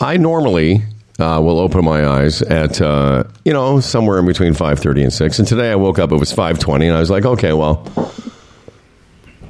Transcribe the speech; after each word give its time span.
I 0.00 0.16
normally 0.16 0.82
uh, 1.18 1.40
will 1.42 1.58
open 1.58 1.84
my 1.84 2.06
eyes 2.06 2.42
at 2.42 2.80
uh, 2.80 3.24
you 3.44 3.52
know 3.52 3.80
somewhere 3.80 4.18
in 4.18 4.26
between 4.26 4.54
five 4.54 4.78
thirty 4.78 5.02
and 5.02 5.12
six. 5.12 5.38
And 5.38 5.48
today 5.48 5.70
I 5.70 5.76
woke 5.76 5.98
up; 5.98 6.12
it 6.12 6.16
was 6.16 6.32
five 6.32 6.58
twenty, 6.58 6.86
and 6.86 6.96
I 6.96 7.00
was 7.00 7.10
like, 7.10 7.24
okay, 7.24 7.52
well, 7.52 7.86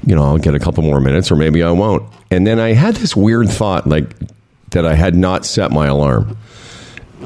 you 0.05 0.15
know, 0.15 0.23
I'll 0.23 0.39
get 0.39 0.55
a 0.55 0.59
couple 0.61 0.83
more 0.85 1.01
minutes, 1.01 1.31
or 1.33 1.37
maybe 1.37 1.63
I 1.63 1.71
won't. 1.71 2.09
And 2.31 2.47
then 2.47 2.61
I 2.61 2.73
had 2.73 2.97
this 2.97 3.17
weird 3.17 3.49
thought, 3.49 3.87
like 3.87 4.15
that 4.71 4.87
I 4.87 4.95
had 4.95 5.15
not 5.17 5.45
set 5.45 5.71
my 5.71 5.87
alarm. 5.87 6.37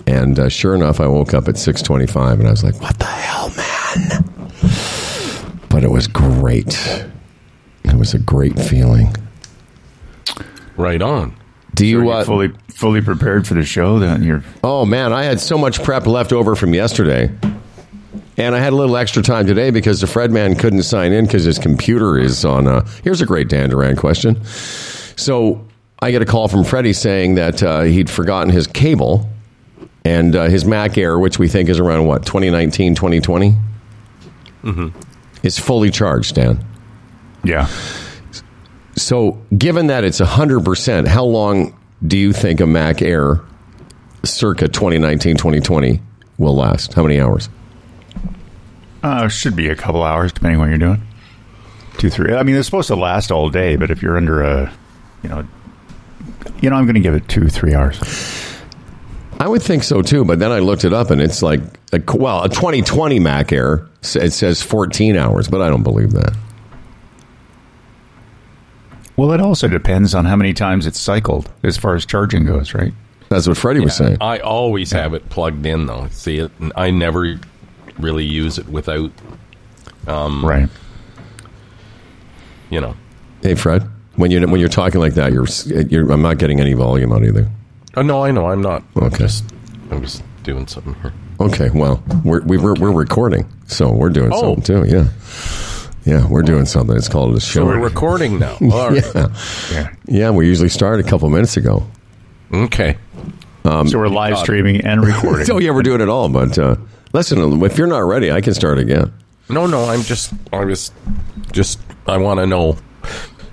And 0.06 0.38
uh, 0.38 0.48
sure 0.48 0.74
enough, 0.74 1.00
I 1.00 1.06
woke 1.06 1.34
up 1.34 1.48
at 1.48 1.58
six 1.58 1.82
twenty-five, 1.82 2.38
and 2.38 2.48
I 2.48 2.50
was 2.50 2.64
like, 2.64 2.80
"What 2.80 2.98
the 2.98 3.04
hell, 3.04 3.50
man!" 3.50 4.24
But 5.68 5.84
it 5.84 5.90
was 5.90 6.06
great. 6.06 6.78
It 7.84 7.94
was 7.96 8.14
a 8.14 8.18
great 8.18 8.58
feeling. 8.58 9.14
Right 10.76 11.02
on. 11.02 11.36
Do 11.74 11.86
you? 11.86 12.02
You're 12.02 12.12
Uh, 12.12 12.24
fully 12.24 12.52
fully 12.68 13.00
prepared 13.00 13.46
for 13.46 13.54
the 13.54 13.62
show. 13.64 13.98
Then 13.98 14.22
you're 14.22 14.42
Oh 14.64 14.84
man, 14.84 15.12
I 15.12 15.24
had 15.24 15.40
so 15.40 15.56
much 15.58 15.82
prep 15.82 16.06
left 16.06 16.32
over 16.32 16.54
from 16.56 16.74
yesterday. 16.74 17.30
And 18.36 18.54
I 18.54 18.58
had 18.58 18.72
a 18.72 18.76
little 18.76 18.96
extra 18.96 19.22
time 19.22 19.46
today 19.46 19.70
because 19.70 20.00
the 20.00 20.06
Fred 20.06 20.30
man 20.30 20.54
couldn't 20.54 20.84
sign 20.84 21.12
in 21.12 21.26
because 21.26 21.44
his 21.44 21.58
computer 21.58 22.18
is 22.18 22.42
on. 22.44 22.66
Uh, 22.66 22.86
here's 23.04 23.20
a 23.20 23.26
great 23.26 23.48
Dan 23.50 23.68
Duran 23.68 23.96
question. 23.96 24.42
So 24.44 25.62
I 26.00 26.10
get 26.10 26.22
a 26.22 26.24
call 26.24 26.48
from 26.48 26.64
Freddie 26.64 26.94
saying 26.94 27.34
that 27.34 27.62
uh, 27.62 27.82
he'd 27.82 28.08
forgotten 28.08 28.48
his 28.50 28.66
cable 28.66 29.28
and 30.06 30.34
uh, 30.34 30.44
his 30.44 30.64
Mac 30.64 30.96
Air, 30.96 31.18
which 31.18 31.38
we 31.38 31.48
think 31.48 31.68
is 31.68 31.78
around 31.78 32.06
what, 32.06 32.24
2019, 32.24 32.94
2020? 32.94 33.54
Mm-hmm. 34.62 34.88
Is 35.42 35.58
fully 35.58 35.90
charged, 35.90 36.34
Dan. 36.36 36.64
yeah. 37.44 37.68
So 39.10 39.42
given 39.58 39.88
that 39.88 40.04
it's 40.04 40.20
100%, 40.20 41.08
how 41.08 41.24
long 41.24 41.76
do 42.06 42.16
you 42.16 42.32
think 42.32 42.60
a 42.60 42.66
Mac 42.66 43.02
Air 43.02 43.40
circa 44.22 44.68
2019, 44.68 45.36
2020 45.36 46.00
will 46.38 46.54
last? 46.54 46.94
How 46.94 47.02
many 47.02 47.20
hours? 47.20 47.48
Uh, 49.02 49.26
should 49.26 49.56
be 49.56 49.68
a 49.68 49.74
couple 49.74 50.04
hours 50.04 50.32
depending 50.32 50.60
on 50.60 50.60
what 50.60 50.68
you're 50.68 50.78
doing. 50.78 51.02
Two 51.98 52.08
three. 52.08 52.32
I 52.32 52.44
mean, 52.44 52.54
it's 52.54 52.66
supposed 52.66 52.86
to 52.86 52.94
last 52.94 53.32
all 53.32 53.50
day, 53.50 53.74
but 53.74 53.90
if 53.90 54.00
you're 54.00 54.16
under 54.16 54.42
a, 54.42 54.72
you 55.24 55.28
know, 55.28 55.44
you 56.60 56.70
know, 56.70 56.76
I'm 56.76 56.84
going 56.84 56.94
to 56.94 57.00
give 57.00 57.14
it 57.14 57.26
two 57.26 57.48
three 57.48 57.74
hours. 57.74 57.98
I 59.40 59.48
would 59.48 59.62
think 59.62 59.82
so 59.82 60.02
too, 60.02 60.24
but 60.24 60.38
then 60.38 60.52
I 60.52 60.60
looked 60.60 60.84
it 60.84 60.92
up 60.92 61.10
and 61.10 61.20
it's 61.20 61.42
like, 61.42 61.60
a, 61.92 62.00
well, 62.14 62.44
a 62.44 62.48
2020 62.48 63.18
Mac 63.18 63.50
Air, 63.52 63.88
it 64.02 64.30
says 64.30 64.62
14 64.62 65.16
hours, 65.16 65.48
but 65.48 65.60
I 65.60 65.68
don't 65.68 65.82
believe 65.82 66.12
that. 66.12 66.36
Well, 69.20 69.32
it 69.32 69.40
also 69.42 69.68
depends 69.68 70.14
on 70.14 70.24
how 70.24 70.34
many 70.34 70.54
times 70.54 70.86
it's 70.86 70.98
cycled 70.98 71.46
as 71.62 71.76
far 71.76 71.94
as 71.94 72.06
charging 72.06 72.46
goes, 72.46 72.72
right? 72.72 72.94
That's 73.28 73.46
what 73.46 73.58
Freddie 73.58 73.80
was 73.80 73.94
saying. 73.94 74.16
I 74.18 74.38
always 74.38 74.92
have 74.92 75.12
it 75.12 75.28
plugged 75.28 75.66
in 75.66 75.84
though. 75.84 76.08
See 76.10 76.38
it? 76.38 76.50
I 76.74 76.90
never 76.90 77.38
really 77.98 78.24
use 78.24 78.56
it 78.56 78.66
without. 78.66 79.10
Um, 80.06 80.42
right. 80.42 80.70
You 82.70 82.80
know. 82.80 82.96
Hey, 83.42 83.54
Fred, 83.56 83.86
when 84.16 84.30
you're, 84.30 84.48
when 84.48 84.58
you're 84.58 84.70
talking 84.70 85.02
like 85.02 85.12
that, 85.16 85.34
you're, 85.34 85.44
you're, 85.66 86.10
I'm 86.10 86.22
not 86.22 86.38
getting 86.38 86.58
any 86.58 86.72
volume 86.72 87.12
out 87.12 87.22
either. 87.22 87.46
Oh 87.98 88.02
no, 88.02 88.24
I 88.24 88.30
know. 88.30 88.46
I'm 88.46 88.62
not. 88.62 88.82
I'm 88.96 89.02
Okay. 89.02 89.18
just. 89.18 89.44
I'm 89.90 90.00
just 90.00 90.22
doing 90.44 90.66
something 90.66 90.94
here. 91.02 91.12
Okay, 91.40 91.68
well, 91.74 92.02
we're, 92.24 92.40
we 92.40 92.56
we're, 92.56 92.72
we're 92.72 92.90
recording, 92.90 93.46
so 93.66 93.92
we're 93.92 94.08
doing 94.08 94.30
Oh. 94.32 94.40
something 94.56 94.62
too, 94.62 94.84
yeah. 94.88 95.08
Yeah, 96.04 96.26
we're 96.28 96.42
doing 96.42 96.64
something. 96.64 96.96
It's 96.96 97.08
called 97.08 97.36
a 97.36 97.40
show. 97.40 97.60
So 97.60 97.66
we're 97.66 97.78
recording 97.78 98.38
now. 98.38 98.56
All 98.72 98.90
right. 98.90 99.04
yeah. 99.14 99.36
Yeah. 99.70 99.94
yeah, 100.06 100.30
we 100.30 100.46
usually 100.46 100.68
start 100.70 100.98
a 101.00 101.02
couple 101.02 101.28
minutes 101.30 101.56
ago. 101.56 101.86
Okay. 102.52 102.96
Um, 103.64 103.86
so 103.86 103.98
we're 103.98 104.08
live 104.08 104.38
streaming 104.38 104.84
and 104.84 105.04
recording. 105.04 105.44
So 105.46 105.58
yeah, 105.58 105.70
we're 105.72 105.82
doing 105.82 106.00
it 106.00 106.08
all. 106.08 106.28
But 106.30 106.58
uh, 106.58 106.76
listen, 107.12 107.62
if 107.62 107.76
you're 107.76 107.86
not 107.86 108.00
ready, 108.00 108.32
I 108.32 108.40
can 108.40 108.54
start 108.54 108.78
again. 108.78 109.12
No, 109.48 109.66
no. 109.66 109.84
I'm 109.84 110.02
just. 110.02 110.32
I 110.52 110.64
was. 110.64 110.90
Just. 111.52 111.78
I 112.06 112.16
want 112.16 112.40
to 112.40 112.46
know. 112.46 112.78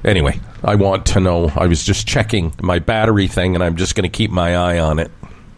Anyway, 0.05 0.39
I 0.63 0.75
want 0.75 1.05
to 1.07 1.19
know. 1.19 1.51
I 1.55 1.67
was 1.67 1.83
just 1.83 2.07
checking 2.07 2.53
my 2.61 2.79
battery 2.79 3.27
thing, 3.27 3.55
and 3.55 3.63
I'm 3.63 3.75
just 3.75 3.95
going 3.95 4.09
to 4.09 4.16
keep 4.16 4.31
my 4.31 4.55
eye 4.55 4.79
on 4.79 4.99
it. 4.99 5.11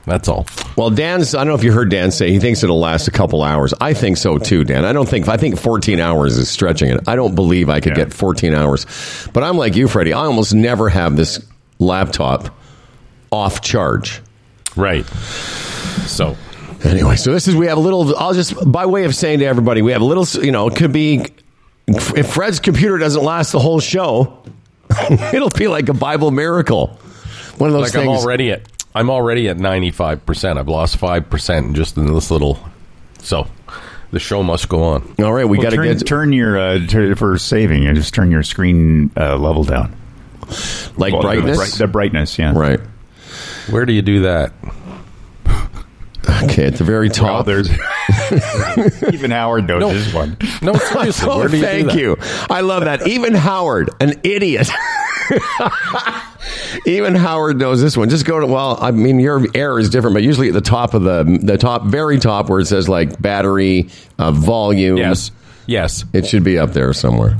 That's 0.09 0.28
all. 0.28 0.46
Well, 0.75 0.90
Dan's. 0.90 1.36
I 1.36 1.40
don't 1.40 1.47
know 1.47 1.56
if 1.56 1.64
you 1.64 1.72
heard 1.72 1.90
Dan 1.90 2.12
say 2.12 2.31
he 2.31 2.40
thinks 2.40 2.64
it'll 2.64 2.80
last 2.80 3.08
a 3.08 3.12
couple 3.12 3.44
hours. 3.44 3.74
I 3.80 3.94
think 3.94 4.18
so 4.18 4.38
too, 4.38 4.64
Dan. 4.64 4.84
I 4.86 4.92
don't 4.92 5.08
think. 5.08 5.28
I 5.28 5.38
think 5.38 5.58
14 5.59 6.00
hours 6.00 6.38
is 6.38 6.50
stretching 6.50 6.90
it. 6.90 7.02
I 7.08 7.16
don't 7.16 7.36
believe 7.36 7.70
I 7.70 7.80
could 7.80 7.96
Yeah. 7.96 8.06
get 8.06 8.14
14 8.14 8.53
hours. 8.53 8.86
But 9.34 9.44
I'm 9.44 9.58
like 9.58 9.75
you, 9.75 9.88
Freddie. 9.88 10.14
I 10.14 10.25
almost 10.25 10.53
never 10.53 10.90
have 10.90 11.16
this 11.16 11.40
laptop 11.80 12.50
off 13.31 13.62
charge. 13.62 14.22
Right. 14.75 15.06
So. 16.08 16.36
Anyway, 16.84 17.16
so 17.18 17.31
this 17.34 17.47
is 17.47 17.56
we 17.56 17.68
have 17.68 17.78
a 17.78 17.81
little. 17.81 18.16
I'll 18.18 18.34
just 18.34 18.53
by 18.72 18.86
way 18.86 19.03
of 19.06 19.14
saying 19.14 19.40
to 19.40 19.46
everybody, 19.46 19.81
we 19.81 19.91
have 19.91 20.02
a 20.02 20.06
little. 20.06 20.26
You 20.44 20.52
know, 20.52 20.68
it 20.68 20.76
could 20.76 20.91
be 20.94 21.26
if 21.88 22.34
Fred's 22.34 22.59
computer 22.59 22.97
doesn't 22.97 23.22
last 23.24 23.52
the 23.52 23.59
whole 23.59 23.80
show, 23.81 24.41
it'll 25.34 25.50
be 25.50 25.68
like 25.68 25.90
a 25.90 25.94
Bible 25.94 26.31
miracle. 26.31 26.97
One 27.58 27.70
of 27.70 27.74
those 27.74 27.84
Like 27.84 27.91
things. 27.91 28.03
I'm 28.08 28.24
already 28.26 28.52
at. 28.52 28.62
I'm 29.00 29.10
already 29.10 29.48
at 29.48 29.58
95. 29.58 30.26
percent 30.26 30.60
I've 30.60 30.68
lost 30.68 30.98
five 30.98 31.30
percent 31.30 31.74
just 31.76 31.96
in 31.98 32.14
this 32.14 32.30
little. 32.32 32.60
So, 33.20 33.48
the 34.12 34.20
show 34.20 34.44
must 34.44 34.68
go 34.68 34.84
on. 34.84 35.16
All 35.20 35.32
right, 35.34 35.46
we 35.46 35.58
Well, 35.58 35.70
got 35.72 35.76
to 35.82 35.84
get 35.84 36.06
turn 36.06 36.34
your 36.34 36.58
uh, 36.60 36.80
tur- 36.88 37.16
for 37.16 37.38
saving. 37.38 37.84
You 37.84 37.94
just 37.94 38.14
turn 38.14 38.30
your 38.32 38.44
screen 38.44 39.12
uh, 39.16 39.38
level 39.38 39.64
down. 39.64 39.96
like 40.98 41.14
Well, 41.14 41.22
the 41.22 41.28
brightness. 41.28 41.58
bright- 41.58 41.72
The, 41.74 41.88
brightness, 41.88 42.38
yeah. 42.38 42.54
right. 42.58 42.80
Where 43.70 43.86
do 43.86 43.94
you 43.94 44.02
do 44.02 44.24
that? 44.24 44.52
Okay, 46.44 46.66
at 46.66 46.76
the 46.76 46.84
very 46.84 47.08
Well, 47.09 47.44
top. 47.44 47.46
there's 47.46 47.70
even 49.14 49.32
Howard 49.32 49.68
knows 49.68 49.82
No. 49.82 49.94
this 49.94 50.14
one. 50.14 50.38
No, 50.62 50.74
seriously. 50.74 51.28
oh, 51.30 51.38
where 51.40 51.48
do 51.48 51.58
you 51.58 51.64
do 51.64 51.68
thank 51.70 51.88
that? 51.88 51.98
you. 52.00 52.18
I 52.50 52.62
love 52.62 52.84
that. 52.86 53.08
Even 53.08 53.34
Howard, 53.34 53.90
an 54.00 54.20
idiot. 54.24 54.70
Even 56.85 57.16
Howard 57.16 57.57
knows 57.57 57.81
this 57.81 57.97
one. 57.97 58.09
Just 58.09 58.25
go 58.25 58.40
to 58.40 58.47
well, 58.47 58.78
I 58.81 58.91
mean 58.91 59.19
your 59.19 59.45
air 59.53 59.79
is 59.79 59.90
different, 59.90 60.13
but 60.13 60.23
usually 60.23 60.47
at 60.50 60.53
the 60.53 60.62
top 60.62 60.94
of 60.94 61.03
the 61.03 61.40
the 61.41 61.57
top, 61.57 61.84
very 61.85 62.17
top, 62.17 62.50
where 62.50 62.59
it 62.59 62.66
says 62.66 62.88
like 62.90 63.22
battery, 63.22 63.90
uh, 64.17 64.31
volume. 64.31 64.97
Yes. 64.97 65.31
Yes. 65.67 66.06
It 66.13 66.25
should 66.25 66.44
be 66.44 66.57
up 66.57 66.73
there 66.73 66.91
somewhere. 66.94 67.38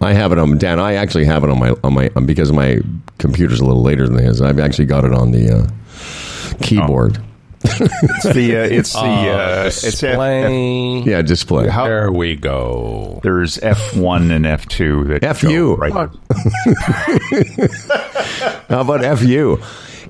I 0.00 0.12
have 0.12 0.32
it 0.32 0.38
on 0.38 0.58
Dan. 0.58 0.78
I 0.78 0.94
actually 0.94 1.24
have 1.24 1.44
it 1.44 1.50
on 1.50 1.58
my 1.58 1.74
on 1.82 1.94
my 1.94 2.10
um, 2.14 2.26
because 2.26 2.52
my 2.52 2.80
computer's 3.18 3.60
a 3.60 3.64
little 3.64 3.82
later 3.82 4.06
than 4.06 4.18
his. 4.18 4.42
I've 4.42 4.58
actually 4.58 4.86
got 4.86 5.04
it 5.04 5.12
on 5.12 5.30
the 5.30 5.58
uh, 5.58 6.56
keyboard. 6.62 7.22
It's 7.66 8.34
the 8.34 8.56
uh, 8.56 8.62
it's 8.64 8.92
the 8.92 8.98
uh, 9.00 9.64
it's 9.66 9.84
F, 9.84 9.90
Display. 10.10 10.98
Yeah, 11.00 11.22
display. 11.22 11.68
How- 11.68 11.86
There 11.86 12.12
we 12.12 12.36
go. 12.36 13.20
there's 13.22 13.58
F 13.58 13.96
one 13.96 14.30
and 14.30 14.44
F 14.46 14.66
two 14.68 15.04
that 15.04 15.24
F 15.24 15.42
you. 15.42 15.74
right. 15.76 15.92
How 18.68 18.80
about 18.80 19.18
fu? 19.18 19.58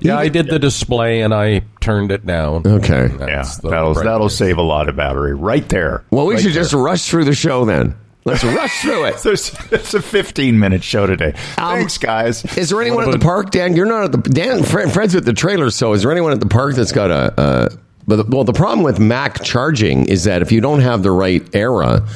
Yeah, 0.01 0.17
I 0.17 0.27
did 0.27 0.47
the 0.47 0.59
display 0.59 1.21
and 1.21 1.33
I 1.33 1.61
turned 1.79 2.11
it 2.11 2.25
down. 2.25 2.63
Okay. 2.65 3.09
Yeah, 3.19 3.45
that'll 3.63 3.93
that'll 3.93 4.29
save 4.29 4.57
a 4.57 4.61
lot 4.61 4.89
of 4.89 4.95
battery 4.97 5.33
right 5.33 5.67
there. 5.69 6.03
Well, 6.11 6.25
we 6.25 6.35
Right 6.35 6.43
should 6.43 6.53
there. 6.53 6.63
just 6.63 6.73
rush 6.73 7.09
through 7.09 7.23
the 7.25 7.33
show 7.35 7.63
then. 7.65 7.95
Let's 8.25 8.43
rush 8.43 8.81
through 8.81 9.05
it. 9.05 9.17
There's 9.23 9.55
it's 9.71 9.93
a 9.93 10.01
15 10.01 10.59
minute 10.59 10.83
show 10.83 11.05
today. 11.05 11.33
Thanks, 11.55 11.97
guys. 11.99 12.43
Is 12.57 12.69
there 12.69 12.81
anyone 12.81 13.05
at 13.05 13.11
the 13.11 13.19
park, 13.19 13.51
Dan? 13.51 13.75
You're 13.75 13.85
not 13.85 14.05
at 14.05 14.11
the 14.11 14.17
Dan. 14.29 14.63
Fred, 14.63 14.91
Fred's 14.91 15.15
at 15.15 15.25
the 15.25 15.33
trailer, 15.33 15.69
so 15.69 15.93
is 15.93 16.01
there 16.01 16.11
anyone 16.11 16.31
at 16.31 16.39
the 16.39 16.47
park 16.47 16.73
that's 16.75 16.91
got 16.91 17.11
a? 17.11 17.39
Uh, 17.39 17.69
but 18.07 18.15
the, 18.17 18.23
well, 18.25 18.43
the 18.43 18.53
problem 18.53 18.83
with 18.83 18.99
Mac 18.99 19.43
charging 19.43 20.07
is 20.07 20.23
that 20.25 20.41
if 20.41 20.51
you 20.51 20.59
don't 20.59 20.79
have 20.81 21.03
the 21.03 21.11
right 21.11 21.47
era, 21.55 22.07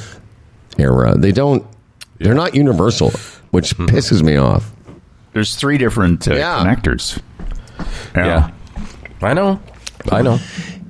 era, 0.80 1.16
they 1.18 1.32
don't. 1.32 1.66
They're 2.18 2.34
not 2.34 2.56
universal, 2.56 3.12
which 3.52 3.76
pisses 3.78 4.22
me 4.24 4.36
off. 4.36 4.72
There's 5.34 5.56
three 5.56 5.78
different 5.78 6.28
uh, 6.28 6.34
Yeah. 6.36 6.64
connectors. 6.66 7.22
Yeah. 8.16 8.50
I 9.22 9.34
know. 9.34 9.62
I 10.12 10.22
know. 10.24 10.40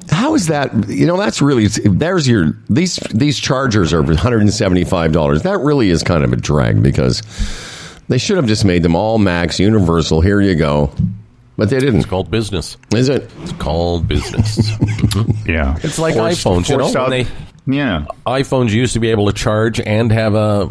How 0.09 0.35
is 0.35 0.47
that? 0.47 0.89
You 0.89 1.05
know, 1.05 1.17
that's 1.17 1.41
really 1.41 1.67
there's 1.67 2.27
your 2.27 2.57
these 2.69 2.95
these 3.13 3.39
chargers 3.39 3.93
are 3.93 4.01
175 4.01 5.11
dollars. 5.11 5.43
That 5.43 5.59
really 5.59 5.89
is 5.89 6.03
kind 6.03 6.23
of 6.23 6.33
a 6.33 6.35
drag 6.35 6.81
because 6.83 7.21
they 8.09 8.17
should 8.17 8.37
have 8.37 8.47
just 8.47 8.65
made 8.65 8.83
them 8.83 8.95
all 8.95 9.17
Max 9.19 9.59
universal. 9.59 10.19
Here 10.21 10.41
you 10.41 10.55
go, 10.55 10.91
but 11.57 11.69
they 11.69 11.79
didn't. 11.79 11.97
It's 12.01 12.05
called 12.09 12.31
business. 12.31 12.75
Is 12.93 13.07
it? 13.09 13.29
It's 13.41 13.51
called 13.53 14.07
business. 14.07 14.71
Yeah, 15.45 15.77
It's 15.83 15.97
like 15.97 16.13
Forced- 16.15 16.43
iPhones, 16.45 16.69
you 16.69 16.77
know, 16.77 16.85
out- 16.87 17.09
when 17.09 17.25
they- 17.25 17.75
yeah. 17.75 18.05
iPhones 18.27 18.69
used 18.71 18.93
to 18.93 18.99
be 18.99 19.09
able 19.09 19.25
to 19.27 19.33
charge 19.33 19.79
and 19.79 20.11
have 20.11 20.35
uh, 20.35 20.69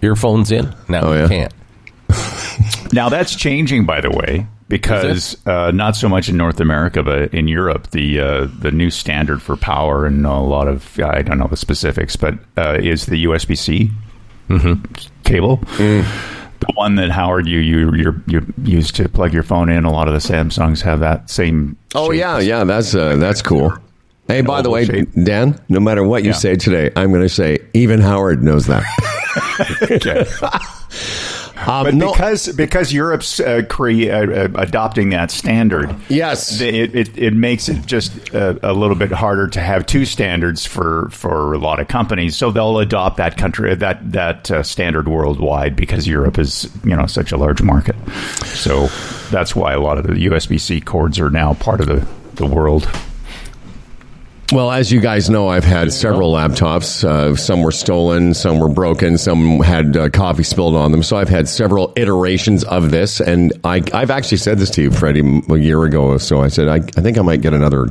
earphones 0.00 0.50
in. 0.52 0.74
Now 0.88 1.02
Oh, 1.02 1.12
yeah? 1.12 1.22
you 1.22 1.28
can't. 1.28 1.52
Now 2.92 3.08
that's 3.10 3.34
changing, 3.34 3.84
by 3.84 4.00
the 4.00 4.10
way, 4.10 4.46
because 4.78 5.36
uh, 5.46 5.70
not 5.70 5.94
so 5.96 6.08
much 6.08 6.28
in 6.28 6.36
North 6.36 6.58
America, 6.60 7.02
but 7.02 7.32
in 7.32 7.46
Europe, 7.48 7.90
the 7.92 8.18
uh, 8.20 8.48
the 8.58 8.70
new 8.72 8.90
standard 8.90 9.40
for 9.40 9.56
power 9.56 10.04
and 10.06 10.26
a 10.26 10.34
lot 10.40 10.66
of 10.68 10.98
I 11.00 11.22
don't 11.22 11.38
know 11.38 11.46
the 11.48 11.56
specifics, 11.56 12.16
but 12.16 12.34
uh, 12.58 12.78
is 12.80 13.06
the 13.06 13.24
USB 13.26 13.56
C 13.56 13.90
cable. 15.24 15.56
The 15.78 16.04
The 16.60 16.72
one 16.74 16.94
that 16.96 17.10
Howard 17.10 17.46
you 17.46 17.58
you 17.60 17.92
you 17.94 18.22
you 18.26 18.54
used 18.64 18.96
to 18.96 19.08
plug 19.08 19.32
your 19.34 19.42
phone 19.42 19.68
in. 19.68 19.84
A 19.84 19.92
lot 19.92 20.08
of 20.08 20.14
the 20.14 20.20
Samsungs 20.20 20.80
have 20.82 21.00
that 21.00 21.28
same. 21.30 21.76
Oh 21.94 22.10
shape. 22.10 22.20
yeah, 22.20 22.38
yeah, 22.40 22.64
that's 22.64 22.94
uh, 22.94 23.16
that's 23.16 23.42
cool. 23.42 23.72
Hey, 24.28 24.40
by 24.40 24.62
the 24.62 24.70
way, 24.70 24.86
shape. 24.86 25.08
Dan, 25.24 25.60
no 25.68 25.78
matter 25.80 26.02
what 26.02 26.22
you 26.24 26.30
Yeah. 26.30 26.36
say 26.36 26.56
today, 26.56 26.90
I'm 26.96 27.10
going 27.10 27.22
to 27.22 27.28
say 27.28 27.58
even 27.74 28.00
Howard 28.00 28.42
knows 28.42 28.66
that. 28.66 28.82
Okay. 29.82 30.24
Um, 31.66 31.84
But 31.84 31.94
no- 31.94 32.12
because 32.12 32.48
because 32.54 32.92
Europe's 32.92 33.40
uh, 33.40 33.62
cre- 33.68 34.10
uh, 34.10 34.26
uh, 34.26 34.48
adopting 34.56 35.10
that 35.10 35.30
standard, 35.30 35.94
yes, 36.08 36.60
it, 36.60 36.94
it, 36.94 37.18
it 37.18 37.32
makes 37.34 37.68
it 37.68 37.84
just 37.86 38.30
a, 38.30 38.70
a 38.70 38.72
little 38.72 38.96
bit 38.96 39.10
harder 39.12 39.48
to 39.48 39.60
have 39.60 39.86
two 39.86 40.04
standards 40.04 40.64
for, 40.66 41.08
for 41.10 41.54
a 41.54 41.58
lot 41.58 41.80
of 41.80 41.88
companies. 41.88 42.36
So 42.36 42.50
they'll 42.50 42.78
adopt 42.78 43.16
that 43.18 43.36
country 43.36 43.74
that 43.74 44.12
that 44.12 44.50
uh, 44.50 44.62
standard 44.62 45.08
worldwide 45.08 45.76
because 45.76 46.06
Europe 46.06 46.38
is 46.38 46.70
you 46.84 46.94
know 46.96 47.06
such 47.06 47.32
a 47.32 47.36
large 47.36 47.62
market. 47.62 47.96
So 48.44 48.88
that's 49.30 49.56
why 49.56 49.72
a 49.72 49.80
lot 49.80 49.98
of 49.98 50.06
the 50.06 50.14
USB 50.26 50.60
C 50.60 50.80
cords 50.80 51.18
are 51.18 51.30
now 51.30 51.54
part 51.54 51.80
of 51.80 51.86
the 51.86 52.06
the 52.34 52.46
world. 52.46 52.88
Well, 54.52 54.70
as 54.70 54.92
you 54.92 55.00
guys 55.00 55.30
know, 55.30 55.48
I've 55.48 55.64
had 55.64 55.92
several 55.92 56.32
laptops. 56.32 57.02
Uh, 57.02 57.34
some 57.34 57.62
were 57.62 57.72
stolen, 57.72 58.34
some 58.34 58.60
were 58.60 58.68
broken, 58.68 59.16
some 59.16 59.60
had 59.60 59.96
uh, 59.96 60.10
coffee 60.10 60.42
spilled 60.42 60.76
on 60.76 60.92
them. 60.92 61.02
So 61.02 61.16
I've 61.16 61.30
had 61.30 61.48
several 61.48 61.92
iterations 61.96 62.62
of 62.64 62.90
this, 62.90 63.20
and 63.20 63.52
I, 63.64 63.82
I've 63.92 64.10
actually 64.10 64.36
said 64.36 64.58
this 64.58 64.70
to 64.70 64.82
you, 64.82 64.90
Freddie, 64.90 65.42
a 65.48 65.56
year 65.56 65.82
ago. 65.84 66.18
So 66.18 66.42
I 66.42 66.48
said 66.48 66.68
I, 66.68 66.76
I 66.76 67.00
think 67.00 67.16
I 67.16 67.22
might 67.22 67.40
get 67.40 67.54
another 67.54 67.88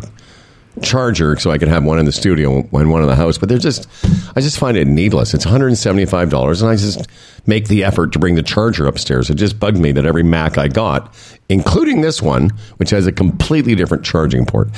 charger 0.81 1.38
so 1.38 1.52
I 1.52 1.58
can 1.58 1.70
have 1.70 1.84
one 1.84 2.00
in 2.00 2.06
the 2.06 2.12
studio 2.12 2.58
and 2.58 2.72
one 2.72 3.02
in 3.02 3.08
the 3.08 3.16
house. 3.16 3.38
But 3.38 3.50
they're 3.50 3.58
just, 3.58 3.88
I 4.36 4.42
just 4.42 4.58
find 4.58 4.75
it 4.75 4.88
needless. 4.88 5.34
It's 5.34 5.46
one 5.46 5.52
hundred 5.52 5.68
and 5.68 5.78
seventy 5.78 6.06
five 6.06 6.30
dollars, 6.30 6.62
and 6.62 6.72
I 6.72 6.75
just 6.75 7.08
make 7.46 7.68
the 7.68 7.84
effort 7.84 8.14
to 8.14 8.20
bring 8.20 8.36
the 8.36 8.44
charger 8.44 8.88
upstairs. 8.88 9.30
It 9.30 9.36
just 9.36 9.60
bugged 9.60 9.78
me 9.78 9.92
that 9.92 10.06
every 10.06 10.24
Mac 10.24 10.58
I 10.58 10.68
got, 10.68 11.14
including 11.50 12.02
this 12.02 12.22
one, 12.22 12.52
which 12.78 12.90
has 12.90 13.06
a 13.06 13.12
completely 13.12 13.75
different 13.75 14.04
charging 14.06 14.46
port. 14.46 14.70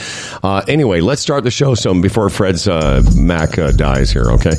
Uh, 0.44 0.64
anyway, 0.68 1.00
let's 1.02 1.22
start 1.22 1.44
the 1.44 1.52
show. 1.52 1.76
So 1.76 2.00
before 2.02 2.30
Fred's 2.30 2.68
uh, 2.68 3.04
Mac 3.16 3.58
uh, 3.58 3.72
dies 3.72 4.12
here, 4.12 4.32
okay? 4.32 4.54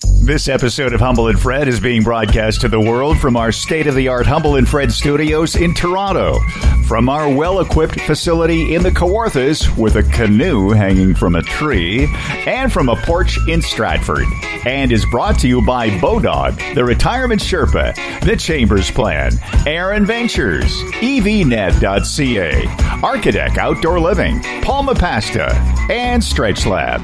This 0.00 0.48
episode 0.48 0.92
of 0.92 1.00
Humble 1.00 1.28
and 1.28 1.40
Fred 1.40 1.66
is 1.66 1.80
being 1.80 2.02
broadcast 2.02 2.60
to 2.60 2.68
the 2.68 2.80
world 2.80 3.18
from 3.18 3.36
our 3.36 3.50
state 3.50 3.86
of 3.86 3.94
the 3.94 4.08
art 4.08 4.26
Humble 4.26 4.56
and 4.56 4.68
Fred 4.68 4.92
studios 4.92 5.56
in 5.56 5.74
Toronto. 5.74 6.38
From 6.86 7.08
our 7.08 7.28
well 7.28 7.60
equipped 7.60 8.00
facility 8.02 8.74
in 8.74 8.82
the 8.82 8.90
Kawarthas 8.90 9.76
with 9.76 9.96
a 9.96 10.02
canoe 10.02 10.70
hanging 10.70 11.14
from 11.14 11.34
a 11.34 11.42
tree, 11.42 12.08
and 12.46 12.72
from 12.72 12.88
a 12.88 12.96
porch 12.96 13.38
in 13.48 13.60
Stratford. 13.60 14.26
And 14.66 14.92
is 14.92 15.04
brought 15.06 15.38
to 15.40 15.48
you 15.48 15.64
by 15.64 15.90
Bodog, 15.90 16.74
the 16.74 16.84
Retirement 16.84 17.40
Sherpa, 17.40 17.94
The 18.20 18.36
Chambers 18.36 18.90
Plan, 18.90 19.32
Erin 19.66 20.04
Ventures, 20.04 20.70
EVNet.ca, 21.00 22.66
Architect 23.02 23.58
Outdoor 23.58 24.00
Living, 24.00 24.42
Palma 24.62 24.94
Pasta, 24.94 25.54
and 25.90 26.22
Stretch 26.22 26.66
Lab. 26.66 27.00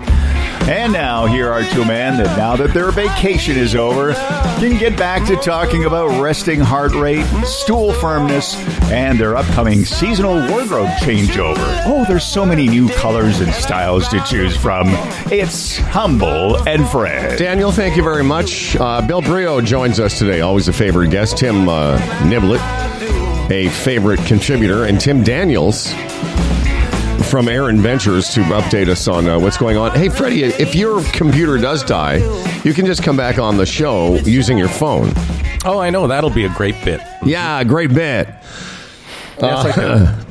And 0.67 0.95
now, 0.95 1.27
here 1.27 1.53
are 1.53 1.63
two 1.63 1.85
men 1.85 2.17
that 2.17 2.39
now 2.39 2.57
that 2.57 2.73
their 2.85 3.09
vacation 3.09 3.57
is 3.57 3.75
over, 3.75 4.13
can 4.13 4.79
get 4.79 4.95
back 4.95 5.27
to 5.27 5.37
talking 5.37 5.87
about 5.87 6.21
resting 6.21 6.61
heart 6.61 6.93
rate, 6.93 7.25
stool 7.45 7.95
firmness, 7.95 8.57
and 8.91 9.19
their 9.19 9.37
upcoming 9.37 9.87
seasonal 9.87 10.35
wardrobe 10.51 10.89
changeover. 11.01 11.57
Oh, 11.87 12.05
there's 12.07 12.25
so 12.25 12.45
many 12.45 12.69
new 12.69 12.91
colors 12.91 13.41
and 13.41 13.53
styles 13.55 14.07
to 14.09 14.21
choose 14.25 14.55
from. 14.55 14.89
It's 15.33 15.79
Humble 15.79 16.57
and 16.69 16.87
Fred. 16.87 17.39
Daniel, 17.39 17.73
thank 17.73 17.97
you 17.97 18.03
very 18.03 18.25
much. 18.25 18.77
Uh, 18.77 19.01
Bill 19.01 19.23
Brioux 19.23 19.63
joins 19.63 19.99
us 19.99 20.19
today, 20.19 20.43
always 20.43 20.69
a 20.69 20.73
favorite 20.73 21.11
guest. 21.11 21.39
Tim 21.39 21.69
uh, 21.69 21.97
Niblett, 22.25 22.61
a 23.51 23.71
favorite 23.71 24.21
contributor, 24.27 24.85
and 24.85 25.01
Tim 25.01 25.23
Daniels 25.23 25.91
from 27.35 27.49
Erin 27.49 27.81
Ventures 27.81 28.29
to 28.29 28.43
update 28.43 28.87
us 28.87 29.09
on 29.09 29.27
uh, 29.27 29.37
what's 29.37 29.57
going 29.57 29.77
on. 29.77 29.91
Hey, 29.91 30.09
Freddie, 30.09 30.45
if 30.45 30.77
your 30.77 31.03
computer 31.07 31.59
does 31.59 31.83
die, 31.83 32.19
you 32.63 32.73
can 32.73 32.87
just 32.87 33.03
come 33.03 33.17
back 33.17 33.41
on 33.41 33.57
the 33.57 33.67
show 33.67 34.15
using 34.19 34.57
your 34.57 34.69
phone. 34.69 35.11
Oh, 35.65 35.81
I 35.81 35.91
know 35.91 36.07
that'll 36.07 36.31
be 36.31 36.45
a 36.45 36.49
great 36.49 36.77
bit. 36.85 37.01
Yeah, 37.25 37.65
great 37.65 37.93
bit. 37.93 38.29
Yes, 39.41 39.65
I 39.65 39.73
can. 39.73 40.27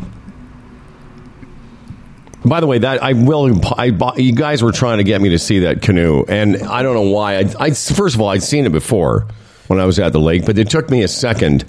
By 2.45 2.61
the 2.61 2.67
way, 2.67 2.77
that 2.77 3.03
I 3.03 3.11
will. 3.11 3.59
I 3.77 3.91
bought, 3.91 4.17
you 4.17 4.31
guys 4.31 4.63
were 4.63 4.71
trying 4.71 4.99
to 4.99 5.03
get 5.03 5.19
me 5.19 5.27
to 5.27 5.39
see 5.39 5.59
that 5.59 5.81
canoe, 5.81 6.23
and 6.29 6.55
I 6.55 6.83
don't 6.83 6.95
know 6.95 7.11
why. 7.11 7.39
I, 7.39 7.53
I 7.59 7.71
first 7.71 8.15
of 8.15 8.21
all, 8.21 8.29
I'd 8.29 8.43
seen 8.43 8.65
it 8.65 8.71
before 8.71 9.27
when 9.67 9.77
I 9.77 9.83
was 9.83 9.99
at 9.99 10.13
the 10.13 10.21
lake, 10.21 10.45
but 10.45 10.57
it 10.57 10.69
took 10.69 10.89
me 10.89 11.03
a 11.03 11.09
second 11.09 11.65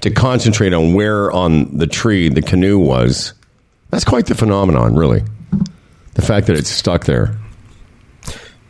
to 0.00 0.10
concentrate 0.10 0.72
on 0.72 0.94
where 0.94 1.30
on 1.30 1.76
the 1.76 1.86
tree 1.86 2.30
the 2.30 2.40
canoe 2.40 2.78
was. 2.78 3.34
That's 3.94 4.04
quite 4.04 4.26
the 4.26 4.34
phenomenon, 4.34 4.96
really. 4.96 5.22
The 6.14 6.22
fact 6.22 6.48
that 6.48 6.58
it's 6.58 6.68
stuck 6.68 7.04
there. 7.04 7.38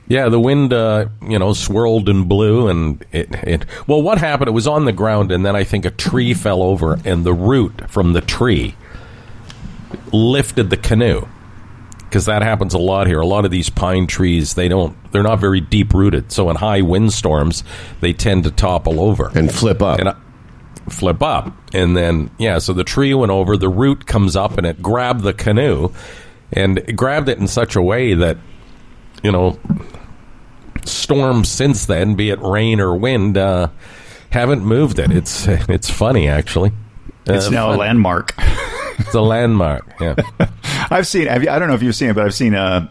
Yeah, 0.06 0.28
the 0.28 0.38
wind, 0.38 0.74
uh, 0.74 1.06
you 1.26 1.38
know, 1.38 1.54
swirled 1.54 2.10
and 2.10 2.28
blew, 2.28 2.68
and 2.68 3.02
it, 3.10 3.32
it. 3.42 3.64
Well, 3.86 4.02
what 4.02 4.18
happened? 4.18 4.48
It 4.48 4.52
was 4.52 4.66
on 4.66 4.84
the 4.84 4.92
ground, 4.92 5.32
and 5.32 5.42
then 5.46 5.56
I 5.56 5.64
think 5.64 5.86
a 5.86 5.90
tree 5.90 6.34
fell 6.34 6.62
over, 6.62 6.98
and 7.06 7.24
the 7.24 7.32
root 7.32 7.90
from 7.90 8.12
the 8.12 8.20
tree 8.20 8.74
lifted 10.12 10.68
the 10.68 10.76
canoe. 10.76 11.26
Because 12.00 12.26
that 12.26 12.42
happens 12.42 12.74
a 12.74 12.78
lot 12.78 13.06
here. 13.06 13.18
A 13.20 13.26
lot 13.26 13.46
of 13.46 13.50
these 13.50 13.70
pine 13.70 14.06
trees, 14.06 14.52
they 14.52 14.68
don't, 14.68 14.94
they're 15.10 15.22
not 15.22 15.40
very 15.40 15.62
deep 15.62 15.94
rooted. 15.94 16.32
So 16.32 16.50
in 16.50 16.56
high 16.56 16.82
windstorms, 16.82 17.64
they 18.02 18.12
tend 18.12 18.44
to 18.44 18.50
topple 18.50 19.00
over 19.00 19.32
And 19.34 19.50
flip 19.50 19.80
up. 19.80 20.00
and 20.00 20.10
I, 20.10 20.16
flip 20.90 21.22
up. 21.22 21.52
And 21.72 21.96
then, 21.96 22.30
yeah, 22.38 22.58
so 22.58 22.72
the 22.72 22.84
tree 22.84 23.14
went 23.14 23.32
over, 23.32 23.56
the 23.56 23.68
root 23.68 24.06
comes 24.06 24.36
up, 24.36 24.58
and 24.58 24.66
it 24.66 24.80
grabbed 24.82 25.22
the 25.22 25.32
canoe, 25.32 25.90
and 26.52 26.78
it 26.78 26.94
grabbed 26.96 27.28
it 27.28 27.38
in 27.38 27.48
such 27.48 27.76
a 27.76 27.82
way 27.82 28.14
that, 28.14 28.38
you 29.22 29.32
know, 29.32 29.58
storms 30.84 31.48
since 31.48 31.86
then, 31.86 32.14
be 32.14 32.30
it 32.30 32.40
rain 32.40 32.80
or 32.80 32.94
wind, 32.94 33.36
uh, 33.38 33.68
haven't 34.30 34.64
moved 34.64 34.98
it. 34.98 35.10
It's 35.10 35.46
it's 35.48 35.90
funny 35.90 36.28
actually. 36.28 36.72
It's 37.26 37.46
Uh, 37.46 37.50
now 37.50 37.72
a 37.72 37.76
landmark. 37.76 38.34
It's 38.98 39.14
a 39.14 39.20
landmark. 39.20 39.86
Yeah. 40.00 40.14
I've 40.90 41.06
seen. 41.06 41.26
Have 41.26 41.42
you, 41.42 41.50
I 41.50 41.58
don't 41.58 41.68
know 41.68 41.74
if 41.74 41.82
you've 41.82 41.94
seen 41.94 42.10
it, 42.10 42.14
but 42.14 42.24
I've 42.24 42.34
seen. 42.34 42.54
Uh, 42.54 42.88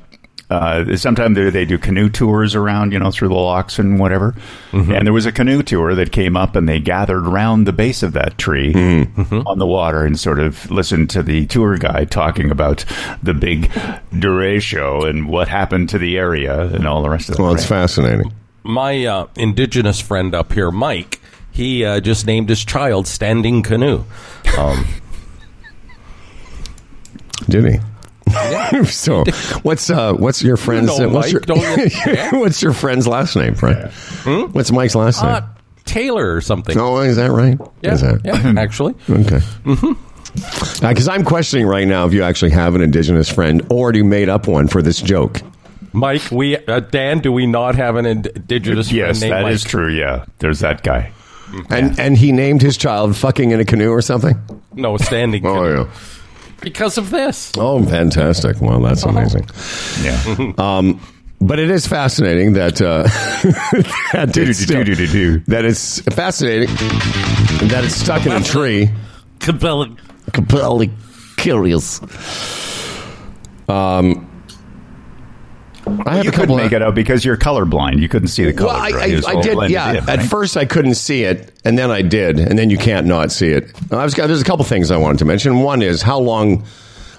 uh, 0.49 0.95
sometimes 0.97 1.35
they, 1.35 1.49
they 1.49 1.65
do 1.65 1.77
canoe 1.77 2.09
tours 2.09 2.53
around, 2.53 2.91
you 2.91 2.99
know, 2.99 3.11
through 3.11 3.29
the 3.29 3.33
locks 3.33 3.79
and 3.79 3.99
whatever. 3.99 4.35
And 4.71 5.05
there 5.05 5.13
was 5.13 5.25
a 5.25 5.31
canoe 5.31 5.63
tour 5.63 5.95
that 5.95 6.11
came 6.11 6.35
up, 6.37 6.55
and 6.55 6.67
they 6.69 6.79
gathered 6.79 7.27
around 7.27 7.65
the 7.65 7.73
base 7.73 8.03
of 8.03 8.13
that 8.13 8.37
tree 8.37 8.73
on 8.75 9.59
the 9.59 9.65
water 9.67 10.05
and 10.05 10.19
sort 10.19 10.39
of 10.39 10.69
listened 10.69 11.09
to 11.11 11.23
the 11.23 11.45
tour 11.47 11.77
guide 11.77 12.11
talking 12.11 12.51
about 12.51 12.85
the 13.21 13.33
big 13.33 13.69
derecho 14.11 15.09
and 15.09 15.27
what 15.27 15.47
happened 15.47 15.89
to 15.89 15.97
the 15.97 16.17
area 16.17 16.61
and 16.61 16.87
all 16.87 17.01
the 17.01 17.09
rest 17.09 17.29
of 17.29 17.35
it. 17.35 17.41
Well, 17.41 17.53
it's 17.53 17.65
fascinating. 17.65 18.33
My 18.63 19.05
uh, 19.05 19.27
indigenous 19.35 19.99
friend 19.99 20.33
up 20.33 20.53
here, 20.53 20.71
Mike, 20.71 21.19
he 21.51 21.83
uh, 21.85 21.99
just 21.99 22.25
named 22.25 22.49
his 22.49 22.63
child 22.63 23.07
Standing 23.07 23.61
Canoe. 23.61 24.05
Um, 24.57 24.87
Did 27.49 27.65
he? 27.65 27.79
so, 28.85 29.23
what's 29.63 29.89
uh, 29.89 30.13
what's 30.13 30.41
your 30.41 30.57
friend's? 30.57 30.97
know 30.99 31.09
what's 31.09 31.31
Mike, 31.33 31.47
your 31.47 31.55
don't 31.57 31.77
you? 31.77 31.89
what's 32.39 32.61
your 32.61 32.73
friend's 32.73 33.07
last 33.07 33.35
name, 33.35 33.55
Fred? 33.55 33.91
What's 34.53 34.71
Mike's 34.71 34.95
last 34.95 35.21
name? 35.21 35.31
uh, 35.33 35.41
Taylor 35.85 36.33
or 36.35 36.41
something. 36.41 36.77
oh, 36.79 36.99
is 36.99 37.17
that 37.17 37.31
right? 37.31 37.57
yeah, 37.81 37.93
Is 37.93 38.01
that 38.01 38.21
yeah, 38.23 38.53
actually. 38.61 38.95
okay? 39.09 39.39
Because 40.81 41.07
I'm 41.07 41.23
questioning 41.23 41.67
right 41.67 41.87
now 41.87 42.05
if 42.05 42.13
you 42.13 42.23
actually 42.23 42.51
have 42.51 42.73
an 42.75 42.81
indigenous 42.81 43.29
friend 43.29 43.65
or 43.69 43.91
do 43.91 43.99
you 43.99 44.05
made 44.05 44.29
up 44.29 44.47
one 44.47 44.67
for 44.67 44.81
this 44.81 44.99
joke. 45.01 45.41
Mike, 45.91 46.23
we 46.31 46.57
uh, 46.57 46.79
Dan, 46.79 47.19
do 47.19 47.31
we 47.31 47.45
not 47.45 47.75
have 47.75 47.97
an 47.97 48.05
indigenous 48.07 48.91
Yes, 48.91 49.19
friend 49.19 49.31
named 49.33 49.45
that 49.45 49.51
is 49.51 49.63
Mike? 49.63 49.69
true. 49.71 49.89
Yeah, 49.93 50.25
there's 50.39 50.59
that 50.59 50.81
guy. 50.83 51.11
And 51.69 51.99
and 51.99 52.17
he 52.17 52.31
named 52.31 52.63
his 52.63 52.77
child 52.77 53.15
fucking 53.15 53.51
in 53.51 53.59
a 53.59 53.65
canoe 53.65 53.91
or 53.91 54.01
something. 54.01 54.41
No, 54.73 54.97
Standing 54.97 55.45
Oh 55.45 55.53
Canoe. 55.53 55.83
yeah. 55.83 55.89
Because 56.63 56.97
of 56.97 57.09
this. 57.09 57.51
Oh, 57.57 57.83
fantastic! 57.85 58.59
Well, 58.61 58.79
that's 58.81 59.03
amazing. 59.03 59.45
Yeah. 60.01 60.53
Um, 60.57 60.99
But 61.41 61.59
it 61.59 61.69
is 61.69 61.85
fascinating 61.85 62.53
that 62.53 62.81
uh, 62.81 63.03
that, 64.13 64.37
it's 64.37 64.59
still- 64.59 64.83
that 65.47 65.65
it's 65.65 65.99
fascinating 66.15 66.73
that 67.67 67.83
it's 67.83 67.95
stuck 67.95 68.25
in 68.25 68.31
a 68.31 68.41
tree. 68.41 68.89
Compelling. 69.39 69.99
completely 70.31 70.89
curious. 71.35 71.99
Um, 73.67 74.25
I 75.85 76.15
have 76.15 76.23
you 76.23 76.29
a 76.29 76.31
couple 76.31 76.55
couldn't 76.55 76.59
of, 76.59 76.65
make 76.65 76.71
it 76.71 76.81
out 76.81 76.95
because 76.95 77.25
you're 77.25 77.37
colorblind. 77.37 77.99
You 77.99 78.09
couldn't 78.09 78.29
see 78.29 78.45
the 78.45 78.53
color. 78.53 78.73
Well, 78.73 78.81
I, 78.81 78.89
right? 78.91 79.25
I, 79.25 79.31
I 79.31 79.41
did. 79.41 79.69
Yeah, 79.69 79.91
in, 79.91 80.09
at 80.09 80.23
first 80.23 80.57
I 80.57 80.65
couldn't 80.65 80.95
see 80.95 81.23
it, 81.23 81.51
and 81.65 81.77
then 81.77 81.91
I 81.91 82.01
did, 82.01 82.39
and 82.39 82.57
then 82.57 82.69
you 82.69 82.77
can't 82.77 83.07
not 83.07 83.31
see 83.31 83.49
it. 83.49 83.71
I 83.91 84.03
was 84.03 84.13
there's 84.13 84.41
a 84.41 84.45
couple 84.45 84.65
things 84.65 84.91
I 84.91 84.97
wanted 84.97 85.19
to 85.19 85.25
mention. 85.25 85.59
One 85.59 85.81
is 85.81 86.01
how 86.01 86.19
long. 86.19 86.65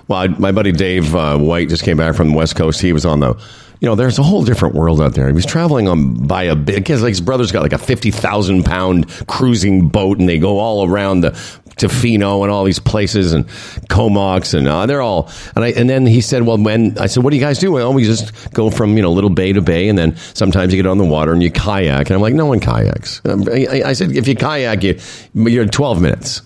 Well, 0.06 0.18
I, 0.18 0.28
my 0.28 0.52
buddy 0.52 0.72
Dave 0.72 1.14
uh, 1.14 1.38
White 1.38 1.70
just 1.70 1.82
came 1.82 1.96
back 1.96 2.14
from 2.14 2.30
the 2.30 2.36
West 2.36 2.56
Coast. 2.56 2.80
He 2.80 2.92
was 2.92 3.06
on 3.06 3.20
the 3.20 3.40
you 3.84 3.90
know, 3.90 3.96
there's 3.96 4.18
a 4.18 4.22
whole 4.22 4.44
different 4.44 4.74
world 4.74 4.98
out 5.00 5.14
there. 5.14 5.26
He 5.26 5.34
was 5.34 5.44
traveling 5.44 5.88
on 5.88 6.26
by 6.26 6.44
a 6.44 6.56
big, 6.56 6.88
like 6.88 7.08
his 7.08 7.20
brother's 7.20 7.52
got 7.52 7.62
like 7.62 7.74
a 7.74 7.78
50,000 7.78 8.64
pound 8.64 9.08
cruising 9.26 9.88
boat 9.88 10.18
and 10.18 10.26
they 10.26 10.38
go 10.38 10.58
all 10.58 10.88
around 10.88 11.20
the 11.20 11.32
Tofino 11.76 12.42
and 12.42 12.50
all 12.50 12.64
these 12.64 12.78
places 12.78 13.32
and 13.32 13.46
Comox 13.88 14.54
and 14.54 14.68
uh, 14.68 14.86
they're 14.86 15.02
all, 15.02 15.30
and 15.56 15.64
I, 15.64 15.68
and 15.70 15.88
then 15.88 16.06
he 16.06 16.20
said, 16.20 16.42
well, 16.42 16.58
when 16.58 16.98
I 16.98 17.06
said, 17.06 17.22
what 17.22 17.30
do 17.30 17.36
you 17.36 17.42
guys 17.42 17.58
do? 17.58 17.72
Well, 17.72 17.92
we 17.92 18.04
just 18.04 18.52
go 18.52 18.70
from, 18.70 18.96
you 18.96 19.02
know, 19.02 19.12
little 19.12 19.30
bay 19.30 19.52
to 19.52 19.60
bay 19.60 19.88
and 19.88 19.98
then 19.98 20.16
sometimes 20.16 20.72
you 20.72 20.82
get 20.82 20.88
on 20.88 20.98
the 20.98 21.04
water 21.04 21.32
and 21.32 21.42
you 21.42 21.50
kayak. 21.50 22.06
And 22.06 22.16
I'm 22.16 22.22
like, 22.22 22.34
no 22.34 22.46
one 22.46 22.60
kayaks. 22.60 23.20
Um, 23.24 23.44
I, 23.50 23.82
I 23.86 23.92
said, 23.92 24.12
if 24.12 24.28
you 24.28 24.34
kayak, 24.34 24.82
you, 24.82 24.98
you're 25.34 25.66
12 25.66 26.00
minutes. 26.00 26.42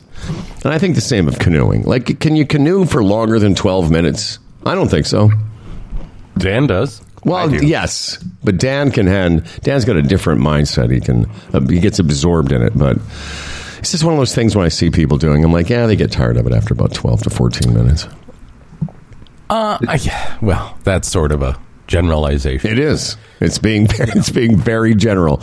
And 0.65 0.73
I 0.73 0.79
think 0.79 0.95
the 0.95 1.01
same 1.01 1.29
of 1.29 1.39
canoeing. 1.39 1.83
Like, 1.83 2.21
can 2.21 2.37
you 2.37 2.45
canoe 2.45 2.85
for 2.85 3.05
longer 3.05 3.39
than 3.39 3.55
12 3.55 3.91
minutes? 3.91 4.39
I 4.67 4.75
don't 4.75 4.89
think 4.89 5.07
so. 5.07 5.31
Dan 6.37 6.67
does. 6.67 7.01
Well, 7.25 7.53
yes, 7.53 8.17
but 8.45 8.59
Dan 8.59 8.91
can 8.91 9.07
hand. 9.07 9.45
Dan's 9.63 9.85
got 9.85 9.97
a 9.97 10.03
different 10.03 10.41
mindset. 10.41 10.93
He 10.93 11.01
can 11.01 11.27
uh, 11.53 11.61
he 11.61 11.81
gets 11.81 11.99
absorbed 11.99 12.53
in 12.53 12.63
it, 12.63 12.79
but 12.79 12.97
it's 13.79 13.91
just 13.93 14.05
one 14.05 14.15
of 14.15 14.19
those 14.19 14.35
things 14.35 14.55
when 14.57 14.65
I 14.65 14.69
see 14.69 14.91
people 14.91 15.19
doing. 15.19 15.45
I'm 15.45 15.53
like, 15.53 15.69
yeah, 15.69 15.87
they 15.87 15.97
get 15.97 16.11
tired 16.13 16.37
of 16.37 16.47
it 16.47 16.53
after 16.53 16.75
about 16.75 16.93
12 16.95 17.25
to 17.25 17.31
14 17.31 17.73
minutes. 17.75 18.07
Uh, 19.51 19.79
I, 19.89 20.39
well, 20.43 20.77
that's 20.85 21.09
sort 21.09 21.33
of 21.33 21.43
a 21.43 21.59
generalization. 21.87 22.71
It 22.71 22.79
is. 22.79 23.17
It's 23.41 23.59
being 23.59 23.87
it's 23.91 24.31
being 24.31 24.57
very 24.57 24.95
general. 24.95 25.43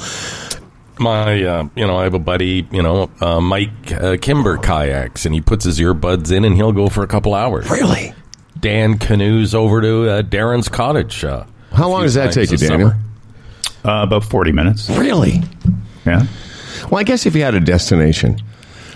My, 0.97 1.43
uh, 1.43 1.67
you 1.75 1.85
know, 1.85 1.97
I 1.97 2.03
have 2.03 2.13
a 2.13 2.19
buddy, 2.19 2.65
you 2.71 2.81
know, 2.81 3.09
uh, 3.19 3.41
Mike 3.41 3.91
uh, 3.91 4.15
Kimber 4.21 4.57
kayaks, 4.57 5.25
and 5.25 5.35
he 5.35 5.41
puts 5.41 5.65
his 5.65 5.77
earbuds 5.79 6.31
in, 6.31 6.45
and 6.45 6.55
he'll 6.55 6.71
go 6.71 6.87
for 6.87 7.03
a 7.03 7.07
couple 7.07 7.33
hours. 7.33 7.69
Really? 7.69 8.13
Dan 8.57 8.97
canoes 8.97 9.53
over 9.53 9.81
to 9.81 10.09
uh, 10.09 10.21
Darren's 10.21 10.69
cottage. 10.69 11.25
Uh, 11.25 11.43
How 11.73 11.89
long 11.89 12.03
does 12.03 12.13
that 12.13 12.31
take 12.31 12.49
you, 12.49 12.57
Daniel? 12.57 12.93
Uh, 13.83 14.03
about 14.03 14.23
40 14.23 14.53
minutes. 14.53 14.89
Really? 14.89 15.43
Yeah. 16.05 16.25
Well, 16.89 16.99
I 16.99 17.03
guess 17.03 17.25
if 17.25 17.35
you 17.35 17.43
had 17.43 17.55
a 17.55 17.59
destination, 17.59 18.41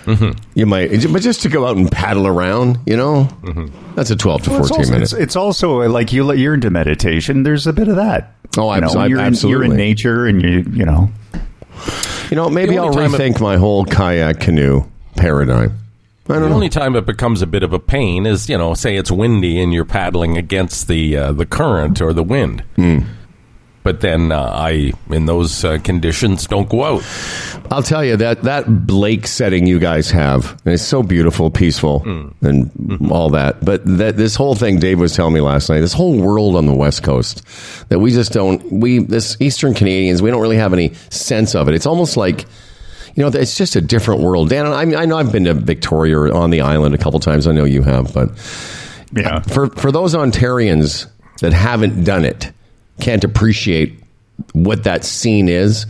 Mm-hmm. 0.06 0.40
you 0.56 0.66
might. 0.66 0.90
But 1.12 1.22
just 1.22 1.42
to 1.44 1.50
go 1.50 1.68
out 1.68 1.78
and 1.78 1.92
paddle 1.92 2.26
around, 2.26 2.80
you 2.88 2.98
know, 2.98 3.28
Mm-hmm. 3.44 3.94
that's 3.96 4.10
a 4.10 4.16
12 4.16 4.44
to 4.44 4.50
Well, 4.50 4.60
it's 4.62 4.70
14 4.70 4.80
also, 4.82 4.94
minutes. 4.94 5.14
It's, 5.14 5.22
it's 5.22 5.36
also 5.36 5.88
like 5.90 6.12
you, 6.14 6.32
you're 6.34 6.54
into 6.56 6.70
meditation. 6.72 7.44
There's 7.44 7.68
a 7.68 7.74
bit 7.74 7.88
of 7.90 7.98
that. 7.98 8.34
Oh, 8.58 8.74
you 8.74 8.82
know, 8.82 8.88
abso- 8.88 9.08
you're 9.10 9.20
in, 9.20 9.34
you're 9.36 9.64
in 9.64 9.76
nature 9.76 10.26
and 10.26 10.42
you, 10.42 10.66
you 10.72 10.86
know, 10.86 11.10
You 12.32 12.36
know, 12.38 12.50
maybe 12.50 12.78
I'll 12.78 12.86
only 12.86 12.96
time 12.98 13.14
it- 13.14 13.20
rethink 13.20 13.42
my 13.42 13.58
whole 13.58 13.86
kayak 13.86 14.40
canoe 14.40 14.84
paradigm. 15.16 15.74
I 16.28 16.34
don't 16.34 16.42
The 16.44 16.50
know. 16.50 16.56
only 16.56 16.70
time 16.70 16.96
it 16.96 17.06
becomes 17.06 17.42
a 17.42 17.48
bit 17.48 17.62
of 17.64 17.74
a 17.74 17.80
pain 17.80 18.26
is, 18.26 18.50
you 18.50 18.58
know, 18.58 18.74
say 18.76 18.96
it's 18.96 19.12
windy 19.12 19.60
and 19.62 19.74
you're 19.74 19.86
paddling 19.86 20.38
against 20.38 20.88
the 20.88 21.18
uh, 21.18 21.32
the 21.34 21.46
current 21.46 22.02
or 22.02 22.14
the 22.14 22.24
wind. 22.24 22.64
But 23.90 24.02
then 24.02 24.32
uh, 24.32 24.40
I, 24.40 24.94
in 25.10 25.26
those 25.26 25.66
uh, 25.66 25.80
conditions, 25.80 26.46
don't 26.46 26.70
go 26.70 26.84
out. 26.84 27.04
I'll 27.72 27.82
tell 27.82 28.06
you 28.06 28.18
that 28.18 28.44
that 28.44 28.70
lake 28.88 29.26
setting 29.26 29.66
you 29.66 29.80
guys 29.80 30.12
have, 30.12 30.62
is 30.64 30.86
so 30.86 31.02
beautiful, 31.02 31.50
peaceful, 31.50 32.04
and 32.42 33.10
all 33.12 33.32
that. 33.32 33.66
But 33.66 33.82
that 33.98 34.16
this 34.16 34.36
whole 34.36 34.54
thing, 34.54 34.78
Dave 34.78 35.00
was 35.00 35.16
telling 35.16 35.34
me 35.34 35.42
last 35.42 35.72
night, 35.72 35.80
this 35.80 35.92
whole 35.92 36.22
world 36.22 36.56
on 36.56 36.68
the 36.68 36.76
West 36.76 37.02
Coast, 37.02 37.42
that 37.90 37.98
we 37.98 38.12
just 38.12 38.32
don't, 38.32 38.72
we 38.72 39.00
this 39.00 39.36
Eastern 39.40 39.74
Canadians, 39.74 40.22
we 40.22 40.30
don't 40.30 40.44
really 40.44 40.58
have 40.58 40.72
any 40.72 40.94
sense 41.10 41.56
of 41.56 41.68
it. 41.68 41.74
It's 41.74 41.88
almost 41.88 42.16
like. 42.16 42.46
You 43.16 43.24
know, 43.24 43.40
it's 43.40 43.58
just 43.58 43.76
a 43.76 43.82
different 43.82 44.22
world. 44.22 44.50
Dan, 44.50 44.68
I, 44.68 44.82
I 44.82 45.06
know 45.06 45.18
I've 45.18 45.32
been 45.32 45.46
to 45.46 45.56
Victoria 45.56 46.16
or 46.16 46.32
on 46.32 46.52
the 46.52 46.62
island 46.62 46.94
a 46.94 47.00
couple 47.00 47.20
times. 47.20 47.48
I 47.48 47.54
know 47.54 47.66
you 47.66 47.82
have, 47.82 48.14
but 48.14 48.30
yeah. 49.16 49.40
for 49.40 49.72
for 49.72 49.92
those 49.92 50.14
Ontarians 50.14 51.08
that 51.42 51.52
haven't 51.52 52.04
done 52.04 52.24
it, 52.24 52.52
can't 53.00 53.24
appreciate 53.24 54.00
what 54.54 54.84
that 54.84 55.04
scene 55.04 55.50
is. 55.50 55.86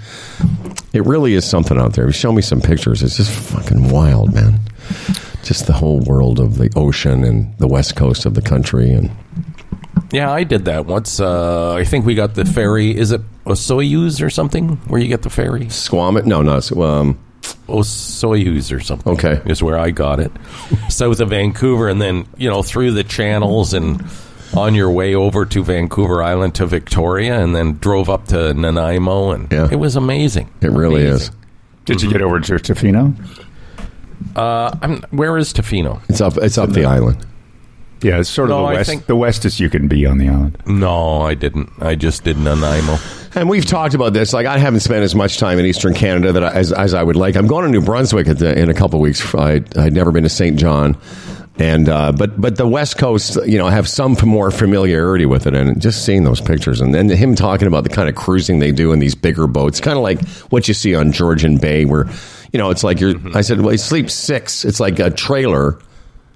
It 0.94 1.06
really 1.06 1.34
is 1.34 1.46
something 1.46 1.78
out 1.78 1.94
there. 1.94 2.12
Show 2.12 2.32
me 2.32 2.42
some 2.42 2.62
pictures. 2.62 3.04
It's 3.04 3.18
just 3.18 3.32
fucking 3.32 3.89
wild, 3.89 4.34
man. 4.34 4.60
Just 5.44 5.68
the 5.68 5.74
whole 5.74 6.00
world 6.01 6.39
of 6.39 6.58
the 6.58 6.72
ocean 6.75 7.24
and 7.24 7.56
the 7.58 7.68
west 7.68 7.96
coast 7.96 8.25
of 8.25 8.34
the 8.34 8.42
country, 8.42 8.92
and 8.92 9.12
Yeah, 10.12 10.32
I 10.32 10.44
did 10.44 10.66
that 10.66 10.86
once. 10.86 11.20
Uh, 11.20 11.74
I 11.74 11.84
think 11.84 12.06
we 12.06 12.16
got 12.16 12.36
the 12.36 12.46
ferry. 12.46 12.96
Is 12.96 13.12
it 13.12 13.22
Osoyoos 13.46 14.24
or 14.25 14.30
something 14.30 14.78
where 14.88 15.00
you 15.01 15.08
get 15.08 15.22
the 15.22 15.30
ferry? 15.30 15.70
Squamish. 15.70 16.25
No, 16.25 16.42
not 16.42 16.72
um, 16.72 17.20
Osoyoos 17.68 18.75
or 18.75 18.80
something. 18.80 19.13
Okay. 19.13 19.42
is 19.46 19.62
where 19.63 19.78
I 19.78 19.92
got 19.92 20.20
it, 20.20 20.32
south 20.89 21.20
of 21.20 21.30
Vancouver, 21.30 21.88
and 21.88 22.01
then 22.01 22.28
you 22.38 22.50
know 22.50 22.63
through 22.63 22.92
the 22.92 23.04
channels 23.04 23.74
and 23.74 24.04
on 24.56 24.75
your 24.75 24.89
way 24.91 25.13
over 25.15 25.46
to 25.46 25.63
Vancouver 25.63 26.22
Island 26.24 26.56
to 26.56 26.65
Victoria, 26.65 27.39
and 27.39 27.56
then 27.56 27.74
drove 27.77 28.10
up 28.10 28.27
to 28.27 28.53
Nanaimo, 28.53 29.32
and 29.32 29.51
Yeah. 29.51 29.68
it 29.72 29.77
was 29.79 29.96
amazing. 29.96 30.50
it 30.62 30.72
really 30.72 31.06
Amazing. 31.08 31.36
Did 31.86 32.01
you 32.01 32.12
get 32.12 32.22
over 32.22 32.39
to 32.39 32.53
Tofino? 32.56 33.13
Uh, 34.36 34.72
I'm, 34.82 35.01
where 35.12 35.38
is 35.38 35.53
Tofino? 35.53 36.01
It's 36.10 36.22
up. 36.22 36.38
It's 36.38 36.58
up 36.58 36.70
the 36.72 36.86
island. 36.86 37.25
Yeah, 38.01 38.20
it's 38.20 38.29
sort 38.29 38.50
of 38.50 38.58
No, 38.58 38.62
the 38.63 38.68
I 38.70 38.74
west. 38.75 38.89
think- 38.89 39.06
the 39.08 39.15
westest 39.15 39.60
you 39.60 39.70
can 39.70 39.88
be 39.88 40.06
on 40.06 40.20
the 40.20 40.29
island. 40.29 40.58
No, 40.65 41.22
I 41.22 41.34
didn't. 41.34 41.70
I 41.82 41.96
just 41.96 42.24
did 42.24 42.38
Nanaimo. 42.38 42.98
And 43.36 43.50
we've 43.50 43.65
talked 43.65 43.94
about 43.94 44.13
this. 44.13 44.32
Like 44.34 44.46
I 44.46 44.58
haven't 44.58 44.79
spent 44.82 45.03
as 45.03 45.15
much 45.15 45.38
time 45.38 45.60
in 45.60 45.65
Eastern 45.65 45.94
Canada 45.94 46.32
that 46.32 46.44
I, 46.44 46.51
as, 46.53 46.72
as 46.72 46.94
I 46.94 47.03
would 47.03 47.15
like. 47.18 47.36
I'm 47.36 47.48
going 47.48 47.65
to 47.65 47.72
New 47.72 47.82
Brunswick 47.86 48.27
at 48.27 48.39
the, 48.39 48.58
in 48.58 48.70
a 48.70 48.74
couple 48.74 49.00
of 49.00 49.03
weeks. 49.03 49.34
I, 49.36 49.62
I'd 49.77 49.94
never 49.94 50.12
been 50.12 50.24
to 50.24 50.29
St. 50.29 50.58
John, 50.58 50.98
and 51.60 51.89
uh, 51.89 52.12
but 52.13 52.39
but 52.39 52.56
the 52.56 52.66
West 52.68 52.98
Coast, 52.98 53.38
you 53.46 53.58
know, 53.58 53.68
have 53.68 53.88
some 53.88 54.16
more 54.24 54.50
familiarity 54.50 55.25
with 55.25 55.46
it. 55.46 55.54
And 55.54 55.80
just 55.82 56.06
seeing 56.06 56.24
those 56.24 56.39
pictures, 56.39 56.80
and 56.82 56.94
then 56.94 57.10
him 57.10 57.36
talking 57.36 57.68
about 57.68 57.84
the 57.84 57.89
kind 57.89 58.08
of 58.08 58.16
cruising 58.16 58.60
they 58.60 58.72
do 58.72 58.92
in 58.94 59.00
these 59.00 59.13
bigger 59.13 59.46
boats, 59.46 59.80
kind 59.82 59.98
of 59.98 60.04
like 60.04 60.25
what 60.51 60.68
you 60.68 60.74
see 60.74 60.96
on 60.96 61.12
Georgian 61.12 61.58
Bay, 61.58 61.84
where 61.86 62.06
you 62.54 62.58
know 62.60 62.70
it's 62.70 62.84
like 62.84 63.00
you're. 63.01 63.16
I 63.36 63.42
said, 63.42 63.60
well, 63.60 63.72
he 63.72 63.78
sleeps 63.78 64.13
six. 64.13 64.63
It's 64.63 64.80
like 64.80 65.00
a 65.00 65.10
trailer. 65.10 65.78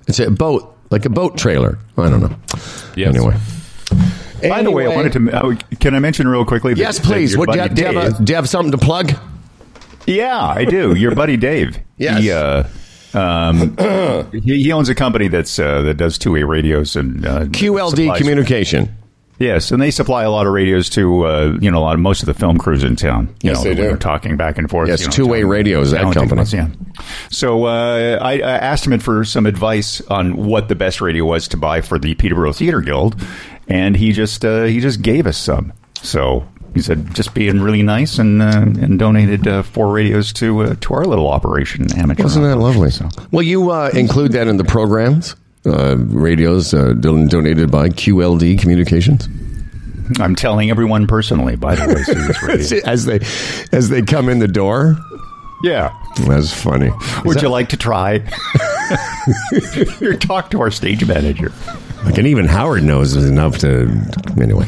It's 0.08 0.20
a 0.20 0.30
boat, 0.30 0.76
like 0.92 1.06
a 1.06 1.10
boat 1.10 1.38
trailer. 1.38 1.80
I 1.98 2.10
don't 2.10 2.20
know. 2.22 2.36
Yes. 2.96 3.16
Anyway. 3.16 3.38
By 4.42 4.62
the 4.62 4.72
way, 4.72 4.86
I 4.86 4.94
wanted 4.94 5.14
to. 5.14 5.32
Uh, 5.32 5.56
can 5.80 5.96
I 5.96 6.00
mention 6.00 6.28
real 6.28 6.44
quickly? 6.44 6.74
That, 6.74 6.80
Yes, 6.82 7.00
please. 7.00 7.32
your 7.32 7.40
What, 7.40 7.52
do, 7.52 7.56
you 7.56 7.62
have, 7.62 7.74
do, 7.74 7.82
you 7.82 7.88
have 7.88 8.20
a- 8.20 8.24
do 8.24 8.32
you 8.32 8.36
have 8.36 8.50
something 8.50 8.72
to 8.74 8.78
plug? 8.78 9.14
Yeah, 10.06 10.38
I 10.38 10.66
do. 10.66 10.94
Your 10.96 11.16
buddy 11.16 11.38
Dave. 11.38 11.80
Yes. 11.96 12.22
He, 12.22 12.30
uh, 12.32 12.64
um, 13.16 13.76
he, 14.32 14.64
he 14.64 14.72
owns 14.72 14.90
a 14.90 14.96
company 14.96 15.28
that's 15.28 15.58
uh, 15.60 15.82
that 15.84 15.96
does 15.96 16.18
two 16.18 16.32
way 16.32 16.44
radios 16.44 16.96
and 16.96 17.26
uh, 17.26 17.46
QLD 17.46 18.18
Communication. 18.18 18.98
Yes, 19.40 19.72
and 19.72 19.82
they 19.82 19.90
supply 19.92 20.24
a 20.24 20.30
lot 20.32 20.46
of 20.46 20.54
radios 20.54 20.90
to 20.92 21.26
uh, 21.26 21.58
you 21.60 21.70
know 21.72 21.80
a 21.80 21.82
lot 21.82 21.96
of 21.96 22.00
most 22.00 22.22
of 22.22 22.28
the 22.28 22.34
film 22.36 22.58
crews 22.58 22.84
in 22.84 22.96
town. 22.96 23.28
You 23.42 23.50
Yes, 23.50 23.58
know, 23.58 23.64
they 23.70 23.76
do. 23.76 23.82
They're 23.82 23.98
talking 23.98 24.38
back 24.38 24.58
and 24.58 24.70
forth. 24.70 24.88
Yes, 24.90 25.02
you 25.02 25.08
know, 25.08 25.12
two-way 25.12 25.44
radios, 25.44 25.92
that 25.92 26.14
company. 26.14 26.44
Yeah. 26.54 26.70
So 27.32 27.66
uh, 27.66 28.20
I, 28.22 28.34
I 28.34 28.40
asked 28.40 28.86
him 28.86 28.98
for 29.00 29.26
some 29.26 29.46
advice 29.46 30.02
on 30.02 30.36
what 30.38 30.70
the 30.70 30.76
best 30.76 31.02
radio 31.02 31.26
was 31.26 31.48
to 31.50 31.58
buy 31.58 31.82
for 31.82 31.98
the 31.98 32.14
Peterborough 32.16 32.54
Theater 32.54 32.80
Guild, 32.82 33.16
and 33.68 33.98
he 33.98 34.12
just 34.12 34.46
uh, 34.46 34.64
he 34.66 34.80
just 34.80 35.02
gave 35.02 35.26
us 35.26 35.38
some. 35.38 35.74
So 36.04 36.48
he 36.74 36.82
said 36.82 37.14
just 37.14 37.34
being 37.34 37.62
really 37.62 37.84
nice 37.84 38.18
and 38.20 38.42
uh, 38.42 38.62
and 38.62 38.98
donated 39.00 39.48
uh, 39.48 39.64
four 39.64 39.94
radios 39.94 40.34
to 40.34 40.64
uh, 40.64 40.76
to 40.82 40.94
our 40.94 41.06
little 41.06 41.28
operation 41.30 41.92
amateur. 41.98 42.24
Wasn't 42.24 42.46
that 42.46 42.58
lovely? 42.58 42.88
operation. 42.88 43.12
So. 43.12 43.24
Will 43.32 43.44
you 43.44 43.72
uh, 43.72 43.92
include 43.94 44.32
that 44.34 44.48
in 44.48 44.58
the 44.58 44.64
programs? 44.64 45.36
Uh, 45.66 45.96
radios 45.98 46.74
uh, 46.74 46.92
donated 46.94 47.72
by 47.72 47.88
QLD 47.88 48.60
Communications 48.60 49.30
I'm 50.20 50.36
telling 50.36 50.70
everyone 50.70 51.08
personally. 51.08 51.56
By 51.56 51.76
the 51.76 51.88
way, 51.94 52.04
Sirius 52.04 52.44
Radio. 52.44 52.90
as 52.90 53.06
they 53.06 53.20
as 53.76 53.90
they 53.90 54.02
come 54.02 54.30
in 54.30 54.40
the 54.40 54.48
door. 54.48 54.98
yeah. 55.64 55.98
That's 56.28 56.54
funny. 56.54 56.92
Would 57.26 57.42
you 57.42 57.50
like 57.50 57.70
to 57.70 57.78
try? 57.78 58.22
Or 60.02 60.14
talk 60.20 60.52
to 60.52 60.62
our 60.62 60.70
stage 60.70 61.06
manager. 61.08 61.52
Like, 62.06 62.18
and 62.18 62.28
even 62.28 62.46
Howard 62.46 62.84
knows 62.84 63.16
enough 63.16 63.58
to. 63.60 63.90
Anyway, 64.42 64.66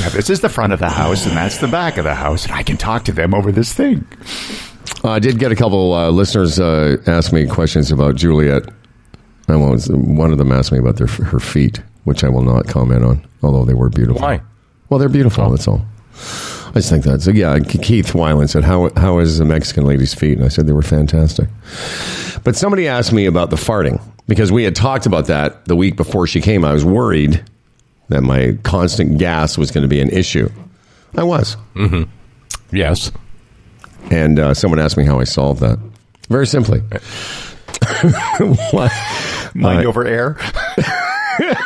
Yeah, 0.00 0.08
this 0.10 0.30
is 0.30 0.40
the 0.40 0.48
front 0.48 0.72
of 0.72 0.78
the 0.78 0.88
house, 0.88 1.26
and 1.26 1.36
that's 1.36 1.58
the 1.58 1.68
back 1.68 1.98
of 1.98 2.04
the 2.04 2.14
house, 2.14 2.44
and 2.44 2.54
I 2.54 2.62
can 2.62 2.76
talk 2.76 3.04
to 3.04 3.12
them 3.12 3.34
over 3.34 3.52
this 3.52 3.72
thing. 3.72 4.06
uh, 5.04 5.10
I 5.10 5.18
did 5.18 5.38
get 5.38 5.52
a 5.52 5.56
couple 5.56 5.92
uh, 5.92 6.10
listeners 6.10 6.58
uh, 6.58 6.96
ask 7.06 7.32
me 7.32 7.46
questions 7.46 7.90
about 7.92 8.16
Juliet. 8.16 8.62
I 9.48 9.56
was, 9.56 9.88
one 9.90 10.32
of 10.32 10.38
them 10.38 10.50
asked 10.52 10.72
me 10.72 10.78
about 10.78 10.96
their, 10.96 11.08
her 11.08 11.40
feet, 11.40 11.82
which 12.04 12.24
I 12.24 12.28
will 12.30 12.42
not 12.42 12.68
comment 12.68 13.04
on, 13.04 13.26
although 13.42 13.64
they 13.66 13.74
were 13.74 13.90
beautiful. 13.90 14.22
Why? 14.22 14.40
Well, 14.88 14.98
they're 14.98 15.08
beautiful. 15.10 15.50
That's 15.50 15.68
all. 15.68 15.84
I 16.74 16.76
just 16.76 16.88
think 16.90 17.04
that. 17.04 17.20
So 17.22 17.30
yeah, 17.30 17.58
Keith 17.58 18.12
Weiland 18.14 18.48
said, 18.48 18.64
"How 18.64 18.90
how 18.96 19.18
is 19.18 19.38
the 19.38 19.44
Mexican 19.44 19.84
lady's 19.84 20.14
feet?" 20.14 20.38
And 20.38 20.44
I 20.44 20.48
said 20.48 20.66
they 20.66 20.72
were 20.72 20.82
fantastic. 20.82 21.48
But 22.44 22.56
somebody 22.56 22.88
asked 22.88 23.12
me 23.12 23.26
about 23.26 23.50
the 23.50 23.56
farting 23.56 24.00
because 24.26 24.50
we 24.50 24.64
had 24.64 24.74
talked 24.74 25.04
about 25.06 25.26
that 25.26 25.66
the 25.66 25.76
week 25.76 25.96
before 25.96 26.26
she 26.26 26.40
came. 26.40 26.64
I 26.64 26.72
was 26.72 26.84
worried 26.84 27.42
that 28.08 28.22
my 28.22 28.56
constant 28.62 29.18
gas 29.18 29.58
was 29.58 29.70
going 29.70 29.82
to 29.82 29.88
be 29.88 30.00
an 30.00 30.08
issue. 30.10 30.48
I 31.16 31.24
was, 31.24 31.56
Yes. 32.72 33.12
and 34.10 34.38
uh, 34.38 34.54
someone 34.54 34.80
asked 34.80 34.96
me 34.96 35.04
how 35.04 35.20
I 35.20 35.24
solved 35.24 35.60
that. 35.60 35.78
Very 36.28 36.46
simply. 36.46 36.82
What? 38.70 38.90
Mind 39.54 39.84
Uh, 39.84 39.88
over 39.88 40.06
air. 40.06 40.38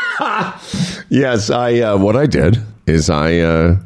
Yes, 1.08 1.50
I. 1.50 1.80
Uh, 1.80 1.96
what 1.96 2.16
I 2.16 2.26
did 2.26 2.58
is 2.86 3.08
I 3.10 3.38
uh, 3.38 3.76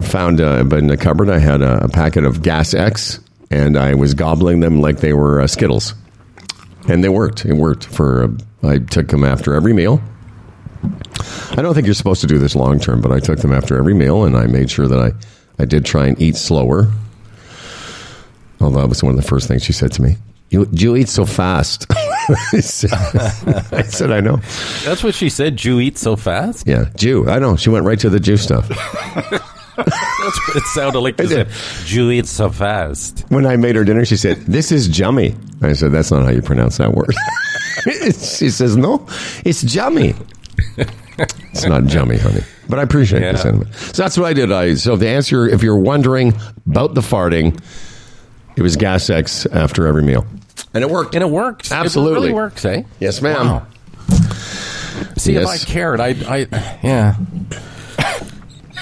found 0.00 0.40
uh, 0.40 0.64
in 0.72 0.86
the 0.86 0.96
cupboard. 0.96 1.30
I 1.30 1.38
had 1.38 1.62
a, 1.62 1.84
a 1.84 1.88
packet 1.88 2.24
of 2.24 2.42
Gas 2.42 2.74
X, 2.74 3.20
and 3.50 3.76
I 3.76 3.94
was 3.94 4.14
gobbling 4.14 4.60
them 4.60 4.80
like 4.80 4.98
they 4.98 5.12
were 5.12 5.40
uh, 5.40 5.46
Skittles, 5.46 5.94
and 6.88 7.02
they 7.02 7.08
worked. 7.08 7.44
It 7.44 7.54
worked 7.54 7.84
for. 7.86 8.24
Uh, 8.24 8.28
I 8.62 8.78
took 8.78 9.08
them 9.08 9.24
after 9.24 9.54
every 9.54 9.72
meal. 9.72 10.02
I 11.52 11.62
don't 11.62 11.74
think 11.74 11.86
you're 11.86 11.94
supposed 11.94 12.20
to 12.22 12.26
do 12.26 12.38
this 12.38 12.54
long 12.54 12.78
term, 12.78 13.00
but 13.00 13.12
I 13.12 13.20
took 13.20 13.38
them 13.38 13.52
after 13.52 13.76
every 13.76 13.94
meal, 13.94 14.24
and 14.24 14.36
I 14.36 14.46
made 14.46 14.70
sure 14.70 14.88
that 14.88 14.98
I, 14.98 15.12
I 15.62 15.64
did 15.64 15.84
try 15.84 16.06
and 16.06 16.20
eat 16.20 16.36
slower. 16.36 16.90
Although 18.60 18.80
that 18.80 18.88
was 18.88 19.02
one 19.02 19.10
of 19.10 19.16
the 19.16 19.26
first 19.26 19.48
things 19.48 19.64
she 19.64 19.72
said 19.72 19.92
to 19.92 20.02
me. 20.02 20.16
You, 20.50 20.68
you 20.72 20.96
eat 20.96 21.08
so 21.08 21.26
fast. 21.26 21.86
I, 21.92 22.60
said, 22.60 22.92
I 23.72 23.82
said, 23.82 24.10
I 24.10 24.20
know. 24.20 24.36
That's 24.84 25.02
what 25.02 25.14
she 25.14 25.28
said. 25.28 25.56
Jew 25.56 25.80
eat 25.80 25.98
so 25.98 26.16
fast. 26.16 26.66
Yeah, 26.66 26.86
Jew. 26.96 27.28
I 27.28 27.38
know. 27.38 27.56
She 27.56 27.70
went 27.70 27.84
right 27.84 27.98
to 28.00 28.10
the 28.10 28.20
Jew 28.20 28.36
stuff. 28.36 28.68
That's 29.76 30.48
what 30.48 30.56
it 30.56 30.62
sounded 30.74 31.00
like. 31.00 31.20
She 31.20 31.26
said, 31.28 31.48
Jew 31.84 32.10
eat 32.10 32.26
so 32.26 32.50
fast. 32.50 33.24
When 33.28 33.46
I 33.46 33.56
made 33.56 33.76
her 33.76 33.84
dinner, 33.84 34.04
she 34.04 34.16
said, 34.16 34.38
This 34.38 34.72
is 34.72 34.88
jummy. 34.88 35.34
I 35.62 35.72
said, 35.74 35.92
That's 35.92 36.10
not 36.10 36.24
how 36.24 36.30
you 36.30 36.42
pronounce 36.42 36.78
that 36.78 36.92
word. 36.94 37.14
she 38.14 38.50
says, 38.50 38.76
No, 38.76 39.06
it's 39.44 39.62
jummy. 39.62 40.14
it's 40.76 41.64
not 41.66 41.84
jummy, 41.84 42.18
honey. 42.18 42.40
But 42.68 42.78
I 42.78 42.82
appreciate 42.82 43.22
Yeah. 43.22 43.32
the 43.32 43.38
sentiment. 43.38 43.74
So 43.74 44.02
that's 44.02 44.18
what 44.18 44.26
I 44.26 44.32
did. 44.32 44.50
I 44.50 44.74
so 44.74 44.96
the 44.96 45.08
answer 45.08 45.46
if 45.48 45.62
you're 45.62 45.78
wondering 45.78 46.34
about 46.66 46.94
the 46.94 47.00
farting, 47.00 47.60
it 48.56 48.62
was 48.62 48.76
gas 48.76 49.08
X 49.10 49.46
after 49.46 49.86
every 49.86 50.02
meal. 50.02 50.26
And 50.74 50.82
it 50.82 50.90
worked. 50.90 51.14
And 51.14 51.22
it 51.22 51.30
works. 51.30 51.70
Absolutely. 51.72 52.12
It 52.12 52.20
really 52.22 52.32
works, 52.34 52.64
eh? 52.64 52.82
Yes, 53.00 53.22
ma'am. 53.22 53.46
Wow. 53.46 53.66
See, 55.16 55.34
if 55.36 55.46
I 55.46 55.58
cared, 55.58 56.00
I, 56.00 56.08
I, 56.08 56.38
yeah. 56.82 57.16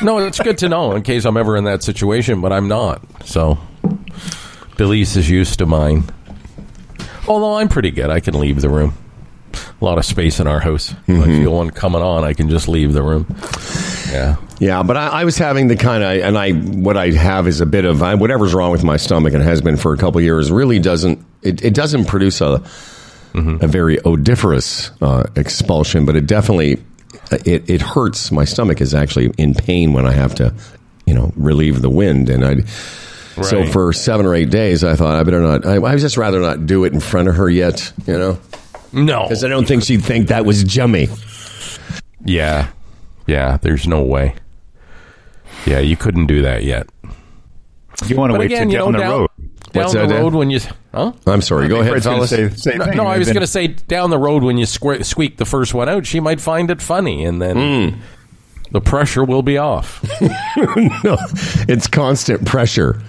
No, 0.02 0.18
it's 0.18 0.40
good 0.40 0.58
to 0.58 0.68
know 0.68 0.92
in 0.92 1.02
case 1.02 1.24
I'm 1.24 1.36
ever 1.36 1.56
in 1.56 1.64
that 1.64 1.82
situation, 1.82 2.40
but 2.40 2.52
I'm 2.52 2.68
not. 2.68 3.00
So, 3.26 3.58
Belize 4.76 5.16
is 5.16 5.30
used 5.30 5.58
to 5.60 5.66
mine. 5.66 6.04
Although 7.28 7.56
I'm 7.56 7.68
pretty 7.68 7.90
good, 7.90 8.10
I 8.10 8.20
can 8.20 8.38
leave 8.38 8.60
the 8.60 8.68
room. 8.68 8.94
A 9.80 9.84
lot 9.84 9.98
of 9.98 10.04
space 10.04 10.40
in 10.40 10.46
our 10.46 10.60
house. 10.60 10.90
If 10.90 10.96
Mm-hmm. 11.06 11.22
I 11.22 11.26
feel 11.26 11.52
one 11.54 11.70
coming 11.70 12.02
on, 12.02 12.24
I 12.24 12.32
can 12.34 12.48
just 12.48 12.68
leave 12.68 12.92
the 12.92 13.02
room. 13.02 13.26
Yeah. 14.10 14.36
Yeah, 14.58 14.82
but 14.82 14.96
I, 14.96 15.08
I 15.08 15.24
was 15.24 15.36
having 15.38 15.68
the 15.68 15.76
kind 15.76 16.02
of, 16.02 16.10
and 16.26 16.38
I 16.38 16.52
what 16.52 16.96
I 16.96 17.10
have 17.10 17.46
is 17.48 17.60
a 17.60 17.66
bit 17.66 17.84
of 17.84 18.02
I, 18.02 18.14
whatever's 18.14 18.54
wrong 18.54 18.70
with 18.70 18.84
my 18.84 18.96
stomach 18.96 19.32
and 19.34 19.42
has 19.42 19.60
been 19.60 19.76
for 19.76 19.92
a 19.92 19.96
couple 19.96 20.18
of 20.18 20.24
years. 20.24 20.50
Really 20.50 20.78
doesn't 20.78 21.24
it, 21.42 21.62
it 21.64 21.74
doesn't 21.74 22.06
produce 22.06 22.40
a 22.40 22.62
a 23.36 23.66
very 23.66 23.98
odoriferous 24.06 24.92
uh, 25.02 25.24
expulsion, 25.34 26.06
but 26.06 26.14
it 26.14 26.26
definitely 26.26 26.80
Uh, 27.32 27.38
it 27.44 27.68
it 27.68 27.80
hurts. 27.80 28.30
My 28.30 28.44
stomach 28.44 28.80
is 28.80 28.94
actually 28.94 29.32
in 29.38 29.54
pain 29.54 29.92
when 29.92 30.06
I 30.06 30.12
have 30.12 30.34
to, 30.36 30.54
you 31.06 31.14
know, 31.14 31.32
relieve 31.36 31.80
the 31.82 31.90
wind, 31.90 32.28
and 32.28 32.44
I. 32.44 32.60
So 33.42 33.64
for 33.66 33.92
seven 33.92 34.26
or 34.26 34.34
eight 34.34 34.50
days, 34.50 34.84
I 34.84 34.94
thought 34.94 35.16
I 35.18 35.22
better 35.24 35.40
not. 35.40 35.66
I, 35.66 35.82
I 35.82 35.96
just 35.96 36.16
rather 36.16 36.38
not 36.40 36.66
do 36.66 36.84
it 36.84 36.92
in 36.92 37.00
front 37.00 37.26
of 37.28 37.34
her 37.34 37.50
yet, 37.50 37.92
you 38.06 38.16
know, 38.16 38.38
No. 38.92 39.22
because 39.24 39.42
I 39.42 39.48
don't 39.48 39.66
think 39.66 39.82
she'd 39.82 40.04
think 40.04 40.28
that 40.28 40.44
was 40.44 40.62
jummy. 40.62 41.08
Yeah. 42.24 42.68
Yeah, 43.26 43.56
there's 43.60 43.88
no 43.88 44.02
way. 44.02 44.36
Yeah, 45.66 45.80
you 45.80 45.96
couldn't 45.96 46.26
do 46.26 46.42
that 46.42 46.62
yet. 46.62 46.88
You 48.06 48.16
want 48.16 48.30
to 48.30 48.34
But 48.34 48.40
wait 48.40 48.46
again, 48.52 48.68
to 48.68 48.72
you 48.72 48.78
down 48.78 48.92
know, 48.92 48.98
the 48.98 49.04
down, 49.04 49.20
road. 49.20 49.30
Down 49.74 49.82
What's 49.82 49.92
the 49.94 49.98
that, 50.00 50.08
Dan? 50.08 50.22
road 50.22 50.34
when 50.34 50.50
you, 50.50 50.60
huh? 50.94 51.12
I'm 51.26 51.42
sorry. 51.42 51.68
Go 51.68 51.80
ahead, 51.80 51.90
Fred's 51.90 52.04
gonna 52.06 52.16
fellas. 52.26 52.30
say 52.30 52.44
the 52.46 52.56
same 52.58 52.78
No, 52.78 52.84
thing. 52.86 52.96
no, 52.96 53.04
I 53.06 53.18
was 53.18 53.26
going 53.28 53.40
to 53.40 53.46
say 53.46 53.66
down 53.66 54.08
the 54.10 54.18
road 54.18 54.42
when 54.44 54.56
you 54.56 54.66
sque- 54.66 55.04
squeak 55.04 55.36
the 55.36 55.44
first 55.44 55.74
one 55.74 55.88
out, 55.88 56.06
she 56.06 56.20
might 56.20 56.40
find 56.40 56.70
it 56.70 56.80
funny, 56.80 57.24
and 57.24 57.42
then 57.42 58.00
the 58.70 58.80
pressure 58.80 59.24
will 59.24 59.42
be 59.42 59.58
off. 59.58 60.00
no, 61.02 61.16
it's 61.68 61.86
constant 61.88 62.46
pressure. 62.46 63.02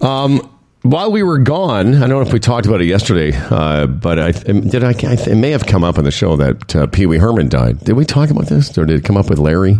Um, 0.00 0.50
while 0.82 1.10
we 1.10 1.22
were 1.22 1.38
gone, 1.38 1.94
I 1.96 2.00
don't 2.00 2.10
know 2.10 2.20
if 2.22 2.32
we 2.32 2.38
talked 2.38 2.66
about 2.66 2.80
it 2.80 2.86
yesterday, 2.86 3.32
uh, 3.36 3.86
but 3.86 4.18
I 4.18 4.30
did. 4.32 4.84
I, 4.84 4.90
I 4.90 5.12
it 5.14 5.36
may 5.36 5.50
have 5.50 5.66
come 5.66 5.82
up 5.84 5.98
on 5.98 6.04
the 6.04 6.10
show 6.12 6.36
that 6.36 6.76
uh, 6.76 6.86
Pee 6.86 7.06
Wee 7.06 7.18
Herman 7.18 7.48
died. 7.48 7.80
Did 7.84 7.94
we 7.94 8.04
talk 8.04 8.30
about 8.30 8.46
this, 8.46 8.76
or 8.78 8.84
did 8.84 8.98
it 9.00 9.04
come 9.04 9.16
up 9.16 9.28
with 9.28 9.38
Larry 9.38 9.78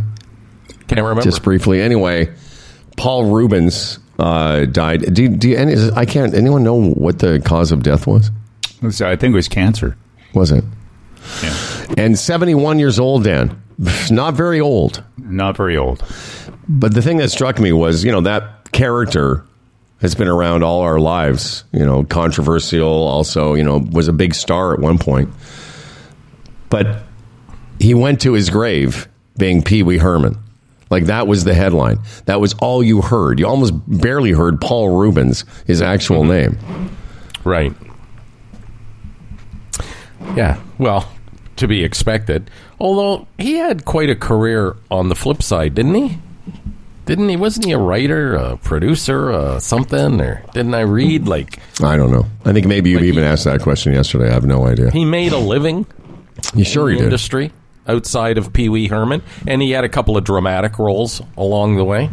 Can't 0.89 1.01
remember. 1.01 1.23
just 1.23 1.43
briefly? 1.45 1.81
Anyway, 1.81 2.33
Paul 2.97 3.31
Reubens 3.33 3.99
uh, 4.19 4.65
died. 4.67 5.15
Do, 5.15 5.29
do 5.29 5.49
you, 5.51 5.57
any, 5.57 5.73
is- 5.73 5.91
I 5.93 6.05
can't. 6.05 6.35
Anyone 6.35 6.63
know 6.63 6.91
what 6.91 7.19
the 7.19 7.41
cause 7.41 7.73
of 7.73 7.83
death 7.83 8.07
was? 8.07 8.31
So 8.91 9.09
I 9.09 9.17
think 9.17 9.33
it 9.33 9.37
was 9.37 9.49
cancer. 9.49 9.97
Was 10.35 10.53
it? 10.53 10.65
Yeah. 11.43 11.85
And 11.97 12.19
seventy-one 12.19 12.79
years 12.79 12.99
old, 12.99 13.25
Dan. 13.25 13.61
Not 14.11 14.35
very 14.35 14.61
old. 14.61 15.03
Not 15.19 15.57
very 15.57 15.77
old. 15.77 16.05
But 16.69 16.95
the 16.95 17.03
thing 17.03 17.19
that 17.19 17.31
struck 17.31 17.59
me 17.59 17.73
was, 17.73 18.05
you 18.05 18.13
know, 18.13 18.23
that 18.23 18.73
character 18.73 19.45
has 20.01 20.15
been 20.15 20.29
around 20.29 20.63
all 20.63 20.81
our 20.83 20.99
lives. 20.99 21.65
You 21.73 21.85
know, 21.87 22.05
controversial. 22.05 22.89
Also, 22.89 23.55
you 23.55 23.65
know, 23.65 23.79
was 23.79 24.09
a 24.09 24.13
big 24.13 24.35
star 24.35 24.73
at 24.75 24.81
one 24.81 24.99
point. 24.99 25.31
But 26.69 27.03
he 27.79 27.95
went 27.95 28.21
to 28.23 28.33
his 28.33 28.51
grave 28.51 29.09
being 29.39 29.63
Pee 29.63 29.83
Wee 29.83 29.99
Herman. 29.99 30.39
Like 30.91 31.07
that 31.07 31.27
was 31.27 31.45
the 31.45 31.55
headline. 31.55 31.99
That 32.27 32.41
was 32.41 32.55
all 32.55 32.83
you 32.83 33.03
heard. 33.03 33.39
You 33.41 33.47
almost 33.47 33.75
barely 33.89 34.33
heard 34.33 34.61
Paul 34.61 34.97
Reubens, 35.01 35.45
his 35.67 35.83
actual 35.83 36.25
name. 36.25 36.59
Right. 37.45 37.73
Yeah. 40.37 40.61
Well, 40.79 41.11
to 41.57 41.67
be 41.69 41.83
expected. 41.85 42.51
Although 42.79 43.27
he 43.39 43.55
had 43.55 43.85
quite 43.85 44.11
a 44.11 44.17
career 44.17 44.77
on 44.91 45.09
the 45.09 45.15
flip 45.15 45.43
side, 45.43 45.75
didn't 45.75 45.95
he? 45.95 46.19
Didn't 47.07 47.29
he? 47.29 47.37
Wasn't 47.37 47.65
he 47.65 47.73
a 47.73 47.79
writer, 47.79 48.35
a 48.35 48.57
producer, 48.57 49.31
uh, 49.31 49.61
something? 49.61 50.21
Or 50.21 50.43
didn't 50.53 50.75
I 50.75 50.81
read 50.81 51.29
like 51.29 51.61
I 51.83 51.97
don't 51.97 52.11
know. 52.11 52.27
I 52.45 52.53
think 52.53 52.67
maybe 52.67 52.91
you 52.91 52.97
Like 52.97 53.05
even 53.07 53.23
he- 53.23 53.29
asked 53.29 53.45
that 53.45 53.61
question 53.63 53.93
yesterday. 53.93 54.29
I 54.29 54.33
have 54.33 54.45
no 54.45 54.67
idea. 54.67 54.91
he 54.91 55.05
made 55.05 55.33
a 55.33 55.39
living 55.39 55.87
You 56.55 56.65
sure 56.65 56.89
in 56.89 56.95
he 56.97 56.99
did? 56.99 57.05
industry 57.05 57.53
outside 57.89 58.39
of 58.39 58.53
Pee 58.53 58.69
Wee 58.69 58.89
Herman, 58.89 59.23
and 59.47 59.63
he 59.63 59.71
had 59.71 59.85
a 59.85 59.89
couple 59.89 60.17
of 60.17 60.25
dramatic 60.25 60.79
roles 60.79 61.23
along 61.37 61.77
the 61.77 61.85
way. 61.85 62.11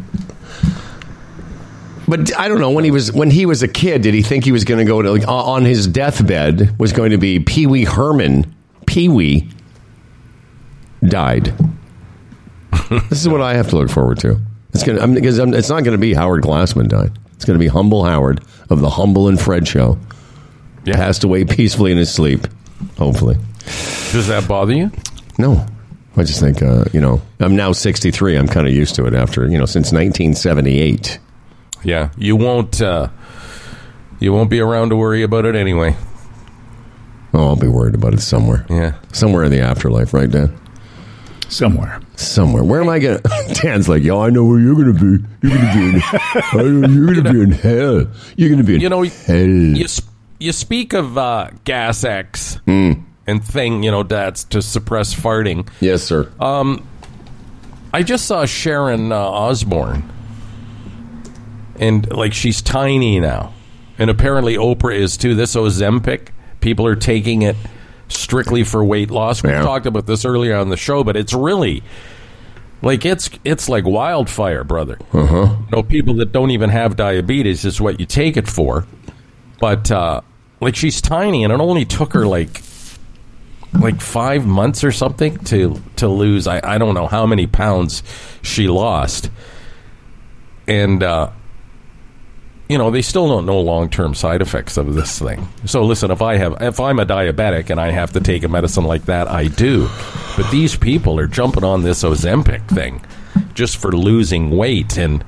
But 2.08 2.38
I 2.38 2.48
don't 2.48 2.60
know 2.60 2.72
when 2.72 2.84
he 2.84 2.92
was 2.92 3.12
when 3.12 3.32
he 3.32 3.46
was 3.46 3.64
a 3.64 3.68
kid. 3.68 4.02
Did 4.02 4.14
he 4.14 4.22
think 4.22 4.44
he 4.44 4.52
was 4.52 4.66
going 4.66 4.80
to 4.80 4.86
go 4.86 5.02
to 5.02 5.12
like 5.12 5.28
on 5.28 5.64
his 5.64 5.88
deathbed 5.88 6.78
was 6.80 6.92
going 6.92 7.12
to 7.12 7.18
be 7.18 7.40
Pee 7.40 7.66
Wee 7.66 7.86
Herman? 7.86 8.54
Pee 8.86 9.08
Wee 9.08 9.50
died. 11.04 11.54
this 13.10 13.22
is 13.22 13.30
what 13.30 13.42
I 13.42 13.54
have 13.54 13.70
to 13.70 13.78
look 13.78 13.90
forward 13.90 14.20
to. 14.20 14.40
It's 14.74 14.84
going 14.84 15.00
to 15.00 15.08
because 15.08 15.38
I'm, 15.38 15.54
it's 15.54 15.70
not 15.70 15.84
going 15.84 15.98
to 15.98 16.02
be 16.02 16.14
Howard 16.14 16.44
Glassman 16.44 16.90
died. 16.90 17.18
It's 17.36 17.46
going 17.46 17.58
to 17.58 17.64
be 17.64 17.68
Humble 17.68 18.04
Howard 18.04 18.44
of 18.70 18.82
the 18.82 18.90
Humble 18.90 19.28
and 19.28 19.40
Fred 19.40 19.68
show. 19.68 19.98
Yeah. 20.86 20.96
Passed 20.96 21.24
away 21.24 21.46
peacefully 21.46 21.92
in 21.94 21.98
his 21.98 22.14
sleep. 22.14 22.48
Hopefully, 22.98 23.38
Does 24.12 24.28
that 24.28 24.46
bother 24.48 24.74
you? 24.74 24.92
No. 25.38 25.66
I 26.16 26.24
just 26.24 26.40
think 26.40 26.62
uh, 26.62 26.86
you 26.94 27.02
know 27.02 27.22
I'm 27.40 27.56
now 27.56 27.72
63. 27.72 28.38
I'm 28.38 28.48
kind 28.48 28.68
of 28.68 28.74
used 28.74 28.94
to 28.96 29.06
it 29.08 29.14
after 29.16 29.48
you 29.48 29.58
know 29.58 29.66
since 29.66 29.92
1978. 29.92 31.20
Yeah, 31.84 32.10
you 32.18 32.36
won't. 32.36 32.82
Uh, 32.82 33.10
you 34.20 34.32
won't 34.32 34.50
be 34.50 34.60
around 34.60 34.90
to 34.90 34.96
worry 34.96 35.24
about 35.24 35.46
it 35.46 35.56
anyway. 35.56 35.96
Oh, 37.34 37.48
I'll 37.48 37.56
be 37.56 37.68
worried 37.68 37.96
about 37.96 38.14
it 38.14 38.22
somewhere. 38.22 38.66
Yeah. 38.70 38.94
Somewhere 39.12 39.44
in 39.44 39.52
the 39.52 39.60
afterlife, 39.60 40.14
right, 40.14 40.30
Dan? 40.30 40.56
Somewhere. 41.50 42.00
Somewhere. 42.16 42.64
Where 42.64 42.80
am 42.80 42.90
I 42.90 43.00
going 43.00 43.18
to? 43.24 43.54
Dan's 43.62 43.90
like, 43.90 44.04
yo, 44.04 44.22
I 44.22 44.30
know 44.30 44.46
where 44.46 44.60
you're 44.60 44.76
going 44.76 44.94
to 44.96 45.18
be. 45.18 45.26
You're 45.48 45.58
going 45.58 45.68
to 45.68 45.74
be 45.74 45.90
in, 45.98 46.02
I 46.04 46.62
know 46.62 46.88
you're 46.88 47.14
going 47.16 47.24
to 47.26 47.34
be 47.34 47.42
in 47.42 47.52
hell. 47.52 48.08
You're 48.38 48.50
going 48.50 48.60
to 48.60 48.64
be 48.64 48.76
in 48.76 48.82
You 48.82 48.90
know, 48.90 49.02
hell. 49.02 49.36
you 49.38 49.88
sp- 49.90 50.14
you 50.40 50.52
speak 50.52 50.94
of 50.94 51.18
uh, 51.18 51.50
gas 51.64 52.04
X 52.04 52.60
and 53.28 53.44
thing, 53.44 53.84
you 53.84 53.92
know, 53.92 54.04
that's 54.04 54.44
to 54.46 54.62
suppress 54.62 55.14
farting. 55.14 55.68
yes, 55.80 56.04
sir. 56.04 56.32
Um, 56.40 56.86
I 57.94 58.04
just 58.04 58.26
saw 58.26 58.46
Sharon 58.46 59.12
uh, 59.12 59.16
Osbourne, 59.18 60.12
and 61.80 62.12
like 62.12 62.34
she's 62.34 62.62
tiny 62.62 63.20
now, 63.20 63.54
and 63.98 64.10
apparently 64.10 64.56
Oprah 64.56 64.96
is 64.96 65.18
too. 65.18 65.36
This 65.36 65.56
Ozempic, 65.56 66.30
people 66.62 66.86
are 66.86 66.96
taking 66.96 67.42
it 67.42 67.56
strictly 68.10 68.64
for 68.64 68.84
weight 68.84 69.10
loss. 69.12 69.44
We 69.44 69.50
Yeah. 69.50 69.62
talked 69.64 69.86
about 69.86 70.06
this 70.06 70.26
earlier 70.26 70.56
on 70.56 70.70
the 70.70 70.78
show, 70.78 71.04
but 71.04 71.16
it's 71.16 71.34
really 71.34 71.84
like 72.82 73.06
it's 73.06 73.30
it's 73.44 73.70
like 73.70 73.86
wildfire, 73.86 74.64
brother. 74.64 74.98
Uh-huh. 75.14 75.56
You 75.60 75.68
know, 75.72 75.84
people 75.84 76.16
that 76.16 76.32
don't 76.32 76.52
even 76.52 76.70
have 76.70 76.96
diabetes 76.96 77.66
is 77.66 77.80
what 77.82 78.00
you 78.00 78.06
take 78.06 78.38
it 78.38 78.48
for. 78.48 78.86
But 79.60 79.90
uh, 79.92 80.22
like 80.62 80.76
she's 80.76 81.00
tiny, 81.02 81.44
and 81.44 81.54
it 81.54 81.60
only 81.60 81.86
took 81.86 82.14
her 82.14 82.26
like 82.28 82.62
like 83.80 84.02
five 84.02 84.46
months 84.46 84.84
or 84.84 84.92
something 84.92 85.38
to 85.46 85.82
to 85.98 86.08
lose. 86.08 86.48
I, 86.48 86.62
I 86.64 86.78
don't 86.78 86.94
know 86.94 87.08
how 87.08 87.26
many 87.26 87.48
pounds 87.48 88.04
she 88.42 88.68
lost, 88.68 89.30
and 90.68 91.02
uh, 91.04 91.32
you 92.70 92.78
know, 92.78 92.90
they 92.92 93.02
still 93.02 93.28
don't 93.28 93.46
know 93.46 93.60
long 93.60 93.90
term 93.90 94.16
side 94.16 94.42
effects 94.42 94.78
of 94.78 94.96
this 94.96 95.20
thing. 95.20 95.48
So 95.66 95.84
listen, 95.84 96.12
if 96.12 96.22
I 96.22 96.38
have, 96.38 96.62
if 96.62 96.80
I'm 96.80 97.00
a 97.00 97.06
diabetic 97.06 97.70
and 97.70 97.80
I 97.80 97.92
have 97.92 98.14
to 98.14 98.20
take 98.20 98.44
a 98.44 98.48
medicine 98.48 98.86
like 98.86 99.06
that, 99.06 99.28
I 99.28 99.48
do. 99.48 99.90
But 100.38 100.50
these 100.50 100.76
people 100.76 101.20
are 101.20 101.28
jumping 101.28 101.64
on 101.64 101.84
this 101.84 102.04
Ozempic 102.04 102.68
thing 102.70 103.02
just 103.54 103.78
for 103.78 103.92
losing 103.92 104.52
weight 104.52 104.98
and. 104.98 105.24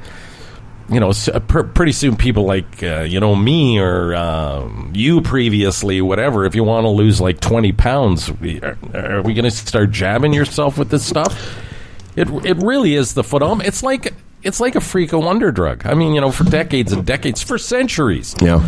You 0.88 1.00
know, 1.00 1.12
pr- 1.48 1.64
pretty 1.64 1.94
soon 1.94 2.16
people 2.16 2.46
like 2.46 2.84
uh, 2.84 3.02
you 3.02 3.20
know 3.20 3.36
me 3.36 3.80
or 3.80 4.14
um, 4.16 4.92
you 4.94 5.22
previously, 5.22 6.00
whatever. 6.02 6.46
If 6.46 6.54
you 6.54 6.64
want 6.64 6.86
to 6.86 6.90
lose 6.90 7.20
like 7.20 7.40
twenty 7.40 7.72
pounds, 7.72 8.30
are, 8.30 8.78
are 8.94 9.22
we 9.24 9.34
going 9.34 9.46
to 9.46 9.52
start 9.52 9.90
jabbing 9.92 10.32
yourself 10.34 10.78
with 10.78 10.90
this 10.90 11.04
stuff? 11.04 11.60
It 12.16 12.30
it 12.46 12.58
really 12.58 12.94
is 12.96 13.14
the 13.16 13.24
phenom. 13.24 13.64
It's 13.64 13.82
like 13.82 14.14
it's 14.44 14.60
like 14.60 14.76
a 14.76 14.82
freak 14.82 15.12
of 15.12 15.24
wonder 15.24 15.52
drug. 15.52 15.88
I 15.88 15.96
mean, 15.96 16.14
you 16.14 16.22
know, 16.22 16.32
for 16.32 16.44
decades 16.44 16.94
and 16.94 17.04
decades, 17.04 17.42
for 17.42 17.58
centuries, 17.58 18.36
Yeah. 18.40 18.62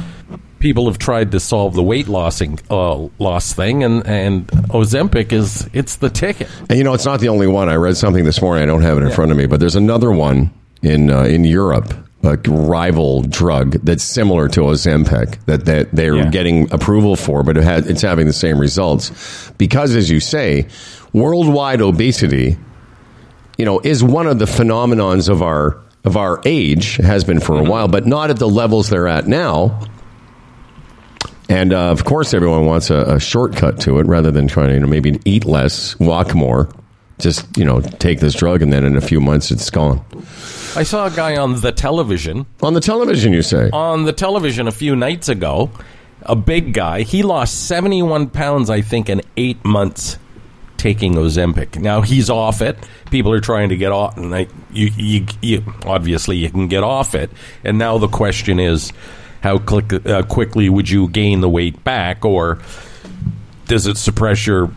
people 0.57 0.87
have 0.87 0.97
tried 0.97 1.29
to 1.33 1.39
solve 1.39 1.75
the 1.75 1.83
weight 1.83 2.07
lossing 2.07 2.59
uh, 2.71 3.07
loss 3.19 3.53
thing, 3.53 3.83
and 3.83 4.03
and 4.07 4.47
Ozempic 4.69 5.31
is 5.31 5.69
it's 5.71 5.97
the 5.97 6.09
ticket. 6.09 6.49
And 6.67 6.79
you 6.79 6.83
know, 6.83 6.95
it's 6.95 7.05
not 7.05 7.19
the 7.19 7.29
only 7.29 7.45
one. 7.45 7.69
I 7.69 7.75
read 7.75 7.95
something 7.95 8.25
this 8.25 8.41
morning. 8.41 8.63
I 8.63 8.65
don't 8.65 8.81
have 8.81 8.97
it 8.97 9.03
in 9.03 9.11
front 9.11 9.29
of 9.31 9.37
me, 9.37 9.45
but 9.45 9.59
there's 9.59 9.75
another 9.75 10.11
one 10.11 10.49
in 10.81 11.11
uh, 11.11 11.21
in 11.23 11.43
Europe, 11.43 11.93
a 12.23 12.35
rival 12.47 13.21
drug 13.21 13.73
that's 13.83 14.03
similar 14.03 14.47
to 14.49 14.61
Ozempic 14.61 15.37
that 15.45 15.65
that 15.65 15.91
they're 15.93 16.15
Yeah. 16.17 16.29
getting 16.29 16.71
approval 16.73 17.15
for, 17.15 17.43
but 17.43 17.57
it 17.57 17.63
had, 17.63 17.85
it's 17.87 18.01
having 18.01 18.27
the 18.27 18.33
same 18.33 18.59
results 18.59 19.51
because, 19.57 19.95
as 19.95 20.09
you 20.09 20.19
say, 20.19 20.67
worldwide 21.13 21.81
obesity, 21.81 22.57
you 23.57 23.65
know, 23.65 23.79
is 23.79 24.03
one 24.03 24.27
of 24.27 24.39
the 24.39 24.45
phenomenons 24.45 25.29
of 25.29 25.41
our 25.41 25.77
of 26.05 26.15
our 26.17 26.41
age 26.45 26.97
has 26.97 27.23
been 27.23 27.39
for 27.39 27.57
a 27.59 27.63
while, 27.63 27.87
but 27.87 28.05
not 28.05 28.29
at 28.29 28.37
the 28.39 28.47
levels 28.47 28.89
they're 28.89 29.07
at 29.07 29.27
now. 29.27 29.79
And 31.49 31.71
uh, 31.73 31.91
of 31.91 32.03
course, 32.03 32.33
everyone 32.33 32.65
wants 32.65 32.89
a, 32.89 33.15
a 33.15 33.19
shortcut 33.19 33.79
to 33.81 33.99
it 33.99 34.05
rather 34.05 34.31
than 34.31 34.47
trying 34.47 34.67
to 34.69 34.73
you 34.73 34.79
know, 34.81 34.87
maybe 34.87 35.19
eat 35.23 35.45
less, 35.45 35.97
walk 35.99 36.35
more. 36.35 36.69
Just 37.19 37.45
you 37.57 37.65
know, 37.65 37.79
take 37.81 38.19
this 38.19 38.35
drug, 38.35 38.61
and 38.61 38.71
then 38.71 38.83
in 38.83 38.95
a 38.95 39.01
few 39.01 39.19
months, 39.19 39.49
it's 39.49 39.69
gone. 39.69 40.03
I 40.77 40.83
saw 40.83 41.07
a 41.07 41.11
guy 41.11 41.37
on 41.37 41.59
the 41.59 41.71
television 41.71 42.45
On 42.61 42.73
the 42.75 42.79
television, 42.79 43.33
you 43.33 43.41
say? 43.41 43.69
on 43.73 44.03
the 44.03 44.13
television 44.13 44.67
a 44.67 44.71
few 44.71 44.95
nights 44.95 45.27
ago. 45.27 45.71
A 46.21 46.35
big 46.35 46.73
guy. 46.73 47.01
He 47.01 47.23
lost 47.23 47.67
seventy 47.67 48.03
one 48.03 48.29
pounds, 48.29 48.69
I 48.69 48.81
think, 48.81 49.09
in 49.09 49.21
eight 49.37 49.63
months 49.65 50.17
taking 50.77 51.15
Ozempic. 51.15 51.81
Now 51.81 52.01
he's 52.01 52.29
off 52.29 52.61
it. 52.61 52.77
People 53.09 53.33
are 53.33 53.39
trying 53.39 53.69
to 53.69 53.77
get 53.77 53.91
off, 53.91 54.17
and 54.17 54.35
I, 54.35 54.47
you, 54.71 54.91
you, 54.95 55.25
you, 55.41 55.63
obviously 55.85 56.37
you 56.37 56.51
can 56.51 56.67
get 56.67 56.83
off 56.83 57.15
it. 57.15 57.31
And 57.63 57.79
now 57.79 57.97
the 57.97 58.07
question 58.07 58.59
is, 58.59 58.93
how 59.41 59.57
click, 59.57 60.05
uh, 60.05 60.21
quickly 60.23 60.69
would 60.69 60.89
you 60.89 61.07
gain 61.07 61.41
the 61.41 61.49
weight 61.49 61.83
back, 61.83 62.23
or 62.25 62.59
does 63.65 63.87
it 63.87 63.97
suppress 63.97 64.45
your 64.45 64.71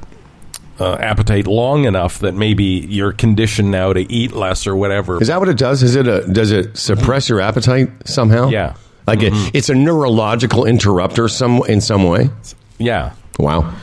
uh, 0.80 0.94
appetite 0.96 1.46
long 1.46 1.84
enough 1.84 2.18
that 2.20 2.34
maybe 2.34 2.64
you're 2.64 3.12
conditioned 3.12 3.70
now 3.70 3.92
to 3.92 4.10
eat 4.12 4.32
less 4.32 4.66
or 4.66 4.74
whatever? 4.74 5.20
Is 5.20 5.28
that 5.28 5.38
what 5.38 5.48
it 5.48 5.58
does? 5.58 5.82
Is 5.82 5.94
it 5.94 6.06
a 6.08 6.26
does 6.26 6.50
it 6.50 6.76
suppress 6.76 7.28
your 7.28 7.40
appetite 7.40 7.90
somehow? 8.06 8.48
Yeah. 8.48 8.74
like 9.06 9.22
it, 9.22 9.32
it's 9.54 9.68
a 9.68 9.74
neurological 9.74 10.64
interrupter 10.64 11.28
some 11.28 11.62
in 11.68 11.80
some 11.80 12.04
way. 12.04 12.30
yeah, 12.78 13.12
Wow. 13.38 13.74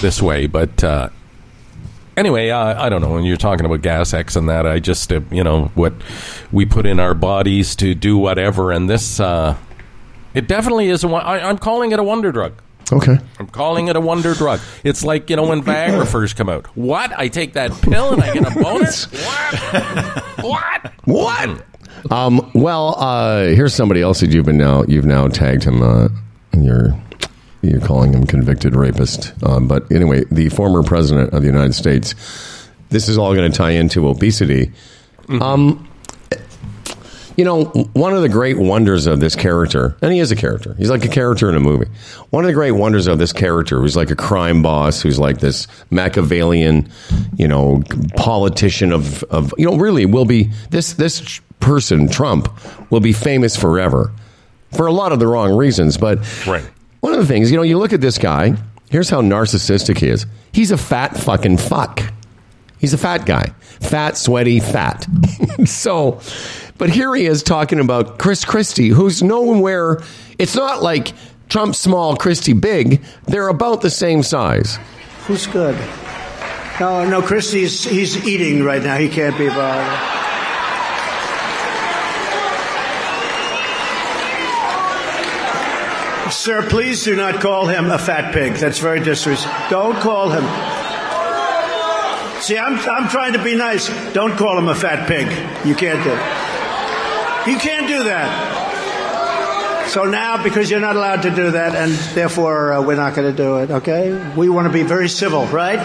this 0.00 0.22
way, 0.22 0.46
but. 0.46 0.82
Uh, 0.82 1.08
Anyway, 2.18 2.48
uh, 2.48 2.82
I 2.82 2.88
don't 2.88 3.02
know. 3.02 3.10
When 3.10 3.24
you're 3.24 3.36
talking 3.36 3.66
about 3.66 3.82
gas 3.82 4.14
X 4.14 4.36
and 4.36 4.48
that, 4.48 4.66
I 4.66 4.78
just, 4.80 5.12
uh, 5.12 5.20
you 5.30 5.44
know, 5.44 5.70
what 5.74 5.92
we 6.50 6.64
put 6.64 6.86
in 6.86 6.98
our 6.98 7.12
bodies 7.12 7.76
to 7.76 7.94
do 7.94 8.16
whatever, 8.16 8.72
and 8.72 8.88
this, 8.88 9.20
uh, 9.20 9.54
it 10.32 10.48
definitely 10.48 10.88
is 10.88 11.04
a. 11.04 11.08
I, 11.08 11.46
I'm 11.46 11.58
calling 11.58 11.92
it 11.92 11.98
a 11.98 12.02
wonder 12.02 12.32
drug. 12.32 12.54
Okay. 12.92 13.18
I'm 13.38 13.48
calling 13.48 13.88
it 13.88 13.96
a 13.96 14.00
wonder 14.00 14.34
drug. 14.34 14.60
It's 14.84 15.04
like 15.04 15.28
you 15.28 15.36
know 15.36 15.48
when 15.48 15.62
Viagra 15.62 16.06
first 16.10 16.36
come 16.36 16.48
out. 16.48 16.66
What? 16.76 17.12
I 17.18 17.28
take 17.28 17.54
that 17.54 17.72
pill 17.82 18.12
and 18.12 18.22
I 18.22 18.32
get 18.32 18.46
a 18.46 18.62
bonus? 18.62 19.04
what? 20.42 20.42
What? 20.42 20.92
What? 21.04 21.66
Um, 22.12 22.50
well, 22.54 22.94
uh, 22.98 23.46
here's 23.46 23.74
somebody 23.74 24.02
else 24.02 24.20
that 24.20 24.30
you've 24.30 24.46
been 24.46 24.58
now 24.58 24.84
you've 24.84 25.04
now 25.04 25.26
tagged 25.28 25.64
him. 25.64 25.82
Uh, 25.82 26.08
you're 26.56 26.96
you're 27.62 27.80
calling 27.80 28.12
him 28.12 28.24
convicted 28.24 28.76
rapist. 28.76 29.32
Um, 29.44 29.66
but 29.66 29.90
anyway, 29.90 30.24
the 30.30 30.48
former 30.50 30.82
president 30.82 31.32
of 31.32 31.42
the 31.42 31.48
United 31.48 31.74
States. 31.74 32.14
This 32.88 33.08
is 33.08 33.18
all 33.18 33.34
going 33.34 33.50
to 33.50 33.56
tie 33.56 33.72
into 33.72 34.06
obesity. 34.06 34.70
Um, 35.40 35.88
you 37.36 37.44
know, 37.44 37.64
one 37.92 38.14
of 38.14 38.22
the 38.22 38.28
great 38.28 38.58
wonders 38.58 39.06
of 39.06 39.20
this 39.20 39.36
character, 39.36 39.96
and 40.00 40.12
he 40.12 40.18
is 40.20 40.30
a 40.30 40.36
character. 40.36 40.74
He's 40.78 40.90
like 40.90 41.04
a 41.04 41.08
character 41.08 41.48
in 41.48 41.54
a 41.54 41.60
movie. 41.60 41.86
One 42.30 42.44
of 42.44 42.48
the 42.48 42.54
great 42.54 42.72
wonders 42.72 43.06
of 43.06 43.18
this 43.18 43.32
character, 43.32 43.78
who's 43.80 43.96
like 43.96 44.10
a 44.10 44.16
crime 44.16 44.62
boss, 44.62 45.02
who's 45.02 45.18
like 45.18 45.38
this 45.40 45.66
Machiavellian, 45.90 46.88
you 47.36 47.46
know, 47.46 47.82
politician 48.16 48.92
of, 48.92 49.22
of 49.24 49.52
you 49.58 49.70
know, 49.70 49.76
really 49.76 50.06
will 50.06 50.24
be 50.24 50.50
this 50.70 50.94
this 50.94 51.40
person, 51.60 52.08
Trump, 52.08 52.48
will 52.90 53.00
be 53.00 53.12
famous 53.12 53.56
forever 53.56 54.12
for 54.72 54.86
a 54.86 54.92
lot 54.92 55.12
of 55.12 55.18
the 55.18 55.26
wrong 55.26 55.54
reasons. 55.56 55.96
But 55.96 56.18
Right. 56.46 56.64
one 57.00 57.12
of 57.12 57.18
the 57.18 57.26
things, 57.26 57.50
you 57.50 57.56
know, 57.56 57.62
you 57.62 57.78
look 57.78 57.92
at 57.92 58.00
this 58.00 58.18
guy. 58.18 58.54
Here's 58.90 59.10
how 59.10 59.20
narcissistic 59.20 59.98
he 59.98 60.08
is. 60.08 60.26
He's 60.52 60.70
a 60.70 60.76
fat 60.78 61.16
fucking 61.16 61.58
fuck. 61.58 62.02
He's 62.78 62.94
a 62.94 62.98
fat 62.98 63.26
guy. 63.26 63.52
Fat, 63.80 64.16
sweaty, 64.16 64.60
fat. 64.60 65.06
so, 65.64 66.20
but 66.78 66.90
here 66.90 67.14
he 67.14 67.26
is 67.26 67.42
talking 67.42 67.80
about 67.80 68.18
Chris 68.18 68.44
Christie, 68.44 68.88
who's 68.88 69.22
nowhere. 69.22 70.02
It's 70.38 70.54
not 70.54 70.82
like 70.82 71.12
Trump 71.48 71.74
small, 71.74 72.16
Christie 72.16 72.52
big. 72.52 73.02
They're 73.26 73.48
about 73.48 73.80
the 73.80 73.90
same 73.90 74.22
size. 74.22 74.78
Who's 75.26 75.46
good? 75.46 75.76
No, 76.78 77.08
no, 77.08 77.22
Christie's 77.22 77.84
he's 77.84 78.26
eating 78.26 78.62
right 78.62 78.82
now. 78.82 78.96
He 78.98 79.08
can't 79.08 79.36
be 79.38 79.48
bothered. 79.48 80.12
Sir, 86.32 86.68
please 86.68 87.04
do 87.04 87.16
not 87.16 87.40
call 87.40 87.66
him 87.66 87.90
a 87.90 87.98
fat 87.98 88.34
pig. 88.34 88.54
That's 88.54 88.78
very 88.78 89.00
disrespectful. 89.00 89.70
Don't 89.70 89.96
call 90.00 90.30
him. 90.30 90.44
See, 92.42 92.58
I'm, 92.58 92.78
I'm 92.78 93.08
trying 93.08 93.32
to 93.32 93.42
be 93.42 93.56
nice. 93.56 93.88
Don't 94.12 94.36
call 94.36 94.58
him 94.58 94.68
a 94.68 94.74
fat 94.74 95.08
pig. 95.08 95.26
You 95.66 95.74
can't 95.74 96.02
do 96.04 96.10
it. 96.10 96.55
You 97.46 97.56
can't 97.58 97.86
do 97.86 98.04
that. 98.04 99.86
So 99.88 100.04
now, 100.04 100.42
because 100.42 100.70
you're 100.70 100.80
not 100.80 100.96
allowed 100.96 101.22
to 101.22 101.30
do 101.30 101.52
that, 101.52 101.74
and 101.74 101.92
therefore 102.14 102.72
uh, 102.72 102.82
we're 102.82 102.96
not 102.96 103.14
going 103.14 103.30
to 103.30 103.36
do 103.36 103.58
it, 103.58 103.70
okay? 103.70 104.32
We 104.36 104.48
want 104.48 104.66
to 104.66 104.72
be 104.72 104.82
very 104.82 105.08
civil, 105.08 105.46
right? 105.46 105.80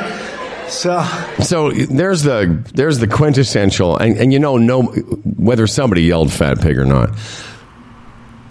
So, 0.67 1.03
So 1.43 1.69
there's 1.71 2.23
the 2.23 2.67
there's 2.73 2.97
the 2.97 3.07
quintessential, 3.07 3.97
and, 3.97 4.17
and 4.17 4.33
you 4.33 4.39
know, 4.39 4.57
no 4.57 4.83
whether 4.83 5.67
somebody 5.67 6.03
yelled 6.03 6.31
"fat 6.31 6.61
pig" 6.61 6.77
or 6.77 6.85
not. 6.85 7.11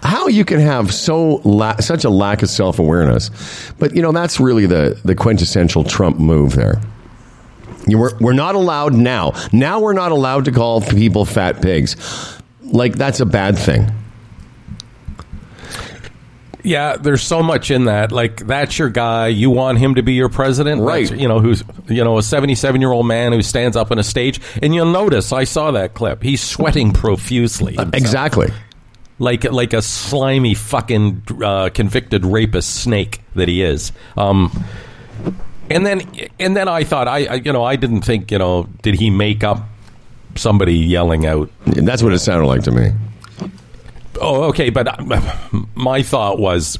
How 0.03 0.27
you 0.27 0.45
can 0.45 0.59
have 0.59 0.93
so 0.93 1.41
la- 1.43 1.77
such 1.77 2.05
a 2.05 2.09
lack 2.09 2.43
of 2.43 2.49
self 2.49 2.79
awareness, 2.79 3.29
but 3.77 3.95
you 3.95 4.01
know 4.01 4.11
that's 4.11 4.39
really 4.39 4.67
the 4.67 4.99
the 5.03 5.15
quintessential 5.15 5.83
Trump 5.83 6.17
move 6.17 6.55
there. 6.55 6.79
You 7.87 7.97
were, 7.97 8.17
we're 8.21 8.33
not 8.33 8.53
allowed 8.55 8.93
now. 8.93 9.33
Now 9.51 9.79
we're 9.79 9.93
not 9.93 10.11
allowed 10.11 10.45
to 10.45 10.51
call 10.51 10.81
people 10.81 11.25
fat 11.25 11.61
pigs. 11.61 11.95
Like 12.71 12.95
that's 12.95 13.19
a 13.19 13.25
bad 13.25 13.57
thing. 13.57 13.91
Yeah, 16.63 16.95
there's 16.97 17.23
so 17.23 17.41
much 17.41 17.71
in 17.71 17.85
that. 17.85 18.11
Like 18.11 18.45
that's 18.45 18.77
your 18.77 18.89
guy. 18.89 19.27
You 19.29 19.49
want 19.49 19.79
him 19.79 19.95
to 19.95 20.03
be 20.03 20.13
your 20.13 20.29
president, 20.29 20.81
Right. 20.81 21.07
That's, 21.09 21.19
you 21.19 21.27
know 21.27 21.39
who's 21.39 21.63
you 21.87 22.03
know 22.03 22.19
a 22.19 22.23
77 22.23 22.79
year 22.81 22.91
old 22.91 23.07
man 23.07 23.31
who 23.33 23.41
stands 23.41 23.75
up 23.75 23.91
on 23.91 23.97
a 23.97 24.03
stage, 24.03 24.39
and 24.61 24.73
you'll 24.75 24.91
notice. 24.91 25.31
I 25.31 25.43
saw 25.45 25.71
that 25.71 25.95
clip. 25.95 26.21
He's 26.21 26.41
sweating 26.41 26.91
profusely, 26.93 27.77
Exactly. 27.93 28.49
like 29.17 29.43
like 29.45 29.73
a 29.73 29.81
slimy 29.81 30.53
fucking 30.53 31.23
uh, 31.43 31.69
convicted 31.73 32.25
rapist 32.25 32.75
snake 32.83 33.21
that 33.33 33.47
he 33.47 33.63
is. 33.63 33.91
Um, 34.15 34.51
and 35.71 35.83
then 35.83 36.01
and 36.39 36.55
then 36.55 36.67
I 36.67 36.83
thought 36.83 37.07
I, 37.07 37.25
I 37.25 37.33
you 37.35 37.53
know 37.53 37.63
I 37.63 37.75
didn't 37.75 38.01
think 38.01 38.29
you 38.31 38.37
know 38.37 38.67
did 38.83 38.93
he 38.95 39.09
make 39.09 39.43
up 39.43 39.63
somebody 40.35 40.75
yelling 40.75 41.25
out 41.25 41.49
That's 41.65 42.03
what 42.03 42.13
it 42.13 42.19
sounded 42.19 42.47
like 42.47 42.63
to 42.63 42.71
me. 42.71 42.91
Oh, 44.19 44.43
okay, 44.45 44.69
but 44.69 44.87
uh, 44.87 45.63
my 45.75 46.03
thought 46.03 46.39
was 46.39 46.77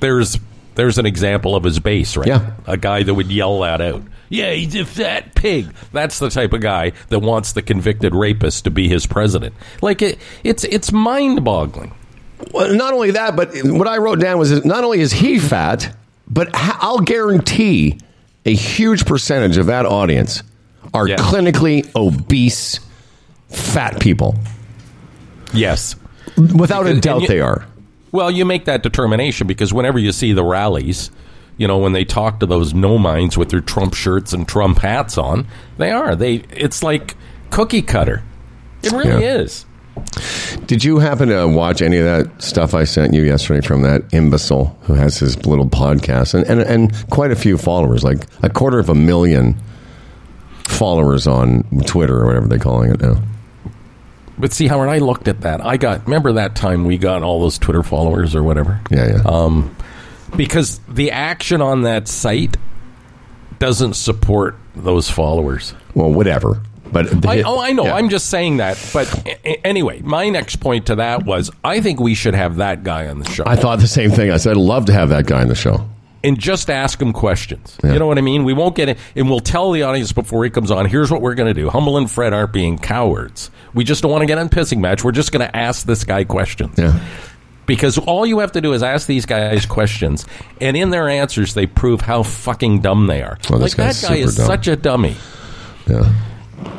there's 0.00 0.38
there's 0.74 0.98
an 0.98 1.06
example 1.06 1.56
of 1.56 1.64
his 1.64 1.80
base, 1.80 2.16
right? 2.16 2.28
Yeah. 2.28 2.52
a 2.66 2.76
guy 2.76 3.02
that 3.02 3.12
would 3.12 3.32
yell 3.32 3.60
that 3.60 3.80
out. 3.80 4.02
Yeah, 4.28 4.52
he's 4.52 4.74
a 4.76 4.84
fat 4.84 5.34
pig. 5.34 5.72
That's 5.92 6.18
the 6.18 6.28
type 6.28 6.52
of 6.52 6.60
guy 6.60 6.92
that 7.08 7.20
wants 7.20 7.52
the 7.52 7.62
convicted 7.62 8.14
rapist 8.14 8.64
to 8.64 8.70
be 8.70 8.88
his 8.88 9.06
president. 9.06 9.54
Like 9.80 10.02
it, 10.02 10.18
it's 10.44 10.64
it's 10.64 10.92
mind 10.92 11.44
boggling. 11.44 11.94
Well, 12.52 12.74
not 12.74 12.92
only 12.92 13.12
that, 13.12 13.34
but 13.34 13.50
what 13.64 13.88
I 13.88 13.96
wrote 13.96 14.20
down 14.20 14.38
was 14.38 14.50
that 14.50 14.64
not 14.64 14.84
only 14.84 15.00
is 15.00 15.12
he 15.12 15.38
fat, 15.38 15.96
but 16.28 16.50
I'll 16.54 17.00
guarantee 17.00 17.98
a 18.46 18.54
huge 18.54 19.04
percentage 19.06 19.56
of 19.56 19.66
that 19.66 19.86
audience 19.86 20.42
are 20.94 21.06
Yeah. 21.08 21.16
clinically 21.16 21.88
obese 21.94 22.80
fat 23.48 24.00
people. 24.00 24.36
Yes, 25.52 25.94
Without 26.36 26.86
a 26.86 27.00
doubt, 27.00 27.22
you- 27.22 27.28
they 27.28 27.40
are. 27.40 27.64
Well, 28.12 28.30
you 28.30 28.44
make 28.44 28.64
that 28.66 28.82
determination 28.82 29.46
because 29.46 29.72
whenever 29.72 29.98
you 29.98 30.12
see 30.12 30.32
the 30.32 30.44
rallies, 30.44 31.10
you 31.56 31.66
know, 31.66 31.78
when 31.78 31.92
they 31.92 32.04
talk 32.04 32.40
to 32.40 32.46
those 32.46 32.72
no 32.74 32.96
minds 32.98 33.36
with 33.36 33.48
their 33.50 33.60
Trump 33.60 33.94
shirts 33.94 34.32
and 34.32 34.46
Trump 34.46 34.78
hats 34.78 35.18
on, 35.18 35.46
they 35.78 35.90
are. 35.90 36.14
They 36.14 36.42
it's 36.54 36.82
like 36.82 37.16
cookie 37.50 37.82
cutter. 37.82 38.22
It 38.82 38.92
really 38.92 39.24
Yeah. 39.24 39.38
is. 39.38 39.64
Did 40.66 40.84
you 40.84 41.00
happen 41.00 41.28
to 41.30 41.48
watch 41.48 41.82
any 41.82 41.96
of 41.96 42.04
that 42.04 42.40
stuff 42.42 42.72
I 42.74 42.84
sent 42.84 43.14
you 43.14 43.22
yesterday 43.22 43.66
from 43.66 43.82
that 43.82 44.02
imbecile 44.12 44.78
who 44.82 44.94
has 44.94 45.18
his 45.18 45.44
little 45.44 45.66
podcast 45.68 46.34
and, 46.34 46.46
and, 46.46 46.60
and 46.60 47.10
quite 47.10 47.32
a 47.32 47.36
few 47.36 47.58
followers, 47.58 48.04
like 48.04 48.20
a 48.42 48.48
quarter 48.48 48.78
of 48.78 48.88
a 48.88 48.94
million 48.94 49.56
followers 50.68 51.26
on 51.26 51.64
Twitter 51.86 52.16
or 52.20 52.26
whatever 52.26 52.46
they're 52.46 52.58
calling 52.58 52.90
it 52.90 53.00
now? 53.00 53.20
But 54.38 54.52
see, 54.52 54.68
Howard, 54.68 54.88
I 54.88 54.98
looked 54.98 55.26
at 55.26 55.40
that. 55.40 55.64
I 55.64 55.76
got 55.76 56.04
remember 56.04 56.32
that 56.34 56.54
time 56.54 56.84
we 56.84 56.96
got 56.96 57.22
all 57.22 57.40
those 57.40 57.58
Twitter 57.58 57.82
followers 57.82 58.34
or 58.36 58.42
whatever. 58.42 58.80
Yeah, 58.90 59.16
yeah. 59.16 59.22
Um, 59.24 59.74
because 60.36 60.78
the 60.88 61.10
action 61.10 61.60
on 61.60 61.82
that 61.82 62.06
site 62.06 62.56
doesn't 63.58 63.94
support 63.94 64.56
those 64.76 65.10
followers. 65.10 65.74
well, 65.94 66.12
whatever. 66.12 66.60
But 66.90 67.26
I, 67.26 67.42
oh, 67.42 67.60
I 67.60 67.72
know. 67.72 67.84
Yeah. 67.84 67.94
I'm 67.94 68.08
just 68.08 68.30
saying 68.30 68.58
that. 68.58 68.78
But 68.94 69.38
anyway, 69.64 70.00
my 70.02 70.28
next 70.30 70.56
point 70.56 70.86
to 70.86 70.96
that 70.96 71.24
was 71.24 71.50
I 71.62 71.80
think 71.80 72.00
we 72.00 72.14
should 72.14 72.34
have 72.34 72.56
that 72.56 72.82
guy 72.82 73.08
on 73.08 73.18
the 73.18 73.28
show 73.28 73.44
I 73.46 73.56
thought 73.56 73.80
the 73.80 73.86
same 73.86 74.10
thing. 74.10 74.30
I 74.30 74.38
said, 74.38 74.52
I'd 74.52 74.56
love 74.56 74.86
to 74.86 74.92
have 74.92 75.10
that 75.10 75.26
guy 75.26 75.42
on 75.42 75.48
the 75.48 75.54
show. 75.54 75.86
And 76.24 76.38
just 76.38 76.68
ask 76.70 77.00
him 77.00 77.12
questions. 77.12 77.78
Yeah. 77.82 77.92
You 77.92 77.98
know 77.98 78.06
what 78.06 78.18
I 78.18 78.22
mean? 78.22 78.44
We 78.44 78.52
won't 78.52 78.74
get 78.74 78.88
it, 78.88 78.98
and 79.14 79.28
we'll 79.30 79.40
tell 79.40 79.72
the 79.72 79.82
audience 79.82 80.12
before 80.12 80.44
he 80.44 80.50
comes 80.50 80.70
on. 80.70 80.86
Here's 80.86 81.10
what 81.10 81.20
we're 81.20 81.34
going 81.34 81.52
to 81.52 81.60
do. 81.60 81.70
Humble 81.70 81.96
and 81.96 82.10
Fred 82.10 82.32
aren't 82.32 82.52
being 82.52 82.78
cowards. 82.78 83.50
We 83.74 83.84
just 83.84 84.02
don't 84.02 84.10
want 84.10 84.22
to 84.22 84.26
get 84.26 84.38
in 84.38 84.48
pissing 84.48 84.78
match. 84.78 85.04
We're 85.04 85.12
just 85.12 85.32
going 85.32 85.46
to 85.46 85.56
ask 85.56 85.86
this 85.86 86.04
guy 86.04 86.24
questions. 86.24 86.78
Yeah. 86.78 87.00
Because 87.66 87.98
all 87.98 88.24
you 88.24 88.38
have 88.38 88.52
to 88.52 88.62
do 88.62 88.72
is 88.72 88.82
ask 88.82 89.06
these 89.06 89.26
guys 89.26 89.66
questions, 89.66 90.24
and 90.60 90.76
in 90.76 90.90
their 90.90 91.08
answers, 91.08 91.54
they 91.54 91.66
prove 91.66 92.00
how 92.00 92.22
fucking 92.22 92.80
dumb 92.80 93.06
they 93.06 93.22
are. 93.22 93.38
Like 93.50 93.76
that 93.76 93.98
guy 94.02 94.16
is 94.16 94.36
dumb. 94.36 94.46
such 94.46 94.68
a 94.68 94.76
dummy. 94.76 95.16
Yeah. 95.86 96.10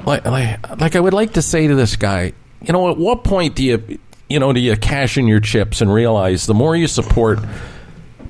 Like, 0.05 0.25
like, 0.25 0.79
like 0.79 0.95
I 0.95 0.99
would 0.99 1.13
like 1.13 1.33
to 1.33 1.41
say 1.41 1.67
to 1.67 1.75
this 1.75 1.95
guy, 1.95 2.33
you 2.61 2.73
know, 2.73 2.89
at 2.89 2.97
what 2.97 3.23
point 3.23 3.55
do 3.55 3.63
you, 3.63 3.99
you 4.27 4.39
know, 4.39 4.51
do 4.51 4.59
you 4.59 4.75
cash 4.75 5.17
in 5.17 5.27
your 5.27 5.39
chips 5.39 5.81
and 5.81 5.93
realize 5.93 6.47
the 6.47 6.53
more 6.53 6.75
you 6.75 6.87
support 6.87 7.39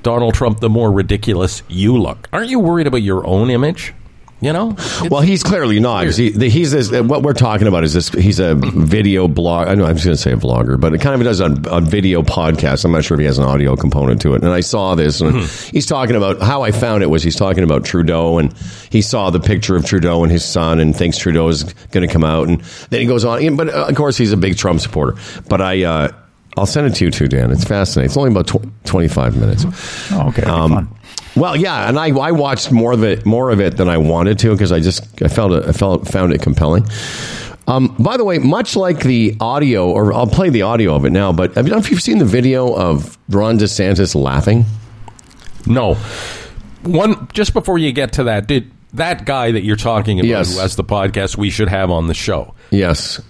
Donald 0.02 0.34
Trump, 0.34 0.60
the 0.60 0.70
more 0.70 0.90
ridiculous 0.90 1.62
you 1.68 1.96
look? 1.96 2.28
Aren't 2.32 2.50
you 2.50 2.58
worried 2.58 2.86
about 2.86 3.02
your 3.02 3.26
own 3.26 3.50
image? 3.50 3.94
You 4.42 4.54
know, 4.54 4.74
Well, 5.10 5.20
he's 5.20 5.42
clearly 5.42 5.80
not. 5.80 6.06
He, 6.14 6.30
he's 6.30 6.70
this, 6.70 6.90
what 6.90 7.22
we're 7.22 7.34
talking 7.34 7.68
about 7.68 7.84
is 7.84 7.92
this. 7.92 8.08
He's 8.08 8.38
a 8.38 8.54
video 8.54 9.28
blog. 9.28 9.68
I 9.68 9.74
know 9.74 9.84
I 9.84 9.92
was 9.92 10.02
going 10.02 10.16
to 10.16 10.22
say 10.22 10.32
a 10.32 10.36
vlogger, 10.36 10.80
but 10.80 10.94
it 10.94 11.02
kind 11.02 11.14
of 11.14 11.22
does 11.22 11.42
on, 11.42 11.68
on 11.68 11.84
video 11.84 12.22
podcast. 12.22 12.86
I'm 12.86 12.92
not 12.92 13.04
sure 13.04 13.16
if 13.16 13.20
he 13.20 13.26
has 13.26 13.36
an 13.36 13.44
audio 13.44 13.76
component 13.76 14.22
to 14.22 14.32
it. 14.32 14.42
And 14.42 14.50
I 14.50 14.60
saw 14.60 14.94
this, 14.94 15.20
and 15.20 15.42
he's 15.42 15.84
talking 15.84 16.16
about 16.16 16.40
how 16.40 16.62
I 16.62 16.70
found 16.70 17.02
it 17.02 17.08
was 17.08 17.22
he's 17.22 17.36
talking 17.36 17.64
about 17.64 17.84
Trudeau, 17.84 18.38
and 18.38 18.54
he 18.90 19.02
saw 19.02 19.28
the 19.28 19.40
picture 19.40 19.76
of 19.76 19.84
Trudeau 19.84 20.22
and 20.22 20.32
his 20.32 20.42
son, 20.42 20.80
and 20.80 20.96
thinks 20.96 21.18
Trudeau 21.18 21.48
is 21.48 21.64
going 21.90 22.08
to 22.08 22.10
come 22.10 22.24
out, 22.24 22.48
and 22.48 22.62
then 22.88 23.00
he 23.02 23.06
goes 23.06 23.26
on. 23.26 23.56
But 23.56 23.68
of 23.68 23.94
course, 23.94 24.16
he's 24.16 24.32
a 24.32 24.38
big 24.38 24.56
Trump 24.56 24.80
supporter. 24.80 25.20
But 25.50 25.60
I. 25.60 25.84
Uh, 25.84 26.12
I'll 26.60 26.66
send 26.66 26.86
it 26.86 26.94
to 26.96 27.04
you 27.06 27.10
too, 27.10 27.26
Dan. 27.26 27.50
It's 27.50 27.64
fascinating. 27.64 28.06
It's 28.10 28.16
only 28.16 28.30
about 28.30 28.46
tw- 28.46 28.86
25 28.86 29.36
minutes. 29.36 29.64
Oh, 30.12 30.28
okay. 30.28 30.42
that'd 30.42 30.68
be 30.68 30.74
fun. 30.74 30.88
Well, 31.36 31.56
yeah, 31.56 31.88
and 31.88 31.98
I, 31.98 32.08
I 32.16 32.32
watched 32.32 32.70
more 32.72 32.92
of 32.92 33.02
it 33.04 33.24
more 33.26 33.50
of 33.50 33.60
it 33.60 33.76
than 33.76 33.88
I 33.88 33.96
wanted 33.98 34.38
to 34.40 34.52
because 34.52 34.72
I 34.72 34.80
just 34.80 35.22
I 35.22 35.28
felt 35.28 35.52
it 35.52 35.64
I 35.68 35.72
felt 35.72 36.06
found 36.08 36.32
it 36.32 36.42
compelling. 36.42 36.84
Um, 37.68 37.94
by 38.00 38.16
the 38.16 38.24
way, 38.24 38.38
much 38.38 38.74
like 38.74 39.00
the 39.00 39.36
audio, 39.40 39.88
or 39.90 40.12
I'll 40.12 40.26
play 40.26 40.48
the 40.50 40.62
audio 40.62 40.94
of 40.96 41.04
it 41.04 41.10
now. 41.10 41.32
But 41.32 41.52
I 41.56 41.62
don't 41.62 41.70
know 41.70 41.78
if 41.78 41.90
you've 41.90 42.02
seen 42.02 42.18
the 42.18 42.24
video 42.24 42.74
of 42.74 43.16
Ron 43.28 43.58
DeSantis 43.58 44.14
laughing. 44.14 44.64
no. 45.66 45.96
One 46.82 47.28
just 47.34 47.52
before 47.52 47.78
you 47.78 47.92
get 47.92 48.14
to 48.14 48.24
that, 48.24 48.46
did 48.46 48.70
that 48.94 49.24
guy 49.26 49.52
that 49.52 49.62
you're 49.62 49.76
talking 49.76 50.18
about, 50.18 50.28
Yes. 50.28 50.54
who 50.54 50.60
has 50.60 50.76
the 50.76 50.82
podcast, 50.84 51.36
we 51.36 51.50
should 51.50 51.68
have 51.68 51.90
on 51.90 52.06
the 52.06 52.14
show. 52.14 52.54
Yes, 52.70 53.20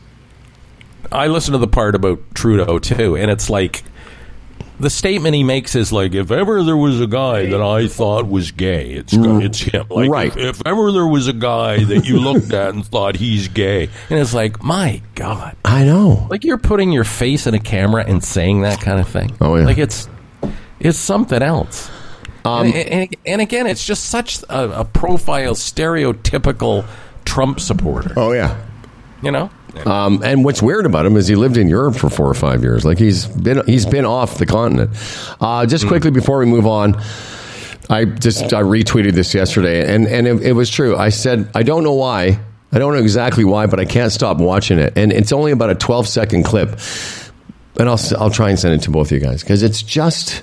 I 1.13 1.27
listened 1.29 1.55
to 1.55 1.59
the 1.59 1.69
part 1.69 1.95
about 1.95 2.35
Trudeau 2.35 2.79
too, 2.79 3.17
and 3.17 3.31
it's 3.31 3.51
like 3.51 3.83
the 4.81 4.91
statement 4.91 5.35
he 5.35 5.45
makes 5.45 5.75
is 5.75 5.93
like, 5.93 6.15
if 6.15 6.31
ever 6.31 6.63
there 6.63 6.77
was 6.77 7.01
a 7.01 7.07
guy 7.07 7.47
that 7.51 7.61
I 7.61 7.87
thought 7.87 8.27
was 8.27 8.51
gay, 8.51 8.93
it's 8.93 9.13
it's 9.15 9.61
him. 9.61 9.87
Like, 9.91 10.11
Right. 10.11 10.37
If, 10.37 10.61
if 10.61 10.63
ever 10.67 10.91
there 10.91 11.07
was 11.07 11.29
a 11.29 11.33
guy 11.35 11.85
that 11.85 12.07
you 12.07 12.19
looked 12.19 12.53
at 12.53 12.75
and 12.75 12.85
thought 12.87 13.17
he's 13.17 13.49
gay, 13.49 13.91
and 14.09 14.19
it's 14.19 14.33
like, 14.33 14.63
my 14.63 15.03
God, 15.15 15.57
I 15.65 15.85
know. 15.85 16.27
like 16.31 16.45
you're 16.45 16.59
putting 16.59 16.93
your 16.93 17.05
face 17.05 17.47
in 17.47 17.55
a 17.55 17.61
camera 17.61 18.05
and 18.07 18.25
saying 18.25 18.63
that 18.63 18.81
kind 18.81 19.01
of 19.01 19.09
thing. 19.09 19.37
Oh, 19.41 19.57
yeah. 19.57 19.65
like 19.65 19.79
it's 19.79 20.09
it's 20.81 20.99
something 20.99 21.43
else. 21.43 21.91
Um, 22.43 22.69
and, 22.69 22.75
and, 22.75 23.17
and 23.27 23.41
again, 23.43 23.67
it's 23.67 23.85
just 23.85 24.07
such 24.07 24.43
a, 24.45 24.81
a 24.81 24.85
profile, 24.87 25.53
stereotypical 25.53 26.87
Trump 27.27 27.61
supporter. 27.61 28.15
Oh 28.17 28.33
yeah. 28.33 28.59
You 29.23 29.31
know. 29.31 29.51
Um, 29.87 30.23
and 30.25 30.45
what's 30.45 30.63
weird 30.63 30.87
about 30.87 31.07
him 31.07 31.17
is 31.17 31.27
he 31.29 31.37
lived 31.37 31.57
in 31.57 31.69
Europe 31.69 31.97
for 31.97 32.11
four 32.11 32.29
or 32.29 32.35
five 32.35 32.63
years. 32.63 32.85
Like 32.85 32.99
he's 32.99 33.27
been 33.27 33.65
he's 33.67 33.87
been 33.87 34.05
off 34.05 34.39
the 34.39 34.47
continent. 34.47 34.91
Uh, 35.41 35.67
just 35.67 35.87
quickly 35.87 36.11
before 36.11 36.39
we 36.39 36.47
move 36.47 36.67
on, 36.67 37.01
I 37.89 38.05
just 38.05 38.53
I 38.53 38.63
retweeted 38.63 39.13
this 39.13 39.35
yesterday, 39.35 39.93
and 39.95 40.07
and 40.07 40.27
it, 40.27 40.43
it 40.43 40.53
was 40.53 40.71
true. 40.71 40.97
I 40.97 41.09
said 41.11 41.51
I 41.55 41.63
don't 41.63 41.85
know 41.85 41.95
why. 41.95 42.41
I 42.73 42.79
don't 42.79 42.93
know 42.93 43.01
exactly 43.01 43.45
why, 43.45 43.67
but 43.67 43.81
I 43.81 43.85
can't 43.85 44.13
stop 44.13 44.39
watching 44.39 44.79
it, 44.79 44.97
and 44.97 45.13
it's 45.13 45.33
only 45.33 45.51
about 45.53 45.71
a 45.71 45.75
12 45.75 46.07
second 46.07 46.45
clip. 46.45 46.79
And 47.79 47.89
I'll 47.89 48.01
I'll 48.19 48.31
try 48.31 48.51
and 48.51 48.59
send 48.59 48.75
it 48.75 48.85
to 48.85 48.91
both 48.91 49.09
of 49.09 49.13
you 49.13 49.21
guys 49.21 49.43
because 49.43 49.63
it's 49.63 49.83
just 49.83 50.43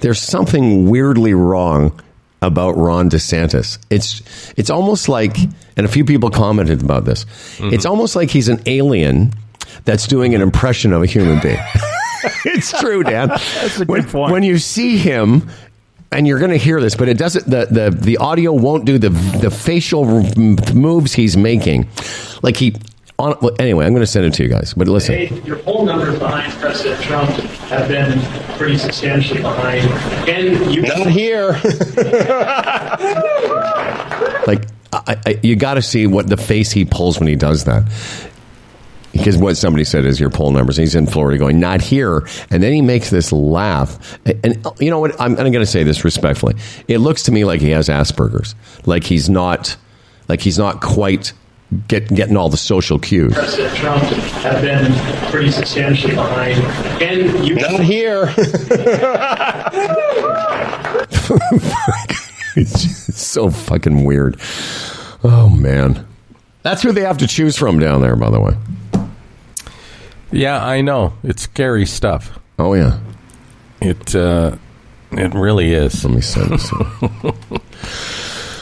there's 0.00 0.20
something 0.20 0.88
weirdly 0.90 1.34
wrong 1.34 2.00
about 2.42 2.76
Ron 2.76 3.10
DeSantis. 3.10 3.78
It's 3.90 4.52
it's 4.56 4.70
almost 4.70 5.08
like, 5.08 5.36
and 5.76 5.86
a 5.86 5.88
few 5.88 6.04
people 6.04 6.30
commented 6.30 6.82
about 6.82 7.04
this. 7.04 7.24
Mm-hmm. 7.24 7.74
It's 7.74 7.86
almost 7.86 8.16
like 8.16 8.30
he's 8.30 8.48
an 8.48 8.60
alien 8.66 9.32
that's 9.84 10.06
doing 10.06 10.34
an 10.34 10.40
impression 10.40 10.92
of 10.92 11.02
a 11.02 11.06
human 11.06 11.40
being. 11.40 11.58
it's 12.44 12.78
true, 12.80 13.02
Dan. 13.02 13.28
That's 13.28 13.76
a 13.76 13.78
good 13.80 13.88
when, 13.88 14.04
point. 14.04 14.32
When 14.32 14.42
you 14.42 14.58
see 14.58 14.96
him. 14.98 15.48
And 16.10 16.26
you're 16.26 16.38
going 16.38 16.52
to 16.52 16.56
hear 16.56 16.80
this, 16.80 16.94
but 16.96 17.10
it 17.10 17.18
doesn't. 17.18 17.44
The, 17.44 17.66
the 17.66 17.90
the 17.90 18.16
audio 18.16 18.54
won't 18.54 18.86
do 18.86 18.96
the 18.96 19.10
the 19.10 19.50
facial 19.50 20.06
moves 20.72 21.12
he's 21.12 21.36
making, 21.36 21.86
like 22.40 22.56
he. 22.56 22.76
On, 23.18 23.36
well, 23.42 23.54
anyway, 23.58 23.84
I'm 23.84 23.92
going 23.92 24.00
to 24.00 24.06
send 24.06 24.24
it 24.24 24.32
to 24.32 24.42
you 24.42 24.48
guys. 24.48 24.72
But 24.72 24.88
listen, 24.88 25.16
Hey, 25.16 25.42
your 25.42 25.58
poll 25.58 25.84
numbers 25.84 26.18
behind 26.18 26.50
President 26.54 27.02
Trump 27.02 27.28
have 27.68 27.88
been 27.88 28.20
pretty 28.56 28.78
substantially 28.78 29.42
behind. 29.42 29.86
And 30.28 30.74
you 30.74 30.82
Not 30.82 31.06
here. 31.06 31.52
like 34.46 34.64
I, 34.92 35.16
I, 35.26 35.40
you 35.42 35.56
got 35.56 35.74
to 35.74 35.82
see 35.82 36.06
what 36.06 36.28
the 36.28 36.36
face 36.36 36.70
he 36.70 36.84
pulls 36.84 37.18
when 37.18 37.28
he 37.28 37.36
does 37.36 37.64
that. 37.64 37.84
Because 39.12 39.36
what 39.36 39.56
somebody 39.56 39.84
said 39.84 40.04
is 40.04 40.20
your 40.20 40.30
poll 40.30 40.50
numbers. 40.50 40.76
He's 40.76 40.94
in 40.94 41.06
Florida 41.06 41.38
going, 41.38 41.58
not 41.58 41.80
here. 41.80 42.26
And 42.50 42.62
then 42.62 42.72
he 42.72 42.82
makes 42.82 43.10
this 43.10 43.32
laugh. 43.32 44.18
And, 44.24 44.40
and 44.44 44.66
you 44.78 44.90
know 44.90 45.00
what? 45.00 45.20
I'm, 45.20 45.32
I'm 45.32 45.50
going 45.50 45.54
to 45.54 45.66
say 45.66 45.82
this 45.82 46.04
respectfully. 46.04 46.54
It 46.86 46.98
looks 46.98 47.24
to 47.24 47.32
me 47.32 47.44
like 47.44 47.60
he 47.60 47.70
has 47.70 47.88
Asperger's. 47.88 48.54
Like 48.86 49.04
he's 49.04 49.28
not, 49.28 49.76
like 50.28 50.40
he's 50.40 50.58
not 50.58 50.80
quite 50.80 51.32
get, 51.88 52.08
getting 52.08 52.36
all 52.36 52.48
the 52.48 52.56
social 52.56 52.98
cues. 52.98 53.34
President 53.34 53.76
Trump 53.76 54.02
have 54.02 54.62
been 54.62 55.30
pretty 55.30 55.50
substantially 55.50 56.14
behind. 56.14 56.58
And 57.02 57.46
you 57.46 57.56
Not 57.56 57.80
here. 57.80 58.32
it's 62.56 63.20
so 63.20 63.50
fucking 63.50 64.04
weird. 64.04 64.40
Oh 65.22 65.48
man, 65.48 66.06
that's 66.62 66.82
who 66.82 66.92
they 66.92 67.02
have 67.02 67.18
to 67.18 67.26
choose 67.26 67.56
from 67.56 67.78
down 67.78 68.00
there. 68.00 68.16
By 68.16 68.30
the 68.30 68.40
way. 68.40 68.56
Yeah, 70.30 70.64
I 70.64 70.80
know. 70.80 71.14
It's 71.22 71.42
scary 71.42 71.86
stuff. 71.86 72.38
Oh 72.58 72.74
yeah. 72.74 73.00
It 73.80 74.14
uh, 74.14 74.56
it 75.12 75.34
really 75.34 75.72
is. 75.72 76.04
Let 76.04 76.14
me 76.14 76.20
say 76.20 76.44
this. 76.44 76.72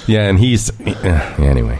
Yeah, 0.06 0.28
and 0.28 0.38
he's 0.38 0.70
uh, 0.80 1.34
anyway. 1.38 1.78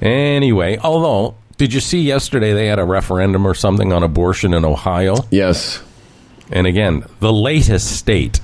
Anyway, 0.00 0.78
although 0.78 1.36
did 1.56 1.74
you 1.74 1.80
see 1.80 2.00
yesterday 2.00 2.52
they 2.54 2.66
had 2.66 2.78
a 2.78 2.84
referendum 2.84 3.46
or 3.46 3.54
something 3.54 3.92
on 3.92 4.02
abortion 4.02 4.54
in 4.54 4.64
Ohio? 4.64 5.16
yes. 5.30 5.82
And 6.52 6.66
again, 6.66 7.04
the 7.20 7.32
latest 7.32 7.96
state 7.96 8.40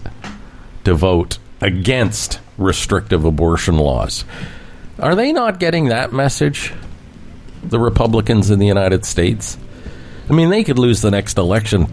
to 0.84 0.94
vote 0.94 1.38
against 1.60 2.38
restrictive 2.56 3.24
abortion 3.24 3.78
laws. 3.78 4.24
Are 4.98 5.14
they 5.14 5.32
not 5.32 5.58
getting 5.58 5.86
that 5.86 6.12
message? 6.12 6.72
The 7.64 7.80
Republicans 7.80 8.50
in 8.50 8.58
the 8.60 8.66
United 8.66 9.04
States? 9.04 9.58
I 10.30 10.32
mean, 10.34 10.50
they 10.50 10.62
could 10.62 10.78
lose 10.78 11.02
the 11.02 11.10
next 11.10 11.36
election 11.36 11.86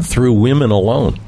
through 0.00 0.32
women 0.34 0.70
alone. 0.70 1.18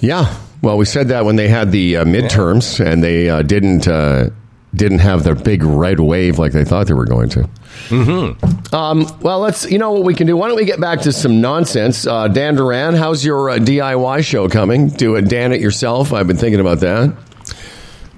Yeah. 0.00 0.34
Well, 0.62 0.78
we 0.78 0.84
said 0.84 1.08
that 1.08 1.24
when 1.24 1.36
they 1.36 1.48
had 1.48 1.72
the 1.72 1.98
uh, 1.98 2.04
midterms, 2.04 2.84
and 2.84 3.02
they 3.02 3.28
uh, 3.28 3.42
didn't 3.42 3.86
uh, 3.86 4.30
didn't 4.76 4.98
have 4.98 5.24
their 5.24 5.34
big 5.34 5.62
red 5.62 6.00
wave 6.00 6.38
like 6.38 6.52
they 6.52 6.64
thought 6.64 6.86
they 6.86 6.94
were 6.94 7.04
going 7.04 7.28
to. 7.30 7.48
Mm-hmm. 7.88 8.74
Um, 8.74 9.18
well, 9.20 9.40
let's. 9.40 9.70
You 9.70 9.78
know 9.78 9.92
what 9.92 10.04
we 10.04 10.14
can 10.14 10.26
do? 10.26 10.36
Why 10.36 10.48
don't 10.48 10.56
we 10.56 10.64
get 10.64 10.80
back 10.80 11.02
to 11.02 11.12
some 11.12 11.40
nonsense? 11.40 12.06
Uh, 12.06 12.28
Dan 12.28 12.54
Duran, 12.56 12.94
how's 12.94 13.24
your 13.24 13.50
uh, 13.50 13.56
DIY 13.58 14.24
show 14.24 14.48
coming? 14.48 14.88
Do 14.88 15.16
it, 15.16 15.28
Dan, 15.28 15.52
it 15.52 15.60
yourself. 15.60 16.12
I've 16.12 16.26
been 16.26 16.36
thinking 16.36 16.60
about 16.60 16.80
that. 16.80 17.16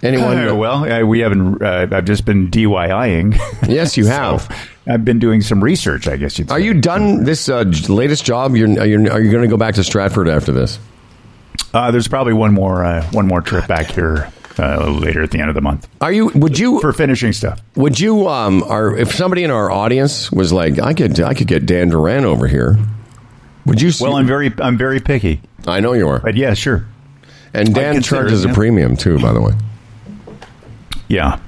Anyone? 0.02 0.38
Uh, 0.38 0.54
well, 0.54 1.06
we 1.06 1.20
haven't. 1.20 1.62
Uh, 1.62 1.88
I've 1.90 2.04
just 2.04 2.24
been 2.24 2.50
DIYing. 2.50 3.38
yes, 3.68 3.96
you 3.96 4.06
have. 4.06 4.42
So, 4.42 4.54
I've 4.92 5.04
been 5.04 5.18
doing 5.18 5.40
some 5.40 5.62
research. 5.62 6.06
I 6.06 6.16
guess 6.16 6.38
you'd. 6.38 6.48
Say. 6.48 6.54
Are 6.54 6.60
you 6.60 6.74
done 6.74 7.24
this 7.24 7.48
uh, 7.48 7.64
latest 7.88 8.24
job? 8.24 8.54
You're, 8.54 8.80
are 8.80 8.86
you, 8.86 9.10
are 9.10 9.20
you 9.20 9.30
going 9.30 9.42
to 9.42 9.48
go 9.48 9.56
back 9.56 9.74
to 9.74 9.84
Stratford 9.84 10.28
after 10.28 10.52
this? 10.52 10.78
Uh, 11.74 11.90
there's 11.90 12.08
probably 12.08 12.32
one 12.32 12.54
more 12.54 12.84
uh, 12.84 13.04
one 13.10 13.26
more 13.26 13.40
trip 13.40 13.66
back 13.66 13.90
here 13.90 14.32
uh, 14.58 14.88
later 14.90 15.22
at 15.22 15.30
the 15.30 15.38
end 15.40 15.48
of 15.48 15.54
the 15.54 15.60
month 15.60 15.88
Are 16.00 16.12
you? 16.12 16.28
Would 16.34 16.58
you? 16.58 16.80
for 16.80 16.92
finishing 16.92 17.32
stuff. 17.32 17.60
Would 17.76 17.98
you? 18.00 18.28
Um, 18.28 18.62
are 18.64 18.96
if 18.96 19.12
somebody 19.14 19.44
in 19.44 19.50
our 19.50 19.70
audience 19.70 20.30
was 20.32 20.52
like, 20.52 20.78
I 20.78 20.94
could, 20.94 21.20
I 21.20 21.34
could 21.34 21.46
get 21.46 21.66
Dan 21.66 21.88
Duran 21.90 22.24
over 22.24 22.46
here. 22.46 22.76
Would 23.66 23.80
you? 23.82 23.92
Well, 24.00 24.16
I'm 24.16 24.26
very 24.26 24.52
I'm 24.58 24.76
very 24.78 25.00
picky, 25.00 25.40
I 25.66 25.80
know 25.80 25.92
you 25.92 26.08
are. 26.08 26.20
but 26.20 26.34
yeah, 26.36 26.54
sure, 26.54 26.86
And 27.52 27.74
Dan 27.74 28.00
charges 28.02 28.44
it, 28.44 28.50
a 28.50 28.54
premium 28.54 28.96
too, 28.96 29.18
by 29.18 29.32
the 29.32 29.40
way. 29.40 29.52
yeah. 31.08 31.38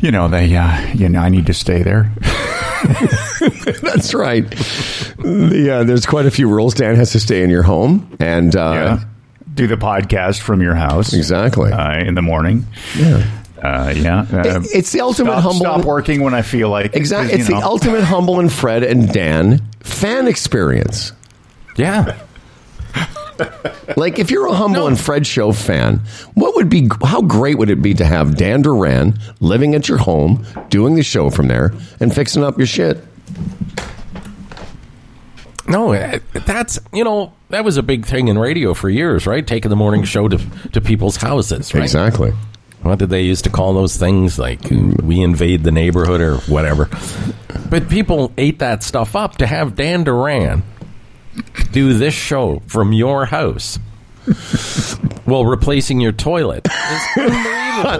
You 0.00 0.10
know 0.12 0.28
they. 0.28 0.54
Uh, 0.54 0.92
you 0.94 1.08
know 1.08 1.20
I 1.20 1.28
need 1.28 1.46
to 1.46 1.54
stay 1.54 1.82
there. 1.82 2.12
That's 3.82 4.14
right. 4.14 4.48
The, 4.48 5.68
uh, 5.80 5.84
there's 5.84 6.06
quite 6.06 6.26
a 6.26 6.30
few 6.30 6.48
rules. 6.48 6.74
Dan 6.74 6.94
has 6.94 7.10
to 7.12 7.20
stay 7.20 7.42
in 7.42 7.50
your 7.50 7.62
home, 7.64 8.16
and 8.20 8.54
uh, 8.54 8.72
Yeah. 9.00 9.07
Do 9.58 9.66
the 9.66 9.76
podcast 9.76 10.40
from 10.40 10.62
your 10.62 10.76
house 10.76 11.12
exactly. 11.12 11.72
uh, 11.72 11.98
in 11.98 12.14
the 12.14 12.22
morning. 12.22 12.64
yeah. 12.96 13.28
Uh, 13.60 13.92
yeah, 13.96 14.20
uh, 14.32 14.60
It- 14.62 14.68
it's 14.72 14.92
the 14.92 15.00
ultimate 15.00 15.32
stop, 15.32 15.42
humble. 15.42 15.58
Stop 15.66 15.84
working 15.84 16.22
when 16.22 16.32
I 16.32 16.42
feel 16.42 16.68
like 16.70 16.86
it, 16.94 16.94
It's 16.94 17.10
you 17.10 17.44
the 17.44 17.60
ultimate 17.64 18.04
humble 18.04 18.38
and 18.38 18.52
Fred 18.52 18.84
and 18.84 19.12
Dan 19.12 19.60
fan 19.80 20.28
experience. 20.28 21.10
Yeah. 21.76 22.16
Like, 23.96 24.18
if 24.20 24.30
you're 24.30 24.46
a 24.46 24.52
Humble 24.54 24.86
and 24.86 24.98
Fred 24.98 25.26
show 25.26 25.50
fan, 25.52 26.02
what 26.34 26.54
would 26.56 26.68
be, 26.68 26.88
how 27.04 27.22
great 27.22 27.58
would 27.58 27.70
it 27.70 27.80
be 27.82 27.94
to 27.94 28.04
have 28.04 28.36
Dan 28.36 28.62
Duran 28.62 29.18
living 29.40 29.74
at 29.74 29.88
your 29.88 29.98
home, 29.98 30.44
doing 30.70 30.94
the 30.96 31.02
show 31.02 31.28
from 31.30 31.48
there, 31.48 31.72
and 32.00 32.14
fixing 32.14 32.42
up 32.44 32.58
your 32.58 32.66
shit? 32.66 33.02
No, 35.68 35.92
eh, 35.92 36.18
that's 36.32 36.78
you 36.92 37.04
know 37.04 37.32
that 37.50 37.64
was 37.64 37.76
a 37.76 37.82
big 37.82 38.06
thing 38.06 38.28
in 38.28 38.38
radio 38.38 38.74
for 38.74 38.88
years, 38.88 39.26
right? 39.26 39.46
Taking 39.46 39.68
the 39.70 39.76
morning 39.76 40.04
show 40.04 40.28
to 40.28 40.38
to 40.72 40.80
people's 40.80 41.16
houses, 41.16 41.74
right? 41.74 41.82
Exactly. 41.82 42.32
What 42.82 42.98
did 42.98 43.10
they 43.10 43.22
used 43.22 43.44
to 43.44 43.50
call 43.50 43.74
those 43.74 43.96
things? 43.96 44.38
Like 44.38 44.60
we 44.70 45.20
invade 45.20 45.64
the 45.64 45.72
neighborhood 45.72 46.20
or 46.20 46.36
whatever. 46.52 46.88
But 47.68 47.88
people 47.88 48.32
ate 48.38 48.60
that 48.60 48.82
stuff 48.82 49.16
up 49.16 49.38
to 49.38 49.46
have 49.46 49.74
Dan 49.74 50.04
Duran 50.04 50.62
do 51.70 51.92
this 51.94 52.14
show 52.14 52.62
from 52.66 52.92
your 52.92 53.26
house 53.26 53.78
while 55.24 55.44
replacing 55.44 56.00
your 56.00 56.12
toilet. 56.12 56.66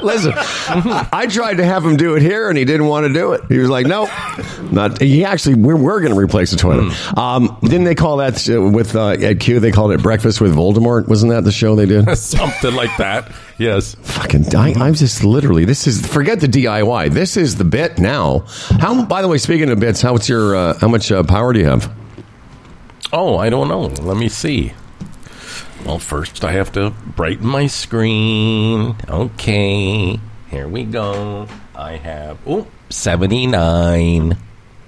Listen, 0.02 0.32
I 0.36 1.26
tried 1.30 1.58
to 1.58 1.64
have 1.64 1.84
him 1.84 1.96
do 1.96 2.16
it 2.16 2.22
here, 2.22 2.48
and 2.48 2.58
he 2.58 2.64
didn't 2.64 2.86
want 2.86 3.06
to 3.06 3.12
do 3.12 3.32
it. 3.32 3.42
He 3.48 3.58
was 3.58 3.70
like, 3.70 3.86
"No, 3.86 4.08
not." 4.72 5.00
He 5.00 5.24
actually, 5.24 5.54
we're, 5.54 5.76
we're 5.76 6.00
going 6.00 6.12
to 6.12 6.18
replace 6.18 6.50
the 6.50 6.56
toilet. 6.56 6.92
Um, 7.16 7.56
didn't 7.62 7.84
they 7.84 7.94
call 7.94 8.16
that 8.16 8.48
uh, 8.48 8.60
with 8.60 8.96
uh, 8.96 9.10
at 9.10 9.40
Q? 9.40 9.60
They 9.60 9.70
called 9.70 9.92
it 9.92 10.02
Breakfast 10.02 10.40
with 10.40 10.54
Voldemort. 10.54 11.06
Wasn't 11.08 11.30
that 11.30 11.44
the 11.44 11.52
show 11.52 11.76
they 11.76 11.86
did? 11.86 12.12
Something 12.16 12.74
like 12.74 12.96
that. 12.96 13.30
Yes. 13.58 13.94
Fucking, 14.02 14.54
I, 14.54 14.72
I'm 14.74 14.94
just 14.94 15.24
literally. 15.24 15.64
This 15.64 15.86
is 15.86 16.04
forget 16.04 16.40
the 16.40 16.48
DIY. 16.48 17.12
This 17.12 17.36
is 17.36 17.56
the 17.56 17.64
bit 17.64 17.98
now. 17.98 18.40
How? 18.80 19.04
By 19.04 19.22
the 19.22 19.28
way, 19.28 19.38
speaking 19.38 19.70
of 19.70 19.78
bits, 19.78 20.02
how's 20.02 20.28
your? 20.28 20.56
Uh, 20.56 20.78
how 20.78 20.88
much 20.88 21.12
uh, 21.12 21.22
power 21.22 21.52
do 21.52 21.60
you 21.60 21.66
have? 21.66 21.92
Oh, 23.12 23.36
I 23.36 23.48
don't 23.48 23.68
know. 23.68 23.86
Let 24.02 24.16
me 24.16 24.28
see. 24.28 24.72
Well, 25.84 25.98
first 25.98 26.44
I 26.44 26.52
have 26.52 26.72
to 26.72 26.90
brighten 26.90 27.46
my 27.46 27.66
screen. 27.66 28.96
Okay. 29.08 30.18
Here 30.50 30.68
we 30.68 30.84
go. 30.84 31.46
I 31.74 31.92
have 31.96 32.38
oh, 32.46 32.66
79. 32.90 34.36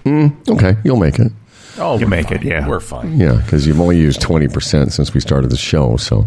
Okay, 0.07 0.77
you'll 0.85 0.97
make 0.97 1.19
it. 1.19 1.31
Oh, 1.79 1.99
You 1.99 2.07
we're 2.07 2.11
make 2.11 2.31
it, 2.33 2.43
yeah. 2.43 2.67
We're 2.69 2.81
fine. 2.81 3.19
Yeah, 3.19 3.35
because 3.37 3.67
you've 3.67 3.81
only 3.81 3.97
used 3.99 4.21
twenty 4.21 4.49
percent 4.49 4.93
since 4.93 5.15
we 5.15 5.21
started 5.21 5.51
the 5.51 5.57
show. 5.57 5.97
So, 5.97 6.27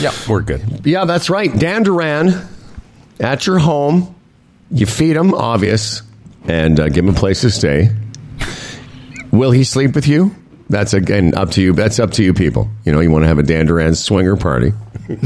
Yeah, 0.00 0.12
we're 0.28 0.42
good. 0.42 0.84
yeah, 0.84 1.04
that's 1.04 1.30
right. 1.30 1.56
Dan 1.56 1.82
Duran 1.84 2.34
at 3.18 3.46
your 3.46 3.58
home. 3.58 4.14
You 4.70 4.86
feed 4.86 5.16
him, 5.16 5.32
obvious, 5.34 6.02
and 6.46 6.78
uh, 6.78 6.88
give 6.90 7.04
him 7.06 7.14
a 7.14 7.18
place 7.18 7.40
to 7.42 7.50
stay. 7.50 7.90
Will 9.30 9.50
he 9.52 9.64
sleep 9.64 9.94
with 9.94 10.06
you? 10.06 10.34
That's 10.70 10.94
again 10.94 11.34
up 11.34 11.50
to 11.52 11.60
you. 11.62 11.72
That's 11.74 11.98
up 11.98 12.12
to 12.12 12.22
you, 12.24 12.32
people. 12.32 12.68
You 12.84 12.92
know, 12.92 13.00
you 13.00 13.10
want 13.10 13.24
to 13.24 13.28
have 13.28 13.38
a 13.38 13.42
Dan 13.42 13.66
Duran 13.66 13.94
swinger 13.94 14.36
party. 14.36 14.72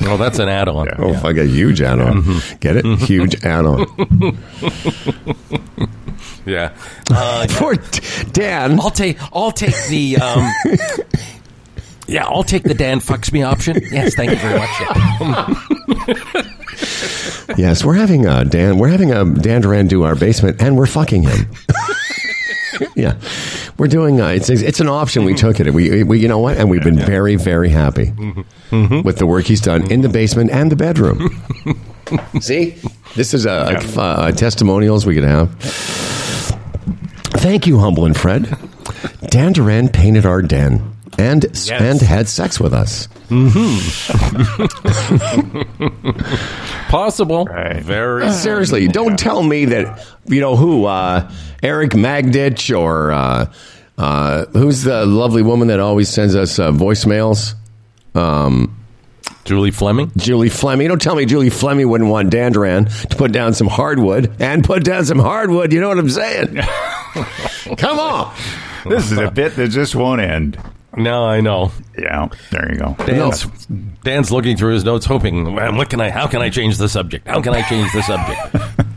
Oh, 0.04 0.16
that's 0.16 0.38
an 0.40 0.48
add-on. 0.48 0.88
Oh, 0.98 1.12
if 1.14 1.24
I 1.24 1.32
get 1.32 1.44
a 1.46 1.48
huge 1.48 1.80
add-on, 1.80 2.24
get 2.58 2.76
it? 2.76 2.84
Huge 2.98 3.44
add-on 3.44 3.86
Yeah. 6.46 6.74
Uh, 7.10 7.46
for 7.46 7.74
D- 7.74 8.00
Dan. 8.32 8.78
I'll 8.80 8.90
take 8.90 9.16
I'll 9.34 9.50
take 9.52 9.74
the 9.88 10.16
um 10.18 10.50
Yeah, 12.06 12.24
I'll 12.26 12.42
take 12.44 12.64
the 12.64 12.74
Dan 12.74 13.00
fucks 13.00 13.32
me 13.32 13.42
option. 13.42 13.80
Yes, 13.90 14.14
thank 14.14 14.30
you 14.32 14.36
very 14.38 14.58
much. 14.58 14.68
Yes, 17.56 17.84
we're 17.84 17.94
having 17.94 18.26
uh, 18.26 18.44
Dan. 18.44 18.78
We're 18.78 18.88
having 18.88 19.10
a 19.12 19.24
Dan 19.24 19.60
Duran 19.62 19.86
do 19.88 20.02
our 20.04 20.14
basement, 20.14 20.60
and 20.62 20.76
we're 20.76 20.86
fucking 20.86 21.22
him. 21.22 21.48
Yeah, 22.98 23.14
we're 23.78 23.86
doing. 23.86 24.20
Uh, 24.20 24.28
it's 24.28 24.50
it's 24.50 24.80
an 24.80 24.88
option. 24.88 25.24
We 25.24 25.34
took 25.34 25.60
it. 25.60 25.72
We, 25.72 26.02
we 26.02 26.18
you 26.18 26.28
know 26.28 26.38
what? 26.38 26.56
And 26.56 26.68
we've 26.68 26.82
been 26.82 26.98
very 26.98 27.36
very 27.36 27.68
happy 27.68 28.12
with 28.70 29.18
the 29.18 29.26
work 29.26 29.44
he's 29.46 29.60
done 29.60 29.90
in 29.90 30.02
the 30.02 30.08
basement 30.08 30.50
and 30.50 30.70
the 30.70 30.76
bedroom. 30.76 31.30
See, 32.40 32.76
this 33.14 33.34
is 33.34 33.46
a, 33.46 33.50
a, 33.96 34.00
uh, 34.00 34.32
testimonials 34.32 35.06
we 35.06 35.14
could 35.14 35.24
have. 35.24 35.54
Thank 37.38 37.66
you, 37.66 37.78
humble 37.78 38.04
and 38.04 38.16
Fred. 38.16 38.56
Dan 39.28 39.52
Duran 39.52 39.88
painted 39.90 40.26
our 40.26 40.42
den 40.42 40.96
and 41.18 41.44
and 41.70 42.00
had 42.00 42.28
sex 42.28 42.58
with 42.58 42.72
us. 42.72 43.08
Possible. 46.88 47.44
Right. 47.44 47.82
Very 47.82 48.32
Seriously, 48.32 48.88
don't 48.88 49.18
tell 49.18 49.42
me 49.42 49.66
that 49.66 50.06
you 50.26 50.40
know 50.40 50.56
who 50.56 50.86
uh, 50.86 51.30
Eric 51.62 51.90
Magditch 51.90 52.76
or 52.76 53.12
uh, 53.12 53.52
uh, 53.98 54.46
who's 54.46 54.82
the 54.82 55.04
lovely 55.04 55.42
woman 55.42 55.68
that 55.68 55.80
always 55.80 56.08
sends 56.08 56.34
us 56.34 56.58
uh, 56.58 56.72
voicemails. 56.72 57.54
Julie 59.48 59.70
Fleming. 59.70 60.12
Julie 60.16 60.50
Fleming. 60.50 60.88
Don't 60.88 61.00
tell 61.00 61.14
me 61.14 61.24
Julie 61.24 61.48
Fleming 61.48 61.88
wouldn't 61.88 62.10
want 62.10 62.28
Dan 62.28 62.52
Duran 62.52 62.84
to 62.84 63.16
put 63.16 63.32
down 63.32 63.54
some 63.54 63.66
hardwood 63.66 64.30
and 64.40 64.62
put 64.62 64.84
down 64.84 65.06
some 65.06 65.18
hardwood. 65.18 65.72
You 65.72 65.80
know 65.80 65.88
what 65.88 65.98
I'm 65.98 66.10
saying? 66.10 66.56
Come 67.78 67.98
on. 67.98 68.36
This 68.86 69.10
is 69.10 69.16
a 69.16 69.30
bit 69.30 69.56
that 69.56 69.68
just 69.68 69.94
won't 69.94 70.20
end. 70.20 70.58
No, 70.98 71.24
I 71.24 71.40
know. 71.40 71.70
Yeah, 71.96 72.28
there 72.50 72.72
you 72.72 72.78
go. 72.78 72.96
Dan's, 73.06 73.46
Dan's 74.04 74.30
looking 74.30 74.56
through 74.56 74.74
his 74.74 74.84
notes, 74.84 75.06
hoping, 75.06 75.54
"Man, 75.54 75.76
what 75.76 75.88
can 75.90 76.00
I? 76.00 76.10
How 76.10 76.26
can 76.26 76.42
I 76.42 76.50
change 76.50 76.76
the 76.78 76.88
subject? 76.88 77.26
How 77.28 77.40
can 77.40 77.54
I 77.54 77.62
change 77.62 77.92
the 77.92 78.02
subject? 78.02 78.84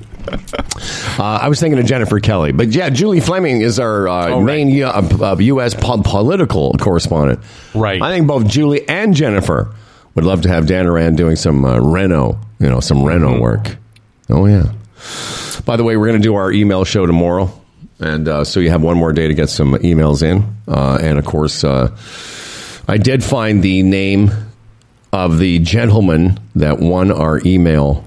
Uh, 1.19 1.39
I 1.41 1.49
was 1.49 1.59
thinking 1.59 1.77
of 1.79 1.85
Jennifer 1.85 2.19
Kelly, 2.19 2.51
but 2.51 2.69
yeah, 2.69 2.89
Julie 2.89 3.19
Fleming 3.19 3.61
is 3.61 3.79
our 3.79 4.07
uh, 4.07 4.29
Oh, 4.29 4.37
right. 4.37 4.45
main 4.45 4.69
U- 4.69 4.85
uh, 4.85 5.07
uh, 5.21 5.35
U.S. 5.39 5.73
po- 5.75 6.01
political 6.03 6.73
correspondent. 6.79 7.39
Right. 7.75 8.01
I 8.01 8.11
think 8.15 8.27
both 8.27 8.47
Julie 8.47 8.87
and 8.87 9.13
Jennifer 9.13 9.73
would 10.15 10.23
love 10.23 10.41
to 10.43 10.49
have 10.49 10.67
Dan 10.67 10.85
Duran 10.85 11.15
doing 11.15 11.35
some 11.35 11.65
uh, 11.65 11.79
Reno, 11.79 12.39
you 12.59 12.67
know, 12.69 12.79
some 12.79 13.03
Reno 13.03 13.31
Mm-hmm. 13.31 13.41
work. 13.41 13.77
Oh 14.29 14.45
yeah. 14.45 14.71
By 15.65 15.75
the 15.75 15.83
way, 15.83 15.97
we're 15.97 16.07
going 16.07 16.21
to 16.21 16.23
do 16.23 16.35
our 16.35 16.51
email 16.51 16.85
show 16.85 17.05
tomorrow, 17.05 17.51
and 18.01 18.27
uh, 18.27 18.43
so 18.43 18.59
you 18.59 18.69
have 18.69 18.81
one 18.81 18.97
more 18.97 19.13
day 19.13 19.27
to 19.27 19.33
get 19.33 19.49
some 19.49 19.73
emails 19.75 20.23
in. 20.23 20.43
Uh, 20.67 20.97
and 21.01 21.19
of 21.19 21.25
course, 21.25 21.63
uh, 21.63 21.95
I 22.87 22.97
did 22.97 23.23
find 23.23 23.63
the 23.63 23.83
name 23.83 24.31
of 25.13 25.39
the 25.39 25.59
gentleman 25.59 26.39
that 26.55 26.79
won 26.79 27.11
our 27.11 27.41
email 27.45 28.03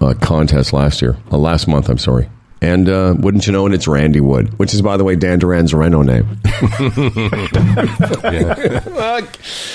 uh, 0.00 0.14
contest 0.20 0.72
last 0.72 1.02
year, 1.02 1.16
uh, 1.30 1.38
last 1.38 1.68
month. 1.68 1.88
I'm 1.88 1.98
sorry. 1.98 2.28
And 2.60 2.88
uh, 2.88 3.14
wouldn't 3.18 3.46
you 3.46 3.52
know 3.52 3.66
it, 3.66 3.74
it's 3.74 3.86
Randy 3.86 4.20
Wood, 4.20 4.58
which 4.58 4.72
is, 4.72 4.80
by 4.80 4.96
the 4.96 5.04
way, 5.04 5.16
Dan 5.16 5.38
Duran's 5.38 5.74
Reno 5.74 6.00
name. 6.02 6.38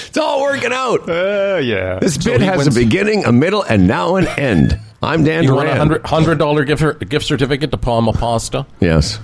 It's 0.10 0.18
all 0.18 0.42
working 0.42 0.74
out. 0.74 1.08
Uh, 1.08 1.60
yeah. 1.62 2.00
This 2.00 2.18
bit 2.18 2.42
he 2.42 2.48
has 2.48 2.58
wins- 2.58 2.76
a 2.76 2.80
beginning, 2.80 3.26
a 3.26 3.32
middle, 3.32 3.62
and 3.62 3.88
now 3.88 4.16
an 4.16 4.26
end. 4.40 4.80
I'm 5.02 5.24
Dan 5.24 5.44
You 5.44 5.56
want 5.56 5.68
a 5.70 5.72
Duran. 5.74 5.78
hundred 5.78 6.06
hundred 6.06 6.38
dollar 6.40 6.66
gift 6.66 7.08
gift 7.10 7.26
certificate 7.26 7.72
to 7.72 7.78
Palma 7.78 8.12
Pasta? 8.14 8.66
Yes. 8.80 9.20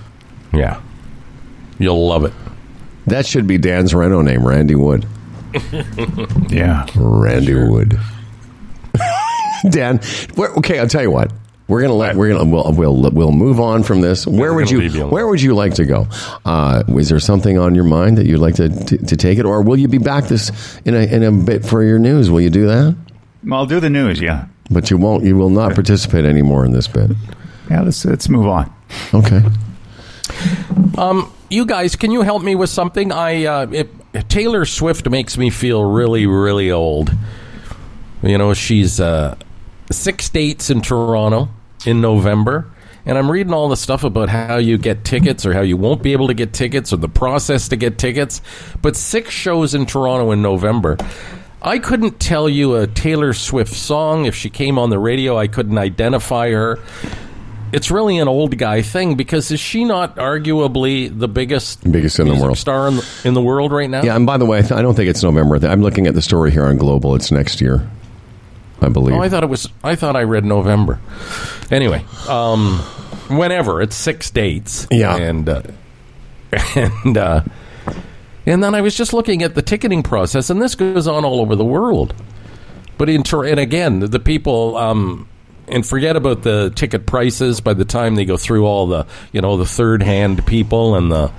Yeah, 0.52 0.80
you'll 1.78 2.06
love 2.06 2.24
it. 2.24 2.32
That 3.06 3.26
should 3.26 3.46
be 3.46 3.58
Dan's 3.58 3.94
Reno 3.94 4.22
name, 4.22 4.46
Randy 4.46 4.74
Wood. 4.74 5.06
Yeah. 6.48 6.86
Randy 6.96 7.54
Wood. 7.54 7.98
Dan, 9.70 9.98
where, 10.34 10.50
okay, 10.54 10.78
I'll 10.78 10.88
tell 10.88 11.02
you 11.02 11.10
what. 11.10 11.32
We're 11.68 11.80
gonna 11.82 11.94
let 11.94 12.14
we're 12.14 12.28
gonna 12.28 12.44
we'll 12.48 12.72
we'll, 12.72 13.10
we'll 13.10 13.32
move 13.32 13.58
on 13.58 13.82
from 13.82 14.00
this. 14.00 14.24
Where 14.26 14.54
would 14.54 14.70
you 14.70 14.80
you. 14.82 15.06
Where 15.08 15.26
would 15.26 15.42
you 15.42 15.54
like 15.54 15.74
to 15.74 15.84
go? 15.84 16.06
Uh, 16.44 16.84
is 16.88 17.08
there 17.08 17.18
something 17.18 17.58
on 17.58 17.74
your 17.74 17.82
mind 17.84 18.18
that 18.18 18.26
you'd 18.26 18.38
like 18.38 18.54
to, 18.56 18.68
to 18.68 18.98
to 18.98 19.16
take 19.16 19.38
it, 19.38 19.44
or 19.44 19.62
will 19.62 19.76
you 19.76 19.88
be 19.88 19.98
back 19.98 20.26
this 20.26 20.78
in 20.84 20.94
a 20.94 21.00
in 21.00 21.24
a 21.24 21.32
bit 21.32 21.64
for 21.66 21.82
your 21.82 21.98
news? 21.98 22.30
Will 22.30 22.40
you 22.40 22.50
do 22.50 22.66
that? 22.68 22.96
I'll 23.50 23.66
do 23.66 23.80
the 23.80 23.90
news. 23.90 24.20
Yeah, 24.20 24.46
But 24.70 24.90
you 24.90 24.98
won't. 24.98 25.24
You 25.24 25.36
will 25.36 25.50
not 25.50 25.74
participate 25.74 26.24
anymore 26.24 26.64
in 26.64 26.72
this 26.72 26.88
bit. 26.88 27.10
yeah. 27.70 27.82
Let's 27.82 28.04
let's 28.04 28.28
move 28.28 28.46
on. 28.46 28.72
Okay. 29.14 29.42
Um, 30.98 31.32
you 31.50 31.66
guys, 31.66 31.94
can 31.96 32.10
you 32.10 32.22
help 32.22 32.42
me 32.42 32.54
with 32.54 32.70
something? 32.70 33.12
I 33.12 33.44
uh, 33.44 33.66
it, 33.70 33.90
Taylor 34.28 34.64
Swift 34.64 35.08
makes 35.08 35.38
me 35.38 35.50
feel 35.50 35.84
really, 35.84 36.26
really 36.26 36.70
old. 36.70 37.14
You 38.22 38.38
know, 38.38 38.54
she's 38.54 38.98
uh, 39.00 39.36
six 39.90 40.28
dates 40.28 40.70
in 40.70 40.80
Toronto 40.80 41.48
in 41.84 42.00
November. 42.00 42.70
And 43.04 43.16
I'm 43.16 43.30
reading 43.30 43.52
all 43.52 43.68
the 43.68 43.76
stuff 43.76 44.02
about 44.02 44.28
how 44.28 44.56
you 44.56 44.78
get 44.78 45.04
tickets 45.04 45.46
or 45.46 45.52
how 45.52 45.60
you 45.60 45.76
won't 45.76 46.02
be 46.02 46.12
able 46.12 46.26
to 46.26 46.34
get 46.34 46.52
tickets 46.52 46.92
or 46.92 46.96
the 46.96 47.08
process 47.08 47.68
to 47.68 47.76
get 47.76 47.98
tickets. 47.98 48.42
But 48.82 48.96
six 48.96 49.30
shows 49.30 49.74
in 49.74 49.86
Toronto 49.86 50.32
in 50.32 50.42
November. 50.42 50.96
I 51.66 51.80
couldn't 51.80 52.20
tell 52.20 52.48
you 52.48 52.76
a 52.76 52.86
Taylor 52.86 53.32
Swift 53.32 53.74
song. 53.74 54.24
If 54.26 54.36
she 54.36 54.48
came 54.50 54.78
on 54.78 54.88
the 54.90 55.00
radio, 55.00 55.36
I 55.36 55.48
couldn't 55.48 55.76
identify 55.78 56.50
her. 56.52 56.78
It's 57.72 57.90
really 57.90 58.18
an 58.18 58.28
old 58.28 58.56
guy 58.56 58.82
thing 58.82 59.16
because 59.16 59.50
is 59.50 59.58
she 59.58 59.84
not 59.84 60.14
arguably 60.16 61.16
the 61.16 61.26
biggest 61.26 61.82
Biggest 61.90 62.20
in 62.20 62.28
the 62.28 62.36
world. 62.36 62.56
star 62.56 62.86
in 62.86 62.96
the, 62.96 63.20
in 63.24 63.34
the 63.34 63.42
world 63.42 63.72
right 63.72 63.90
now? 63.90 64.02
Yeah, 64.04 64.14
and 64.14 64.24
by 64.24 64.38
the 64.38 64.46
way, 64.46 64.58
I, 64.58 64.62
th- 64.62 64.72
I 64.72 64.80
don't 64.82 64.94
think 64.94 65.10
it's 65.10 65.24
November. 65.24 65.56
I'm 65.66 65.82
looking 65.82 66.06
at 66.06 66.14
the 66.14 66.22
story 66.22 66.52
here 66.52 66.64
on 66.64 66.76
Global. 66.76 67.16
It's 67.16 67.32
next 67.32 67.60
year, 67.60 67.90
I 68.80 68.88
believe. 68.88 69.16
Oh, 69.16 69.20
I 69.20 69.28
thought 69.28 69.42
it 69.42 69.48
was. 69.50 69.68
I 69.82 69.96
thought 69.96 70.14
I 70.14 70.22
read 70.22 70.44
November. 70.44 71.00
Anyway, 71.72 72.04
um, 72.28 72.78
whenever 73.28 73.82
it's 73.82 73.96
six 73.96 74.30
dates. 74.30 74.86
Yeah. 74.92 75.16
and 75.16 75.48
uh, 75.48 75.62
and 76.76 77.18
uh, 77.18 77.42
and 78.46 78.62
then 78.62 78.74
I 78.74 78.80
was 78.80 78.94
just 78.94 79.12
looking 79.12 79.42
at 79.42 79.54
the 79.54 79.62
ticketing 79.62 80.02
process, 80.02 80.50
and 80.50 80.60
this 80.62 80.74
goes 80.74 81.06
on 81.06 81.24
all 81.24 81.40
over 81.40 81.56
the 81.56 81.64
world. 81.64 82.14
But 82.98 83.08
in 83.08 83.22
Tor- 83.22 83.44
and 83.44 83.60
again, 83.60 84.00
the 84.00 84.20
people. 84.20 84.76
Um, 84.76 85.28
and 85.68 85.84
forget 85.84 86.14
about 86.14 86.42
the 86.42 86.70
ticket 86.76 87.06
prices. 87.06 87.60
By 87.60 87.74
the 87.74 87.84
time 87.84 88.14
they 88.14 88.24
go 88.24 88.36
through 88.36 88.66
all 88.66 88.86
the, 88.86 89.04
you 89.32 89.40
know, 89.40 89.56
the 89.56 89.66
third-hand 89.66 90.46
people 90.46 90.94
and 90.94 91.10
the, 91.10 91.32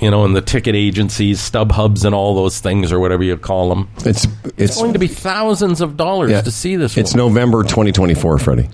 you 0.00 0.10
know, 0.10 0.24
and 0.24 0.34
the 0.34 0.40
ticket 0.42 0.74
agencies, 0.74 1.40
stub 1.40 1.70
hubs, 1.70 2.04
and 2.04 2.12
all 2.14 2.34
those 2.34 2.58
things, 2.58 2.90
or 2.92 2.98
whatever 2.98 3.22
you 3.22 3.36
call 3.36 3.68
them, 3.68 3.88
it's 4.04 4.24
it's 4.24 4.54
it's 4.56 4.76
going 4.76 4.94
to 4.94 4.98
be 4.98 5.06
thousands 5.06 5.80
of 5.80 5.96
dollars 5.96 6.32
yeah, 6.32 6.40
to 6.40 6.50
see 6.50 6.74
this. 6.74 6.96
It's 6.96 7.14
one. 7.14 7.18
November 7.18 7.62
2024, 7.62 8.38
Freddie. 8.38 8.68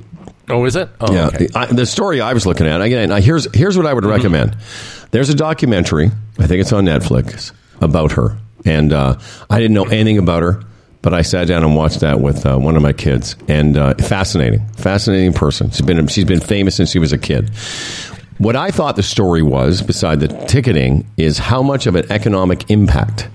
Oh, 0.48 0.64
is 0.64 0.76
it? 0.76 0.88
Oh, 1.00 1.12
Yeah, 1.12 1.26
okay. 1.28 1.46
the, 1.46 1.58
I, 1.58 1.66
the 1.66 1.86
story 1.86 2.20
I 2.20 2.32
was 2.32 2.44
looking 2.46 2.66
at 2.66 2.80
again. 2.82 3.10
Here's 3.22 3.46
here's 3.54 3.76
what 3.76 3.86
I 3.86 3.94
would 3.94 4.04
recommend. 4.04 4.56
There's 5.14 5.28
a 5.28 5.34
documentary. 5.36 6.10
I 6.40 6.48
think 6.48 6.60
it's 6.60 6.72
on 6.72 6.86
Netflix 6.86 7.52
about 7.80 8.10
her, 8.10 8.36
and 8.64 8.92
uh, 8.92 9.16
I 9.48 9.60
didn't 9.60 9.74
know 9.74 9.84
anything 9.84 10.18
about 10.18 10.42
her, 10.42 10.60
but 11.02 11.14
I 11.14 11.22
sat 11.22 11.46
down 11.46 11.62
and 11.62 11.76
watched 11.76 12.00
that 12.00 12.18
with 12.18 12.44
uh, 12.44 12.58
one 12.58 12.74
of 12.74 12.82
my 12.82 12.92
kids, 12.92 13.36
and 13.46 13.76
uh, 13.76 13.94
fascinating, 13.94 14.66
fascinating 14.70 15.32
person. 15.32 15.70
She's 15.70 15.82
been 15.82 16.08
she's 16.08 16.24
been 16.24 16.40
famous 16.40 16.74
since 16.74 16.90
she 16.90 16.98
was 16.98 17.12
a 17.12 17.18
kid. 17.18 17.50
What 18.38 18.56
I 18.56 18.72
thought 18.72 18.96
the 18.96 19.04
story 19.04 19.44
was, 19.44 19.82
beside 19.82 20.18
the 20.18 20.26
ticketing, 20.26 21.08
is 21.16 21.38
how 21.38 21.62
much 21.62 21.86
of 21.86 21.94
an 21.94 22.10
economic 22.10 22.68
impact 22.68 23.28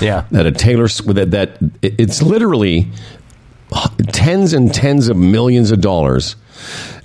yeah. 0.00 0.24
that 0.30 0.46
a 0.46 0.50
Taylor 0.50 0.88
that 0.88 1.30
that 1.32 1.58
it's 1.82 2.22
literally 2.22 2.90
tens 4.12 4.54
and 4.54 4.72
tens 4.72 5.10
of 5.10 5.18
millions 5.18 5.72
of 5.72 5.82
dollars. 5.82 6.36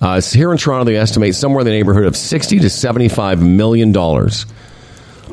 Uh, 0.02 0.22
here 0.22 0.52
in 0.52 0.58
Toronto, 0.58 0.84
they 0.86 0.98
estimate 0.98 1.36
somewhere 1.36 1.62
in 1.62 1.66
the 1.66 1.72
neighborhood 1.72 2.06
of 2.06 2.16
sixty 2.16 2.60
to 2.60 2.70
seventy-five 2.70 3.42
million 3.42 3.92
dollars 3.92 4.46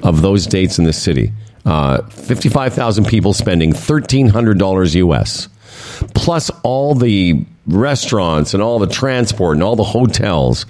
of 0.03 0.23
those 0.23 0.47
dates 0.47 0.79
in 0.79 0.85
the 0.85 0.93
city. 0.93 1.33
Uh, 1.65 2.03
Fifty-five 2.09 2.73
thousand 2.75 3.07
people 3.07 3.33
spending 3.33 3.73
thirteen 3.73 4.29
hundred 4.29 4.59
dollars 4.59 4.95
US, 4.95 5.49
plus 6.15 6.51
all 6.63 6.95
the 6.95 7.45
restaurants 7.67 8.55
and 8.55 8.63
all 8.63 8.79
the 8.79 8.87
transport 8.87 9.57
and 9.57 9.63
all 9.63 9.77
the 9.77 9.85
hotels. 9.85 10.67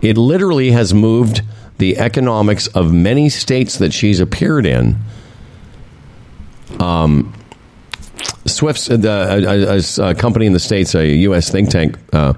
It 0.00 0.16
literally 0.16 0.70
has 0.70 0.94
moved 0.94 1.42
the 1.78 1.98
economics 1.98 2.66
of 2.68 2.92
many 2.92 3.28
states 3.28 3.78
that 3.78 3.92
she's 3.92 4.20
appeared 4.20 4.66
in 4.66 4.96
Um, 6.78 7.32
Swift's 8.46 8.88
uh, 8.90 8.96
a, 8.96 9.76
a, 10.06 10.10
a 10.10 10.14
company 10.14 10.46
in 10.46 10.52
the 10.52 10.60
states, 10.60 10.94
a 10.94 11.06
U.S. 11.28 11.50
think 11.50 11.68
tank 11.70 11.98
uh, 12.12 12.32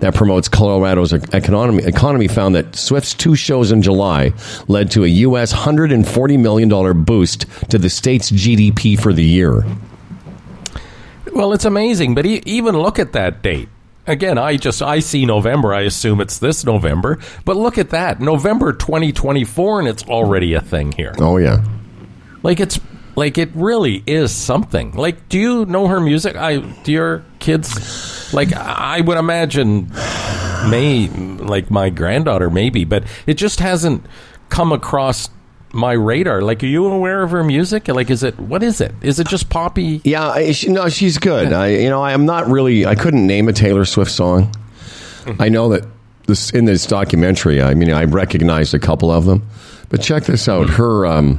that 0.00 0.14
promotes 0.14 0.48
Colorado's 0.48 1.12
economy, 1.12 1.84
economy, 1.84 2.28
found 2.28 2.54
that 2.54 2.74
Swift's 2.74 3.14
two 3.14 3.34
shows 3.36 3.70
in 3.70 3.82
July 3.82 4.32
led 4.68 4.90
to 4.92 5.04
a 5.04 5.08
U.S. 5.08 5.52
140 5.52 6.36
million 6.36 6.68
dollar 6.68 6.92
boost 6.94 7.46
to 7.70 7.78
the 7.78 7.88
state's 7.90 8.30
GDP 8.30 8.98
for 9.00 9.12
the 9.12 9.24
year. 9.24 9.64
Well, 11.32 11.52
it's 11.52 11.64
amazing, 11.64 12.14
but 12.14 12.26
e- 12.26 12.42
even 12.44 12.76
look 12.76 12.98
at 12.98 13.12
that 13.12 13.42
date. 13.42 13.68
Again, 14.06 14.38
I 14.38 14.56
just 14.56 14.82
I 14.82 14.98
see 14.98 15.24
November. 15.26 15.72
I 15.72 15.82
assume 15.82 16.20
it's 16.20 16.38
this 16.38 16.64
November, 16.64 17.18
but 17.44 17.56
look 17.56 17.78
at 17.78 17.90
that, 17.90 18.20
November 18.20 18.72
2024, 18.72 19.80
and 19.80 19.88
it's 19.88 20.02
already 20.04 20.54
a 20.54 20.60
thing 20.60 20.90
here. 20.92 21.14
Oh 21.18 21.36
yeah, 21.36 21.62
Like 22.42 22.58
it's 22.58 22.80
like 23.20 23.36
it 23.36 23.50
really 23.54 24.02
is 24.06 24.34
something. 24.34 24.92
Like, 24.92 25.28
do 25.28 25.38
you 25.38 25.66
know 25.66 25.88
her 25.88 26.00
music? 26.00 26.36
I 26.36 26.56
do 26.56 26.90
your 26.90 27.22
kids 27.38 28.32
like 28.32 28.54
I 28.54 29.02
would 29.02 29.18
imagine 29.18 29.90
may 30.70 31.06
like 31.08 31.70
my 31.70 31.90
granddaughter 31.90 32.48
maybe, 32.48 32.86
but 32.86 33.04
it 33.26 33.34
just 33.34 33.60
hasn't 33.60 34.06
come 34.48 34.72
across 34.72 35.28
my 35.70 35.92
radar. 35.92 36.40
Like, 36.40 36.62
are 36.62 36.66
you 36.66 36.86
aware 36.86 37.22
of 37.22 37.30
her 37.32 37.44
music? 37.44 37.88
Like, 37.88 38.08
is 38.08 38.22
it 38.22 38.40
what 38.40 38.62
is 38.62 38.80
it? 38.80 38.94
Is 39.02 39.20
it 39.20 39.28
just 39.28 39.50
poppy? 39.50 40.00
yeah. 40.02 40.26
I, 40.26 40.52
she, 40.52 40.70
no, 40.70 40.88
she's 40.88 41.18
good. 41.18 41.52
I, 41.52 41.68
you 41.68 41.90
know, 41.90 42.02
I 42.02 42.12
am 42.12 42.24
not 42.24 42.48
really. 42.48 42.86
I 42.86 42.94
couldn't 42.94 43.26
name 43.26 43.48
a 43.48 43.52
Taylor 43.52 43.84
Swift 43.84 44.10
song. 44.10 44.50
I 45.38 45.50
know 45.50 45.68
that 45.68 45.84
this 46.26 46.48
in 46.48 46.64
this 46.64 46.86
documentary. 46.86 47.60
I 47.60 47.74
mean, 47.74 47.92
I 47.92 48.04
recognized 48.04 48.72
a 48.72 48.78
couple 48.78 49.10
of 49.10 49.26
them, 49.26 49.46
but 49.90 50.00
check 50.00 50.24
this 50.24 50.48
out. 50.48 50.70
Her 50.70 51.04
um, 51.04 51.38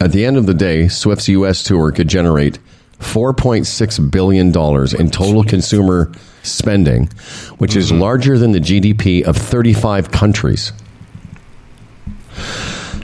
at 0.00 0.12
the 0.12 0.24
end 0.24 0.36
of 0.36 0.46
the 0.46 0.54
day, 0.54 0.88
Swift's 0.88 1.28
U.S. 1.28 1.62
tour 1.62 1.90
could 1.92 2.08
generate 2.08 2.58
four 2.98 3.32
point 3.32 3.66
six 3.66 3.98
billion 3.98 4.52
dollars 4.52 4.92
in 4.94 5.10
total 5.10 5.44
consumer 5.44 6.12
spending, 6.42 7.06
which 7.58 7.76
is 7.76 7.92
larger 7.92 8.38
than 8.38 8.52
the 8.52 8.60
GDP 8.60 9.22
of 9.24 9.36
thirty 9.36 9.72
five 9.72 10.10
countries. 10.10 10.72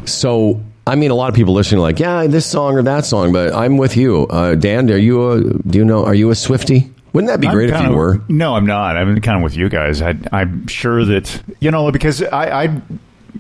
So. 0.05 0.63
I 0.87 0.97
mean, 0.97 1.11
a 1.11 1.15
lot 1.15 1.31
of 1.31 1.35
people 1.35 1.55
listening, 1.55 1.79
are 1.79 1.83
like, 1.83 1.99
yeah, 1.99 2.27
this 2.27 2.45
song 2.45 2.77
or 2.77 2.83
that 2.83 3.07
song, 3.07 3.33
but 3.33 3.55
I'm 3.55 3.79
with 3.79 3.97
you, 3.97 4.27
uh, 4.27 4.55
Dan. 4.55 4.91
Are 4.91 4.99
you 4.99 5.31
a? 5.31 5.41
Do 5.41 5.79
you 5.79 5.85
know? 5.85 6.05
Are 6.05 6.15
you 6.15 6.29
a 6.29 6.35
Swifty? 6.35 6.93
Wouldn't 7.15 7.31
that 7.31 7.41
be 7.41 7.47
I'm 7.47 7.55
great 7.55 7.71
if 7.71 7.81
you 7.81 7.89
of- 7.89 7.95
were? 7.95 8.21
No, 8.29 8.55
I'm 8.55 8.67
not. 8.67 8.95
I'm 8.99 9.19
kind 9.23 9.39
of 9.39 9.43
with 9.43 9.57
you 9.57 9.71
guys. 9.71 10.03
I, 10.03 10.15
I'm 10.31 10.67
sure 10.67 11.03
that 11.07 11.43
you 11.61 11.71
know 11.71 11.91
because 11.91 12.23
I, 12.23 12.65
I 12.65 12.83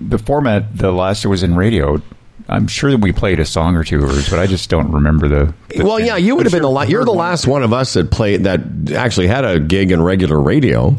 the 0.01 0.17
format 0.17 0.75
the 0.75 0.91
last 0.91 1.27
it 1.27 1.29
was 1.29 1.43
in 1.43 1.55
radio. 1.55 2.01
I'm 2.49 2.67
sure 2.67 2.91
that 2.91 3.01
we 3.01 3.11
played 3.13 3.41
a 3.41 3.45
song 3.47 3.75
or 3.75 3.85
two 3.85 4.03
of 4.05 4.11
hers, 4.11 4.29
but 4.29 4.39
I 4.39 4.47
just 4.47 4.69
don't 4.69 4.93
remember 4.93 5.29
the. 5.29 5.55
the 5.69 5.83
Well, 5.85 5.99
yeah, 5.99 6.17
you 6.17 6.37
would 6.37 6.45
have 6.45 6.53
been 6.53 6.63
the 6.63 6.69
la- 6.71 6.83
you're 6.83 7.05
the 7.05 7.11
last 7.13 7.47
one 7.47 7.63
of 7.63 7.73
us 7.73 7.95
that 7.95 8.11
played 8.11 8.45
that 8.45 8.61
actually 8.95 9.29
had 9.29 9.45
a 9.45 9.59
gig 9.59 9.91
in 9.91 10.03
regular 10.03 10.41
radio. 10.41 10.95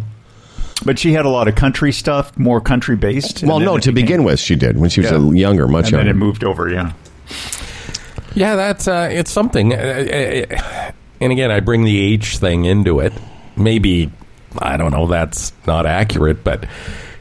But 0.84 1.00
she 1.00 1.14
had 1.14 1.26
a 1.26 1.30
lot 1.30 1.48
of 1.48 1.56
country 1.56 1.92
stuff, 1.92 2.38
more 2.38 2.60
country 2.60 2.96
based. 2.96 3.44
Well, 3.44 3.60
no, 3.60 3.78
to 3.78 3.92
begin 3.92 4.24
with, 4.24 4.40
she 4.40 4.56
did 4.56 4.78
when 4.78 4.90
she 4.90 5.02
was 5.02 5.12
Yeah. 5.12 5.18
a 5.18 5.34
younger, 5.36 5.68
much 5.68 5.86
and 5.88 5.94
then 6.00 6.06
younger. 6.08 6.12
it 6.12 6.26
moved 6.26 6.44
over. 6.44 6.68
Yeah, 6.70 6.92
Yeah, 8.34 8.56
that's 8.56 8.88
uh, 8.88 9.08
it's 9.12 9.32
something. 9.32 9.74
Uh, 9.74 9.78
uh, 9.78 10.92
and 11.22 11.32
again, 11.32 11.50
I 11.52 11.60
bring 11.62 11.84
the 11.86 11.98
age 11.98 12.38
thing 12.40 12.66
into 12.66 13.00
it. 13.00 13.14
Maybe 13.56 14.12
I 14.60 14.76
don't 14.78 14.92
know. 14.92 15.08
That's 15.08 15.54
not 15.66 15.86
accurate, 15.86 16.44
but 16.44 16.66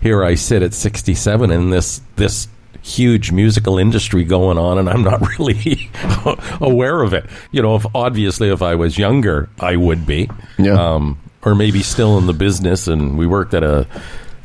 here 0.01 0.25
I 0.25 0.35
sit 0.35 0.62
at 0.62 0.75
67 0.75 1.51
and 1.51 1.72
this 1.72 2.01
this 2.16 2.49
huge 2.85 3.32
musical 3.32 3.78
industry 3.78 4.24
going 4.24 4.59
on, 4.59 4.78
and 4.78 4.89
I'm 4.89 5.03
not 5.03 5.20
really 5.39 5.91
aware 6.61 7.03
of 7.03 7.14
it. 7.14 7.26
You 7.51 7.62
know, 7.62 7.76
if 7.76 7.87
obviously 7.95 8.51
if 8.51 8.62
I 8.62 8.74
was 8.74 8.99
younger, 8.99 9.49
I 9.59 9.76
would 9.76 10.07
be. 10.07 10.28
Yeah. 10.59 10.74
Um, 10.74 11.18
or 11.43 11.55
maybe 11.55 11.82
still 11.82 12.16
in 12.18 12.26
the 12.26 12.32
business, 12.32 12.87
and 12.87 13.18
we 13.18 13.26
worked 13.26 13.55
at 13.55 13.62
a 13.62 13.87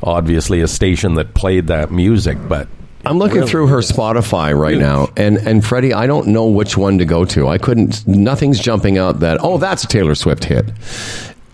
obviously 0.02 0.62
a 0.62 0.68
station 0.68 1.16
that 1.16 1.34
played 1.34 1.68
that 1.68 1.92
music, 1.92 2.38
but. 2.48 2.68
I'm 3.06 3.18
looking 3.18 3.46
through 3.46 3.68
her 3.68 3.78
Spotify 3.78 4.58
right 4.58 4.78
now, 4.78 5.08
and 5.16 5.38
and 5.38 5.66
Freddie, 5.66 5.94
I 5.94 6.06
don't 6.06 6.28
know 6.28 6.48
which 6.48 6.76
one 6.76 6.98
to 6.98 7.06
go 7.06 7.24
to. 7.24 7.48
I 7.48 7.58
couldn't. 7.58 8.06
Nothing's 8.06 8.60
jumping 8.60 8.98
out 8.98 9.22
that 9.22 9.38
oh, 9.42 9.58
that's 9.58 9.86
a 9.86 9.88
Taylor 9.88 10.16
Swift 10.16 10.44
hit. 10.44 10.66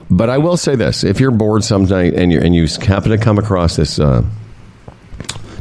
But 0.09 0.31
I 0.31 0.39
will 0.39 0.57
say 0.57 0.75
this: 0.75 1.03
if 1.03 1.19
you're 1.19 1.29
bored 1.29 1.63
some 1.63 1.83
night 1.83 2.15
and 2.15 2.31
you 2.31 2.39
and 2.39 2.55
you 2.55 2.65
happen 2.65 3.11
to 3.11 3.19
come 3.19 3.37
across 3.37 3.75
this 3.75 3.99
uh, 3.99 4.23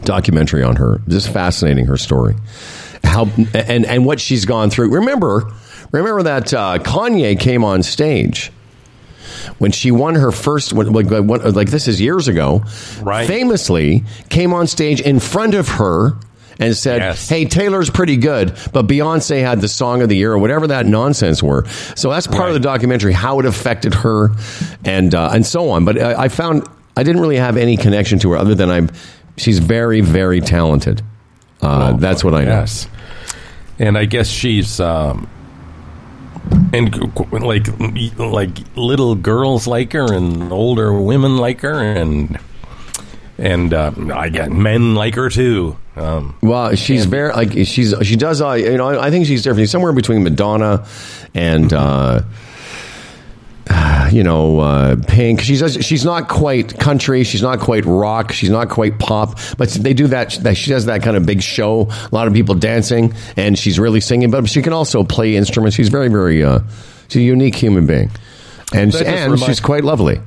documentary 0.05 0.63
on 0.63 0.77
her, 0.77 1.01
just 1.09 1.33
fascinating 1.33 1.87
her 1.87 1.97
story, 1.97 2.35
how 3.03 3.29
and 3.55 3.85
and 3.87 4.07
what 4.07 4.21
she's 4.21 4.45
gone 4.45 4.71
through. 4.71 4.91
Remember, 4.95 5.51
remember 5.93 6.23
that 6.25 6.53
uh, 6.55 6.79
Kanye 6.79 7.39
came 7.39 7.65
on 7.65 7.83
stage 7.83 8.51
when 9.59 9.73
she 9.73 9.91
won 9.91 10.15
her 10.15 10.33
first, 10.33 10.73
like, 10.73 11.11
like 11.11 11.55
like 11.55 11.71
this 11.71 11.89
is 11.89 12.01
years 12.01 12.29
ago, 12.29 12.63
Right. 13.03 13.27
famously 13.27 14.05
came 14.31 14.53
on 14.53 14.67
stage 14.67 15.01
in 15.01 15.19
front 15.21 15.55
of 15.55 15.69
her 15.69 16.15
and 16.59 16.77
said, 16.77 16.99
Yes. 17.01 17.29
"Hey, 17.29 17.45
Taylor's 17.47 17.91
pretty 17.91 18.17
good, 18.17 18.55
but 18.73 18.87
Beyonce 18.87 19.41
had 19.43 19.61
the 19.61 19.67
song 19.69 20.03
of 20.03 20.09
the 20.09 20.17
year 20.17 20.33
or 20.33 20.39
whatever 20.39 20.69
that 20.69 20.87
nonsense 20.87 21.43
were." 21.43 21.67
So 21.97 22.11
that's 22.11 22.27
part 22.29 22.49
of 22.49 22.55
the 22.55 22.61
documentary, 22.61 23.13
how 23.13 23.41
it 23.41 23.47
affected 23.47 23.93
her, 23.95 24.31
and 24.85 25.15
uh, 25.15 25.31
and 25.35 25.45
so 25.45 25.71
on. 25.71 25.85
But 25.85 26.01
I, 26.01 26.25
I 26.25 26.29
found 26.29 26.67
I 26.97 27.03
didn't 27.03 27.21
really 27.23 27.37
have 27.39 27.57
any 27.57 27.77
connection 27.77 28.21
to 28.21 28.31
her 28.31 28.37
other 28.37 28.55
than 28.55 28.71
I'm 28.71 28.89
she's 29.37 29.59
very 29.59 30.01
very 30.01 30.41
talented. 30.41 31.03
Uh, 31.61 31.95
that's 31.95 32.23
what 32.23 32.35
I 32.35 32.45
know. 32.45 32.51
Yes. 32.51 32.89
And 33.79 33.97
I 33.99 34.05
guess 34.05 34.29
she's 34.29 34.81
um 34.81 35.29
and 36.73 36.95
like 37.33 37.67
like 38.19 38.77
little 38.77 39.15
girls 39.15 39.67
like 39.67 39.93
her 39.93 40.13
and 40.13 40.53
older 40.53 40.93
women 40.93 41.39
like 41.39 41.61
her 41.63 41.75
and 41.81 42.39
and 43.39 43.75
uh, 43.75 43.93
I 44.15 44.29
get 44.29 44.53
men 44.53 44.95
like 44.95 45.15
her 45.17 45.29
too. 45.29 45.77
Um, 45.97 46.37
Well, 46.43 46.75
she's 46.77 47.05
very 47.07 47.33
like 47.33 47.53
she's 47.67 47.95
she 48.03 48.15
does. 48.17 48.41
Uh, 48.41 48.53
you 48.53 48.77
know, 48.77 49.01
I 49.01 49.11
think 49.11 49.27
she's 49.27 49.43
different. 49.43 49.61
She's 49.63 49.71
somewhere 49.73 49.93
between 49.93 50.23
Madonna 50.23 50.87
and. 51.35 51.73
Uh, 51.73 52.23
you 54.13 54.23
know, 54.23 54.61
uh, 54.61 54.97
Pink. 55.09 55.41
She's 55.41 55.85
she's 55.85 56.05
not 56.05 56.29
quite 56.29 56.79
country. 56.79 57.25
She's 57.25 57.43
not 57.43 57.61
quite 57.61 57.85
rock. 57.85 58.33
She's 58.33 58.51
not 58.51 58.69
quite 58.69 58.99
pop. 58.99 59.39
But 59.57 59.71
they 59.71 59.95
do 59.95 60.07
that. 60.09 60.33
that 60.43 60.57
she 60.57 60.71
does 60.71 60.87
that 60.87 61.03
kind 61.03 61.17
of 61.17 61.25
big 61.27 61.43
show. 61.43 61.89
A 61.91 62.09
lot 62.13 62.27
of 62.27 62.35
people 62.35 62.55
dancing, 62.55 63.15
and 63.37 63.59
she's 63.59 63.79
really 63.79 64.01
singing. 64.01 64.31
But 64.31 64.49
she 64.49 64.63
can 64.63 64.73
also 64.73 65.05
play 65.05 65.37
instruments. 65.37 65.77
She's 65.77 65.89
very, 65.89 66.09
very. 66.09 66.45
Uh, 66.45 66.61
she's 67.09 67.23
a 67.23 67.25
unique 67.25 67.55
human 67.55 67.87
being, 67.87 68.11
and 68.75 68.93
That 68.93 69.07
and 69.07 69.33
remind- 69.33 69.49
she's 69.49 69.61
quite 69.61 69.85
lovely. 69.85 70.21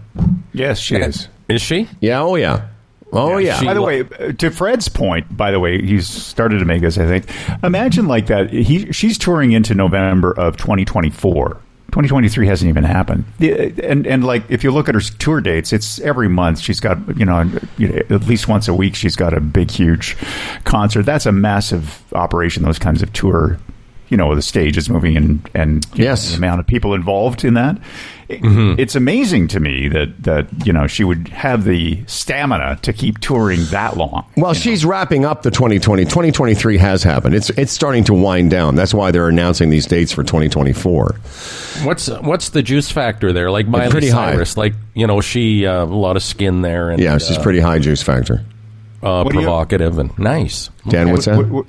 Yes, 0.54 0.80
she 0.80 0.96
is. 0.96 1.28
is 1.48 1.62
she? 1.62 1.88
Yeah. 2.02 2.22
Oh 2.22 2.36
yeah. 2.36 2.68
Oh 3.14 3.38
yeah. 3.38 3.60
she- 3.60 3.66
By 3.68 3.74
the 3.76 3.82
way, 3.82 4.02
uh, 4.02 4.32
to 4.34 4.50
Fred's 4.50 4.90
point, 4.90 5.36
by 5.38 5.52
the 5.52 5.60
way, 5.60 5.80
he's 5.82 6.08
started 6.08 6.60
to 6.60 6.66
make 6.66 6.84
us. 6.84 6.98
I 6.98 7.06
think. 7.06 7.26
Imagine 7.64 8.08
like 8.08 8.26
that. 8.28 8.50
He 8.52 8.92
she's 8.92 9.18
touring 9.20 9.52
into 9.52 9.76
November 9.76 10.32
of 10.32 10.58
2024. 10.58 11.58
2023 11.88 12.48
hasn't 12.48 12.70
even 12.70 12.84
happened. 12.84 13.24
And 13.40 14.06
and 14.06 14.24
like 14.24 14.44
if 14.50 14.64
you 14.64 14.72
look 14.72 14.90
at 14.90 14.96
her 14.96 15.02
tour 15.02 15.42
dates, 15.42 15.72
it's 15.72 16.00
every 16.02 16.28
month 16.28 16.60
she's 16.60 16.80
got 16.80 17.18
you 17.18 17.26
know, 17.26 17.50
at 17.80 18.28
least 18.28 18.48
once 18.48 18.68
a 18.68 18.74
week 18.74 18.96
she's 18.96 19.16
got 19.16 19.34
a 19.34 19.40
big 19.40 19.72
huge 19.72 20.18
concert. 20.66 21.04
That's 21.04 21.26
a 21.26 21.32
massive 21.32 22.04
operation. 22.14 22.64
Those 22.64 22.80
kinds 22.80 23.02
of 23.02 23.12
tour. 23.14 23.58
You 24.10 24.16
know 24.18 24.34
the 24.36 24.42
stage 24.42 24.78
is 24.78 24.90
moving 24.90 25.18
and 25.18 25.50
and 25.54 25.86
you 25.94 26.04
know, 26.06 26.10
Yes. 26.12 26.32
the 26.32 26.38
amount 26.38 26.60
of 26.62 26.68
people 26.68 26.94
involved 26.94 27.44
in 27.44 27.56
that. 27.56 27.78
It- 28.30 28.40
It's 28.80 28.96
amazing 28.96 29.48
to 29.50 29.60
me 29.60 29.88
that 29.90 30.24
that 30.24 30.48
you 30.66 30.72
know 30.74 30.88
she 30.88 31.04
would 31.04 31.28
have 31.30 31.64
the 31.66 32.00
stamina 32.08 32.78
to 32.84 32.94
keep 32.94 33.20
touring 33.20 33.66
that 33.72 33.96
long. 33.98 34.24
Well, 34.36 34.54
she's 34.54 34.84
wrapping 34.86 35.24
up 35.26 35.44
the 35.44 35.52
2020. 35.52 36.04
2023 36.06 36.78
has 36.78 37.04
happened. 37.04 37.36
It's 37.36 37.50
it's 37.52 37.72
starting 37.72 38.04
to 38.06 38.14
wind 38.14 38.50
down. 38.52 38.76
That's 38.76 38.94
why 38.94 39.12
they're 39.12 39.30
announcing 39.30 39.70
these 39.70 39.86
dates 39.86 40.12
for 40.12 40.24
2024. 40.24 41.16
What's 41.84 42.08
what's 42.10 42.50
the 42.50 42.62
juice 42.64 42.90
factor 42.92 43.32
there? 43.34 43.50
Like 43.52 43.68
Miley 43.68 43.90
pretty 43.92 44.10
high. 44.10 44.32
Cyrus, 44.34 44.58
like 44.58 44.74
you 44.94 45.08
know, 45.08 45.22
she 45.22 45.66
uh, 45.66 45.84
a 45.84 45.86
lot 45.86 46.16
of 46.18 46.24
skin 46.24 46.62
there 46.62 46.90
and 46.92 47.02
Yeah, 47.02 47.18
she's 47.18 47.38
uh, 47.38 47.44
pretty 47.44 47.60
high 47.60 47.80
juice 47.80 48.02
factor. 48.04 48.44
uh, 49.04 49.24
What 49.24 49.32
do 49.34 49.40
you- 49.40 49.46
provocative 49.46 50.00
and 50.00 50.18
nice. 50.18 50.70
Dan, 50.90 51.12
what's 51.12 51.26
that? 51.26 51.38
What, 51.38 51.48
what, 51.50 51.66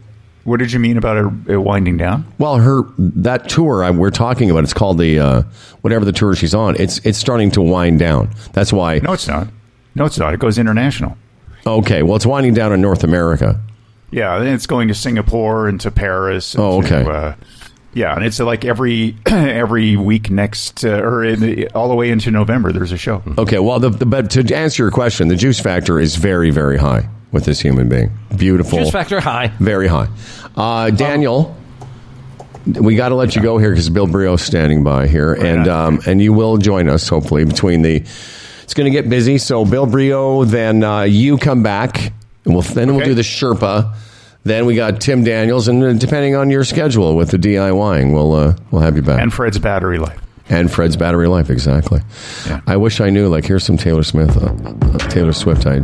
what 0.49 0.59
did 0.59 0.73
you 0.73 0.79
mean 0.79 0.97
about 0.97 1.17
it, 1.17 1.53
it 1.53 1.57
winding 1.59 1.99
down? 1.99 2.25
Well, 2.39 2.57
her 2.57 2.83
that 2.99 3.49
tour 3.49 3.85
I, 3.85 3.91
we're 3.91 4.11
talking 4.11 4.51
about, 4.51 4.65
it's 4.65 4.73
called 4.75 4.99
the 4.99 5.19
uh, 5.19 5.43
whatever 5.83 6.05
the 6.05 6.13
tour 6.13 6.35
she's 6.35 6.55
on. 6.55 6.75
It's 6.81 6.99
it's 7.05 7.19
starting 7.19 7.51
to 7.53 7.63
wind 7.63 7.99
down. 7.99 8.31
That's 8.53 8.73
why. 8.73 8.99
No, 8.99 9.13
it's 9.13 9.29
not. 9.29 9.49
No, 9.95 10.07
it's 10.07 10.19
not. 10.19 10.33
It 10.33 10.41
goes 10.41 10.59
international. 10.59 11.17
Okay, 11.67 12.03
well, 12.03 12.17
it's 12.17 12.27
winding 12.27 12.55
down 12.55 12.73
in 12.73 12.81
North 12.81 13.05
America. 13.05 13.61
Yeah, 14.11 14.39
and 14.39 14.49
it's 14.49 14.67
going 14.67 14.89
to 14.89 14.95
Singapore 14.95 15.69
and 15.69 15.79
to 15.83 15.91
Paris. 15.91 16.55
and 16.55 16.63
Oh, 16.65 16.81
to, 16.81 17.01
okay. 17.01 17.11
uh, 17.11 17.35
yeah, 17.93 18.15
and 18.15 18.25
it's 18.25 18.41
like 18.41 18.65
every 18.65 19.17
every 19.27 19.97
week 19.97 20.31
next, 20.31 20.85
uh, 20.85 21.01
or 21.03 21.25
in 21.25 21.41
the, 21.41 21.69
all 21.71 21.89
the 21.89 21.95
way 21.95 22.11
into 22.11 22.31
November. 22.31 22.73
There's 22.73 22.93
a 22.93 22.97
show. 22.97 23.23
Okay, 23.37 23.59
well, 23.59 23.81
the, 23.81 23.91
the, 23.91 24.07
but 24.07 24.31
to 24.31 24.55
answer 24.55 24.85
your 24.85 24.91
question, 24.91 25.29
the 25.29 25.37
juice 25.37 25.61
factor 25.61 26.01
is 26.01 26.17
very 26.17 26.51
very 26.51 26.79
high 26.79 27.09
with 27.33 27.45
this 27.45 27.61
human 27.61 27.89
being. 27.89 28.11
Beautiful, 28.37 28.79
Juice 28.79 28.91
factor 28.91 29.21
high. 29.21 29.49
very 29.59 29.87
high. 29.89 30.09
Uh, 30.57 30.91
Daniel. 30.91 31.55
We 32.67 32.97
got 32.97 33.09
to 33.11 33.15
let 33.15 33.35
you 33.35 33.41
go 33.41 33.57
here 33.57 33.71
because 33.71 33.89
Bill 33.89 34.07
Brioux's 34.07 34.43
standing 34.43 34.85
by 34.85 35.07
here, 35.07 35.33
and 35.33 35.67
um, 35.69 36.01
and 36.07 36.21
you 36.21 36.35
will 36.35 36.59
join 36.59 36.89
us 36.89 37.09
hopefully 37.09 37.45
between 37.47 37.81
the. 37.83 37.97
It's 38.63 38.75
going 38.75 38.85
to 38.85 38.91
get 38.91 39.09
busy, 39.09 39.39
so 39.39 39.65
Bill 39.65 39.87
Brioux, 39.87 40.45
then 40.45 40.85
uh, 40.85 41.03
you 41.03 41.39
come 41.39 41.63
back, 41.63 42.13
and 42.45 42.53
we'll 42.53 42.61
then 42.61 42.89
we'll 42.89 42.97
Okay. 42.99 43.07
do 43.07 43.15
the 43.15 43.23
Sherpa. 43.23 43.95
Then 44.45 44.67
we 44.67 44.75
got 44.75 45.01
Tim 45.01 45.25
Daniels, 45.25 45.69
and 45.69 45.83
uh, 45.83 45.93
depending 45.95 46.35
on 46.37 46.51
your 46.51 46.63
schedule 46.65 47.17
with 47.17 47.31
the 47.31 47.39
DIYing, 47.39 48.13
we'll 48.13 48.35
uh, 48.35 48.55
we'll 48.71 48.83
have 48.83 48.97
you 48.97 49.03
back. 49.03 49.21
And 49.23 49.33
Fred's 49.33 49.59
battery 49.59 49.99
life. 49.99 50.21
And 50.51 50.71
Fred's 50.71 50.97
battery 50.97 51.29
life, 51.29 51.49
exactly. 51.49 52.01
I 52.67 52.77
wish 52.77 53.01
I 53.01 53.09
knew. 53.09 53.29
Like, 53.29 53.45
here's 53.47 53.65
some 53.65 53.77
Taylor 53.79 54.03
Smith, 54.03 54.37
uh, 54.37 54.47
uh, 54.87 54.99
Taylor 55.09 55.33
Swift. 55.33 55.67
I. 55.67 55.79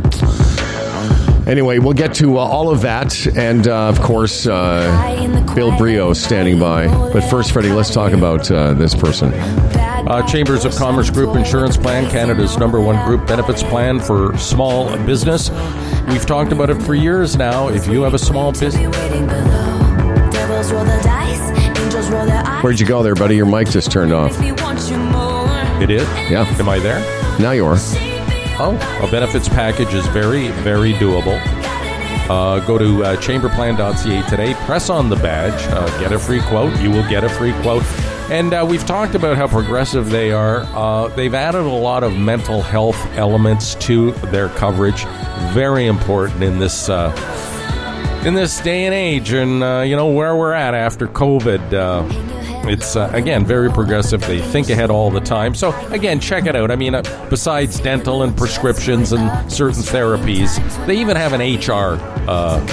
Anyway, 1.47 1.77
we'll 1.77 1.93
get 1.93 2.13
to 2.15 2.37
uh, 2.37 2.41
all 2.41 2.71
of 2.71 2.81
that, 2.81 3.27
and 3.37 3.67
uh, 3.67 3.87
of 3.87 4.01
course, 4.01 4.47
uh, 4.47 5.53
Bill 5.53 5.71
Brioux 5.77 6.15
standing 6.15 6.57
by. 6.59 6.87
But 6.87 7.21
first, 7.29 7.51
Freddie, 7.51 7.71
let's 7.71 7.93
talk 7.93 8.13
about 8.13 8.49
uh, 8.49 8.73
this 8.73 8.95
person. 8.95 9.31
Uh, 9.33 10.25
Chambers 10.27 10.65
of 10.65 10.75
Commerce 10.75 11.09
Group 11.09 11.35
Insurance 11.35 11.77
Plan, 11.77 12.09
Canada's 12.09 12.57
number 12.57 12.79
one 12.81 13.03
group 13.05 13.27
benefits 13.27 13.61
plan 13.63 13.99
for 13.99 14.35
small 14.37 14.95
business. 15.05 15.49
We've 16.07 16.25
talked 16.25 16.51
about 16.51 16.69
it 16.69 16.81
for 16.81 16.95
years 16.95 17.35
now. 17.35 17.67
If 17.69 17.87
you 17.87 18.01
have 18.03 18.13
a 18.15 18.19
small 18.19 18.51
business, 18.51 18.75
Where'd 22.63 22.79
you 22.79 22.85
go 22.87 23.03
there, 23.03 23.15
buddy? 23.15 23.35
Your 23.35 23.45
mic 23.45 23.69
just 23.69 23.91
turned 23.91 24.13
off. 24.13 24.31
it 25.81 25.91
is. 25.91 26.07
Yeah. 26.29 26.45
Am 26.59 26.69
I 26.69 26.79
there? 26.79 26.99
Now 27.39 27.51
you 27.51 27.65
are. 27.65 28.14
Oh, 28.57 28.75
a 29.05 29.11
benefits 29.11 29.49
package 29.49 29.93
is 29.93 30.07
very, 30.07 30.47
very 30.47 30.93
doable. 30.93 31.41
Uh, 32.29 32.59
go 32.65 32.77
to 32.77 33.03
uh, 33.03 33.15
chamberplan.ca 33.17 34.29
today, 34.29 34.53
press 34.65 34.89
on 34.89 35.09
the 35.09 35.15
badge, 35.17 35.61
uh, 35.73 35.99
get 35.99 36.11
a 36.11 36.17
free 36.17 36.41
quote. 36.41 36.75
You 36.79 36.89
will 36.89 37.07
get 37.09 37.23
a 37.23 37.29
free 37.29 37.51
quote. 37.61 37.83
And 38.31 38.53
uh, 38.53 38.65
we've 38.67 38.85
talked 38.85 39.13
about 39.13 39.37
how 39.37 39.47
progressive 39.47 40.09
they 40.09 40.31
are. 40.31 40.61
Uh, 40.73 41.09
they've 41.09 41.33
added 41.33 41.61
a 41.61 41.69
lot 41.69 42.03
of 42.03 42.17
mental 42.17 42.61
health 42.61 42.97
elements 43.15 43.75
to 43.75 44.13
their 44.31 44.49
coverage. 44.49 45.03
Very 45.53 45.85
important 45.85 46.41
in 46.41 46.57
this 46.57 46.89
uh, 46.89 47.11
in 48.25 48.33
this 48.33 48.59
day 48.61 48.85
and 48.85 48.95
age, 48.95 49.33
and 49.33 49.61
uh, 49.61 49.83
you 49.85 49.95
know 49.95 50.07
where 50.07 50.35
we're 50.35 50.53
at 50.53 50.73
after 50.73 51.07
COVID. 51.07 52.24
It's 52.67 52.95
uh, 52.95 53.09
again 53.13 53.45
very 53.45 53.69
progressive. 53.69 54.21
They 54.21 54.41
think 54.41 54.69
ahead 54.69 54.89
all 54.89 55.11
the 55.11 55.19
time. 55.19 55.55
So 55.55 55.73
again, 55.91 56.19
check 56.19 56.45
it 56.45 56.55
out. 56.55 56.71
I 56.71 56.75
mean, 56.75 56.95
uh, 56.95 57.27
besides 57.29 57.79
dental 57.79 58.23
and 58.23 58.35
prescriptions 58.35 59.11
and 59.11 59.51
certain 59.51 59.81
therapies, 59.81 60.55
they 60.85 60.97
even 60.97 61.15
have 61.15 61.33
an 61.33 61.41
HR 61.41 61.99
uh, 62.29 62.65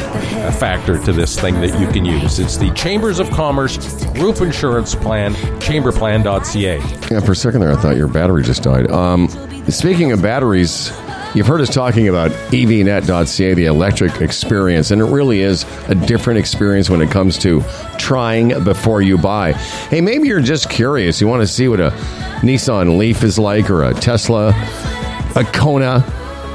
factor 0.52 0.98
to 1.04 1.12
this 1.12 1.38
thing 1.38 1.60
that 1.60 1.78
you 1.78 1.86
can 1.88 2.04
use. 2.04 2.38
It's 2.38 2.56
the 2.56 2.70
Chambers 2.72 3.18
of 3.18 3.30
Commerce 3.30 4.04
Group 4.12 4.40
Insurance 4.40 4.94
Plan, 4.94 5.34
chamberplan.ca. 5.60 6.78
Yeah, 7.10 7.20
for 7.20 7.32
a 7.32 7.36
second 7.36 7.60
there, 7.60 7.72
I 7.72 7.76
thought 7.76 7.96
your 7.96 8.08
battery 8.08 8.42
just 8.42 8.62
died. 8.62 8.90
Um, 8.90 9.28
speaking 9.68 10.12
of 10.12 10.22
batteries, 10.22 10.90
you've 11.34 11.46
heard 11.46 11.60
us 11.60 11.72
talking 11.72 12.08
about 12.08 12.30
evnet.ca, 12.52 13.54
the 13.54 13.64
electric 13.66 14.20
experience, 14.20 14.90
and 14.90 15.00
it 15.00 15.06
really 15.06 15.40
is 15.40 15.64
a 15.88 15.94
different 15.94 16.38
experience 16.38 16.90
when 16.90 17.00
it 17.00 17.10
comes 17.10 17.38
to 17.38 17.62
trying 17.98 18.62
before 18.64 19.02
you 19.02 19.18
buy. 19.18 19.52
Hey, 19.52 20.00
maybe 20.00 20.28
you're 20.28 20.40
just 20.40 20.68
curious. 20.70 21.20
You 21.20 21.28
want 21.28 21.42
to 21.42 21.46
see 21.46 21.68
what 21.68 21.80
a 21.80 21.90
Nissan 22.42 22.98
Leaf 22.98 23.22
is 23.22 23.38
like 23.38 23.70
or 23.70 23.84
a 23.84 23.94
Tesla, 23.94 24.48
a 25.36 25.44
Kona. 25.52 26.04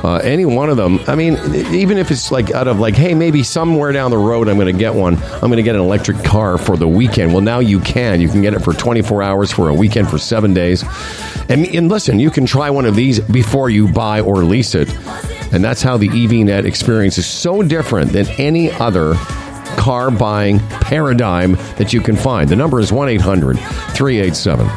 Uh, 0.04 0.18
any 0.18 0.46
one 0.46 0.70
of 0.70 0.78
them. 0.78 1.00
I 1.08 1.16
mean, 1.16 1.34
even 1.74 1.98
if 1.98 2.12
it's 2.12 2.32
like 2.32 2.52
out 2.52 2.68
of 2.68 2.80
like, 2.80 2.94
hey, 2.96 3.16
maybe 3.16 3.42
somewhere 3.42 3.92
down 3.92 4.12
the 4.12 4.18
road 4.18 4.48
I'm 4.48 4.56
going 4.56 4.72
to 4.72 4.80
get 4.80 4.94
one. 4.94 5.16
I'm 5.16 5.50
going 5.50 5.58
to 5.58 5.64
get 5.64 5.76
an 5.76 5.82
electric 5.82 6.24
car 6.24 6.60
for 6.60 6.78
the 6.78 6.88
weekend. 6.88 7.34
Well, 7.34 7.42
now 7.42 7.60
you 7.60 7.80
can. 7.80 8.22
You 8.22 8.30
can 8.30 8.42
get 8.42 8.54
it 8.54 8.60
for 8.60 8.74
24 8.74 9.24
hours 9.24 9.52
for 9.52 9.70
a 9.70 9.74
weekend 9.74 10.10
for 10.10 10.20
seven 10.20 10.54
days. 10.54 10.84
And, 11.50 11.66
and 11.68 11.90
listen, 11.90 12.20
you 12.20 12.30
can 12.30 12.46
try 12.46 12.70
one 12.70 12.86
of 12.86 12.96
these 12.96 13.20
before 13.20 13.70
you 13.70 13.88
buy 13.88 14.20
or 14.20 14.44
lease 14.44 14.76
it. 14.76 14.94
And 15.54 15.64
that's 15.64 15.82
how 15.82 15.98
the 15.98 16.10
EVNet 16.10 16.66
experience 16.66 17.18
is 17.18 17.26
so 17.26 17.64
different 17.64 18.12
than 18.12 18.28
any 18.38 18.70
other 18.72 19.14
car 19.78 20.12
buying 20.12 20.60
paradigm 20.60 21.54
that 21.78 21.94
you 21.94 22.02
can 22.02 22.18
find. 22.18 22.50
The 22.50 22.56
number 22.56 22.80
is 22.80 22.92
1 22.92 23.08
800 23.10 23.58
387 23.58 24.68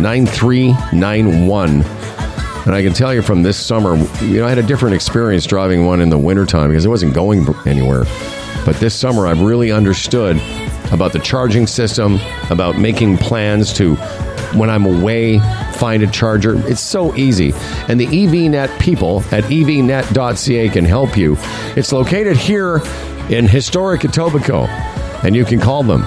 9391. 0.00 1.82
And 2.66 2.74
I 2.74 2.82
can 2.82 2.92
tell 2.92 3.14
you 3.14 3.22
from 3.22 3.42
this 3.42 3.56
summer, 3.56 3.96
you 4.22 4.40
know, 4.40 4.46
I 4.46 4.48
had 4.50 4.58
a 4.58 4.62
different 4.62 4.94
experience 4.94 5.46
driving 5.46 5.86
one 5.86 6.00
in 6.00 6.10
the 6.10 6.18
wintertime 6.18 6.68
because 6.68 6.84
it 6.84 6.88
wasn't 6.90 7.14
going 7.14 7.46
anywhere. 7.66 8.04
But 8.64 8.76
this 8.76 8.94
summer, 8.94 9.26
I've 9.26 9.40
really 9.40 9.72
understood 9.72 10.36
about 10.92 11.12
the 11.12 11.18
charging 11.18 11.66
system, 11.66 12.18
about 12.50 12.78
making 12.78 13.18
plans 13.18 13.72
to 13.74 13.96
when 14.54 14.70
I'm 14.70 14.84
away 14.84 15.38
find 15.78 16.02
a 16.02 16.06
charger. 16.06 16.54
It's 16.68 16.80
so 16.80 17.14
easy. 17.14 17.52
And 17.88 17.98
the 18.00 18.06
EVNet 18.06 18.78
people 18.80 19.22
at 19.30 19.44
evnet.ca 19.44 20.68
can 20.70 20.84
help 20.84 21.16
you. 21.16 21.36
It's 21.76 21.92
located 21.92 22.36
here 22.36 22.82
in 23.30 23.46
historic 23.46 24.02
Etobicoke, 24.02 24.68
and 25.24 25.36
you 25.36 25.44
can 25.44 25.60
call 25.60 25.82
them 25.82 26.02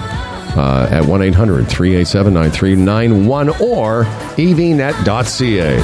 uh, 0.56 0.88
at 0.90 1.04
1 1.04 1.22
800 1.22 1.68
387 1.68 2.34
9391 2.34 3.48
or 3.60 4.04
evnet.ca. 4.36 5.78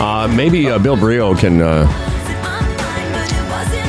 Uh, 0.00 0.28
maybe 0.28 0.70
uh, 0.70 0.78
Bill 0.78 0.96
Brioux 0.96 1.34
can 1.38 1.60
uh, 1.60 2.09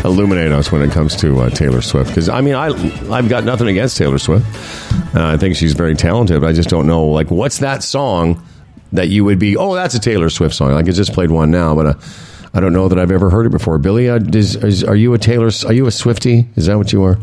illuminate 0.04 0.52
us 0.52 0.72
when 0.72 0.82
it 0.82 0.92
comes 0.92 1.16
to 1.18 1.40
uh, 1.42 1.50
Taylor 1.50 1.82
Swift. 1.82 2.10
Because 2.10 2.30
I 2.30 2.42
mean, 2.42 2.56
I 2.56 2.68
I've 3.12 3.30
got 3.30 3.44
nothing 3.44 3.68
against 3.68 3.98
Taylor 3.98 4.18
Swift. 4.18 4.46
Uh, 5.16 5.26
I 5.26 5.38
think 5.38 5.56
she's 5.56 5.74
very 5.74 5.96
talented. 5.96 6.42
But 6.42 6.48
I 6.48 6.54
just 6.54 6.70
don't 6.70 6.88
know 6.88 7.06
like 7.06 7.32
what's 7.32 7.60
that 7.60 7.84
song 7.84 8.46
that 8.92 9.10
you 9.10 9.24
would 9.24 9.40
be? 9.40 9.58
Oh, 9.58 9.76
that's 9.76 9.96
a 9.96 10.00
Taylor 10.00 10.30
Swift 10.30 10.56
song. 10.56 10.72
Like 10.72 10.88
I 10.88 10.92
just 10.92 11.14
played 11.14 11.32
one 11.32 11.52
now, 11.52 11.76
but. 11.76 11.86
Uh, 11.86 11.94
I 12.54 12.60
don't 12.60 12.74
know 12.74 12.90
that 12.90 13.00
I've 13.00 13.12
ever 13.14 13.30
heard 13.30 13.46
it 13.46 13.52
before. 13.52 13.78
Billy, 13.78 14.10
uh, 14.10 14.20
is, 14.34 14.58
is, 14.58 14.84
are 14.84 14.96
you 14.98 15.14
a 15.14 15.18
Taylor? 15.18 15.50
Are 15.66 15.72
you 15.72 15.86
a 15.88 15.92
Swifty? 15.92 16.50
Is 16.58 16.66
that 16.66 16.78
what 16.78 16.92
you 16.92 17.02
are? 17.04 17.18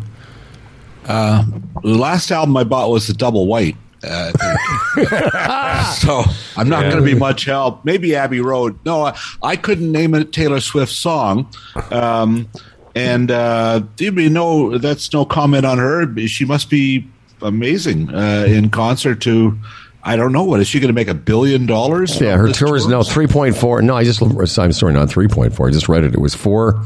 The 1.83 1.97
last 1.99 2.31
album 2.31 2.57
I 2.57 2.65
bought 2.65 2.89
was 2.91 3.09
the 3.09 3.13
Double 3.13 3.47
White. 3.47 3.77
Uh, 4.03 5.93
so 5.95 6.23
I'm 6.57 6.69
not 6.69 6.83
going 6.83 6.97
to 6.97 7.03
be 7.03 7.15
much 7.15 7.45
help. 7.45 7.85
Maybe 7.85 8.15
Abbey 8.15 8.41
Road. 8.41 8.79
No, 8.85 9.07
I, 9.07 9.19
I 9.43 9.57
couldn't 9.57 9.91
name 9.91 10.15
a 10.15 10.25
Taylor 10.25 10.61
Swift 10.61 10.93
song. 10.93 11.49
Um, 11.91 12.49
and 12.95 13.31
uh, 13.31 13.83
you 13.99 14.31
know, 14.31 14.79
that's 14.79 15.13
no 15.13 15.25
comment 15.25 15.65
on 15.65 15.79
her. 15.79 16.07
She 16.27 16.45
must 16.45 16.71
be 16.71 17.07
amazing 17.43 18.13
uh, 18.15 18.45
in 18.49 18.71
concert. 18.71 19.21
To 19.23 19.59
I 20.03 20.17
don't 20.17 20.33
know 20.33 20.45
what 20.45 20.61
is 20.61 20.69
she 20.69 20.81
going 20.81 20.89
to 20.89 20.95
make 20.95 21.09
a 21.09 21.15
billion 21.15 21.67
dollars? 21.67 22.21
Yeah, 22.21 22.37
her 22.37 22.49
this 22.49 22.59
tour 22.59 22.77
is 22.77 22.87
no 22.87 23.03
three 23.03 23.27
point 23.27 23.57
four. 23.57 23.83
No, 23.83 23.97
I 23.97 24.05
just 24.05 24.21
I'm 24.23 24.73
sorry, 24.73 24.93
not 24.93 25.09
three 25.09 25.29
point 25.29 25.55
four. 25.55 25.69
I 25.69 25.71
just 25.71 25.89
read 25.89 26.05
it. 26.05 26.15
It 26.15 26.21
was 26.21 26.35
four. 26.35 26.85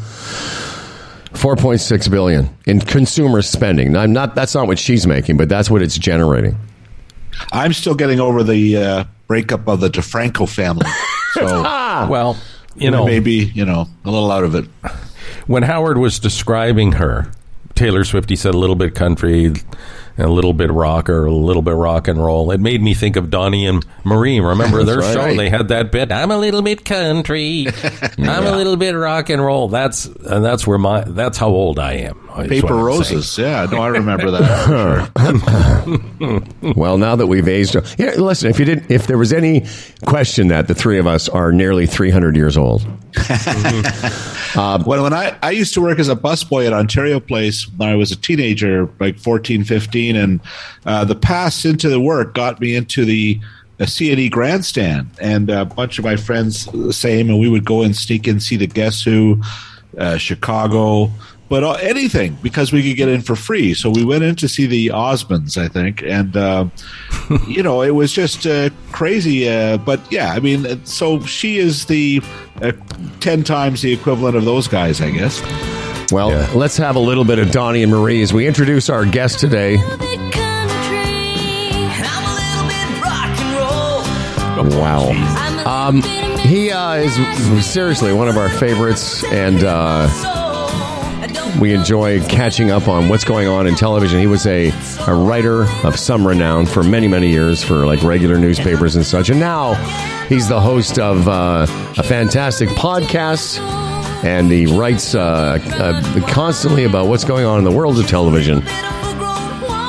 4.6 1.33 2.11
billion 2.11 2.55
in 2.67 2.79
consumer 2.79 3.41
spending. 3.41 3.93
Now, 3.93 4.03
I'm 4.03 4.13
not 4.13 4.35
that's 4.35 4.55
not 4.55 4.67
what 4.67 4.79
she's 4.79 5.07
making, 5.07 5.39
but 5.39 5.49
that's 5.49 5.71
what 5.71 5.81
it's 5.81 5.97
generating. 5.97 6.59
I'm 7.53 7.73
still 7.73 7.95
getting 7.95 8.21
over 8.21 8.43
the 8.43 8.77
uh, 8.77 9.05
breakup 9.27 9.69
of 9.69 9.81
the 9.81 9.89
DeFranco 9.89 10.49
family. 10.49 10.87
So 11.35 11.63
Well, 11.63 12.37
you 12.77 12.91
know, 12.91 13.07
maybe 13.07 13.33
you 13.33 13.65
know 13.65 13.89
a 14.05 14.11
little 14.11 14.31
out 14.31 14.45
of 14.45 14.55
it. 14.55 14.67
when 15.47 15.63
Howard 15.63 15.97
was 15.97 16.19
describing 16.19 16.93
her, 16.93 17.33
Taylor 17.75 18.05
Swift, 18.05 18.29
he 18.29 18.37
said 18.37 18.55
a 18.55 18.59
little 18.59 18.77
bit 18.77 18.95
country, 18.95 19.47
and 19.47 19.65
a 20.19 20.27
little 20.29 20.53
bit 20.53 20.71
rock 20.71 21.09
or 21.09 21.25
a 21.27 21.33
little 21.33 21.63
bit 21.63 21.75
rock 21.75 22.09
and 22.09 22.23
roll. 22.23 22.51
It 22.51 22.61
made 22.61 22.83
me 22.83 22.95
think 22.95 23.17
of 23.17 23.31
Donnie 23.31 23.67
and 23.67 23.85
Marie. 24.05 24.41
Remember 24.41 24.83
their 24.85 25.01
That's 25.01 25.13
show? 25.15 25.35
They 25.35 25.49
had 25.51 25.69
that 25.69 25.91
bit. 25.93 26.13
I'm 26.13 26.31
a 26.31 26.39
little 26.39 26.63
bit 26.63 26.85
country. 26.85 27.67
I'm 28.19 28.45
a 28.47 28.57
little 28.57 28.77
bit 28.77 28.93
rock 28.93 29.31
and 29.31 29.43
roll. 29.45 29.69
That's 29.69 30.07
and 30.07 30.45
that's 30.45 30.67
where 30.67 30.79
my 30.79 31.03
that's 31.05 31.39
how 31.39 31.49
old 31.49 31.79
I 31.79 31.93
am. 31.95 32.29
is 32.41 32.49
Paper 32.49 32.75
roses. 32.75 33.31
saying. 33.31 33.49
Yeah, 33.49 33.67
no, 33.71 33.83
I 33.83 33.89
remember 33.89 34.31
that. 34.33 35.11
Well, 36.77 36.99
now 36.99 37.17
that 37.17 37.27
we've 37.27 37.49
aged, 37.49 37.77
yeah. 37.99 38.13
Listen, 38.17 38.51
if 38.51 38.59
you 38.59 38.65
didn't, 38.65 38.91
if 38.91 39.07
there 39.07 39.19
was 39.19 39.33
any 39.33 39.67
question 40.07 40.49
that 40.49 40.69
the 40.69 40.75
three 40.75 40.99
of 40.99 41.07
us 41.07 41.29
are 41.29 41.53
nearly 41.53 41.87
300 41.87 42.37
years 42.37 42.57
old, 42.57 42.83
uh, 44.55 44.83
when, 44.85 45.03
when 45.03 45.13
I, 45.13 45.37
I 45.43 45.51
used 45.51 45.75
to 45.75 45.81
work 45.81 45.99
as 45.99 46.09
a 46.09 46.17
busboy 46.17 46.67
at 46.67 46.73
Ontario 46.73 47.21
Place 47.21 47.69
when 47.77 47.89
I 47.89 47.95
was 47.97 48.11
a 48.13 48.17
teenager, 48.17 48.89
like 49.01 49.19
14, 49.19 49.65
15, 49.65 50.02
and 50.11 50.41
uh, 50.87 51.05
the 51.05 51.15
pass 51.15 51.65
into 51.65 51.89
the 51.89 52.01
work 52.01 52.35
got 52.35 52.61
me 52.61 52.75
into 52.75 53.05
the 53.05 53.41
a 53.79 53.85
CNE 53.85 54.31
grandstand, 54.31 55.11
and 55.21 55.51
a 55.51 55.65
bunch 55.65 55.99
of 55.99 56.05
my 56.05 56.15
friends 56.15 56.67
the 56.67 56.93
same, 56.93 57.29
and 57.29 57.41
we 57.41 57.49
would 57.49 57.65
go 57.65 57.83
and 57.83 57.97
sneak 57.97 58.29
in 58.29 58.39
see 58.39 58.57
the 58.57 58.67
Guess 58.67 59.03
Who, 59.03 59.43
uh, 59.99 60.19
Chicago, 60.19 61.11
but 61.53 61.65
uh, 61.65 61.73
anything 61.73 62.39
because 62.43 62.73
we 62.73 62.83
could 62.83 62.97
get 62.97 63.09
in 63.09 63.21
for 63.21 63.37
free. 63.37 63.75
So 63.75 63.91
we 63.91 64.05
went 64.05 64.25
in 64.25 64.37
to 64.37 64.49
see 64.49 64.67
the 64.67 64.87
Osmonds, 64.87 65.59
I 65.59 65.69
think, 65.69 66.03
and 66.03 66.35
uh, 66.35 66.67
you 67.47 67.63
know 67.63 67.83
it 67.83 67.91
was 67.91 68.13
just 68.13 68.47
uh, 68.47 68.71
crazy. 68.93 69.49
Uh, 69.49 69.77
but 69.77 70.01
yeah, 70.11 70.33
I 70.33 70.41
mean, 70.41 70.83
so 70.87 71.21
she 71.25 71.59
is 71.59 71.87
the 71.87 72.23
uh, 72.63 72.73
ten 73.21 73.45
times 73.45 73.83
the 73.83 73.93
equivalent 73.93 74.37
of 74.37 74.45
those 74.45 74.69
guys, 74.69 75.01
I 75.01 75.11
guess. 75.11 75.43
Well, 76.13 76.29
let's 76.55 76.77
have 76.77 76.97
a 76.97 77.01
little 77.01 77.25
bit 77.25 77.39
of 77.39 77.51
Donnie 77.51 77.83
and 77.83 77.91
Marie 77.91 78.23
as 78.23 78.33
we 78.33 78.47
introduce 78.47 78.91
our 78.91 79.05
guest 79.07 79.41
today. 79.41 79.79
Wow. 84.79 85.11
Um, 85.67 86.03
he 86.41 86.71
uh, 86.71 86.95
is 86.97 87.67
seriously 87.67 88.13
one 88.13 88.29
of 88.29 88.37
our 88.37 88.51
favorites, 88.51 89.25
and 89.25 89.65
uh, 89.65 90.09
we 91.61 91.73
enjoy 91.73 92.21
catching 92.27 92.71
up 92.71 92.89
on 92.89 93.09
what's 93.09 93.25
going 93.25 93.49
on 93.49 93.67
in 93.67 93.75
television. 93.75 94.21
He 94.21 94.27
was 94.27 94.47
a, 94.47 94.71
a 95.07 95.15
writer 95.15 95.65
of 95.85 95.99
some 95.99 96.27
renown 96.27 96.67
for 96.67 96.83
many, 96.83 97.09
many 97.09 97.31
years 97.31 97.63
for 97.65 97.87
like 97.87 98.03
regular 98.03 98.39
newspapers 98.39 98.97
and 98.97 99.07
such. 99.07 99.31
And 99.31 99.41
now 99.41 99.75
he's 100.29 100.49
the 100.49 100.61
host 100.61 100.99
of 100.99 101.27
uh, 101.27 101.67
a 101.97 102.03
fantastic 102.03 102.69
podcast. 102.71 103.82
And 104.25 104.51
he 104.51 104.67
writes 104.67 105.15
uh, 105.15 105.59
uh, 105.65 106.29
constantly 106.29 106.85
about 106.85 107.09
what's 107.09 107.25
going 107.25 107.45
on 107.45 107.59
in 107.59 107.65
the 107.65 107.73
world 107.73 107.99
of 107.99 108.07
television. 108.07 108.63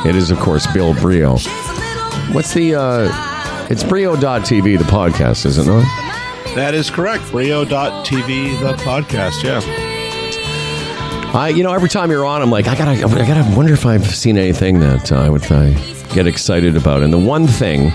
It 0.05 0.15
is, 0.15 0.31
of 0.31 0.39
course, 0.39 0.65
Bill 0.73 0.93
Brioux. 0.95 1.37
What's 2.33 2.53
the. 2.53 2.75
Uh, 2.75 3.67
it's 3.69 3.83
Brioux.tv, 3.83 4.77
the 4.77 4.83
podcast, 4.85 5.45
isn't 5.45 5.65
it 5.65 5.71
not? 5.71 5.85
That 6.55 6.73
is 6.73 6.89
correct. 6.89 7.31
Brioux.tv, 7.31 8.59
the 8.59 8.73
podcast. 8.83 9.43
Yeah. 9.43 9.61
I, 11.35 11.49
you 11.49 11.63
know, 11.63 11.73
every 11.73 11.89
time 11.89 12.11
you're 12.11 12.25
on, 12.25 12.43
I'm 12.43 12.51
like, 12.51 12.67
I 12.67 12.77
gotta, 12.77 12.91
I 12.91 13.25
gotta 13.25 13.55
wonder 13.55 13.73
if 13.73 13.87
I've 13.87 14.05
seen 14.05 14.37
anything 14.37 14.79
that 14.81 15.11
uh, 15.11 15.15
I 15.15 15.29
would 15.29 15.51
uh, 15.51 15.71
get 16.13 16.27
excited 16.27 16.77
about. 16.77 17.01
And 17.01 17.11
the 17.11 17.17
one 17.17 17.47
thing, 17.47 17.91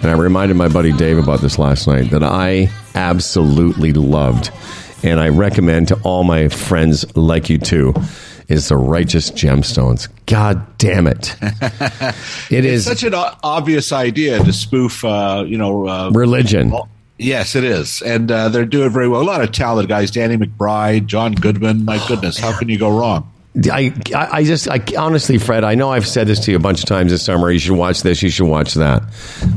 and 0.00 0.06
I 0.06 0.12
reminded 0.12 0.56
my 0.56 0.68
buddy 0.68 0.92
Dave 0.92 1.18
about 1.18 1.40
this 1.40 1.58
last 1.58 1.88
night, 1.88 2.10
that 2.10 2.22
I 2.22 2.70
absolutely 2.94 3.92
loved, 3.92 4.52
and 5.02 5.20
I 5.20 5.28
recommend 5.28 5.88
to 5.88 6.00
all 6.02 6.24
my 6.24 6.48
friends 6.48 7.16
like 7.16 7.48
you 7.50 7.58
too, 7.58 7.94
is 8.48 8.68
the 8.68 8.76
Righteous 8.76 9.30
Gemstones. 9.30 10.08
God 10.26 10.78
damn 10.78 11.06
it! 11.06 11.36
It 12.50 12.64
is 12.64 12.86
It's 12.86 13.00
such 13.00 13.06
an 13.06 13.14
o- 13.14 13.34
obvious 13.42 13.92
idea 13.92 14.38
to 14.42 14.52
spoof, 14.52 15.04
uh, 15.04 15.44
you 15.46 15.56
know. 15.58 15.86
Uh, 15.88 16.10
religion. 16.10 16.72
yes, 17.18 17.54
it 17.56 17.64
is. 17.64 18.02
And 18.02 18.30
uh, 18.30 18.48
they're 18.50 18.64
doing 18.66 18.90
very 18.90 19.08
well. 19.08 19.22
A 19.22 19.24
lot 19.24 19.40
of 19.42 19.52
talented 19.52 19.88
guys. 19.88 20.10
Danny 20.10 20.36
McBride, 20.36 21.06
John 21.06 21.32
Goodman. 21.32 21.84
My 21.84 22.04
goodness, 22.08 22.38
how 22.38 22.56
can 22.58 22.68
you 22.68 22.78
go 22.78 22.90
wrong? 22.98 23.28
I, 23.70 23.92
I 24.14 24.28
I 24.38 24.44
just, 24.44 24.66
I 24.68 24.80
honestly, 24.98 25.36
Fred, 25.38 25.62
I 25.64 25.74
know 25.74 25.90
I've 25.90 26.06
said 26.06 26.26
this 26.26 26.40
to 26.46 26.50
you 26.50 26.56
a 26.56 26.60
bunch 26.60 26.80
of 26.80 26.86
times 26.86 27.10
this 27.12 27.22
summer. 27.22 27.50
You 27.50 27.58
should 27.58 27.76
watch 27.76 28.02
this. 28.02 28.22
You 28.22 28.30
should 28.30 28.48
watch 28.48 28.74
that. 28.74 29.02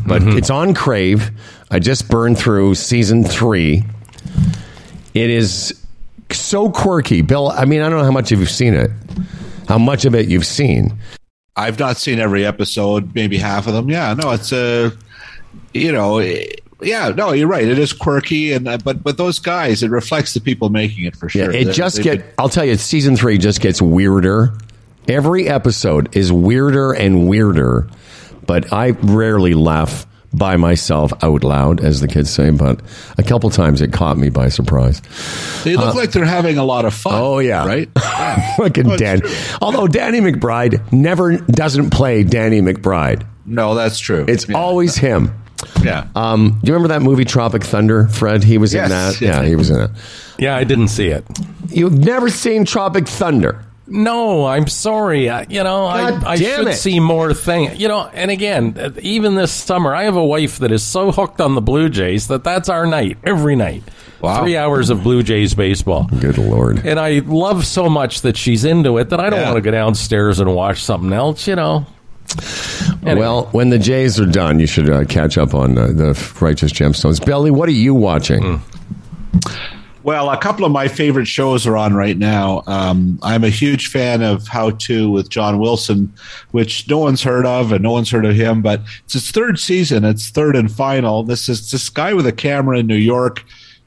But 0.06 0.22
it's 0.24 0.50
on 0.50 0.74
Crave. 0.74 1.32
I 1.72 1.80
just 1.80 2.10
burned 2.10 2.38
through 2.38 2.76
season 2.76 3.24
three. 3.24 3.84
It 5.16 5.30
is 5.32 5.74
so 6.30 6.70
quirky, 6.70 7.22
Bill. 7.22 7.50
I 7.50 7.66
mean, 7.66 7.82
I 7.82 7.90
don't 7.90 7.98
know 7.98 8.04
how 8.06 8.12
much 8.12 8.32
of 8.32 8.40
you've 8.40 8.50
seen 8.52 8.74
it. 8.76 8.92
How 9.68 9.78
much 9.80 10.06
of 10.06 10.14
it 10.14 10.28
you've 10.28 10.46
seen? 10.46 10.96
I've 11.56 11.80
not 11.80 11.98
seen 11.98 12.20
every 12.20 12.46
episode, 12.46 13.16
maybe 13.16 13.38
half 13.38 13.66
of 13.66 13.74
them. 13.74 13.90
Yeah, 13.90 14.14
no, 14.14 14.32
it's 14.32 14.52
a, 14.52 14.92
you 15.74 15.92
know, 15.92 16.20
yeah, 16.82 17.10
no, 17.16 17.32
you're 17.32 17.48
right. 17.48 17.66
It 17.66 17.80
is 17.80 17.94
quirky, 17.94 18.52
and 18.52 18.68
uh, 18.68 18.78
but 18.84 19.02
but 19.02 19.18
those 19.18 19.40
guys, 19.40 19.82
it 19.82 19.90
reflects 19.90 20.34
the 20.34 20.42
people 20.42 20.68
making 20.70 21.06
it 21.06 21.16
for 21.16 21.28
Yeah, 21.28 21.46
sure. 21.46 21.52
it 21.52 21.66
They- 21.68 21.72
just 21.72 22.04
get. 22.04 22.18
been- 22.20 22.28
I'll 22.38 22.50
tell 22.50 22.66
you, 22.66 22.76
season 22.76 23.16
three 23.16 23.38
just 23.38 23.62
gets 23.62 23.82
weirder. 23.82 24.54
Every 25.08 25.48
episode 25.48 26.14
is 26.16 26.32
weirder 26.34 26.92
and 26.92 27.28
weirder, 27.30 27.88
but 28.46 28.74
I 28.74 28.90
rarely 28.90 29.54
laugh 29.54 30.06
by 30.38 30.58
myself 30.58 31.12
out 31.24 31.44
loud, 31.44 31.84
as 31.84 32.02
the 32.02 32.08
kids 32.08 32.30
say. 32.30 32.50
But 32.50 32.82
a 33.18 33.24
couple 33.24 33.50
times 33.50 33.82
it 33.82 33.94
caught 33.94 34.18
me 34.18 34.30
by 34.30 34.50
surprise. 34.50 35.02
They 35.64 35.76
look 35.76 35.96
like 35.96 36.12
they're 36.12 36.26
having 36.26 36.58
a 36.58 36.64
lot 36.66 36.86
of 36.86 36.94
fun. 36.94 37.14
Oh 37.16 37.40
yeah, 37.40 37.66
right. 37.66 37.90
Fucking 38.58 38.92
Oh, 38.92 38.98
Dan. 38.98 39.22
true. 39.22 39.30
Although 39.62 39.88
Danny 39.88 40.20
McBride 40.20 40.92
never 40.92 41.38
doesn't 41.38 41.90
play 41.92 42.24
Danny 42.24 42.62
McBride. 42.62 43.26
No, 43.46 43.76
that's 43.76 44.00
true. 44.00 44.26
It's 44.28 44.48
Yeah. 44.50 44.58
always 44.58 44.96
him. 44.96 45.34
yeah. 45.84 46.08
Um, 46.16 46.60
do 46.64 46.68
you 46.68 46.74
remember 46.74 46.94
that 46.94 47.02
movie 47.02 47.26
Tropic 47.26 47.64
Thunder, 47.64 48.08
Fred? 48.08 48.44
He 48.44 48.58
was 48.58 48.74
in 48.74 48.90
that. 48.90 49.22
Yeah, 49.22 49.44
he 49.44 49.56
was 49.56 49.70
in 49.70 49.80
it. 49.82 49.92
Yeah, 50.38 50.56
I 50.56 50.64
didn't 50.64 50.90
see 50.90 51.08
it. 51.08 51.24
You've 51.70 51.98
never 51.98 52.30
seen 52.30 52.66
Tropic 52.66 53.08
Thunder. 53.08 53.64
No, 53.88 54.46
I'm 54.46 54.68
sorry. 54.68 55.30
I, 55.30 55.44
you 55.50 55.64
know, 55.64 55.88
God 55.88 56.24
I, 56.24 56.32
I 56.32 56.36
should 56.38 56.68
it. 56.70 56.74
see 56.76 57.00
more 57.00 57.34
thing. 57.34 57.76
You 57.80 57.88
know, 57.88 58.08
and 58.14 58.32
again, 58.32 58.96
even 59.02 59.36
this 59.36 59.52
summer, 59.52 59.94
I 59.94 60.04
have 60.04 60.16
a 60.16 60.26
wife 60.26 60.58
that 60.60 60.72
is 60.72 60.82
so 60.84 61.12
hooked 61.12 61.40
on 61.40 61.54
the 61.56 61.62
Blue 61.62 61.90
Jays 61.90 62.28
that 62.30 62.44
that's 62.44 62.68
our 62.68 62.88
night 62.88 63.18
every 63.24 63.56
night. 63.56 63.84
Wow. 64.22 64.42
Three 64.42 64.58
hours 64.58 64.90
of 64.90 65.04
Blue 65.04 65.22
Jays 65.22 65.54
baseball. 65.54 66.10
Good 66.20 66.40
lord. 66.40 66.84
And 66.86 67.00
I 67.00 67.20
love 67.20 67.66
so 67.68 67.88
much 67.90 68.22
that 68.22 68.36
she's 68.38 68.66
into 68.66 68.98
it 68.98 69.10
that 69.10 69.20
I 69.20 69.30
don't 69.30 69.40
Yeah. 69.40 69.52
want 69.52 69.58
to 69.58 69.62
go 69.62 69.72
downstairs 69.72 70.40
and 70.40 70.56
watch 70.56 70.84
something 70.84 71.14
else. 71.14 71.48
You 71.48 71.56
know, 71.58 71.86
Anyway. 73.04 73.20
Well, 73.20 73.46
when 73.52 73.70
the 73.70 73.78
Jays 73.78 74.20
are 74.20 74.26
done, 74.26 74.60
you 74.60 74.66
should 74.66 74.90
uh, 74.90 75.06
catch 75.06 75.38
up 75.38 75.54
on 75.54 75.78
uh, 75.78 75.88
the 75.88 76.34
Righteous 76.42 76.74
Gemstones. 76.74 77.24
Belly, 77.24 77.52
what 77.52 77.70
are 77.70 77.74
you 77.74 77.94
watching? 77.94 78.62
Well, 80.06 80.30
a 80.30 80.38
couple 80.38 80.66
of 80.66 80.72
my 80.72 80.88
favorite 80.88 81.26
shows 81.26 81.66
are 81.66 81.76
on 81.76 81.96
right 81.96 82.16
now. 82.16 82.62
Um, 82.68 83.18
I'm 83.24 83.44
a 83.44 83.50
huge 83.50 83.88
fan 83.88 84.22
of 84.22 84.48
How 84.48 84.70
To 84.70 85.10
with 85.10 85.30
John 85.30 85.58
Wilson, 85.58 86.14
which 86.52 86.88
no 86.88 87.00
one's 87.00 87.24
heard 87.24 87.48
of 87.48 87.72
and 87.72 87.82
no 87.82 87.94
one's 87.94 88.12
heard 88.12 88.24
of 88.24 88.36
him, 88.36 88.62
but 88.62 88.82
it's 89.04 89.14
his 89.14 89.32
third 89.32 89.58
season. 89.58 90.06
It's 90.06 90.30
third 90.30 90.56
and 90.56 90.72
final. 90.72 91.24
This 91.24 91.50
is 91.50 91.72
this 91.72 91.90
guy 91.90 92.14
with 92.14 92.28
a 92.28 92.32
camera 92.32 92.78
in 92.78 92.86
New 92.86 92.94
York. 92.94 93.44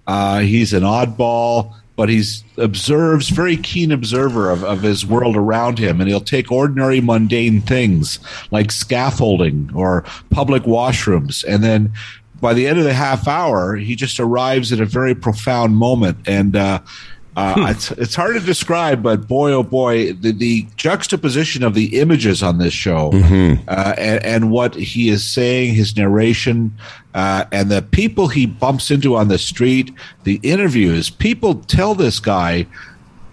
Uh, 0.08 0.40
he's 0.40 0.72
an 0.72 0.82
oddball, 0.82 1.72
but 1.94 2.08
he's 2.08 2.42
observes 2.56 3.28
very 3.28 3.56
keen 3.56 3.92
observer 3.92 4.50
of, 4.50 4.64
of 4.64 4.82
his 4.82 5.06
world 5.06 5.36
around 5.36 5.78
him, 5.78 6.00
and 6.00 6.08
he'll 6.08 6.20
take 6.20 6.50
ordinary 6.50 7.00
mundane 7.00 7.60
things 7.60 8.18
like 8.50 8.72
scaffolding 8.72 9.70
or 9.72 10.04
public 10.30 10.64
washrooms, 10.64 11.44
and 11.44 11.62
then 11.62 11.92
by 12.40 12.54
the 12.54 12.66
end 12.66 12.78
of 12.78 12.84
the 12.84 12.94
half 12.94 13.26
hour, 13.26 13.76
he 13.76 13.96
just 13.96 14.20
arrives 14.20 14.72
at 14.72 14.80
a 14.80 14.84
very 14.84 15.14
profound 15.14 15.76
moment. 15.76 16.18
And 16.26 16.54
uh, 16.54 16.80
uh, 17.36 17.66
it's, 17.70 17.90
it's 17.92 18.14
hard 18.14 18.34
to 18.34 18.44
describe, 18.44 19.02
but 19.02 19.28
boy, 19.28 19.52
oh 19.52 19.62
boy, 19.62 20.12
the, 20.12 20.32
the 20.32 20.66
juxtaposition 20.76 21.62
of 21.62 21.74
the 21.74 22.00
images 22.00 22.42
on 22.42 22.58
this 22.58 22.72
show 22.72 23.10
uh, 23.68 23.94
and, 23.96 24.24
and 24.24 24.50
what 24.50 24.74
he 24.74 25.08
is 25.08 25.24
saying, 25.24 25.74
his 25.74 25.96
narration, 25.96 26.76
uh, 27.14 27.44
and 27.52 27.70
the 27.70 27.82
people 27.82 28.28
he 28.28 28.46
bumps 28.46 28.90
into 28.90 29.14
on 29.14 29.28
the 29.28 29.38
street, 29.38 29.92
the 30.24 30.40
interviews, 30.42 31.10
people 31.10 31.54
tell 31.54 31.94
this 31.94 32.18
guy 32.18 32.66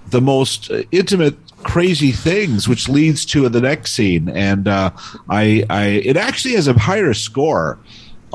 the 0.09 0.21
most 0.21 0.71
intimate 0.91 1.35
crazy 1.63 2.11
things 2.11 2.67
which 2.69 2.87
leads 2.87 3.25
to 3.25 3.49
the 3.49 3.59
next 3.59 3.93
scene. 3.93 4.29
And 4.29 4.67
uh, 4.67 4.91
I, 5.29 5.65
I 5.67 5.85
it 5.85 6.15
actually 6.15 6.53
has 6.53 6.67
a 6.67 6.73
higher 6.73 7.13
score 7.15 7.79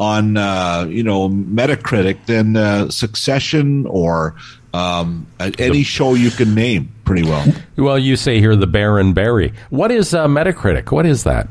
on 0.01 0.38
uh, 0.38 0.86
you 0.88 1.05
know 1.05 1.28
Metacritic 1.28 2.24
than 2.26 2.57
uh, 2.57 2.88
Succession 2.88 3.86
or 3.86 4.34
um, 4.72 5.26
any 5.59 5.82
show 5.82 6.14
you 6.14 6.30
can 6.30 6.55
name 6.55 6.92
pretty 7.05 7.22
well. 7.22 7.46
Well, 7.76 7.98
you 7.98 8.16
say 8.16 8.40
here 8.40 8.57
the 8.57 8.66
Baron 8.66 9.12
Barry. 9.12 9.53
What 9.68 9.90
is 9.90 10.14
uh, 10.14 10.26
Metacritic? 10.26 10.90
What 10.90 11.07
is 11.07 11.24
that? 11.24 11.48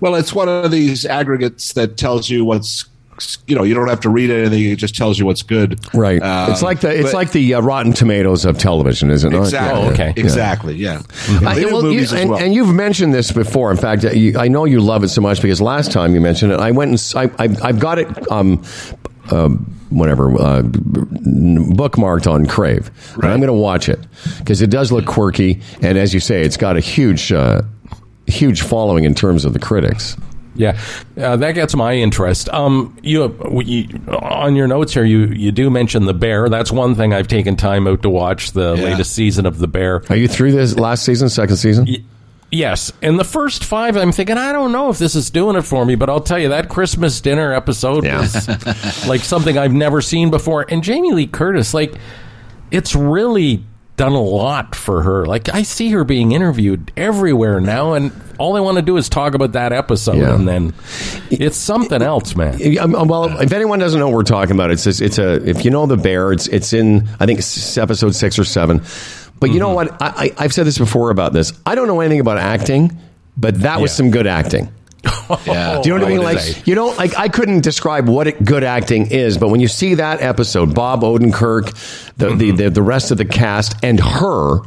Well, 0.00 0.14
it's 0.14 0.32
one 0.32 0.48
of 0.48 0.70
these 0.70 1.04
aggregates 1.04 1.72
that 1.72 1.96
tells 1.96 2.30
you 2.30 2.44
what's 2.44 2.84
you 3.46 3.54
know 3.54 3.62
you 3.62 3.74
don't 3.74 3.88
have 3.88 4.00
to 4.00 4.10
read 4.10 4.30
anything; 4.30 4.64
it 4.64 4.76
just 4.76 4.96
tells 4.96 5.18
you 5.18 5.26
what's 5.26 5.42
good. 5.42 5.78
Right. 5.94 6.22
Um, 6.22 6.50
it's 6.50 6.62
like 6.62 6.80
the 6.80 6.90
it's 6.90 7.12
but- 7.12 7.14
like 7.14 7.32
the 7.32 7.54
uh, 7.54 7.60
Rotten 7.60 7.92
Tomatoes 7.92 8.44
of 8.44 8.58
television, 8.58 9.10
is 9.10 9.24
it 9.24 9.30
not? 9.30 9.44
exactly. 9.44 9.82
Oh, 9.82 9.90
okay. 9.90 10.12
Exactly. 10.16 10.74
Yeah. 10.74 11.02
I- 11.44 11.54
They 11.54 11.60
do 11.64 11.72
well, 11.72 11.92
you- 11.92 12.06
and, 12.12 12.30
well. 12.30 12.38
and 12.40 12.54
you've 12.54 12.74
mentioned 12.74 13.14
this 13.14 13.32
before. 13.32 13.70
In 13.70 13.76
fact, 13.76 14.02
you, 14.04 14.38
I 14.38 14.48
know 14.48 14.64
you 14.64 14.80
love 14.80 15.04
it 15.04 15.08
so 15.08 15.20
much 15.20 15.40
because 15.42 15.60
last 15.60 15.92
time 15.92 16.14
you 16.14 16.20
mentioned 16.20 16.52
it, 16.52 16.60
I 16.60 16.70
went 16.70 16.90
and 17.14 17.34
I've 17.38 17.78
got 17.78 17.98
it. 17.98 18.30
Um, 18.30 18.62
um 19.30 19.70
whatever 19.90 20.30
uh, 20.32 20.62
bookmarked 20.62 22.30
on 22.30 22.46
Crave. 22.46 22.90
And 23.14 23.26
I'm 23.26 23.38
going 23.38 23.46
to 23.46 23.52
watch 23.52 23.88
it 23.88 24.00
because 24.38 24.60
it 24.60 24.68
does 24.70 24.90
look 24.90 25.06
quirky, 25.06 25.60
and 25.82 25.96
as 25.96 26.12
you 26.12 26.20
say, 26.20 26.42
it's 26.42 26.56
got 26.56 26.76
a 26.76 26.80
huge, 26.80 27.32
uh, 27.32 27.62
huge 28.26 28.62
following 28.62 29.04
in 29.04 29.14
terms 29.14 29.44
of 29.44 29.52
the 29.52 29.58
critics. 29.58 30.16
Yeah, 30.56 30.78
uh, 31.20 31.36
that 31.36 31.52
gets 31.52 31.74
my 31.74 31.94
interest. 31.94 32.48
Um, 32.50 32.96
you, 33.02 33.34
you 33.64 33.88
on 34.08 34.54
your 34.54 34.68
notes 34.68 34.94
here, 34.94 35.04
you 35.04 35.26
you 35.26 35.50
do 35.50 35.68
mention 35.70 36.06
the 36.06 36.14
Bear. 36.14 36.48
That's 36.48 36.70
one 36.70 36.94
thing 36.94 37.12
I've 37.12 37.26
taken 37.28 37.56
time 37.56 37.86
out 37.88 38.02
to 38.02 38.10
watch 38.10 38.52
the 38.52 38.74
Yeah. 38.76 38.84
latest 38.84 39.12
season 39.14 39.46
of 39.46 39.58
the 39.58 39.66
Bear. 39.66 40.02
Are 40.10 40.16
you 40.16 40.28
through 40.28 40.52
this 40.52 40.78
last 40.78 41.04
season, 41.04 41.28
second 41.28 41.56
season? 41.56 41.88
Yes, 42.52 42.92
in 43.02 43.16
the 43.16 43.24
first 43.24 43.64
five, 43.64 43.96
I'm 43.96 44.12
thinking 44.12 44.38
I 44.38 44.52
don't 44.52 44.70
know 44.70 44.88
if 44.90 44.98
this 44.98 45.16
is 45.16 45.28
doing 45.28 45.56
it 45.56 45.62
for 45.62 45.84
me, 45.84 45.96
but 45.96 46.08
I'll 46.08 46.20
tell 46.20 46.38
you 46.38 46.50
that 46.50 46.68
Christmas 46.68 47.20
dinner 47.20 47.52
episode 47.52 48.04
Yeah. 48.04 48.20
was 48.20 49.06
like 49.08 49.22
something 49.22 49.58
I've 49.58 49.72
never 49.72 50.00
seen 50.00 50.30
before. 50.30 50.64
And 50.68 50.84
Jamie 50.84 51.12
Lee 51.12 51.26
Curtis, 51.26 51.74
like, 51.74 51.94
it's 52.70 52.94
really 52.94 53.64
done 53.96 54.12
a 54.12 54.20
lot 54.22 54.74
for 54.74 55.02
her. 55.02 55.24
Like, 55.26 55.48
I 55.54 55.62
see 55.62 55.90
her 55.90 56.04
being 56.04 56.32
interviewed 56.32 56.90
everywhere 56.96 57.60
now, 57.60 57.92
and 57.94 58.10
all 58.38 58.56
I 58.56 58.60
want 58.60 58.76
to 58.76 58.82
do 58.82 58.96
is 58.96 59.08
talk 59.08 59.34
about 59.34 59.52
that 59.52 59.72
episode, 59.72 60.16
Yeah. 60.16 60.34
and 60.34 60.48
then 60.48 60.74
it's 61.30 61.56
something 61.56 62.02
else, 62.02 62.34
man. 62.34 62.60
Um, 62.78 62.94
um, 62.96 63.08
well, 63.08 63.40
if 63.40 63.52
anyone 63.52 63.78
doesn't 63.78 63.98
know 64.00 64.08
what 64.08 64.14
we're 64.16 64.22
talking 64.24 64.54
about, 64.56 64.70
it's 64.72 64.86
it's 64.86 65.18
a 65.18 65.34
if 65.48 65.64
you 65.64 65.70
know 65.70 65.86
the 65.86 65.96
bear, 65.96 66.32
it's 66.32 66.48
it's 66.48 66.72
in 66.72 67.08
I 67.20 67.26
think 67.26 67.38
episode 67.78 68.14
six 68.14 68.38
or 68.38 68.44
seven. 68.44 68.82
But 69.40 69.50
you 69.50 69.60
know 69.60 69.70
what? 69.74 69.92
I, 70.02 70.06
I, 70.38 70.44
I've 70.44 70.52
said 70.54 70.66
this 70.66 70.78
before 70.78 71.10
about 71.10 71.32
this. 71.32 71.52
I 71.66 71.74
don't 71.74 71.86
know 71.86 72.00
anything 72.00 72.20
about 72.20 72.38
acting, 72.38 72.96
but 73.36 73.60
that 73.60 73.80
was 73.80 73.90
Yeah. 73.92 73.96
some 73.96 74.10
good 74.10 74.26
acting. 74.26 74.72
yeah. 75.46 75.80
Do 75.82 75.88
you 75.88 75.98
know 75.98 76.04
what 76.04 76.12
I 76.12 76.14
mean? 76.16 76.22
Like 76.22 76.38
say. 76.38 76.62
you 76.64 76.74
know, 76.74 76.88
like 76.88 77.16
I 77.16 77.28
couldn't 77.28 77.62
describe 77.62 78.08
what 78.08 78.26
it, 78.26 78.44
good 78.44 78.64
acting 78.64 79.10
is, 79.10 79.38
but 79.38 79.48
when 79.48 79.60
you 79.60 79.68
see 79.68 79.94
that 79.94 80.20
episode, 80.20 80.74
Bob 80.74 81.02
Odenkirk, 81.02 82.14
the, 82.16 82.34
the, 82.34 82.50
the 82.52 82.70
the 82.70 82.82
rest 82.82 83.10
of 83.10 83.18
the 83.18 83.24
cast, 83.24 83.76
and 83.82 84.00
her. 84.00 84.60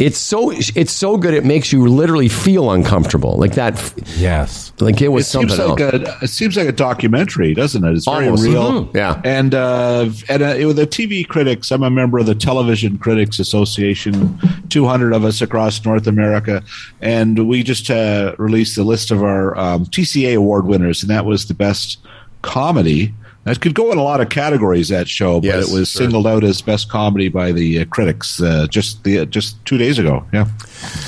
It's 0.00 0.16
so 0.18 0.50
it's 0.50 0.92
so 0.92 1.18
good. 1.18 1.34
It 1.34 1.44
makes 1.44 1.72
you 1.72 1.86
literally 1.86 2.28
feel 2.28 2.70
uncomfortable, 2.70 3.36
like 3.36 3.52
that. 3.54 3.74
Yes. 4.16 4.72
Like 4.80 5.02
it 5.02 5.08
was 5.08 5.26
it 5.26 5.30
seems 5.30 5.54
something 5.54 5.84
like 5.86 5.94
else. 6.08 6.22
a 6.22 6.24
it 6.24 6.28
seems 6.28 6.56
like 6.56 6.66
a 6.68 6.72
documentary, 6.72 7.52
doesn't 7.52 7.84
it? 7.84 7.92
It's 7.94 8.06
very 8.06 8.24
Almost. 8.24 8.44
real. 8.44 8.62
Mhm. 8.86 8.94
Yeah. 8.94 9.20
and 9.24 9.54
uh, 9.54 10.08
and 10.30 10.42
uh, 10.42 10.66
with 10.66 10.76
the 10.76 10.86
TV 10.86 11.28
critics, 11.28 11.70
I'm 11.70 11.82
a 11.82 11.90
member 11.90 12.18
of 12.18 12.24
the 12.24 12.34
Television 12.34 12.96
Critics 12.96 13.38
Association. 13.38 14.38
Two 14.70 14.86
hundred 14.86 15.12
of 15.12 15.24
us 15.24 15.42
across 15.42 15.84
North 15.84 16.06
America, 16.06 16.62
and 17.02 17.46
we 17.46 17.62
just 17.62 17.90
uh, 17.90 18.34
released 18.38 18.76
the 18.76 18.84
list 18.84 19.10
of 19.10 19.22
our 19.22 19.54
um, 19.58 19.84
TCA 19.84 20.34
award 20.34 20.64
winners, 20.66 21.02
and 21.02 21.10
that 21.10 21.26
was 21.26 21.46
the 21.46 21.54
best 21.54 21.98
comedy. 22.42 23.12
That 23.44 23.60
could 23.60 23.74
go 23.74 23.90
in 23.90 23.96
a 23.98 24.02
lot 24.02 24.20
of 24.20 24.28
categories. 24.28 24.88
That 24.90 25.08
show, 25.08 25.40
but 25.40 25.46
Yes, 25.46 25.70
it 25.70 25.74
was 25.78 25.88
sure. 25.88 26.02
singled 26.02 26.26
out 26.26 26.44
as 26.44 26.60
best 26.60 26.90
comedy 26.90 27.28
by 27.28 27.52
the 27.52 27.80
uh, 27.80 27.84
critics 27.86 28.40
uh, 28.42 28.66
just 28.68 29.02
the 29.04 29.24
just 29.26 29.64
two 29.64 29.78
days 29.78 29.98
ago. 29.98 30.26
Yeah, 30.32 30.46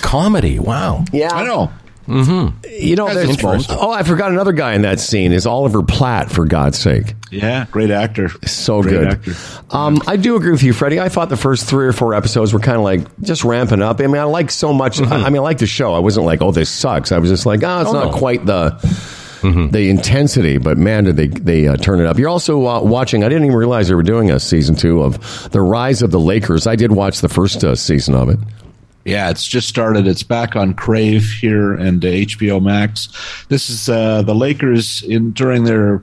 Comedy. 0.01 0.59
Wow. 0.59 1.05
yeah, 1.13 1.33
I 1.35 1.45
know. 1.45 1.71
You 2.09 2.97
know, 2.97 3.07
That's 3.15 3.41
there's, 3.41 3.67
oh, 3.71 3.91
I 3.91 4.03
forgot 4.03 4.33
another 4.33 4.53
guy 4.53 4.75
in 4.75 4.83
that 4.83 4.99
scene 4.99 5.33
is 5.33 5.47
Oliver 5.47 5.83
Platt. 5.83 6.31
For 6.33 6.45
God's 6.45 6.77
sake, 6.79 7.15
Yeah, 7.31 7.67
great 7.71 7.91
actor. 7.91 8.29
so 8.47 8.83
Great 8.83 8.91
good. 8.93 9.07
actor. 9.09 9.33
Um, 9.71 10.03
I 10.07 10.17
do 10.17 10.35
agree 10.37 10.51
with 10.51 10.63
you, 10.65 10.73
Freddie. 10.73 10.99
I 11.01 11.09
thought 11.09 11.29
the 11.29 11.37
first 11.37 11.67
three 11.69 11.87
or 11.87 11.93
four 11.93 12.13
episodes 12.15 12.53
were 12.53 12.59
kind 12.59 12.77
of 12.77 12.83
like 12.83 13.21
just 13.21 13.45
ramping 13.45 13.83
up. 13.83 14.01
I 14.01 14.07
mean, 14.09 14.17
I 14.19 14.25
like 14.25 14.51
so 14.51 14.73
much. 14.73 15.01
I, 15.01 15.05
I 15.27 15.31
mean, 15.31 15.37
I 15.39 15.41
like 15.45 15.59
the 15.59 15.67
show. 15.67 15.95
I 15.95 16.01
wasn't 16.01 16.27
like, 16.27 16.43
oh, 16.43 16.51
this 16.51 16.71
sucks. 16.71 17.13
I 17.13 17.19
was 17.19 17.31
just 17.31 17.47
like, 17.47 17.63
oh, 17.63 17.81
it's 17.83 17.91
Oh, 17.91 17.93
not 17.93 18.13
no. 18.13 18.19
quite 18.19 18.45
the. 18.47 18.73
The 19.71 19.91
intensity, 19.91 20.59
but 20.59 20.79
man, 20.79 21.05
did 21.05 21.17
they 21.17 21.27
they 21.27 21.69
uh, 21.69 21.77
turn 21.77 22.01
it 22.01 22.07
up? 22.07 22.19
You're 22.19 22.29
also 22.29 22.67
uh, 22.67 22.83
watching. 22.83 23.25
I 23.25 23.29
didn't 23.29 23.45
even 23.45 23.57
realize 23.57 23.89
they 23.89 23.95
were 23.95 24.03
doing 24.03 24.31
a 24.31 24.39
season 24.39 24.75
two 24.77 25.03
of 25.03 25.51
the 25.51 25.61
Rise 25.61 26.01
of 26.03 26.11
the 26.11 26.21
Lakers. 26.21 26.67
I 26.67 26.77
did 26.77 26.93
watch 26.93 27.21
the 27.21 27.29
first 27.29 27.65
uh, 27.65 27.75
season 27.75 28.15
of 28.15 28.29
it. 28.29 28.39
Yeah, 29.05 29.31
it's 29.31 29.47
just 29.47 29.69
started. 29.69 30.07
It's 30.07 30.23
back 30.23 30.55
on 30.55 30.75
Crave 30.75 31.29
here 31.41 31.75
and 31.75 32.05
uh, 32.05 32.09
HBO 32.09 32.63
Max. 32.63 33.09
This 33.49 33.69
is 33.69 33.89
uh, 33.89 34.23
the 34.23 34.35
Lakers 34.35 35.03
in 35.03 35.33
during 35.33 35.65
their 35.65 36.03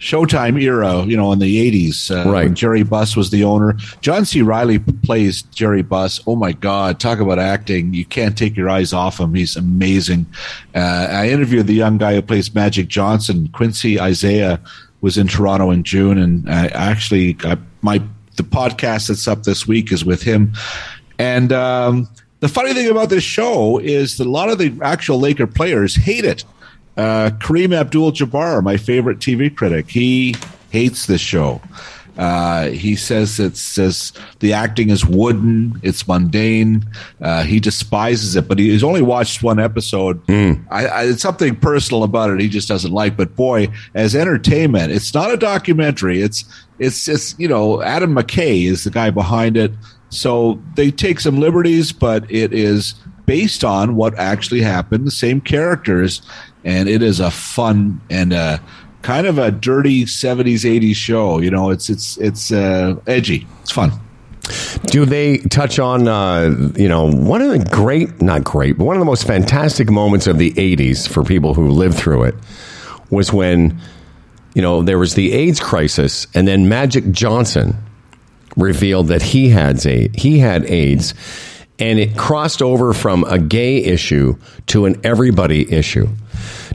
Showtime 0.00 0.60
era, 0.60 1.04
you 1.04 1.16
know, 1.16 1.30
in 1.32 1.38
the 1.38 1.70
'80s. 1.70 2.10
Uh, 2.10 2.28
Right. 2.30 2.44
when 2.44 2.54
Jerry 2.54 2.82
Buss 2.82 3.16
was 3.16 3.30
the 3.30 3.44
owner. 3.44 3.76
John 4.00 4.24
C. 4.24 4.40
Reilly 4.42 4.78
plays 4.78 5.42
Jerry 5.42 5.82
Buss. 5.82 6.20
Oh 6.26 6.36
my 6.36 6.52
God! 6.52 6.98
Talk 6.98 7.20
about 7.20 7.38
acting. 7.38 7.92
You 7.92 8.04
can't 8.06 8.36
take 8.36 8.56
your 8.56 8.70
eyes 8.70 8.92
off 8.92 9.20
him. 9.20 9.34
He's 9.34 9.56
amazing. 9.56 10.26
Uh, 10.74 11.06
I 11.10 11.28
interviewed 11.28 11.66
the 11.66 11.74
young 11.74 11.98
guy 11.98 12.14
who 12.14 12.22
plays 12.22 12.54
Magic 12.54 12.88
Johnson, 12.88 13.48
Quincy 13.52 14.00
Isaiah. 14.00 14.58
Was 15.02 15.16
in 15.16 15.28
Toronto 15.28 15.70
in 15.70 15.82
June, 15.82 16.18
and 16.18 16.46
I 16.50 16.66
actually 16.66 17.32
got 17.32 17.58
my 17.80 18.02
the 18.36 18.42
podcast 18.42 19.08
that's 19.08 19.26
up 19.26 19.44
this 19.44 19.66
week 19.66 19.92
is 19.92 20.04
with 20.04 20.22
him. 20.22 20.52
And 21.18 21.52
um, 21.54 22.06
the 22.40 22.48
funny 22.48 22.74
thing 22.74 22.86
about 22.90 23.08
this 23.08 23.24
show 23.24 23.78
is 23.78 24.18
that 24.18 24.26
a 24.26 24.30
lot 24.30 24.50
of 24.50 24.58
the 24.58 24.78
actual 24.82 25.18
Laker 25.18 25.46
players 25.46 25.94
hate 25.96 26.26
it. 26.26 26.44
Uh, 26.96 27.30
Kareem 27.38 27.74
Abdul-Jabbar, 27.74 28.62
my 28.62 28.76
favorite 28.76 29.18
TV 29.18 29.54
critic, 29.54 29.88
he 29.88 30.34
hates 30.70 31.06
this 31.06 31.20
show. 31.20 31.60
Uh, 32.18 32.68
he 32.68 32.96
says 32.96 33.40
it 33.40 33.56
says 33.56 34.12
the 34.40 34.52
acting 34.52 34.90
is 34.90 35.06
wooden, 35.06 35.80
it's 35.82 36.06
mundane. 36.06 36.84
Uh, 37.20 37.42
he 37.44 37.60
despises 37.60 38.36
it, 38.36 38.46
but 38.46 38.58
he's 38.58 38.84
only 38.84 39.00
watched 39.00 39.42
one 39.42 39.58
episode. 39.58 40.20
I, 40.70 40.86
I, 40.86 41.04
it's 41.04 41.22
something 41.22 41.56
personal 41.56 42.02
about 42.02 42.30
it 42.30 42.40
he 42.40 42.48
just 42.48 42.68
doesn't 42.68 42.92
like. 42.92 43.16
But 43.16 43.36
boy, 43.36 43.68
as 43.94 44.14
entertainment, 44.14 44.92
it's 44.92 45.14
not 45.14 45.32
a 45.32 45.36
documentary. 45.38 46.20
It's 46.20 46.44
it's 46.78 47.08
it's 47.08 47.38
you 47.38 47.48
know 47.48 47.80
Adam 47.80 48.14
McKay 48.14 48.66
is 48.66 48.84
the 48.84 48.90
guy 48.90 49.08
behind 49.10 49.56
it. 49.56 49.72
So 50.10 50.60
they 50.74 50.90
take 50.90 51.20
some 51.20 51.38
liberties, 51.38 51.90
but 51.92 52.30
it 52.30 52.52
is 52.52 52.96
based 53.24 53.62
on 53.62 53.94
what 53.94 54.18
actually 54.18 54.60
happened, 54.60 55.06
the 55.06 55.10
same 55.12 55.40
characters, 55.40 56.20
and 56.64 56.88
it 56.88 57.02
is 57.02 57.20
a 57.20 57.30
fun 57.30 58.00
and 58.10 58.32
uh 58.32 58.58
kind 59.02 59.26
of 59.26 59.38
a 59.38 59.50
dirty 59.50 60.04
70s 60.04 60.64
80s 60.64 60.94
show 60.94 61.40
you 61.40 61.50
know 61.50 61.70
it's 61.70 61.88
it's 61.88 62.18
it's 62.18 62.52
uh 62.52 62.96
edgy. 63.06 63.46
It's 63.62 63.70
fun. 63.70 63.92
Do 64.86 65.04
they 65.04 65.38
touch 65.38 65.78
on, 65.78 66.08
uh, 66.08 66.72
you 66.76 66.88
know, 66.88 67.10
one 67.10 67.40
of 67.40 67.50
the 67.50 67.58
great, 67.70 68.20
not 68.20 68.42
great, 68.42 68.76
but 68.78 68.84
one 68.84 68.96
of 68.96 69.00
the 69.00 69.06
most 69.06 69.24
fantastic 69.26 69.88
moments 69.90 70.26
of 70.26 70.38
the 70.38 70.52
80s 70.52 71.08
for 71.08 71.22
people 71.22 71.54
who 71.54 71.68
lived 71.70 71.96
through 71.96 72.24
it 72.24 72.34
was 73.10 73.32
when, 73.32 73.80
you 74.54 74.62
know, 74.62 74.82
there 74.82 74.98
was 74.98 75.14
the 75.14 75.32
AIDS 75.32 75.60
crisis 75.60 76.26
and 76.34 76.48
then 76.48 76.68
Magic 76.68 77.10
Johnson 77.12 77.76
revealed 78.56 79.08
that 79.08 79.22
he 79.22 79.50
had, 79.50 79.84
a, 79.86 80.08
he 80.14 80.40
had 80.40 80.64
AIDS 80.64 81.14
and 81.80 81.98
it 81.98 82.16
crossed 82.16 82.62
over 82.62 82.92
from 82.92 83.24
a 83.24 83.38
gay 83.38 83.78
issue 83.78 84.36
to 84.66 84.86
an 84.86 85.00
everybody 85.02 85.70
issue. 85.72 86.06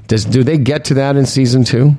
Does, 0.07 0.25
do 0.25 0.43
they 0.43 0.57
get 0.57 0.85
to 0.85 0.95
that 0.95 1.15
in 1.15 1.25
season 1.25 1.63
two? 1.63 1.95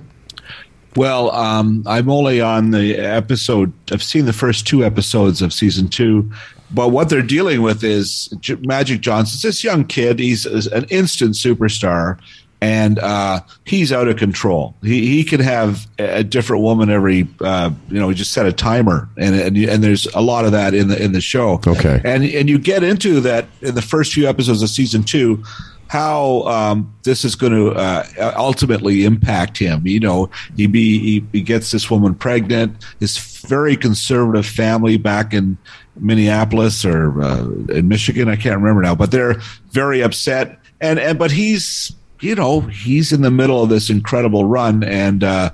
Well, 0.97 1.31
um, 1.33 1.83
I'm 1.87 2.09
only 2.09 2.41
on 2.41 2.71
the 2.71 2.97
episode. 2.97 3.73
I've 3.93 4.03
seen 4.03 4.25
the 4.25 4.33
first 4.33 4.67
two 4.67 4.83
episodes 4.85 5.43
of 5.43 5.53
season 5.53 5.89
two, 5.89 6.31
but 6.71 6.89
what 6.89 7.11
they're 7.11 7.23
dealing 7.23 7.63
with 7.63 7.85
is 7.85 8.33
Magic 8.61 9.01
Johnson's 9.03 9.43
this 9.43 9.63
young 9.63 9.85
kid. 9.85 10.19
He's 10.19 10.47
an 10.47 10.85
instant 10.85 11.35
superstar, 11.35 12.19
and 12.61 12.99
uh, 12.99 13.41
he's 13.65 13.93
out 13.93 14.09
of 14.09 14.17
control. 14.17 14.75
He 14.83 15.07
he 15.07 15.25
can 15.25 15.41
have 15.41 15.87
a 15.99 16.25
different 16.25 16.63
woman 16.63 16.91
every. 16.91 17.29
Uh, 17.41 17.71
you 17.89 17.99
know, 17.99 18.09
he 18.09 18.15
just 18.15 18.33
set 18.33 18.47
a 18.47 18.53
timer, 18.53 19.09
and 19.17 19.35
and 19.35 19.57
and 19.57 19.85
there's 19.85 20.07
a 20.15 20.21
lot 20.21 20.45
of 20.45 20.53
that 20.53 20.75
in 20.75 20.89
the 20.89 21.03
in 21.03 21.13
the 21.13 21.21
show. 21.21 21.61
Okay, 21.67 22.01
and 22.05 22.25
and 22.25 22.49
you 22.49 22.59
get 22.59 22.83
into 22.83 23.21
that 23.21 23.47
in 23.61 23.75
the 23.75 23.83
first 23.83 24.13
few 24.13 24.29
episodes 24.29 24.63
of 24.63 24.69
season 24.69 25.03
two 25.03 25.43
how 25.89 26.43
um, 26.43 26.93
this 27.05 27.25
is 27.25 27.37
going 27.37 27.53
to 27.53 27.71
uh, 27.71 28.35
ultimately 28.37 29.05
impact 29.05 29.57
him. 29.57 29.87
You 29.87 30.01
know, 30.01 30.31
he, 30.57 30.67
be, 30.67 30.99
he, 30.99 31.27
he 31.33 31.41
gets 31.43 31.71
this 31.71 31.91
woman 31.91 32.15
pregnant. 32.15 32.85
His 32.99 33.17
very 33.19 33.77
conservative 33.77 34.47
family 34.47 34.97
back 34.97 35.33
in 35.33 35.57
Minneapolis 35.99 36.85
or 36.85 37.23
uh, 37.23 37.49
in 37.69 37.89
Michigan, 37.89 38.29
I 38.29 38.37
can't 38.37 38.57
remember 38.57 38.83
now, 38.83 38.95
but 38.95 39.11
they're 39.11 39.35
very 39.71 40.03
upset. 40.03 40.59
And 40.81 40.99
and 40.99 41.19
but 41.19 41.31
he's 41.31 41.93
you 42.21 42.35
know 42.35 42.61
he's 42.61 43.12
in 43.12 43.23
the 43.23 43.31
middle 43.31 43.62
of 43.62 43.69
this 43.69 43.91
incredible 43.91 44.45
run, 44.45 44.83
and 44.85 45.23
uh, 45.23 45.51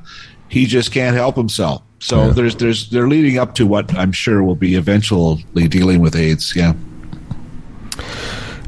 he 0.48 0.66
just 0.66 0.92
can't 0.92 1.16
help 1.16 1.36
himself. 1.36 1.82
So 1.98 2.26
yeah. 2.26 2.32
there's 2.32 2.56
there's 2.56 2.90
they're 2.90 3.08
leading 3.08 3.38
up 3.38 3.54
to 3.56 3.66
what 3.66 3.94
I'm 3.94 4.12
sure 4.12 4.42
will 4.42 4.56
be 4.56 4.74
eventually 4.74 5.68
dealing 5.68 6.00
with 6.00 6.16
AIDS. 6.16 6.54
Yeah. 6.56 6.74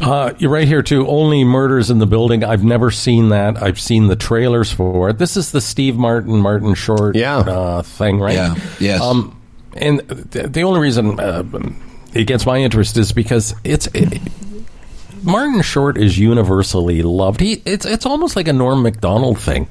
Uh, 0.00 0.34
you're 0.38 0.50
right 0.50 0.68
here 0.68 0.82
too. 0.82 1.06
Only 1.06 1.44
murders 1.44 1.90
in 1.90 1.98
the 1.98 2.06
building. 2.06 2.44
I've 2.44 2.64
never 2.64 2.90
seen 2.90 3.30
that. 3.30 3.62
I've 3.62 3.80
seen 3.80 4.08
the 4.08 4.16
trailers 4.16 4.70
for 4.70 5.10
it. 5.10 5.18
This 5.18 5.36
is 5.36 5.52
the 5.52 5.60
Steve 5.60 5.96
Martin, 5.96 6.36
Martin 6.38 6.74
Short, 6.74 7.16
yeah. 7.16 7.38
uh, 7.38 7.82
thing, 7.82 8.20
right? 8.20 8.34
Yeah. 8.34 8.54
Yes. 8.80 9.00
Um, 9.00 9.40
and 9.74 10.00
th- 10.32 10.52
the 10.52 10.62
only 10.62 10.80
reason 10.80 11.18
uh, 11.18 11.44
it 12.12 12.24
gets 12.24 12.44
my 12.44 12.58
interest 12.58 12.96
is 12.96 13.12
because 13.12 13.54
it's. 13.64 13.86
It, 13.88 14.20
Martin 15.24 15.62
Short 15.62 15.98
is 15.98 16.18
universally 16.18 17.02
loved. 17.02 17.40
He 17.40 17.62
it's 17.64 17.86
it's 17.86 18.06
almost 18.06 18.36
like 18.36 18.48
a 18.48 18.52
Norm 18.52 18.82
Macdonald 18.82 19.38
thing 19.38 19.68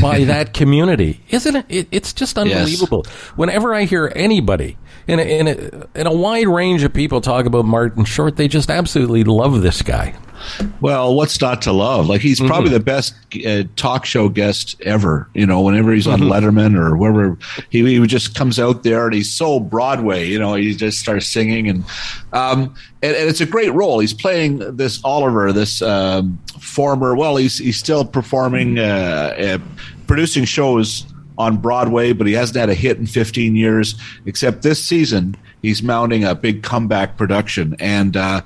by 0.00 0.24
that 0.24 0.54
community, 0.54 1.20
isn't 1.30 1.56
it? 1.56 1.66
it 1.68 1.88
it's 1.90 2.12
just 2.12 2.38
unbelievable. 2.38 3.02
Yes. 3.04 3.14
Whenever 3.36 3.74
I 3.74 3.84
hear 3.84 4.12
anybody 4.14 4.76
in 5.08 5.18
a, 5.18 5.22
in 5.22 5.48
a, 5.48 6.00
in 6.00 6.06
a 6.06 6.12
wide 6.12 6.46
range 6.46 6.84
of 6.84 6.92
people 6.92 7.20
talk 7.20 7.46
about 7.46 7.64
Martin 7.64 8.04
Short. 8.04 8.36
They 8.36 8.46
just 8.46 8.70
absolutely 8.70 9.24
love 9.24 9.62
this 9.62 9.82
guy. 9.82 10.14
Well, 10.80 11.14
what's 11.14 11.40
not 11.40 11.62
to 11.62 11.72
love? 11.72 12.08
Like 12.08 12.20
he's 12.20 12.40
probably 12.40 12.70
mm-hmm. 12.70 12.74
the 12.74 12.80
best 12.80 13.14
uh, 13.46 13.64
talk 13.76 14.04
show 14.04 14.28
guest 14.28 14.80
ever. 14.82 15.28
You 15.34 15.46
know, 15.46 15.60
whenever 15.60 15.92
he's 15.92 16.06
on 16.06 16.20
mm-hmm. 16.20 16.30
Letterman 16.30 16.76
or 16.76 16.96
wherever, 16.96 17.38
he, 17.70 17.84
he 17.84 18.06
just 18.06 18.34
comes 18.34 18.58
out 18.58 18.82
there 18.82 19.06
and 19.06 19.14
he's 19.14 19.30
so 19.30 19.60
Broadway. 19.60 20.26
You 20.26 20.38
know, 20.38 20.54
he 20.54 20.74
just 20.74 20.98
starts 20.98 21.26
singing 21.26 21.68
and 21.68 21.84
um, 22.32 22.74
and, 23.02 23.16
and, 23.16 23.28
it's 23.28 23.40
a 23.40 23.46
great 23.46 23.72
role. 23.72 24.00
He's 24.00 24.12
playing 24.12 24.76
this 24.76 25.00
Oliver, 25.04 25.52
this 25.52 25.80
um, 25.82 26.38
former. 26.60 27.14
Well, 27.14 27.36
he's 27.36 27.58
he's 27.58 27.78
still 27.78 28.04
performing, 28.04 28.78
uh, 28.78 29.34
uh, 29.38 29.58
producing 30.06 30.44
shows 30.44 31.06
on 31.38 31.56
Broadway, 31.56 32.12
but 32.12 32.26
he 32.26 32.32
hasn't 32.32 32.56
had 32.56 32.68
a 32.68 32.74
hit 32.74 32.98
in 32.98 33.06
15 33.06 33.54
years. 33.54 33.94
Except 34.26 34.62
this 34.62 34.84
season, 34.84 35.36
he's 35.62 35.82
mounting 35.82 36.24
a 36.24 36.34
big 36.34 36.62
comeback 36.62 37.16
production. 37.16 37.76
And 37.78 38.16
uh, 38.16 38.42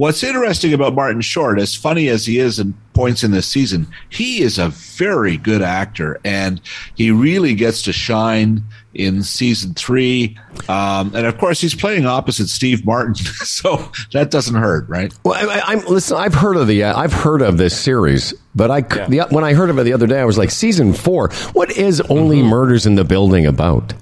what's 0.00 0.22
interesting 0.22 0.72
about 0.72 0.94
Martin 0.94 1.20
Short, 1.20 1.60
as 1.60 1.74
funny 1.74 2.08
as 2.08 2.24
he 2.24 2.38
is 2.38 2.58
in 2.58 2.72
points 2.94 3.22
in 3.22 3.32
this 3.32 3.46
season, 3.46 3.86
he 4.08 4.40
is 4.40 4.58
a 4.58 4.70
very 4.70 5.36
good 5.36 5.60
actor, 5.60 6.18
and 6.24 6.58
he 6.94 7.10
really 7.10 7.54
gets 7.54 7.82
to 7.82 7.92
shine 7.92 8.62
in 8.94 9.22
season 9.22 9.74
three. 9.74 10.38
Um, 10.70 11.14
and 11.14 11.26
of 11.26 11.36
course, 11.36 11.60
he's 11.60 11.74
playing 11.74 12.06
opposite 12.06 12.48
Steve 12.48 12.86
Martin, 12.86 13.14
so 13.44 13.92
that 14.14 14.30
doesn't 14.30 14.54
hurt, 14.54 14.88
right? 14.88 15.12
Well, 15.22 15.34
I, 15.34 15.74
am 15.74 15.84
listen. 15.84 16.16
I've 16.16 16.34
heard 16.34 16.56
of 16.56 16.66
the 16.66 16.82
uh, 16.82 16.98
I've 16.98 17.12
heard 17.12 17.42
of 17.42 17.58
this 17.58 17.78
series, 17.78 18.32
but 18.54 18.70
I 18.70 18.78
yeah. 18.78 19.06
the, 19.06 19.26
when 19.28 19.44
I 19.44 19.52
heard 19.52 19.68
of 19.68 19.78
it 19.78 19.82
the 19.82 19.92
other 19.92 20.06
day, 20.06 20.18
I 20.18 20.24
was 20.24 20.38
like, 20.38 20.50
season 20.50 20.94
four. 20.94 21.28
What 21.52 21.70
is 21.76 22.00
Only 22.00 22.38
mm-hmm. 22.38 22.48
Murders 22.48 22.86
in 22.86 22.94
the 22.94 23.04
Building 23.04 23.44
about? 23.44 23.92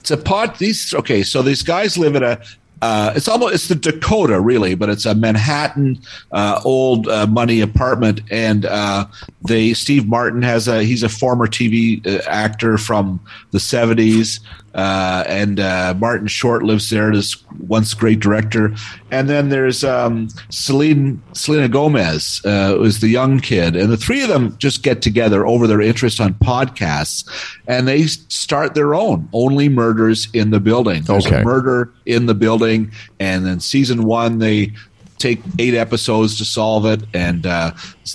It's 0.00 0.10
a 0.10 0.16
pod. 0.16 0.56
These 0.58 0.92
okay. 0.94 1.22
So 1.22 1.42
these 1.42 1.62
guys 1.62 1.96
live 1.96 2.16
in 2.16 2.24
a 2.24 2.40
uh, 2.80 3.12
it's 3.16 3.28
almost 3.28 3.54
it's 3.54 3.68
the 3.68 3.74
Dakota 3.74 4.40
really, 4.40 4.74
but 4.74 4.88
it's 4.88 5.04
a 5.04 5.14
Manhattan 5.14 6.00
uh, 6.32 6.60
old 6.64 7.08
uh, 7.08 7.26
money 7.26 7.60
apartment, 7.60 8.20
and 8.30 8.64
uh, 8.66 9.06
they 9.46 9.74
Steve 9.74 10.06
Martin 10.06 10.42
has 10.42 10.68
a 10.68 10.82
he's 10.84 11.02
a 11.02 11.08
former 11.08 11.46
TV 11.46 12.06
uh, 12.06 12.22
actor 12.28 12.78
from 12.78 13.20
the 13.50 13.60
seventies, 13.60 14.40
uh, 14.78 15.24
and 15.26 15.58
uh, 15.58 15.92
Martin 15.98 16.28
Short 16.28 16.62
lives 16.62 16.88
there. 16.88 17.12
This 17.12 17.42
once 17.66 17.94
great 17.94 18.20
director, 18.20 18.72
and 19.10 19.28
then 19.28 19.48
there's 19.48 19.82
um, 19.82 20.28
Celine 20.50 21.20
Selena 21.32 21.68
Gomez, 21.68 22.40
uh, 22.44 22.76
who's 22.76 23.00
the 23.00 23.08
young 23.08 23.40
kid, 23.40 23.74
and 23.74 23.90
the 23.90 23.96
three 23.96 24.22
of 24.22 24.28
them 24.28 24.56
just 24.58 24.84
get 24.84 25.02
together 25.02 25.44
over 25.44 25.66
their 25.66 25.80
interest 25.80 26.20
on 26.20 26.34
podcasts, 26.34 27.28
and 27.66 27.88
they 27.88 28.02
start 28.04 28.74
their 28.74 28.94
own. 28.94 29.28
Only 29.32 29.68
murders 29.68 30.28
in 30.32 30.50
the 30.50 30.60
building. 30.60 31.02
There's 31.02 31.26
okay. 31.26 31.40
a 31.40 31.44
murder 31.44 31.92
in 32.06 32.26
the 32.26 32.34
building, 32.34 32.92
and 33.18 33.44
then 33.44 33.58
season 33.58 34.04
one 34.04 34.38
they 34.38 34.74
take 35.18 35.40
eight 35.58 35.74
episodes 35.74 36.38
to 36.38 36.44
solve 36.44 36.86
it, 36.86 37.02
and 37.12 37.46
uh, 37.46 37.72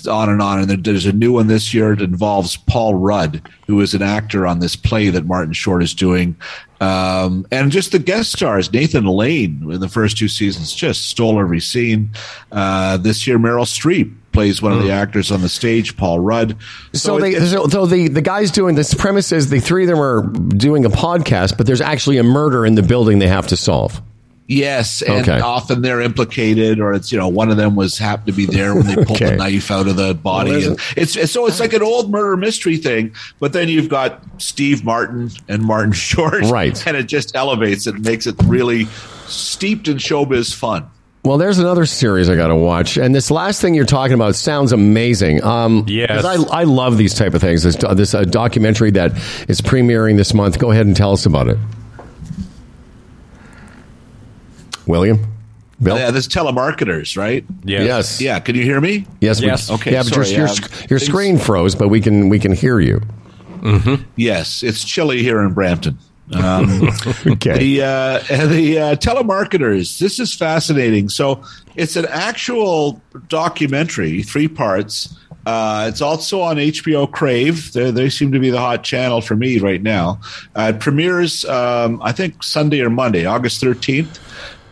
on 0.08 0.28
and 0.28 0.42
on. 0.42 0.60
And 0.60 0.70
then 0.70 0.82
there's 0.82 1.06
a 1.06 1.12
new 1.12 1.34
one 1.34 1.46
this 1.46 1.72
year. 1.72 1.92
It 1.92 2.00
involves 2.00 2.56
Paul 2.56 2.94
Rudd, 2.94 3.48
who 3.66 3.80
is 3.80 3.94
an 3.94 4.02
actor 4.02 4.46
on 4.46 4.60
this 4.60 4.76
play 4.76 5.10
that 5.10 5.26
Martin 5.26 5.52
Short 5.52 5.82
is 5.82 5.94
doing. 5.94 6.36
Um, 6.80 7.46
and 7.50 7.70
just 7.70 7.92
the 7.92 7.98
guest 7.98 8.32
stars, 8.32 8.72
Nathan 8.72 9.06
Lane 9.06 9.70
in 9.70 9.80
the 9.80 9.88
first 9.88 10.18
two 10.18 10.28
seasons 10.28 10.72
just 10.72 11.08
stole 11.08 11.40
every 11.40 11.60
scene. 11.60 12.10
Uh, 12.52 12.96
this 12.98 13.26
year, 13.26 13.38
Meryl 13.38 13.64
Streep 13.64 14.14
plays 14.32 14.60
one 14.60 14.72
of 14.72 14.78
the 14.78 14.86
hmm. 14.86 14.90
actors 14.90 15.30
on 15.30 15.40
the 15.40 15.48
stage, 15.48 15.96
Paul 15.96 16.20
Rudd. 16.20 16.56
So, 16.92 17.16
so, 17.16 17.20
they, 17.20 17.34
so, 17.38 17.68
so 17.68 17.86
the, 17.86 18.08
the 18.08 18.20
guys 18.20 18.50
doing 18.50 18.74
this 18.74 18.92
premise 18.92 19.32
is 19.32 19.48
the 19.48 19.60
three 19.60 19.84
of 19.84 19.88
them 19.88 20.00
are 20.00 20.26
doing 20.26 20.84
a 20.84 20.90
podcast, 20.90 21.56
but 21.56 21.66
there's 21.66 21.80
actually 21.80 22.18
a 22.18 22.24
murder 22.24 22.66
in 22.66 22.74
the 22.74 22.82
building 22.82 23.18
they 23.18 23.28
have 23.28 23.46
to 23.46 23.56
solve. 23.56 24.02
Yes, 24.46 25.00
and 25.00 25.22
okay. 25.26 25.40
often 25.40 25.80
they're 25.80 26.02
implicated, 26.02 26.78
or 26.78 26.92
it's 26.92 27.10
you 27.10 27.16
know 27.16 27.28
one 27.28 27.50
of 27.50 27.56
them 27.56 27.76
was 27.76 27.96
happened 27.96 28.26
to 28.26 28.32
be 28.32 28.44
there 28.44 28.74
when 28.74 28.86
they 28.86 28.94
pulled 28.94 29.12
okay. 29.12 29.30
the 29.30 29.36
knife 29.36 29.70
out 29.70 29.88
of 29.88 29.96
the 29.96 30.14
body. 30.14 30.50
Well, 30.50 30.70
and 30.72 30.80
it's, 30.96 31.16
it's 31.16 31.32
so 31.32 31.46
it's 31.46 31.60
like 31.60 31.72
an 31.72 31.82
old 31.82 32.10
murder 32.10 32.36
mystery 32.36 32.76
thing, 32.76 33.14
but 33.38 33.54
then 33.54 33.68
you've 33.68 33.88
got 33.88 34.22
Steve 34.36 34.84
Martin 34.84 35.30
and 35.48 35.62
Martin 35.62 35.92
Short, 36.04 36.42
right? 36.44 36.86
And 36.86 36.94
it 36.94 37.04
just 37.04 37.34
elevates 37.34 37.86
it, 37.86 37.98
makes 38.00 38.26
it 38.26 38.34
really 38.44 38.84
steeped 39.26 39.88
in 39.88 39.96
showbiz 39.96 40.54
fun. 40.54 40.90
Well, 41.24 41.38
there's 41.38 41.58
another 41.58 41.86
series 41.86 42.28
I 42.28 42.36
got 42.36 42.48
to 42.48 42.56
watch, 42.56 42.98
and 42.98 43.14
this 43.14 43.30
last 43.30 43.62
thing 43.62 43.72
you're 43.72 43.86
talking 43.86 44.12
about 44.12 44.34
sounds 44.34 44.72
amazing. 44.72 45.42
Um, 45.42 45.86
yes, 45.88 46.22
I, 46.22 46.34
I 46.34 46.64
love 46.64 46.98
these 46.98 47.14
type 47.14 47.32
of 47.32 47.40
things. 47.40 47.62
This, 47.62 47.76
this 47.76 48.14
uh, 48.14 48.24
documentary 48.24 48.90
that 48.90 49.12
is 49.48 49.62
premiering 49.62 50.18
this 50.18 50.34
month. 50.34 50.58
Go 50.58 50.70
ahead 50.70 50.84
and 50.84 50.94
tell 50.94 51.12
us 51.12 51.24
about 51.24 51.48
it. 51.48 51.56
William? 54.86 55.24
Bill? 55.82 55.98
Yeah, 55.98 56.10
this 56.10 56.28
telemarketers, 56.28 57.16
right? 57.16 57.44
Yes. 57.64 57.86
yes. 57.86 58.20
Yeah. 58.20 58.38
Can 58.40 58.54
you 58.54 58.62
hear 58.62 58.80
me? 58.80 59.06
Yes. 59.20 59.40
Yes. 59.40 59.68
We, 59.68 59.74
okay. 59.76 59.92
Yeah, 59.92 60.02
but 60.02 60.14
sorry, 60.14 60.28
your, 60.30 60.46
your, 60.46 60.86
your 60.90 60.98
screen 60.98 61.38
froze, 61.38 61.74
but 61.74 61.88
we 61.88 62.00
can 62.00 62.28
we 62.28 62.38
can 62.38 62.52
hear 62.52 62.80
you. 62.80 63.00
Mm-hmm. 63.60 64.02
Yes, 64.16 64.62
it's 64.62 64.84
chilly 64.84 65.22
here 65.22 65.40
in 65.40 65.52
Brampton. 65.54 65.98
Um, 66.32 66.88
okay. 67.26 67.58
The 67.58 67.82
uh, 67.82 68.18
the 68.46 68.78
uh, 68.78 68.96
telemarketers. 68.96 69.98
This 69.98 70.20
is 70.20 70.34
fascinating. 70.34 71.08
So 71.08 71.42
it's 71.74 71.96
an 71.96 72.06
actual 72.08 73.00
documentary, 73.28 74.22
three 74.22 74.48
parts. 74.48 75.18
Uh, 75.46 75.86
it's 75.90 76.00
also 76.00 76.40
on 76.40 76.56
HBO 76.56 77.10
Crave. 77.10 77.72
They're, 77.72 77.92
they 77.92 78.08
seem 78.08 78.32
to 78.32 78.38
be 78.38 78.50
the 78.50 78.58
hot 78.58 78.82
channel 78.82 79.20
for 79.20 79.36
me 79.36 79.58
right 79.58 79.82
now. 79.82 80.20
Uh, 80.56 80.72
it 80.74 80.80
premieres, 80.80 81.44
um, 81.44 82.00
I 82.02 82.12
think, 82.12 82.42
Sunday 82.42 82.80
or 82.80 82.88
Monday, 82.88 83.26
August 83.26 83.62
13th. 83.62 84.18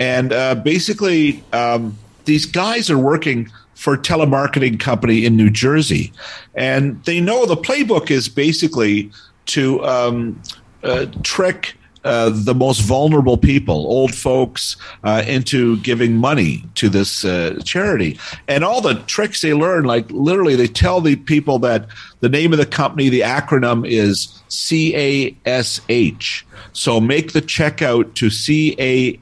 And 0.03 0.32
uh, 0.32 0.57
basically, 0.57 1.44
um, 1.53 1.96
these 2.24 2.44
guys 2.44 2.90
are 2.90 2.98
working 2.98 3.48
for 3.76 3.94
a 3.94 3.98
telemarketing 3.98 4.80
company 4.80 5.24
in 5.24 5.36
New 5.36 5.48
Jersey, 5.48 6.12
and 6.57 7.00
they 7.05 7.20
know 7.20 7.46
the 7.46 7.57
playbook 7.57 8.11
is 8.11 8.28
basically 8.28 9.12
to 9.46 9.84
um, 9.84 10.42
uh, 10.82 11.07
trick 11.22 11.76
uh, 12.03 12.30
the 12.34 12.53
most 12.53 12.80
vulnerable 12.80 13.36
people, 13.36 13.76
old 13.76 14.12
folks, 14.12 14.76
uh, 15.05 15.22
into 15.24 15.76
giving 15.82 16.16
money 16.16 16.64
to 16.74 16.88
this 16.88 17.24
uh, 17.24 17.61
charity. 17.64 18.18
And 18.48 18.64
all 18.64 18.80
the 18.80 18.94
tricks 19.07 19.40
they 19.40 19.55
learn, 19.55 19.84
like 19.84 20.11
literally, 20.11 20.57
they 20.57 20.66
tell 20.66 21.00
the 21.00 21.14
people 21.14 21.61
that 21.61 21.86
the 22.18 22.28
name 22.28 22.53
of 22.53 22.59
the 22.59 22.66
company, 22.66 23.09
the 23.09 23.20
acronym 23.20 23.86
is 23.86 24.42
CASH. 24.48 26.44
So 26.72 27.00
make 27.00 27.34
the 27.34 27.42
checkout 27.42 28.14
to 28.14 28.30
CASH, 28.30 29.20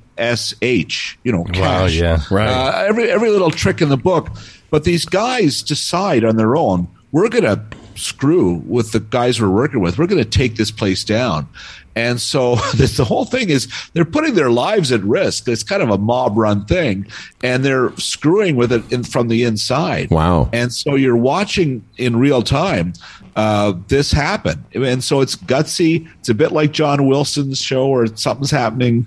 you 1.25 1.33
know, 1.33 1.45
cash. 1.45 1.61
Wow, 1.61 1.87
yeah, 1.87 2.23
right. 2.31 2.49
Uh, 2.49 2.85
every, 2.87 3.11
every 3.11 3.31
little 3.31 3.51
trick 3.51 3.81
in 3.81 3.89
the 3.89 3.97
book. 3.97 4.29
But 4.71 4.85
these 4.85 5.05
guys 5.05 5.62
decide 5.62 6.25
on 6.25 6.37
their 6.37 6.57
own, 6.57 6.89
we're 7.12 7.29
going 7.29 7.45
to 7.45 7.61
screw 7.97 8.62
with 8.66 8.93
the 8.93 9.01
guys 9.01 9.41
we're 9.41 9.51
working 9.51 9.81
with. 9.81 9.99
We're 9.99 10.07
going 10.07 10.23
to 10.23 10.29
take 10.29 10.57
this 10.57 10.71
place 10.71 11.05
down. 11.05 11.49
And 11.97 12.21
so 12.21 12.55
this, 12.75 12.97
the 12.97 13.05
whole 13.05 13.25
thing 13.25 13.51
is 13.51 13.68
they're 13.93 14.05
putting 14.05 14.35
their 14.35 14.51
lives 14.51 14.93
at 14.93 15.03
risk. 15.03 15.49
It's 15.49 15.62
kind 15.62 15.83
of 15.83 15.91
a 15.91 15.99
mob 15.99 16.37
run 16.37 16.64
thing, 16.64 17.07
and 17.43 17.64
they're 17.64 17.95
screwing 17.97 18.57
with 18.57 18.73
it 18.73 18.91
in, 18.93 19.03
from 19.03 19.29
the 19.29 19.45
inside. 19.45 20.11
Wow. 20.11 20.49
And 20.53 20.73
so 20.73 20.95
you're 20.95 21.16
watching 21.16 21.85
in 21.99 22.16
real 22.16 22.43
time 22.43 22.93
uh, 23.37 23.75
this 23.89 24.12
happen. 24.12 24.64
And 24.75 25.03
so 25.03 25.21
it's 25.21 25.37
gutsy. 25.37 26.09
It's 26.18 26.29
a 26.29 26.35
bit 26.35 26.53
like 26.53 26.73
John 26.73 27.07
Wilson's 27.07 27.59
show 27.59 27.89
where 27.89 28.07
something's 28.07 28.51
happening. 28.51 29.07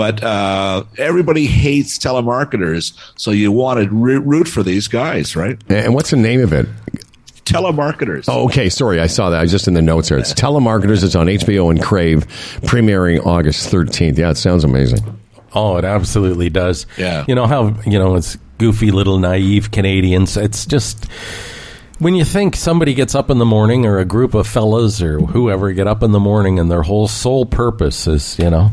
But 0.00 0.24
uh, 0.24 0.84
everybody 0.96 1.44
hates 1.44 1.98
telemarketers, 1.98 2.98
so 3.16 3.32
you 3.32 3.52
want 3.52 3.80
to 3.80 3.90
root 3.90 4.48
for 4.48 4.62
these 4.62 4.88
guys, 4.88 5.36
right? 5.36 5.62
And 5.68 5.92
what's 5.92 6.08
the 6.08 6.16
name 6.16 6.40
of 6.40 6.54
it? 6.54 6.66
Telemarketers. 7.44 8.24
Oh, 8.26 8.46
okay. 8.46 8.70
Sorry, 8.70 8.98
I 8.98 9.08
saw 9.08 9.28
that. 9.28 9.40
I 9.40 9.42
was 9.42 9.50
just 9.50 9.68
in 9.68 9.74
the 9.74 9.82
notes 9.82 10.08
here. 10.08 10.16
It's 10.16 10.32
Telemarketers. 10.32 11.04
It's 11.04 11.14
on 11.14 11.26
HBO 11.26 11.68
and 11.68 11.82
Crave, 11.82 12.20
premiering 12.62 13.26
August 13.26 13.70
13th. 13.70 14.16
Yeah, 14.16 14.30
it 14.30 14.38
sounds 14.38 14.64
amazing. 14.64 15.00
Oh, 15.52 15.76
it 15.76 15.84
absolutely 15.84 16.48
does. 16.48 16.86
Yeah. 16.96 17.26
You 17.28 17.34
know 17.34 17.46
how, 17.46 17.78
you 17.84 17.98
know, 17.98 18.14
it's 18.14 18.36
goofy 18.56 18.92
little 18.92 19.18
naive 19.18 19.70
Canadians. 19.70 20.34
It's 20.38 20.64
just 20.64 21.10
when 21.98 22.14
you 22.14 22.24
think 22.24 22.56
somebody 22.56 22.94
gets 22.94 23.14
up 23.14 23.28
in 23.28 23.36
the 23.36 23.44
morning 23.44 23.84
or 23.84 23.98
a 23.98 24.06
group 24.06 24.32
of 24.32 24.46
fellas 24.46 25.02
or 25.02 25.20
whoever 25.20 25.70
get 25.72 25.86
up 25.86 26.02
in 26.02 26.12
the 26.12 26.20
morning 26.20 26.58
and 26.58 26.70
their 26.70 26.80
whole 26.80 27.06
sole 27.06 27.44
purpose 27.44 28.06
is, 28.06 28.38
you 28.38 28.48
know, 28.48 28.70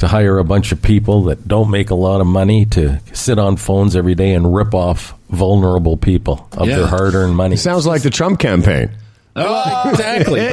to 0.00 0.08
hire 0.08 0.38
a 0.38 0.44
bunch 0.44 0.72
of 0.72 0.82
people 0.82 1.24
that 1.24 1.46
don't 1.46 1.70
make 1.70 1.90
a 1.90 1.94
lot 1.94 2.20
of 2.20 2.26
money 2.26 2.64
to 2.64 3.00
sit 3.12 3.38
on 3.38 3.56
phones 3.56 3.94
every 3.94 4.14
day 4.14 4.32
and 4.32 4.54
rip 4.54 4.74
off 4.74 5.14
vulnerable 5.28 5.96
people 5.96 6.48
of 6.52 6.68
Yeah. 6.68 6.78
their 6.78 6.86
hard 6.86 7.14
earned 7.14 7.36
money. 7.36 7.54
It 7.54 7.58
sounds 7.58 7.86
like 7.86 8.02
the 8.02 8.10
Trump 8.10 8.40
campaign. 8.40 8.90
Oh, 9.36 9.90
exactly. 9.90 10.40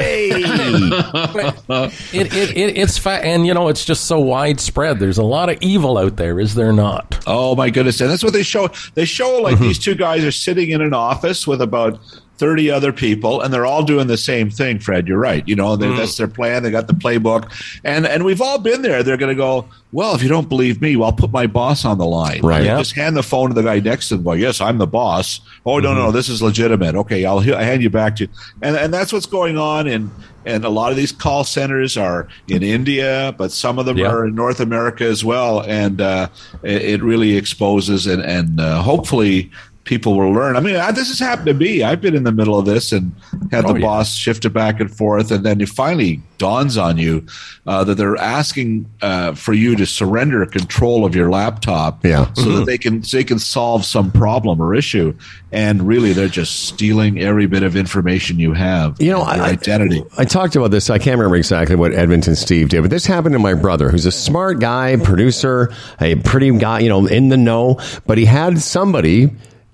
it, 2.13 2.33
it, 2.33 2.57
it, 2.57 2.77
it's 2.77 2.97
fa- 2.97 3.25
and 3.25 3.47
you 3.47 3.53
know 3.53 3.69
it's 3.69 3.83
just 3.83 4.05
so 4.05 4.19
widespread. 4.19 4.99
There's 4.99 5.17
a 5.17 5.23
lot 5.23 5.49
of 5.49 5.57
evil 5.61 5.97
out 5.97 6.17
there, 6.17 6.39
is 6.39 6.53
there 6.53 6.71
not? 6.71 7.23
Oh 7.25 7.55
my 7.55 7.71
goodness! 7.71 7.99
And 8.01 8.09
that's 8.09 8.23
what 8.23 8.33
they 8.33 8.43
show. 8.43 8.69
They 8.93 9.05
show 9.05 9.39
like 9.41 9.55
mm-hmm. 9.55 9.63
these 9.63 9.79
two 9.79 9.95
guys 9.95 10.23
are 10.23 10.31
sitting 10.31 10.69
in 10.69 10.81
an 10.81 10.93
office 10.93 11.47
with 11.47 11.59
about 11.61 11.99
thirty 12.37 12.69
other 12.71 12.91
people, 12.93 13.41
and 13.41 13.53
they're 13.53 13.65
all 13.65 13.83
doing 13.83 14.07
the 14.07 14.17
same 14.17 14.49
thing. 14.49 14.79
Fred, 14.79 15.07
you're 15.07 15.19
right. 15.19 15.47
You 15.47 15.55
know, 15.55 15.75
they, 15.75 15.93
that's 15.95 16.17
their 16.17 16.27
plan. 16.27 16.63
They 16.63 16.71
got 16.71 16.87
the 16.87 16.93
playbook, 16.93 17.51
and 17.83 18.05
and 18.05 18.23
we've 18.25 18.41
all 18.41 18.59
been 18.59 18.81
there. 18.81 19.03
They're 19.03 19.17
going 19.17 19.35
to 19.35 19.39
go. 19.39 19.67
Well, 19.93 20.13
if 20.15 20.21
you 20.21 20.27
don't 20.27 20.49
believe 20.49 20.81
me, 20.81 20.97
well, 20.97 21.05
I'll 21.07 21.13
put 21.15 21.31
my 21.31 21.47
boss 21.47 21.85
on 21.85 21.97
the 21.97 22.05
line. 22.05 22.41
Right. 22.41 22.65
Yeah. 22.65 22.77
Just 22.77 22.91
hand 22.93 23.15
the 23.15 23.23
phone 23.23 23.49
to 23.49 23.53
the 23.55 23.63
guy 23.63 23.79
next 23.79 24.09
to 24.09 24.15
them. 24.15 24.25
Go, 24.25 24.33
yes, 24.33 24.59
I'm 24.59 24.79
the 24.79 24.85
boss. 24.87 25.39
Oh 25.65 25.79
no, 25.79 25.93
no, 25.93 26.11
this 26.11 26.27
is 26.27 26.41
legitimate. 26.41 26.95
Okay, 26.95 27.23
I'll 27.25 27.39
I 27.39 27.63
hand 27.63 27.81
you 27.81 27.89
back 27.89 28.17
to. 28.17 28.27
And 28.61 28.75
and 28.75 28.93
that's 28.93 29.13
what's 29.13 29.25
going 29.25 29.57
on. 29.57 29.87
And 29.87 30.11
and 30.45 30.63
a 30.65 30.69
lot 30.69 30.91
of 30.91 30.97
these 30.97 31.11
call 31.11 31.43
centers 31.45 31.97
are 31.97 32.27
in 32.47 32.63
India, 32.63 33.33
but 33.37 33.51
some 33.51 33.79
of 33.79 33.85
them 33.85 33.97
Yeah. 33.97 34.07
are 34.07 34.27
in 34.27 34.35
North 34.35 34.59
America 34.61 35.03
as 35.05 35.23
well, 35.25 35.61
and 35.61 35.99
uh, 36.01 36.29
it, 36.63 36.81
it 36.81 37.03
really 37.03 37.35
exposes 37.37 38.07
and 38.07 38.21
and 38.21 38.59
uh, 38.59 38.81
hopefully 38.81 39.51
people 39.87 40.15
will 40.17 40.31
learn. 40.31 40.55
I 40.55 40.59
mean, 40.59 40.75
I, 40.75 40.91
this 40.91 41.07
has 41.07 41.17
happened 41.19 41.47
to 41.47 41.53
me. 41.55 41.81
I've 41.81 42.01
been 42.01 42.13
in 42.15 42.23
the 42.23 42.31
middle 42.31 42.59
of 42.59 42.65
this 42.65 42.91
and 42.91 43.11
had 43.51 43.63
the 43.65 43.69
Oh, 43.69 43.75
yeah. 43.75 43.81
boss 43.85 44.13
shift 44.15 44.45
it 44.45 44.49
back 44.51 44.79
and 44.79 44.95
forth, 44.95 45.31
and 45.31 45.43
then 45.43 45.59
it 45.61 45.69
finally 45.69 46.21
dawns 46.37 46.77
on 46.77 46.97
you 46.99 47.25
uh, 47.65 47.83
that 47.83 47.95
they're 47.95 48.15
asking 48.17 48.85
uh, 49.01 49.33
for 49.33 49.53
you 49.53 49.75
to 49.75 49.85
surrender 49.87 50.45
control 50.45 51.03
of 51.05 51.15
your 51.15 51.31
laptop, 51.31 52.05
Yeah. 52.05 52.31
so 52.33 52.57
that 52.57 52.65
they 52.65 52.77
can 52.77 53.01
so 53.01 53.17
they 53.17 53.23
can 53.23 53.39
solve 53.39 53.83
some 53.85 54.11
problem 54.11 54.61
or 54.61 54.75
issue, 54.75 55.15
and 55.51 55.81
really 55.87 56.13
they're 56.13 56.27
just 56.27 56.65
stealing 56.67 57.19
every 57.19 57.47
bit 57.47 57.63
of 57.63 57.75
information 57.75 58.39
you 58.39 58.53
have. 58.53 59.01
You 59.01 59.11
know, 59.13 59.19
your 59.19 59.27
I, 59.43 59.49
identity. 59.49 60.03
I, 60.17 60.21
I 60.21 60.25
talked 60.25 60.55
about 60.55 60.69
this. 60.71 60.89
I 60.91 60.99
can't 60.99 61.17
remember 61.17 61.37
exactly 61.37 61.75
what 61.75 61.93
Edmonton 61.93 62.35
Steve 62.35 62.69
did, 62.69 62.81
but 62.81 62.91
this 62.91 63.05
happened 63.07 63.33
to 63.33 63.39
my 63.39 63.53
brother, 63.55 63.89
who's 63.89 64.05
a 64.05 64.11
smart 64.11 64.59
guy, 64.59 64.95
producer, 64.97 65.73
a 66.01 66.15
pretty 66.15 66.51
guy, 66.57 66.79
you 66.79 66.89
know, 66.89 67.05
in 67.07 67.29
the 67.29 67.37
know. 67.37 67.79
But 68.05 68.17
he 68.17 68.25
had 68.25 68.59
somebody, 68.59 69.31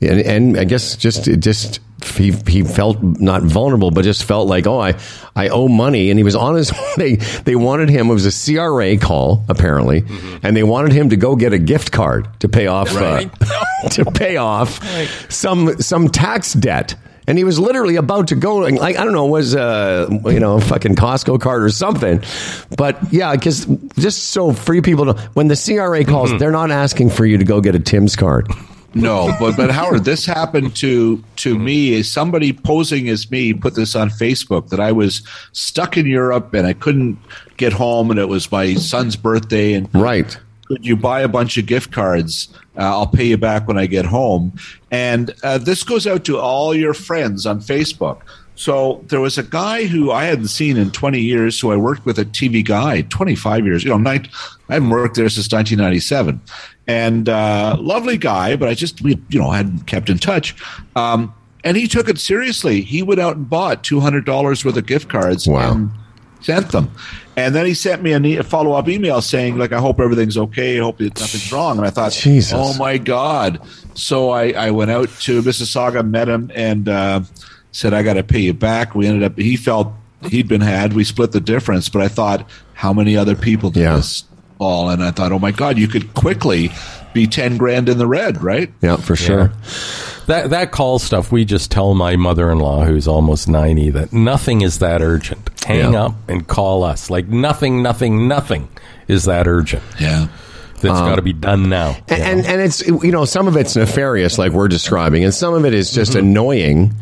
and, 0.07 0.19
and 0.21 0.57
I 0.57 0.63
guess 0.63 0.95
just 0.95 1.25
just 1.39 1.79
he 2.03 2.31
he 2.31 2.63
felt 2.63 3.01
not 3.01 3.43
vulnerable, 3.43 3.91
but 3.91 4.03
just 4.03 4.23
felt 4.23 4.47
like, 4.47 4.67
oh, 4.67 4.79
I 4.79 4.95
I 5.35 5.49
owe 5.49 5.67
money, 5.67 6.09
and 6.09 6.19
he 6.19 6.23
was 6.23 6.35
on 6.35 6.55
his. 6.55 6.71
They 6.95 7.15
they 7.15 7.55
wanted 7.55 7.89
him. 7.89 8.09
It 8.09 8.13
was 8.13 8.25
a 8.27 8.53
CRA 8.53 8.97
call 8.97 9.45
apparently, 9.49 10.03
and 10.43 10.55
they 10.55 10.61
wanted 10.61 10.93
him 10.93 11.09
to 11.09 11.15
go 11.15 11.35
get 11.35 11.51
a 11.51 11.57
gift 11.57 11.91
card 11.91 12.27
to 12.41 12.49
pay 12.49 12.67
off 12.67 12.95
uh, 12.95 13.21
to 13.91 14.05
pay 14.05 14.37
off 14.37 14.79
some 15.31 15.81
some 15.81 16.09
tax 16.09 16.53
debt. 16.53 16.95
And 17.25 17.37
he 17.37 17.45
was 17.45 17.57
literally 17.57 17.95
about 17.95 18.27
to 18.27 18.35
go, 18.35 18.57
like 18.57 18.97
I 18.99 19.03
don't 19.05 19.13
know, 19.13 19.25
was 19.25 19.55
uh, 19.55 20.07
you 20.25 20.39
know, 20.39 20.57
a 20.57 20.61
fucking 20.61 20.95
Costco 20.95 21.39
card 21.39 21.63
or 21.63 21.69
something. 21.69 22.21
But 22.77 22.99
yeah, 23.11 23.31
because 23.33 23.65
just 23.97 24.29
so 24.29 24.51
free 24.51 24.81
people 24.81 25.13
to, 25.13 25.21
when 25.33 25.47
the 25.47 25.55
CRA 25.55 26.03
calls, 26.03 26.37
they're 26.37 26.51
not 26.51 26.69
asking 26.69 27.11
for 27.11 27.25
you 27.25 27.37
to 27.37 27.45
go 27.45 27.61
get 27.61 27.75
a 27.75 27.79
Tim's 27.79 28.15
card. 28.17 28.51
No, 28.95 29.33
but 29.39 29.57
but 29.57 29.71
Howard, 29.71 30.05
this 30.05 30.25
happened 30.25 30.75
to 30.77 31.23
to 31.37 31.57
me. 31.57 31.93
Is 31.93 32.11
Somebody 32.11 32.53
posing 32.53 33.09
as 33.09 33.29
me 33.31 33.53
put 33.53 33.75
this 33.75 33.95
on 33.95 34.09
Facebook 34.09 34.69
that 34.69 34.79
I 34.79 34.91
was 34.91 35.21
stuck 35.51 35.97
in 35.97 36.05
Europe 36.05 36.53
and 36.53 36.67
I 36.67 36.73
couldn't 36.73 37.17
get 37.57 37.73
home, 37.73 38.11
and 38.11 38.19
it 38.19 38.27
was 38.29 38.51
my 38.51 38.75
son's 38.75 39.15
birthday, 39.15 39.73
and 39.73 39.89
Right. 39.93 40.37
could 40.67 40.85
you 40.85 40.95
buy 40.95 41.21
a 41.21 41.27
bunch 41.27 41.57
of 41.57 41.65
gift 41.65 41.91
cards? 41.91 42.49
Uh, 42.77 42.81
I'll 42.81 43.07
pay 43.07 43.25
you 43.25 43.37
back 43.37 43.67
when 43.67 43.77
I 43.77 43.85
get 43.85 44.05
home. 44.05 44.53
And 44.89 45.33
uh, 45.43 45.57
this 45.59 45.83
goes 45.83 46.07
out 46.07 46.23
to 46.25 46.39
all 46.39 46.73
your 46.73 46.93
friends 46.95 47.45
on 47.45 47.59
Facebook. 47.61 48.21
So 48.55 49.03
there 49.07 49.19
was 49.19 49.37
a 49.37 49.43
guy 49.43 49.85
who 49.85 50.11
I 50.11 50.25
hadn't 50.25 50.47
seen 50.47 50.77
in 50.77 50.91
20 50.91 51.19
years, 51.19 51.59
who 51.59 51.71
I 51.71 51.75
worked 51.75 52.05
with 52.05 52.19
at 52.19 52.27
TV 52.27 52.63
Guide, 52.63 53.09
25 53.09 53.65
years. 53.65 53.83
You 53.83 53.89
know, 53.89 53.97
nine, 53.97 54.29
I 54.69 54.75
haven't 54.75 54.89
worked 54.89 55.15
there 55.15 55.29
since 55.29 55.51
1997, 55.51 56.39
and 56.87 57.29
uh, 57.29 57.75
lovely 57.79 58.17
guy, 58.17 58.55
but 58.55 58.69
I 58.69 58.73
just 58.75 59.01
we 59.01 59.19
you 59.29 59.39
know 59.39 59.51
hadn't 59.51 59.87
kept 59.87 60.09
in 60.09 60.19
touch. 60.19 60.55
Um, 60.95 61.33
and 61.63 61.77
he 61.77 61.87
took 61.87 62.09
it 62.09 62.19
seriously. 62.19 62.81
He 62.81 63.01
went 63.01 63.21
out 63.21 63.37
and 63.37 63.49
bought 63.49 63.83
$200 63.83 64.25
worth 64.65 64.77
of 64.77 64.85
gift 64.85 65.09
cards. 65.09 65.47
Wow. 65.47 65.71
And 65.71 65.91
sent 66.41 66.71
them. 66.71 66.91
And 67.35 67.55
then 67.55 67.65
he 67.65 67.73
sent 67.73 68.03
me 68.03 68.37
a, 68.37 68.43
follow 68.43 68.73
up 68.73 68.87
email 68.87 69.21
saying, 69.21 69.57
like, 69.57 69.71
I 69.71 69.79
hope 69.79 69.99
everything's 69.99 70.37
okay. 70.37 70.77
I 70.77 70.83
hope 70.83 70.99
nothing's 70.99 71.51
wrong. 71.51 71.77
And 71.77 71.87
I 71.87 71.89
thought, 71.89 72.11
Jesus. 72.11 72.53
oh 72.55 72.77
my 72.77 72.97
God. 72.97 73.59
So 73.95 74.29
I, 74.29 74.51
I 74.51 74.71
went 74.71 74.91
out 74.91 75.09
to 75.21 75.41
Mississauga, 75.41 76.07
met 76.07 76.27
him, 76.27 76.51
and 76.53 76.89
uh, 76.89 77.21
said, 77.73 77.93
I 77.93 78.03
got 78.03 78.13
to 78.13 78.23
pay 78.23 78.39
you 78.39 78.53
back. 78.53 78.95
We 78.95 79.07
ended 79.07 79.23
up, 79.23 79.37
he 79.37 79.57
felt 79.57 79.91
he'd 80.29 80.47
been 80.47 80.61
had. 80.61 80.93
We 80.93 81.03
split 81.03 81.33
the 81.33 81.41
difference. 81.41 81.89
But 81.89 82.01
I 82.03 82.07
thought, 82.07 82.49
how 82.73 82.93
many 82.93 83.17
other 83.17 83.35
people 83.35 83.69
did 83.69 83.81
Yeah. 83.81 83.97
this 83.97 84.23
fall? 84.57 84.89
And 84.89 85.03
I 85.03 85.11
thought, 85.11 85.33
oh 85.33 85.39
my 85.39 85.51
God, 85.51 85.77
you 85.77 85.89
could 85.89 86.13
quickly 86.13 86.71
be 87.13 87.27
10 87.27 87.57
grand 87.57 87.89
in 87.89 87.97
the 87.97 88.07
red, 88.07 88.41
right? 88.41 88.71
Yeah, 88.81 88.95
for 88.95 89.15
sure. 89.15 89.51
That 90.27 90.51
that 90.51 90.71
call 90.71 90.99
stuff, 90.99 91.33
we 91.33 91.43
just 91.43 91.69
tell 91.69 91.93
my 91.93 92.15
mother-in-law, 92.15 92.85
who's 92.85 93.09
almost 93.09 93.49
ninety, 93.49 93.89
that 93.89 94.13
nothing 94.13 94.61
is 94.61 94.79
that 94.79 95.01
urgent. 95.01 95.49
Hang 95.65 95.91
Yeah. 95.91 96.05
up 96.05 96.15
and 96.29 96.47
call 96.47 96.85
us. 96.85 97.09
Like 97.09 97.27
nothing, 97.27 97.83
nothing, 97.83 98.25
nothing 98.25 98.69
is 99.09 99.25
that 99.25 99.47
urgent. 99.47 99.83
Yeah. 99.99 100.27
That's 100.79 100.99
um, 100.99 101.09
got 101.09 101.15
to 101.15 101.21
be 101.21 101.33
done 101.33 101.69
now. 101.69 101.97
And, 102.07 102.21
and 102.21 102.45
and 102.45 102.61
it's 102.61 102.85
you 102.87 103.11
know 103.11 103.25
some 103.25 103.47
of 103.47 103.57
it's 103.57 103.75
nefarious 103.75 104.37
like 104.37 104.51
we're 104.51 104.67
describing, 104.67 105.23
and 105.23 105.33
some 105.33 105.53
of 105.53 105.65
it 105.65 105.73
is 105.73 105.91
just 105.91 106.11
mm-hmm. 106.11 106.27
annoying. 106.27 106.93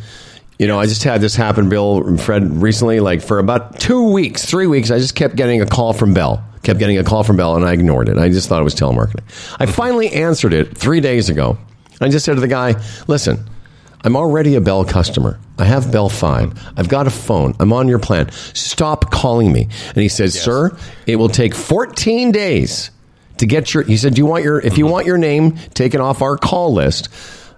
You 0.62 0.68
know, 0.68 0.80
I 0.80 0.86
just 0.86 1.02
had 1.02 1.22
this 1.22 1.36
happen, 1.36 1.70
Bill 1.70 2.06
and 2.06 2.22
Fred, 2.22 2.62
recently. 2.62 3.00
Like 3.00 3.24
for 3.24 3.40
about 3.40 3.80
two 3.80 4.12
weeks, 4.12 4.46
three 4.46 4.68
weeks, 4.68 4.92
I 4.92 5.00
just 5.00 5.16
kept 5.16 5.36
getting 5.36 5.60
a 5.60 5.66
call 5.66 5.92
from 5.92 6.14
Bell. 6.14 6.44
Kept 6.62 6.78
getting 6.78 7.00
a 7.00 7.04
call 7.04 7.24
from 7.24 7.36
Bell, 7.36 7.56
and 7.56 7.66
I 7.66 7.74
ignored 7.74 8.10
it. 8.10 8.20
I 8.20 8.30
just 8.30 8.48
thought 8.48 8.62
it 8.62 8.64
was 8.64 8.76
telemarketing. 8.76 9.24
I 9.60 9.66
finally 9.66 10.12
answered 10.12 10.54
it 10.54 10.78
three 10.78 11.00
days 11.00 11.30
ago. 11.30 11.58
I 12.00 12.10
just 12.10 12.26
said 12.26 12.36
to 12.36 12.42
the 12.42 12.48
guy, 12.48 12.76
"Listen, 13.08 13.44
I'm 14.04 14.16
already 14.16 14.54
a 14.54 14.62
Bell 14.62 14.86
customer. 14.86 15.40
I 15.58 15.66
have 15.66 15.92
Bell 15.92 16.12
Fibe. 16.12 16.56
I've 16.78 16.90
got 16.90 17.08
a 17.08 17.10
phone. 17.10 17.56
I'm 17.60 17.74
on 17.74 17.88
your 17.88 17.98
plan. 17.98 18.32
Stop 18.32 19.10
calling 19.10 19.52
me. 19.52 19.64
And 19.64 19.98
he 19.98 20.10
says, 20.10 20.40
Sir, 20.40 20.78
it 21.08 21.16
will 21.16 21.30
take 21.30 21.56
14 21.56 22.32
days 22.32 22.92
to 23.38 23.48
get 23.48 23.74
your. 23.74 23.82
He 23.82 23.98
said, 23.98 24.14
Do 24.14 24.22
you 24.22 24.28
want 24.28 24.44
your. 24.44 24.60
If 24.60 24.78
you 24.78 24.86
want 24.86 25.08
your 25.08 25.18
name 25.18 25.58
taken 25.74 26.02
off 26.02 26.22
our 26.22 26.38
call 26.38 26.72
list, 26.72 27.10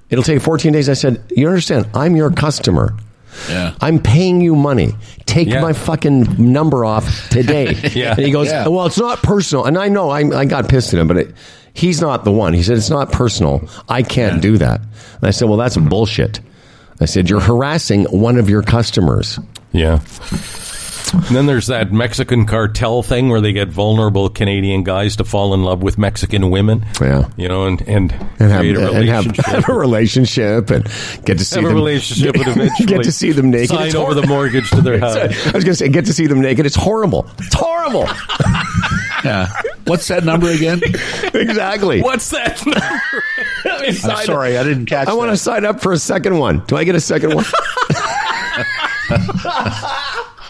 it'll 0.09 0.23
take 0.23 0.41
14 0.41 0.71
days. 0.73 0.89
I 0.89 0.93
said, 0.93 1.23
You 1.35 1.47
understand? 1.47 1.87
I'm 1.93 2.15
your 2.15 2.31
customer. 2.31 2.95
Yeah. 3.49 3.75
I'm 3.81 3.99
paying 3.99 4.41
you 4.41 4.55
money. 4.55 4.91
Take 5.25 5.47
Yeah. 5.47 5.61
my 5.61 5.73
fucking 5.73 6.51
number 6.51 6.85
off 6.85 7.29
today. 7.29 7.73
Yeah. 7.93 8.11
And 8.15 8.25
he 8.25 8.31
goes, 8.31 8.47
Yeah. 8.47 8.67
well, 8.67 8.85
it's 8.85 8.99
not 8.99 9.23
personal. 9.23 9.65
And 9.65 9.77
I 9.77 9.87
know 9.89 10.09
I, 10.09 10.19
I 10.41 10.45
got 10.45 10.69
pissed 10.69 10.93
at 10.93 10.99
him, 10.99 11.07
but 11.07 11.17
it, 11.17 11.35
he's 11.73 11.99
not 11.99 12.23
the 12.25 12.31
one. 12.31 12.53
He 12.53 12.61
said, 12.63 12.77
it's 12.77 12.89
not 12.91 13.11
personal. 13.11 13.67
I 13.89 14.03
can't 14.03 14.41
do 14.41 14.57
that. 14.59 14.79
And 14.81 15.23
I 15.23 15.31
said, 15.31 15.47
well, 15.47 15.57
that's 15.57 15.77
bullshit. 15.77 16.39
I 17.01 17.05
said, 17.05 17.29
you're 17.29 17.39
harassing 17.39 18.03
one 18.05 18.37
of 18.37 18.49
your 18.49 18.61
customers. 18.61 19.39
Yeah. 19.71 19.99
And 21.11 21.35
then 21.35 21.45
there's 21.45 21.67
that 21.67 21.91
Mexican 21.91 22.45
cartel 22.45 23.03
thing 23.03 23.29
where 23.29 23.41
they 23.41 23.53
get 23.53 23.67
vulnerable 23.69 24.29
Canadian 24.29 24.83
guys 24.83 25.15
to 25.17 25.23
fall 25.23 25.53
in 25.53 25.63
love 25.63 25.83
with 25.83 25.97
Mexican 25.97 26.49
women. 26.49 26.85
Yeah. 27.01 27.29
You 27.37 27.47
know, 27.47 27.65
and 27.65 27.81
and, 27.87 28.11
And 28.39 28.51
have, 28.51 28.59
create 28.61 28.77
a 28.77 28.91
and 28.91 29.07
have, 29.09 29.25
relationship. 29.25 29.45
have 29.45 29.69
a 29.69 29.73
relationship 29.73 30.69
and 30.71 30.83
get 31.25 31.37
to 31.39 31.45
see 31.45 31.55
Have 31.57 31.65
a 31.65 31.67
them 31.67 31.75
relationship 31.75 32.35
and 32.35 32.47
eventually 32.47 32.85
get 32.87 33.03
to 33.03 33.11
see 33.11 33.31
them 33.31 33.51
naked. 33.51 33.69
sign 33.69 33.87
It's 33.87 33.95
over 33.95 34.13
hor- 34.13 34.21
the 34.21 34.27
mortgage 34.27 34.69
to 34.71 34.81
their 34.81 34.99
house. 35.01 35.15
I 35.17 35.27
was 35.51 35.63
going 35.63 35.65
to 35.65 35.75
say, 35.75 35.89
get 35.89 36.05
to 36.05 36.13
see 36.13 36.27
them 36.27 36.41
naked. 36.41 36.65
It's 36.65 36.75
horrible. 36.75 37.29
It's 37.39 37.53
horrible. 37.55 38.07
Yeah. 39.23 39.49
What's 39.85 40.07
that 40.09 40.23
number 40.25 40.49
again? 40.49 40.81
exactly. 41.33 42.01
What's 42.01 42.29
that 42.31 42.65
number? 42.65 43.23
I'm 43.85 43.93
sorry, 44.25 44.57
I 44.57 44.63
didn't 44.63 44.85
catch. 44.87 45.07
I 45.07 45.13
want 45.13 45.31
to 45.31 45.37
sign 45.37 45.65
up 45.65 45.79
for 45.81 45.91
a 45.93 45.97
second 45.97 46.37
one. 46.39 46.63
Do 46.67 46.75
I 46.77 46.83
get 46.83 46.95
a 46.95 46.99
second 47.01 47.35
one? 47.35 47.45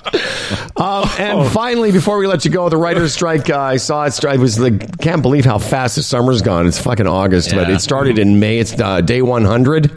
um, 0.75 1.05
and 1.17 1.51
finally, 1.51 1.91
before 1.91 2.17
we 2.17 2.27
let 2.27 2.45
you 2.45 2.51
go, 2.51 2.69
the 2.69 2.77
writer's 2.77 3.13
strike. 3.15 3.49
Uh, 3.49 3.59
I 3.59 3.77
saw 3.77 4.05
it. 4.05 4.11
Strike 4.11 4.39
was 4.39 4.59
like, 4.59 4.99
can't 4.99 5.21
believe 5.21 5.45
how 5.45 5.57
fast 5.57 5.95
the 5.95 6.03
summer's 6.03 6.41
gone. 6.41 6.67
It's 6.67 6.79
fucking 6.79 7.07
August, 7.07 7.51
but 7.51 7.69
it 7.69 7.79
started 7.79 8.19
in 8.19 8.39
May. 8.39 8.59
It's 8.59 8.79
uh, 8.79 9.01
day 9.01 9.21
one 9.21 9.45
hundred. 9.45 9.91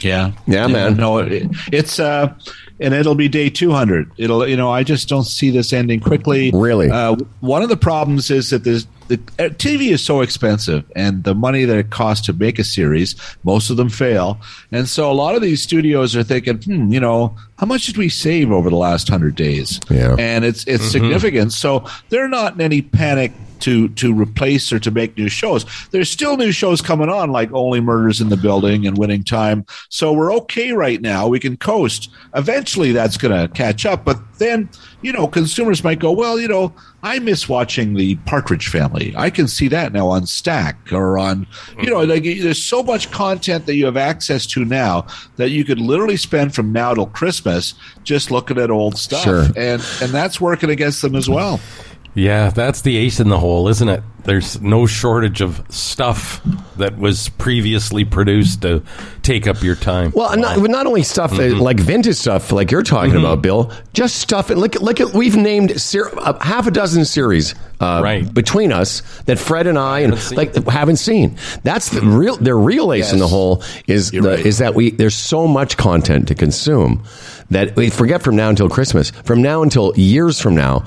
Yeah. 0.00 0.32
Yeah, 0.46 0.66
man. 0.66 0.96
No, 0.96 1.18
it, 1.18 1.48
it's 1.72 1.98
uh, 1.98 2.34
and 2.80 2.94
it'll 2.94 3.14
be 3.14 3.28
day 3.28 3.50
two 3.50 3.72
hundred. 3.72 4.10
It'll, 4.16 4.46
you 4.46 4.56
know, 4.56 4.70
I 4.70 4.82
just 4.82 5.08
don't 5.08 5.24
see 5.24 5.50
this 5.50 5.72
ending 5.72 6.00
quickly. 6.00 6.50
Really? 6.52 6.90
Uh, 6.90 7.16
one 7.40 7.62
of 7.62 7.68
the 7.68 7.76
problems 7.76 8.30
is 8.30 8.50
that 8.50 8.64
there's 8.64 8.86
the 9.08 9.14
uh, 9.38 9.48
TV 9.50 9.90
is 9.90 10.04
so 10.04 10.20
expensive, 10.20 10.84
and 10.94 11.24
the 11.24 11.34
money 11.34 11.64
that 11.64 11.76
it 11.76 11.90
costs 11.90 12.26
to 12.26 12.32
make 12.32 12.58
a 12.58 12.64
series, 12.64 13.14
most 13.44 13.70
of 13.70 13.76
them 13.76 13.88
fail, 13.88 14.38
and 14.72 14.88
so 14.88 15.10
a 15.10 15.14
lot 15.14 15.34
of 15.34 15.42
these 15.42 15.62
studios 15.62 16.16
are 16.16 16.22
thinking, 16.22 16.58
hmm, 16.58 16.92
you 16.92 17.00
know, 17.00 17.36
how 17.58 17.66
much 17.66 17.86
did 17.86 17.96
we 17.96 18.08
save 18.08 18.50
over 18.50 18.70
the 18.70 18.76
last 18.76 19.08
hundred 19.08 19.34
days? 19.34 19.80
Yeah. 19.90 20.16
and 20.18 20.44
it's 20.44 20.66
it's 20.66 20.84
significant. 20.84 21.52
So 21.52 21.86
they're 22.08 22.28
not 22.28 22.54
in 22.54 22.60
any 22.60 22.82
panic 22.82 23.32
to 23.60 23.88
to 23.90 24.14
replace 24.14 24.72
or 24.72 24.78
to 24.78 24.90
make 24.90 25.16
new 25.16 25.28
shows. 25.28 25.64
There's 25.90 26.10
still 26.10 26.36
new 26.36 26.52
shows 26.52 26.80
coming 26.80 27.08
on, 27.08 27.30
like 27.30 27.52
Only 27.52 27.80
Murders 27.80 28.20
in 28.20 28.28
the 28.28 28.36
Building 28.36 28.86
and 28.86 28.96
Winning 28.98 29.24
Time. 29.24 29.64
So 29.88 30.12
we're 30.12 30.32
okay 30.34 30.72
right 30.72 31.00
now. 31.00 31.28
We 31.28 31.40
can 31.40 31.56
coast. 31.56 32.10
Eventually, 32.34 32.92
that's 32.92 33.16
going 33.16 33.36
to 33.38 33.52
catch 33.54 33.86
up. 33.86 34.04
But 34.04 34.18
then, 34.38 34.68
you 35.02 35.12
know, 35.12 35.26
consumers 35.26 35.82
might 35.82 35.98
go, 35.98 36.12
well, 36.12 36.38
you 36.38 36.48
know, 36.48 36.74
I 37.02 37.18
miss 37.20 37.48
watching 37.48 37.94
the 37.94 38.16
Partridge 38.26 38.68
Family. 38.68 39.14
I 39.16 39.30
can 39.30 39.48
see 39.48 39.68
that 39.68 39.92
now 39.92 40.08
on 40.08 40.26
Stack 40.26 40.92
or 40.92 41.18
on, 41.18 41.46
you 41.80 41.88
know, 41.88 42.02
like 42.02 42.24
there's 42.24 42.62
so 42.62 42.82
much 42.82 43.10
content 43.10 43.66
that 43.66 43.76
you 43.76 43.86
have 43.86 43.96
access 43.96 44.44
to 44.46 44.64
now 44.64 45.06
that 45.36 45.50
you 45.50 45.64
could 45.64 45.80
literally 45.80 46.16
spend 46.16 46.54
from 46.54 46.72
now 46.72 46.92
till 46.94 47.06
Christmas 47.06 47.74
just 48.02 48.30
looking 48.30 48.58
at 48.58 48.70
old 48.70 48.98
stuff, 48.98 49.22
Sure. 49.24 49.44
and 49.56 49.82
and 50.02 50.10
that's 50.12 50.40
working 50.40 50.70
against 50.70 51.00
them 51.02 51.14
as 51.14 51.28
well. 51.28 51.60
Yeah, 52.16 52.48
that's 52.50 52.80
the 52.80 52.96
ace 52.96 53.20
in 53.20 53.28
the 53.28 53.38
hole, 53.38 53.68
isn't 53.68 53.88
it? 53.88 54.02
There's 54.24 54.60
no 54.60 54.86
shortage 54.86 55.40
of 55.40 55.62
stuff 55.68 56.40
that 56.78 56.98
was 56.98 57.28
previously 57.28 58.04
produced 58.04 58.62
to 58.62 58.82
take 59.22 59.46
up 59.46 59.62
your 59.62 59.76
time. 59.76 60.10
Well, 60.16 60.36
not, 60.36 60.58
not 60.68 60.86
only 60.86 61.04
stuff 61.04 61.32
uh, 61.34 61.36
Mm-hmm. 61.36 61.60
like 61.60 61.78
vintage 61.78 62.16
stuff, 62.16 62.50
like 62.50 62.72
you're 62.72 62.82
talking 62.82 63.14
about, 63.14 63.40
Bill. 63.42 63.70
Just 63.92 64.16
stuff. 64.16 64.50
And 64.50 64.60
look, 64.60 64.74
at- 64.74 64.82
look 64.82 64.98
we've 65.14 65.36
named 65.36 65.80
ser- 65.80 66.10
uh, 66.18 66.32
half 66.40 66.66
a 66.66 66.72
dozen 66.72 67.04
series 67.04 67.54
uh, 67.80 68.00
Right. 68.02 68.32
between 68.34 68.72
us 68.72 69.02
that 69.26 69.38
Fred 69.38 69.68
and 69.68 69.78
I 69.78 70.00
and 70.00 70.14
Haven't 70.14 70.26
seen. 70.28 70.36
like 70.38 70.68
haven't 70.68 70.96
seen. 70.96 71.36
That's 71.62 71.90
the 71.90 72.00
real. 72.00 72.36
Their 72.36 72.58
real 72.58 72.92
ace 72.92 73.12
in 73.12 73.18
the 73.20 73.28
hole 73.28 73.62
is 73.86 74.10
the, 74.10 74.22
right. 74.22 74.40
is 74.40 74.58
that 74.58 74.74
we 74.74 74.90
there's 74.90 75.14
so 75.14 75.46
much 75.46 75.76
content 75.76 76.26
to 76.28 76.34
consume 76.34 77.04
that 77.50 77.76
we 77.76 77.90
forget 77.90 78.22
from 78.22 78.34
now 78.34 78.48
until 78.48 78.68
Christmas. 78.68 79.10
From 79.10 79.40
now 79.42 79.62
until 79.62 79.92
years 79.96 80.40
from 80.40 80.54
now. 80.56 80.84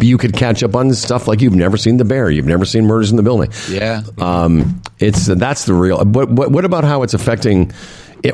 You 0.00 0.18
could 0.18 0.34
catch 0.34 0.62
up 0.62 0.74
on 0.74 0.92
stuff 0.94 1.28
like 1.28 1.40
you've 1.40 1.54
never 1.54 1.76
seen 1.76 1.96
the 1.96 2.04
bear, 2.04 2.30
you've 2.30 2.46
never 2.46 2.64
seen 2.64 2.86
murders 2.86 3.10
in 3.10 3.16
the 3.16 3.22
building. 3.22 3.50
Yeah. 3.68 4.02
Um, 4.18 4.82
it's 4.98 5.26
that's 5.26 5.64
the 5.64 5.74
real. 5.74 6.04
What, 6.04 6.30
what, 6.30 6.50
what 6.50 6.64
about 6.64 6.84
how 6.84 7.02
it's 7.02 7.14
affecting, 7.14 7.72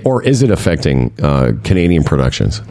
or 0.05 0.23
is 0.23 0.43
it 0.43 0.51
affecting 0.51 1.13
uh, 1.23 1.53
Canadian 1.65 2.05
productions? 2.05 2.63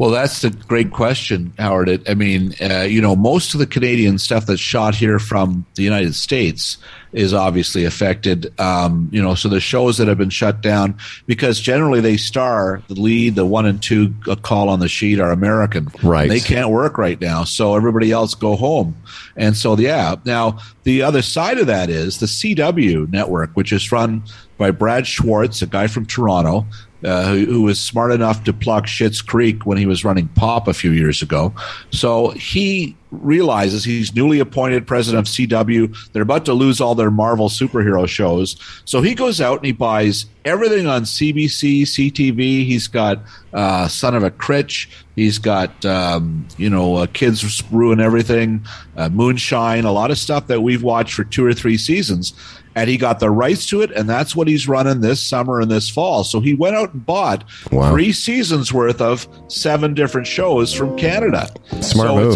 Well, 0.00 0.08
that's 0.08 0.42
a 0.44 0.48
great 0.48 0.92
question, 0.92 1.52
Howard. 1.58 2.08
I 2.08 2.14
mean, 2.14 2.54
uh, 2.58 2.86
you 2.88 3.02
know, 3.02 3.14
most 3.14 3.52
of 3.52 3.60
the 3.60 3.66
Canadian 3.66 4.16
stuff 4.16 4.46
that's 4.46 4.58
shot 4.58 4.94
here 4.94 5.18
from 5.18 5.66
the 5.74 5.82
United 5.82 6.14
States 6.14 6.78
is 7.12 7.34
obviously 7.34 7.84
affected. 7.84 8.58
Um, 8.58 9.10
you 9.12 9.22
know, 9.22 9.34
so 9.34 9.50
the 9.50 9.60
shows 9.60 9.98
that 9.98 10.08
have 10.08 10.16
been 10.16 10.30
shut 10.30 10.62
down 10.62 10.96
because 11.26 11.60
generally 11.60 12.00
they 12.00 12.16
star 12.16 12.82
the 12.88 12.94
lead, 12.94 13.34
the 13.34 13.44
one 13.44 13.66
and 13.66 13.82
two 13.82 14.14
call 14.40 14.70
on 14.70 14.80
the 14.80 14.88
sheet 14.88 15.20
are 15.20 15.32
American. 15.32 15.88
Right. 16.02 16.30
They 16.30 16.40
can't 16.40 16.70
work 16.70 16.96
right 16.96 17.20
now, 17.20 17.44
so 17.44 17.76
everybody 17.76 18.10
else 18.10 18.34
go 18.34 18.56
home. 18.56 18.96
And 19.36 19.54
so, 19.54 19.76
yeah. 19.76 20.16
Now, 20.24 20.60
the 20.84 21.02
other 21.02 21.20
side 21.20 21.58
of 21.58 21.66
that 21.66 21.90
is 21.90 22.20
the 22.20 22.26
CW 22.26 23.12
network, 23.12 23.50
which 23.52 23.70
is 23.70 23.92
run 23.92 24.22
by 24.56 24.70
Brad 24.70 25.06
Schwartz, 25.06 25.60
a 25.60 25.66
guy 25.66 25.88
from 25.88 26.06
Toronto, 26.06 26.66
uh, 27.04 27.28
who, 27.28 27.44
who 27.46 27.62
was 27.62 27.80
smart 27.80 28.12
enough 28.12 28.44
to 28.44 28.52
pluck 28.52 28.86
Schitt's 28.86 29.22
Creek 29.22 29.66
when 29.66 29.78
he 29.78 29.86
was 29.86 30.04
running 30.04 30.28
Pop 30.28 30.68
a 30.68 30.74
few 30.74 30.92
years 30.92 31.22
ago. 31.22 31.54
So 31.90 32.30
he 32.30 32.96
realizes 33.10 33.84
he's 33.84 34.14
newly 34.14 34.38
appointed 34.38 34.86
president 34.86 35.26
of 35.26 35.32
CW. 35.32 36.12
They're 36.12 36.22
about 36.22 36.44
to 36.44 36.54
lose 36.54 36.80
all 36.80 36.94
their 36.94 37.10
Marvel 37.10 37.48
superhero 37.48 38.06
shows. 38.08 38.56
So 38.84 39.02
he 39.02 39.14
goes 39.14 39.40
out 39.40 39.58
and 39.58 39.66
he 39.66 39.72
buys 39.72 40.26
everything 40.44 40.86
on 40.86 41.02
CBC, 41.02 41.82
CTV. 41.82 42.64
He's 42.64 42.86
got 42.86 43.20
uh, 43.52 43.88
Son 43.88 44.14
of 44.14 44.22
a 44.22 44.30
Critch. 44.30 44.88
He's 45.16 45.38
got, 45.38 45.84
um, 45.84 46.46
you 46.56 46.70
know, 46.70 46.96
uh, 46.96 47.06
Kids 47.06 47.62
Ruin 47.70 48.00
Everything, 48.00 48.64
uh, 48.96 49.08
Moonshine, 49.08 49.84
a 49.84 49.92
lot 49.92 50.10
of 50.10 50.18
stuff 50.18 50.46
that 50.46 50.62
we've 50.62 50.82
watched 50.82 51.14
for 51.14 51.24
two 51.24 51.44
or 51.44 51.52
three 51.52 51.76
seasons. 51.76 52.32
And 52.76 52.88
he 52.88 52.96
got 52.96 53.18
the 53.20 53.30
rights 53.30 53.66
to 53.70 53.82
it, 53.82 53.90
and 53.90 54.08
that's 54.08 54.36
what 54.36 54.46
he's 54.46 54.68
running 54.68 55.00
this 55.00 55.20
summer 55.20 55.60
and 55.60 55.70
this 55.70 55.88
fall. 55.88 56.22
So 56.24 56.40
he 56.40 56.54
went 56.54 56.76
out 56.76 56.92
and 56.92 57.04
bought 57.04 57.44
Wow. 57.72 57.90
three 57.90 58.12
seasons 58.12 58.72
worth 58.72 59.00
of 59.00 59.26
seven 59.48 59.92
different 59.94 60.26
shows 60.26 60.72
from 60.72 60.96
Canada. 60.96 61.48
Smart 61.80 62.08
so 62.08 62.14
move. 62.16 62.34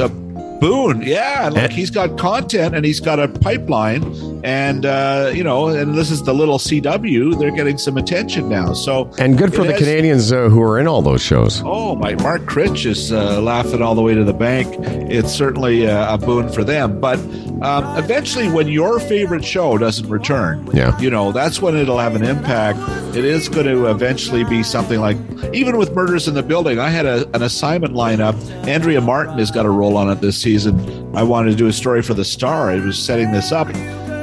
It's 0.55 0.65
a 0.65 0.67
boon, 0.67 1.03
yeah. 1.03 1.49
Like 1.53 1.65
And- 1.65 1.73
he's 1.73 1.91
got 1.91 2.17
content 2.19 2.75
and 2.75 2.85
he's 2.85 3.01
got 3.01 3.19
a 3.21 3.29
pipeline, 3.29 4.03
and 4.45 4.85
uh, 4.87 5.31
you 5.35 5.45
know, 5.45 5.69
and 5.69 5.95
this 5.95 6.11
is 6.11 6.23
the 6.23 6.35
little 6.35 6.59
CW. 6.59 7.39
They're 7.39 7.51
getting 7.51 7.79
some 7.79 7.97
attention 7.97 8.49
now. 8.49 8.73
So 8.73 9.11
And 9.19 9.37
good 9.39 9.55
for 9.55 9.65
the 9.65 9.73
has- 9.73 9.79
Canadians 9.81 10.33
uh, 10.33 10.49
who 10.49 10.63
are 10.63 10.79
in 10.79 10.87
all 10.87 11.03
those 11.03 11.23
shows. 11.23 11.63
Oh, 11.65 11.95
my 11.97 12.15
Mark 12.17 12.47
Critch 12.47 12.87
is 12.87 13.13
uh, 13.13 13.41
laughing 13.41 13.83
all 13.83 13.95
the 13.95 14.03
way 14.03 14.15
to 14.15 14.25
the 14.25 14.33
bank. 14.35 14.75
It's 15.11 15.33
certainly 15.33 15.87
uh, 15.89 16.15
a 16.15 16.19
boon 16.19 16.49
for 16.51 16.65
them. 16.65 17.01
But 17.01 17.19
um, 17.63 17.97
eventually, 17.99 18.49
when 18.51 18.69
your 18.69 18.99
favorite 19.01 19.45
show 19.45 19.79
doesn't 19.79 20.09
return, 20.09 20.69
Yeah. 20.73 20.99
you 21.01 21.11
know, 21.11 21.33
that's 21.33 21.61
when 21.63 21.77
it'll 21.77 21.99
have 21.99 22.15
an 22.17 22.25
impact. 22.25 22.79
It 23.17 23.25
is 23.25 23.49
going 23.49 23.67
to 23.67 23.87
eventually 23.91 24.45
be 24.45 24.63
something 24.63 25.01
like, 25.01 25.17
even 25.53 25.77
with 25.77 25.95
Murders 25.95 26.27
in 26.29 26.35
the 26.35 26.43
Building, 26.43 26.79
I 26.79 26.89
had 26.91 27.07
a, 27.07 27.27
an 27.35 27.43
assignment 27.43 27.95
line 27.95 28.21
up. 28.21 28.35
Andrea 28.67 29.01
Martin 29.01 29.39
has 29.39 29.51
got 29.51 29.65
a 29.67 29.71
role 29.71 29.97
on 29.97 30.11
it 30.11 30.21
this 30.21 30.44
season. 30.45 31.17
I 31.17 31.23
wanted 31.25 31.51
to 31.51 31.57
do 31.57 31.67
a 31.67 31.73
story 31.73 32.03
for 32.03 32.15
the 32.15 32.25
Star. 32.25 32.71
I 32.71 32.77
was 32.79 32.97
setting 32.99 33.33
this 33.33 33.51
up. 33.51 33.67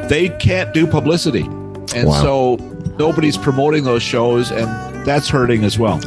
They 0.10 0.30
can't 0.40 0.74
do 0.74 0.88
publicity. 0.88 1.42
And 1.94 2.08
Wow. 2.08 2.22
so 2.22 2.56
nobody's 2.98 3.38
promoting 3.38 3.84
those 3.84 4.04
shows, 4.04 4.52
and 4.52 4.68
that's 5.06 5.28
hurting 5.28 5.64
as 5.66 5.78
well. 5.78 6.00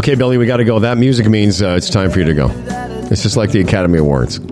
Okay, 0.00 0.14
Billy, 0.16 0.38
we 0.38 0.46
got 0.46 0.56
to 0.56 0.64
go. 0.64 0.78
That 0.80 0.96
music 0.98 1.28
means 1.28 1.60
uh, 1.62 1.74
it's 1.76 1.90
time 1.90 2.10
for 2.10 2.18
you 2.20 2.24
to 2.24 2.34
go. 2.34 2.48
It's 3.12 3.22
just 3.22 3.36
like 3.36 3.50
the 3.50 3.60
Academy 3.60 3.98
Awards. 3.98 4.40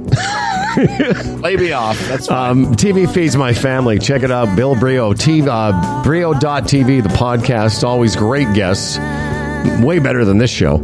Lay 1.40 1.57
me 1.57 1.73
off. 1.73 1.99
That's 2.09 2.27
fine. 2.27 2.51
Um, 2.51 2.77
TV 2.77 3.12
feeds 3.12 3.36
my 3.36 3.53
family. 3.53 3.99
Check 3.99 4.23
it 4.23 4.31
out. 4.31 4.55
Bill 4.57 4.74
Brioux, 4.77 5.15
TV, 5.15 5.47
uh, 5.49 6.03
Brioux.tv, 6.05 7.03
the 7.03 7.09
podcast. 7.11 7.82
Always 7.82 8.15
great 8.15 8.53
guests. 8.55 8.99
Way 9.82 9.98
better 10.01 10.24
than 10.24 10.39
this 10.39 10.51
show. 10.51 10.80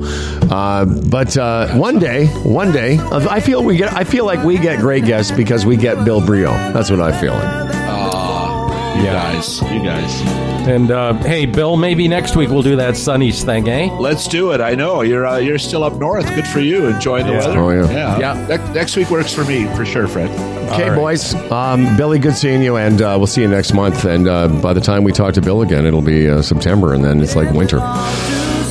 Uh, 0.50 0.84
but 0.84 1.36
uh, 1.36 1.68
one 1.76 1.98
day, 1.98 2.26
one 2.44 2.70
day, 2.72 2.98
I 2.98 3.40
feel 3.40 3.62
we 3.64 3.76
get. 3.76 3.92
I 3.92 4.04
feel 4.04 4.24
like 4.24 4.44
we 4.44 4.56
get 4.58 4.78
great 4.78 5.04
guests 5.04 5.32
because 5.32 5.66
we 5.66 5.76
get 5.76 6.04
Bill 6.04 6.20
Brioux. 6.24 6.46
That's 6.72 6.90
what 6.90 7.00
I 7.00 7.10
feel. 7.20 7.32
Aw, 7.34 8.96
you 8.98 9.04
guys, 9.04 9.60
you 9.62 9.82
guys. 9.82 10.20
And 10.68 10.90
uh, 10.90 11.12
hey, 11.14 11.44
Bill, 11.44 11.76
maybe 11.76 12.08
next 12.08 12.36
week 12.36 12.48
we'll 12.50 12.62
do 12.62 12.76
that 12.76 12.96
Sunny's 12.96 13.42
thing, 13.44 13.68
eh? 13.68 13.90
Let's 13.98 14.26
do 14.28 14.52
it. 14.52 14.60
I 14.60 14.74
know 14.74 15.02
you're 15.02 15.26
uh, 15.26 15.36
you're 15.38 15.58
still 15.58 15.82
up 15.84 15.94
north. 15.94 16.26
Good 16.34 16.46
for 16.46 16.60
you. 16.60 16.86
Enjoying 16.86 17.26
the 17.26 17.32
Yeah. 17.32 17.38
weather. 17.38 17.58
Oh, 17.58 17.70
yeah. 17.70 17.90
yeah. 17.90 18.18
Yeah. 18.34 18.46
Next, 18.46 18.68
next 18.74 18.96
week 18.96 19.10
works 19.10 19.32
for 19.34 19.44
me 19.44 19.66
for 19.76 19.84
sure, 19.84 20.06
Fred. 20.08 20.30
Okay, 20.30 20.84
All 20.84 20.90
right. 20.90 20.96
boys. 20.96 21.34
Um, 21.52 21.96
Billy, 21.96 22.18
good 22.18 22.34
seeing 22.36 22.62
you, 22.62 22.76
and 22.76 23.02
uh, 23.02 23.14
we'll 23.18 23.26
see 23.26 23.42
you 23.42 23.48
next 23.48 23.74
month. 23.74 24.04
And 24.06 24.26
uh, 24.28 24.48
by 24.48 24.72
the 24.72 24.80
time 24.80 25.04
we 25.04 25.12
talk 25.12 25.34
to 25.34 25.42
Bill 25.42 25.60
again, 25.62 25.84
it'll 25.84 26.00
be 26.00 26.28
uh, 26.30 26.40
September, 26.42 26.94
and 26.94 27.04
then 27.04 27.20
it's 27.20 27.36
like 27.36 27.50
winter. 27.52 27.80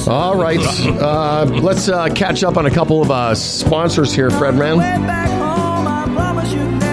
All 0.08 0.36
right, 0.36 0.60
uh, 0.88 1.46
let's 1.62 1.88
uh, 1.88 2.10
catch 2.10 2.44
up 2.44 2.58
on 2.58 2.66
a 2.66 2.72
couple 2.72 3.02
of 3.02 3.10
uh, 3.10 3.36
sponsors 3.36 4.14
here, 4.14 4.30
Fred 4.30 4.56
Man. 4.56 5.53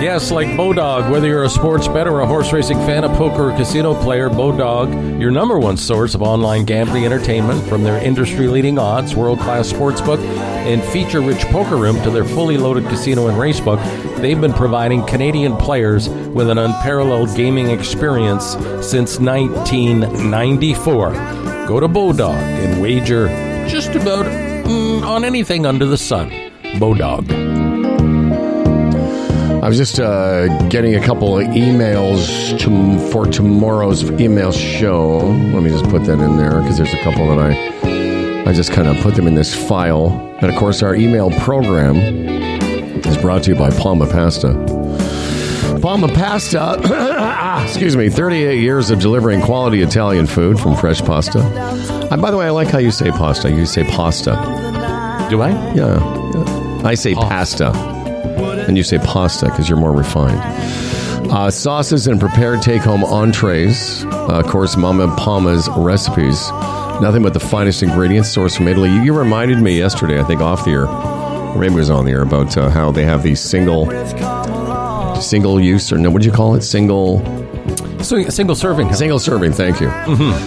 Yes, 0.00 0.30
like 0.30 0.48
Bodog. 0.48 1.10
Whether 1.10 1.28
you're 1.28 1.44
a 1.44 1.50
sports 1.50 1.86
bet 1.86 2.08
or 2.08 2.20
a 2.20 2.26
horse 2.26 2.54
racing 2.54 2.78
fan, 2.78 3.04
a 3.04 3.08
poker 3.16 3.50
or 3.50 3.56
casino 3.56 3.94
player, 4.02 4.30
Bodog, 4.30 5.20
your 5.20 5.30
number 5.30 5.58
one 5.58 5.76
source 5.76 6.14
of 6.14 6.22
online 6.22 6.64
gambling 6.64 7.04
entertainment, 7.04 7.62
from 7.68 7.84
their 7.84 8.02
industry-leading 8.02 8.78
odds, 8.78 9.14
world-class 9.14 9.70
sportsbook, 9.70 10.18
and 10.64 10.82
feature-rich 10.84 11.44
poker 11.48 11.76
room 11.76 12.02
to 12.02 12.10
their 12.10 12.24
fully 12.24 12.56
loaded 12.56 12.84
casino 12.84 13.26
and 13.26 13.36
racebook, 13.36 13.78
they've 14.22 14.40
been 14.40 14.54
providing 14.54 15.04
Canadian 15.06 15.54
players 15.58 16.08
with 16.08 16.48
an 16.48 16.56
unparalleled 16.56 17.36
gaming 17.36 17.68
experience 17.68 18.52
since 18.80 19.20
1994. 19.20 21.12
Go 21.66 21.78
to 21.78 21.88
Bodog 21.88 22.32
and 22.32 22.80
wager 22.80 23.28
just 23.68 23.90
about 23.90 24.24
mm, 24.24 25.02
on 25.02 25.26
anything 25.26 25.66
under 25.66 25.84
the 25.84 25.98
sun. 25.98 26.30
Bodog. 26.78 27.69
I 29.62 29.68
was 29.68 29.76
just 29.76 30.00
uh, 30.00 30.46
getting 30.68 30.94
a 30.94 31.04
couple 31.04 31.38
of 31.38 31.46
emails 31.48 32.58
to, 32.60 33.10
for 33.10 33.26
tomorrow's 33.26 34.10
email 34.12 34.52
show. 34.52 35.18
Let 35.18 35.62
me 35.62 35.68
just 35.68 35.84
put 35.84 36.04
that 36.04 36.18
in 36.18 36.38
there 36.38 36.62
because 36.62 36.78
there's 36.78 36.94
a 36.94 37.02
couple 37.02 37.28
that 37.28 37.38
I 37.38 37.80
I 38.48 38.52
just 38.54 38.72
kind 38.72 38.88
of 38.88 38.96
put 39.02 39.14
them 39.16 39.26
in 39.26 39.34
this 39.34 39.54
file. 39.54 40.34
And 40.40 40.50
of 40.50 40.56
course, 40.56 40.82
our 40.82 40.94
email 40.94 41.30
program 41.30 41.96
is 41.96 43.18
brought 43.18 43.42
to 43.44 43.50
you 43.50 43.56
by 43.56 43.70
Palma 43.70 44.06
Pasta. 44.06 44.54
Palma 45.82 46.08
Pasta, 46.08 46.80
excuse 47.64 47.96
me, 47.98 48.08
38 48.08 48.58
years 48.58 48.90
of 48.90 48.98
delivering 48.98 49.42
quality 49.42 49.82
Italian 49.82 50.26
food 50.26 50.58
from 50.58 50.74
fresh 50.74 51.02
pasta. 51.02 51.40
And 52.10 52.20
by 52.22 52.30
the 52.30 52.38
way, 52.38 52.46
I 52.46 52.50
like 52.50 52.68
how 52.68 52.78
you 52.78 52.90
say 52.90 53.10
pasta. 53.10 53.50
You 53.50 53.66
say 53.66 53.84
pasta. 53.84 54.32
Do 55.28 55.42
I? 55.42 55.50
Yeah. 55.74 55.98
yeah. 55.98 56.80
I 56.82 56.94
say 56.94 57.14
pasta. 57.14 57.99
And 58.68 58.76
you 58.76 58.82
say 58.82 58.98
pasta 58.98 59.46
because 59.46 59.68
you're 59.68 59.78
more 59.78 59.92
refined. 59.92 60.40
Uh, 61.30 61.50
sauces 61.50 62.06
and 62.06 62.18
prepared 62.18 62.62
take 62.62 62.82
home 62.82 63.04
entrees. 63.04 64.04
Uh, 64.04 64.40
of 64.40 64.46
course, 64.46 64.76
Mama 64.76 65.14
Palma's 65.16 65.68
recipes. 65.76 66.50
Nothing 67.00 67.22
but 67.22 67.34
the 67.34 67.40
finest 67.40 67.82
ingredients 67.82 68.34
sourced 68.34 68.56
from 68.56 68.68
Italy. 68.68 68.90
You, 68.90 69.02
you 69.02 69.18
reminded 69.18 69.58
me 69.58 69.78
yesterday, 69.78 70.20
I 70.20 70.24
think, 70.24 70.40
off 70.40 70.64
the 70.64 70.72
air, 70.72 70.86
or 70.86 71.58
maybe 71.58 71.74
it 71.74 71.76
was 71.76 71.90
on 71.90 72.04
the 72.04 72.10
air, 72.10 72.22
about 72.22 72.56
uh, 72.56 72.68
how 72.68 72.90
they 72.90 73.04
have 73.04 73.22
these 73.22 73.40
single 73.40 73.86
single 75.20 75.60
use, 75.60 75.92
or 75.92 75.98
no, 75.98 76.10
what 76.10 76.22
do 76.22 76.28
you 76.28 76.34
call 76.34 76.54
it? 76.54 76.62
Single. 76.62 77.39
So, 78.02 78.22
single 78.28 78.56
serving. 78.56 78.92
Single 78.94 79.18
serving, 79.18 79.52
thank 79.52 79.80
you. 79.80 79.90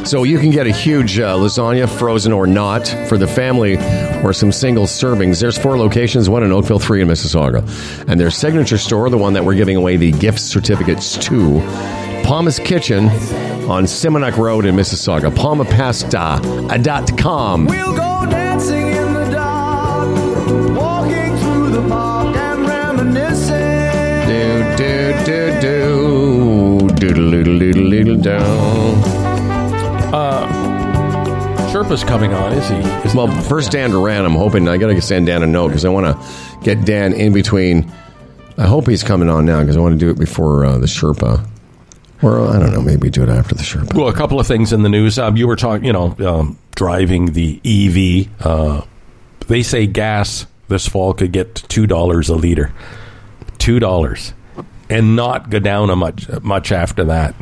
So 0.06 0.24
you 0.24 0.40
can 0.40 0.50
get 0.52 0.68
a 0.68 0.72
huge 0.72 1.20
uh, 1.20 1.36
lasagna, 1.38 1.88
frozen 1.90 2.32
or 2.34 2.46
not, 2.48 2.88
for 3.08 3.18
the 3.18 3.28
family, 3.28 3.78
or 4.24 4.34
some 4.34 4.52
single 4.52 4.86
servings. 4.86 5.40
There's 5.40 5.58
four 5.58 5.78
locations: 5.78 6.30
one 6.30 6.44
in 6.44 6.52
Oakville, 6.52 6.80
three 6.80 7.02
in 7.02 7.08
Mississauga, 7.08 7.64
and 8.08 8.20
their 8.20 8.32
signature 8.32 8.78
store, 8.78 9.10
the 9.10 9.18
one 9.18 9.34
that 9.34 9.44
we're 9.46 9.56
giving 9.56 9.76
away 9.78 9.98
the 9.98 10.12
gift 10.12 10.40
certificates 10.40 11.18
to, 11.28 11.60
Palma's 12.24 12.60
Kitchen 12.60 13.06
on 13.70 13.86
Simonac 13.86 14.38
Road 14.38 14.66
in 14.66 14.76
Mississauga. 14.76 15.32
PalmaPasta.com. 15.34 17.66
We'll 17.66 17.96
go 17.96 18.26
dancing 18.30 18.93
doodle 28.04 28.22
down. 28.22 29.24
Sherpa's 31.74 32.04
coming 32.04 32.34
on, 32.34 32.54
is 32.54 32.70
he? 32.70 32.76
Is 32.76 33.16
Well, 33.16 33.28
first 33.44 33.72
Dan 33.72 33.90
Duran. 33.90 34.26
I'm 34.26 34.36
hoping 34.36 34.68
I 34.68 34.78
got 34.78 34.88
to 34.88 35.02
send 35.02 35.26
Dan 35.26 35.42
a 35.42 35.48
note 35.48 35.70
because 35.70 35.86
I 35.86 35.90
want 35.90 36.06
to 36.06 36.60
get 36.64 36.86
Dan 36.86 37.14
in 37.14 37.34
between. 37.34 37.92
I 38.60 38.68
hope 38.68 38.88
he's 38.88 39.04
coming 39.04 39.28
on 39.28 39.46
now 39.46 39.60
because 39.62 39.76
I 39.76 39.80
want 39.80 39.94
to 39.94 39.98
do 39.98 40.12
it 40.12 40.20
before 40.20 40.66
uh, 40.66 40.78
the 40.78 40.86
Sherpa, 40.86 41.44
or 42.22 42.42
uh, 42.42 42.56
I 42.56 42.60
don't 42.60 42.72
know, 42.74 42.82
maybe 42.82 43.10
do 43.10 43.24
it 43.24 43.30
after 43.30 43.56
the 43.56 43.64
Sherpa. 43.64 43.96
Well, 43.96 44.08
a 44.08 44.14
couple 44.14 44.40
of 44.40 44.46
things 44.46 44.72
in 44.72 44.84
the 44.84 44.90
news. 44.90 45.18
Um, 45.18 45.36
you 45.36 45.48
were 45.48 45.56
talking, 45.56 45.86
you 45.86 45.94
know, 45.94 46.16
um, 46.20 46.60
driving 46.76 47.34
the 47.34 47.60
EV. 47.66 48.46
Uh, 48.46 48.82
they 49.48 49.64
say 49.64 49.88
gas 49.88 50.46
this 50.68 50.88
fall 50.88 51.16
could 51.16 51.32
get 51.32 51.56
two 51.56 51.88
dollars 51.88 52.30
a 52.30 52.36
liter, 52.36 52.72
two 53.58 53.80
dollars, 53.80 54.34
and 54.92 55.16
not 55.16 55.50
go 55.50 55.58
down 55.58 55.90
a 55.90 55.96
much 55.96 56.30
much 56.44 56.72
after 56.72 57.06
that. 57.06 57.34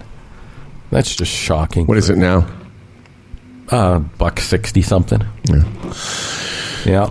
That's 0.92 1.16
just 1.16 1.32
shocking. 1.32 1.88
What 1.88 1.98
is 1.98 2.10
it 2.10 2.18
now? 2.18 2.48
Uh, 3.70 4.00
buck 4.00 4.40
sixty 4.40 4.82
something. 4.82 5.22
Yeah. 6.86 7.10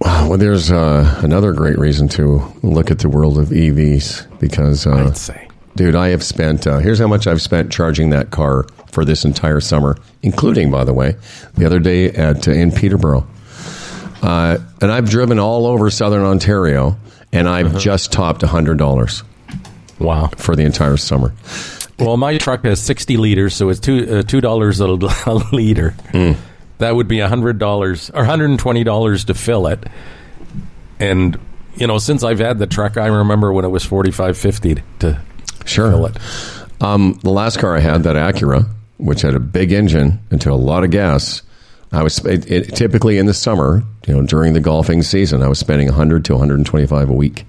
Well, 0.00 0.38
there's 0.38 0.70
uh, 0.70 1.20
another 1.22 1.52
great 1.52 1.78
reason 1.78 2.08
to 2.08 2.42
look 2.62 2.90
at 2.90 2.98
the 3.00 3.08
world 3.08 3.38
of 3.38 3.48
EVs 3.48 4.38
because, 4.40 4.86
uh, 4.86 5.06
I'd 5.08 5.16
say. 5.16 5.48
dude, 5.76 5.94
I 5.94 6.08
have 6.08 6.22
spent. 6.24 6.66
Uh, 6.66 6.78
here's 6.78 6.98
how 6.98 7.06
much 7.06 7.26
I've 7.26 7.42
spent 7.42 7.70
charging 7.70 8.10
that 8.10 8.30
car 8.30 8.66
for 8.90 9.04
this 9.04 9.24
entire 9.24 9.60
summer, 9.60 9.96
including, 10.22 10.70
by 10.70 10.84
the 10.84 10.92
way, 10.94 11.14
the 11.54 11.66
other 11.66 11.78
day 11.78 12.06
at 12.10 12.48
uh, 12.48 12.52
in 12.52 12.72
Peterborough. 12.72 13.26
Uh, 14.22 14.58
and 14.80 14.90
I've 14.90 15.08
driven 15.08 15.38
all 15.38 15.66
over 15.66 15.90
Southern 15.90 16.22
Ontario, 16.24 16.96
and 17.32 17.48
I've 17.48 17.78
just 17.78 18.10
topped 18.12 18.42
hundred 18.42 18.78
dollars 18.78 19.22
Wow. 19.98 20.28
for 20.36 20.56
the 20.56 20.62
entire 20.64 20.96
summer. 20.96 21.32
Well, 22.00 22.16
my 22.16 22.38
truck 22.38 22.64
has 22.64 22.80
sixty 22.80 23.16
liters, 23.16 23.54
so 23.54 23.68
it's 23.68 23.80
two 23.80 24.18
uh, 24.18 24.22
two 24.22 24.40
dollars 24.40 24.80
a 24.80 24.84
a 25.26 25.34
liter. 25.52 25.94
That 26.78 26.96
would 26.96 27.08
be 27.08 27.18
hundred 27.20 27.58
dollars 27.58 28.10
or 28.14 28.24
hundred 28.24 28.50
and 28.50 28.58
twenty 28.58 28.84
dollars 28.84 29.24
to 29.26 29.34
fill 29.34 29.66
it. 29.66 29.84
And 30.98 31.38
you 31.76 31.86
know, 31.86 31.98
since 31.98 32.24
I've 32.24 32.38
had 32.38 32.58
the 32.58 32.66
truck, 32.66 32.96
I 32.96 33.06
remember 33.06 33.52
when 33.52 33.64
it 33.64 33.68
was 33.68 33.84
forty 33.84 34.10
five 34.10 34.36
fifty 34.38 34.82
to 35.00 35.20
Sure. 35.66 35.90
fill 35.90 36.06
it. 36.06 36.16
Um, 36.80 37.20
the 37.22 37.30
last 37.30 37.58
car 37.58 37.76
I 37.76 37.80
had, 37.80 38.04
that 38.04 38.16
Acura, 38.16 38.66
which 38.96 39.20
had 39.22 39.34
a 39.34 39.40
big 39.40 39.72
engine 39.72 40.18
and 40.30 40.40
took 40.40 40.52
a 40.52 40.56
lot 40.56 40.82
of 40.84 40.90
gas, 40.90 41.42
I 41.92 42.02
was 42.02 42.24
it, 42.24 42.50
it, 42.50 42.76
typically 42.76 43.18
in 43.18 43.26
the 43.26 43.34
summer, 43.34 43.82
you 44.06 44.14
know, 44.14 44.22
during 44.24 44.52
the 44.52 44.60
golfing 44.60 45.02
season, 45.02 45.42
I 45.42 45.48
was 45.48 45.58
spending 45.58 45.88
100 45.88 46.24
to 46.26 46.34
125 46.34 47.10
a 47.10 47.12
week. 47.12 47.44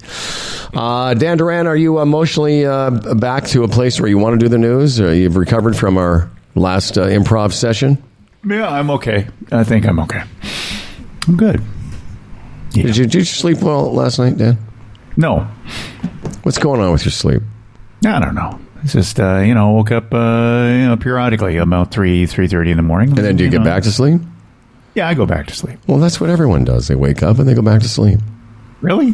Uh, 0.74 1.14
Dan 1.14 1.38
Duran, 1.38 1.68
are 1.68 1.76
you 1.76 2.00
emotionally 2.00 2.66
uh, 2.66 2.90
back 3.16 3.46
to 3.48 3.64
a 3.64 3.68
place 3.68 4.00
where 4.00 4.10
you 4.10 4.18
want 4.18 4.40
to 4.40 4.44
do 4.44 4.50
the 4.50 4.58
news? 4.58 5.00
Or 5.00 5.14
you've 5.14 5.36
recovered 5.36 5.78
from 5.78 5.98
our 5.98 6.30
last 6.56 6.98
uh, 6.98 7.06
improv 7.06 7.54
session? 7.54 8.02
Yeah, 8.44 8.68
I'm 8.68 8.90
okay. 8.90 9.28
I 9.52 9.64
think 9.64 9.86
I'm 9.86 10.00
okay. 10.00 10.24
I'm 11.28 11.38
good. 11.38 11.62
Did 12.72 12.98
you 12.98 13.06
did 13.06 13.14
you 13.14 13.26
sleep 13.26 13.62
well 13.62 13.94
last 13.94 14.18
night, 14.18 14.38
Dan? 14.38 14.58
No, 15.18 15.46
What's 16.44 16.58
going 16.58 16.82
on 16.82 16.92
with 16.92 17.06
your 17.06 17.12
sleep? 17.12 17.44
I 18.04 18.20
don't 18.20 18.34
know. 18.34 18.60
It's 18.84 18.94
just 18.94 19.20
uh, 19.20 19.40
you 19.40 19.54
know, 19.54 19.72
woke 19.72 19.92
up 19.92 20.14
uh, 20.14 20.18
you 20.72 20.88
know 20.88 20.98
periodically 21.00 21.58
about 21.58 21.92
three 21.92 22.26
three 22.26 22.48
thirty 22.48 22.72
in 22.72 22.78
the 22.78 22.84
morning. 22.84 23.10
And 23.10 23.20
then 23.20 23.36
do 23.36 23.44
you 23.44 23.50
get 23.50 23.60
know, 23.60 23.66
back 23.66 23.84
to 23.84 23.92
sleep? 23.92 24.22
Yeah, 24.96 25.08
I 25.08 25.14
go 25.14 25.26
back 25.26 25.48
to 25.48 25.54
sleep. 25.56 25.80
Well, 25.88 26.00
that's 26.00 26.20
what 26.20 26.30
everyone 26.30 26.64
does. 26.66 26.88
They 26.88 26.96
wake 26.96 27.24
up 27.24 27.40
and 27.40 27.48
they 27.48 27.54
go 27.54 27.62
back 27.62 27.82
to 27.82 27.90
sleep. 27.90 28.20
Really? 28.82 29.14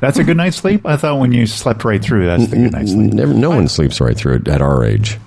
That's 0.00 0.18
a 0.18 0.24
good 0.24 0.36
night's 0.36 0.56
sleep. 0.58 0.84
I 0.84 0.96
thought 0.96 1.18
when 1.18 1.32
you 1.32 1.46
slept 1.46 1.82
right 1.84 2.02
through, 2.02 2.26
that's 2.26 2.48
the 2.48 2.56
good 2.56 2.72
night's 2.72 2.92
sleep. 2.92 3.14
Never, 3.14 3.32
no 3.32 3.50
one 3.50 3.68
sleeps 3.68 4.00
right 4.00 4.16
through 4.16 4.34
it 4.36 4.48
at 4.48 4.60
our 4.60 4.84
age. 4.84 5.18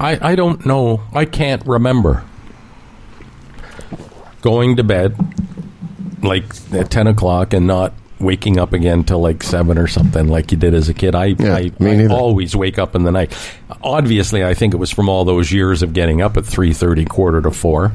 I, 0.00 0.32
I 0.32 0.34
don't 0.34 0.66
know. 0.66 1.02
I 1.12 1.24
can't 1.26 1.64
remember 1.66 2.24
going 4.42 4.76
to 4.76 4.82
bed 4.82 5.16
like 6.22 6.44
at 6.72 6.90
ten 6.90 7.06
o'clock 7.06 7.52
and 7.52 7.66
not 7.66 7.92
waking 8.20 8.58
up 8.58 8.72
again 8.72 9.04
till 9.04 9.20
like 9.20 9.42
seven 9.42 9.78
or 9.78 9.86
something 9.86 10.28
like 10.28 10.52
you 10.52 10.58
did 10.58 10.74
as 10.74 10.88
a 10.88 10.94
kid. 10.94 11.14
I 11.14 11.26
Yeah, 11.38 11.56
I, 11.56 11.72
I 11.80 12.06
always 12.06 12.54
wake 12.54 12.78
up 12.78 12.94
in 12.94 13.02
the 13.02 13.12
night. 13.12 13.32
Obviously, 13.82 14.44
I 14.44 14.54
think 14.54 14.74
it 14.74 14.78
was 14.78 14.90
from 14.90 15.08
all 15.08 15.24
those 15.24 15.50
years 15.50 15.82
of 15.82 15.92
getting 15.92 16.20
up 16.20 16.36
at 16.36 16.44
three 16.44 16.72
thirty, 16.72 17.04
quarter 17.04 17.40
to 17.42 17.50
four. 17.50 17.92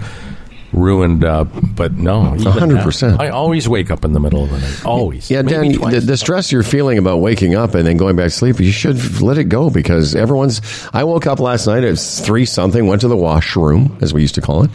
Ruined, 0.74 1.24
uh, 1.24 1.46
but 1.46 1.94
no, 1.94 2.34
100%. 2.36 3.18
I 3.18 3.30
always 3.30 3.70
wake 3.70 3.92
up 3.92 4.04
in 4.04 4.12
the 4.12 4.20
middle 4.20 4.44
of 4.44 4.50
the 4.50 4.58
night. 4.60 4.86
Always, 4.86 5.32
Yeah, 5.32 5.42
Dan, 5.42 5.72
the, 5.72 6.02
the 6.02 6.18
stress 6.18 6.52
you're 6.52 6.64
feeling 6.64 6.98
about 6.98 7.20
waking 7.20 7.56
up 7.56 7.76
and 7.76 7.88
then 7.88 7.96
going 7.96 8.18
back 8.18 8.26
to 8.26 8.30
sleep, 8.32 8.60
you 8.60 8.74
should 8.74 9.22
let 9.22 9.38
it 9.38 9.46
go 9.46 9.70
because 9.70 10.16
everyone's. 10.16 10.60
I 10.92 11.06
woke 11.06 11.28
up 11.28 11.40
last 11.40 11.66
night 11.68 11.86
at 11.86 11.98
three 11.98 12.44
something, 12.44 12.88
went 12.88 13.02
to 13.02 13.08
the 13.08 13.16
washroom, 13.16 13.98
as 14.02 14.14
we 14.14 14.22
used 14.22 14.36
to 14.36 14.42
call 14.42 14.64
it, 14.66 14.72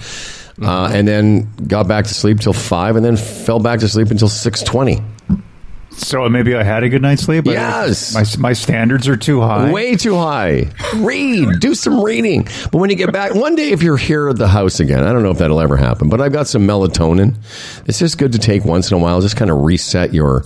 uh, 0.63 0.91
and 0.93 1.07
then 1.09 1.49
got 1.67 1.87
back 1.89 2.07
to 2.07 2.15
sleep 2.15 2.41
till 2.41 2.53
five, 2.53 2.97
and 2.97 3.05
then 3.05 3.17
fell 3.17 3.59
back 3.61 3.81
to 3.81 3.89
sleep 3.89 4.11
until 4.11 4.29
six 4.29 4.63
twenty. 4.63 5.01
So 5.93 6.27
maybe 6.29 6.55
I 6.55 6.63
had 6.63 6.83
a 6.85 6.89
good 6.89 7.03
night's 7.03 7.23
sleep. 7.23 7.45
but 7.45 7.51
Yes. 7.53 8.15
my 8.15 8.25
my 8.51 8.53
standards 8.53 9.07
are 9.09 9.17
too 9.17 9.41
high. 9.41 9.71
Way 9.71 9.97
too 9.97 10.15
high. 10.17 10.69
Read. 10.97 11.59
Do 11.61 11.75
some 11.75 12.01
reading. 12.03 12.45
But 12.71 12.79
when 12.79 12.91
you 12.91 12.97
get 12.97 13.13
back, 13.13 13.35
one 13.35 13.55
day 13.57 13.71
if 13.73 13.83
you're 13.83 13.97
here 13.99 14.29
at 14.29 14.37
the 14.39 14.49
house 14.49 14.81
again, 14.81 15.03
I 15.03 15.13
don't 15.13 15.23
know 15.23 15.31
if 15.33 15.39
that'll 15.39 15.61
ever 15.61 15.77
happen, 15.77 16.09
but 16.09 16.21
I've 16.21 16.33
got 16.33 16.47
some 16.47 16.67
melatonin. 16.67 17.35
It's 17.87 17.99
just 17.99 18.19
good 18.19 18.33
to 18.33 18.39
take 18.39 18.65
once 18.65 18.91
in 18.91 18.97
a 18.97 19.01
while, 19.01 19.21
just 19.21 19.37
kind 19.37 19.51
of 19.51 19.59
reset 19.63 20.15
your 20.15 20.43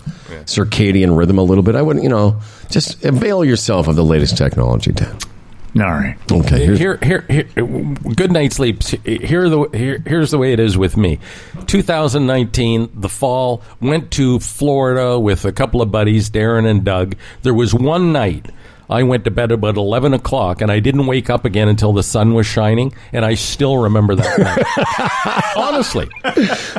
circadian 0.47 1.17
rhythm 1.17 1.39
a 1.39 1.43
little 1.43 1.63
bit. 1.63 1.75
I 1.77 1.83
wouldn't, 1.83 2.03
you 2.03 2.09
know, 2.09 2.41
just 2.71 3.05
avail 3.05 3.45
yourself 3.45 3.87
of 3.87 3.97
the 3.97 4.05
latest 4.05 4.37
technology, 4.37 4.93
Dan. 4.93 5.17
All 5.77 5.83
right. 5.83 6.17
Okay. 6.31 6.65
here's- 6.67 6.79
Here, 6.79 6.99
here, 7.03 7.25
here, 7.29 7.43
good 8.15 8.31
night 8.31 8.53
sleeps. 8.53 8.91
Here, 9.05 9.49
the 9.49 9.69
here, 9.75 10.01
here's 10.07 10.31
the 10.31 10.39
way 10.39 10.53
it 10.53 10.61
is 10.61 10.79
with 10.79 10.97
me. 10.97 11.19
2019, 11.67 12.91
the 12.95 13.09
fall, 13.09 13.61
went 13.81 14.11
to 14.13 14.39
Florida 14.39 15.19
with 15.19 15.45
a 15.45 15.51
couple 15.53 15.83
of 15.83 15.91
buddies, 15.91 16.31
Darren 16.31 16.69
and 16.69 16.85
Doug. 16.85 17.17
There 17.43 17.55
was 17.55 17.75
one 17.75 18.13
night 18.13 18.47
I 18.89 19.03
went 19.03 19.25
to 19.25 19.31
bed 19.31 19.51
about 19.51 19.77
11 19.77 20.13
o'clock, 20.15 20.61
and 20.61 20.71
I 20.71 20.79
didn't 20.79 21.07
wake 21.07 21.29
up 21.31 21.45
again 21.45 21.69
until 21.69 21.93
the 21.93 22.03
sun 22.03 22.35
was 22.35 22.47
shining, 22.47 22.93
and 23.13 23.25
I 23.25 23.35
still 23.35 23.79
remember 23.79 24.15
that 24.15 24.39
night. 24.39 25.57
Honestly, 25.57 26.09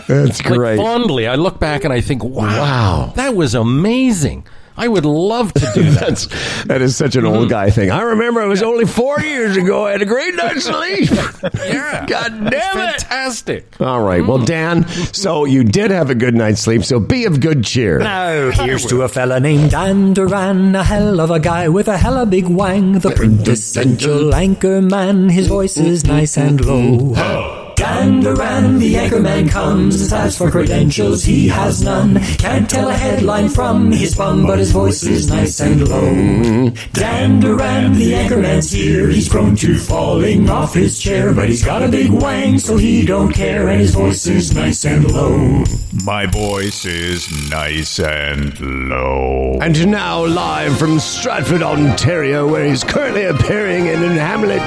That's 0.08 0.44
like 0.46 0.54
great. 0.54 0.78
fondly, 0.78 1.28
I 1.28 1.36
look 1.36 1.60
back 1.60 1.84
and 1.84 1.92
I 1.92 2.02
think, 2.02 2.24
wow, 2.24 2.46
Wow. 2.46 3.14
that 3.16 3.36
was 3.36 3.56
amazing. 3.56 4.46
I 4.78 4.88
would 4.88 5.06
love 5.06 5.54
to 5.54 5.72
do 5.74 5.84
that. 5.92 6.06
That's 6.06 6.64
that 6.66 6.82
is 6.82 6.96
such 6.96 7.16
an 7.16 7.26
old 7.26 7.38
mm-hmm. 7.38 7.50
guy 7.50 7.70
thing. 7.70 7.92
I 7.92 8.02
remember 8.02 8.42
it 8.42 8.48
was 8.48 8.62
only 8.62 8.86
four 8.86 9.20
years 9.20 9.58
ago. 9.58 9.86
I 9.86 9.92
had 9.92 10.02
a 10.02 10.06
great 10.06 10.36
night's 10.36 10.66
sleep. 10.66 11.10
yeah, 11.66 12.06
God 12.08 12.52
damn 12.52 12.90
it! 12.90 13.02
fantastic. 13.02 13.82
All 13.82 14.04
right. 14.04 14.26
Well, 14.26 14.40
mm. 14.40 14.46
Dan, 14.46 14.88
so 14.88 15.46
you 15.46 15.64
did 15.64 15.92
have 15.92 16.10
a 16.10 16.16
good 16.16 16.36
night's 16.36 16.62
sleep. 16.62 16.84
So 16.84 17.00
be 17.00 17.26
of 17.26 17.40
good 17.40 17.64
cheer. 17.64 18.00
Now, 18.00 18.52
here's 18.52 18.86
to 18.88 19.02
a 19.02 19.08
fella 19.08 19.40
named 19.40 19.72
Dan 19.72 20.14
Duran, 20.14 20.76
a 20.76 20.84
hell 20.84 21.20
of 21.20 21.32
a 21.32 21.40
guy 21.40 21.70
with 21.70 21.88
a 21.88 21.98
hella 21.98 22.26
big 22.26 22.48
wang, 22.48 23.00
the 23.00 23.14
quintessential 23.14 24.34
anchor 24.36 24.82
man. 24.82 25.30
His 25.30 25.48
voice 25.48 25.78
is 25.78 26.06
nice 26.06 26.38
and 26.38 26.64
low. 26.64 27.14
Mm-hmm. 27.16 27.65
Dan 27.76 28.22
Duran, 28.22 28.80
the 28.80 28.96
anchorman 28.96 29.50
comes. 29.50 30.12
As 30.14 30.38
for 30.38 30.50
credentials, 30.50 31.24
he 31.24 31.48
has 31.50 31.84
none. 31.84 32.20
Can't 32.38 32.70
tell 32.70 32.90
a 32.90 32.94
headline 32.94 33.50
from 33.50 33.92
his 33.92 34.16
bum, 34.16 34.46
but 34.46 34.60
his 34.60 34.72
voice 34.72 35.04
is 35.04 35.30
nice 35.30 35.60
and 35.60 35.88
low. 35.88 36.70
Dan 36.94 37.40
Duran, 37.40 37.94
the 37.94 38.14
anchorman's 38.14 38.72
here. 38.72 39.10
He's 39.10 39.28
prone 39.28 39.56
to 39.58 39.78
falling 39.78 40.50
off 40.50 40.74
his 40.74 41.00
chair, 41.00 41.34
but 41.34 41.50
he's 41.50 41.64
got 41.64 41.84
a 41.84 41.90
big 41.90 42.12
wang, 42.12 42.60
so 42.60 42.78
he 42.78 43.06
don't 43.06 43.32
care, 43.32 43.68
and 43.68 43.82
his 43.82 43.94
voice 43.94 44.26
is 44.28 44.54
nice 44.56 44.86
and 44.86 45.12
low. 45.12 45.64
My 46.06 46.26
voice 46.26 46.86
is 46.86 47.30
nice 47.50 48.00
and 48.00 48.60
low. 48.90 49.58
And 49.62 49.88
now, 49.88 50.26
live 50.26 50.78
from 50.78 51.00
Stratford, 51.00 51.64
Ontario, 51.64 52.48
where 52.48 52.66
he's 52.66 52.84
currently 52.84 53.26
appearing 53.26 53.88
in, 53.88 54.04
in 54.04 54.12
Hamlet, 54.12 54.62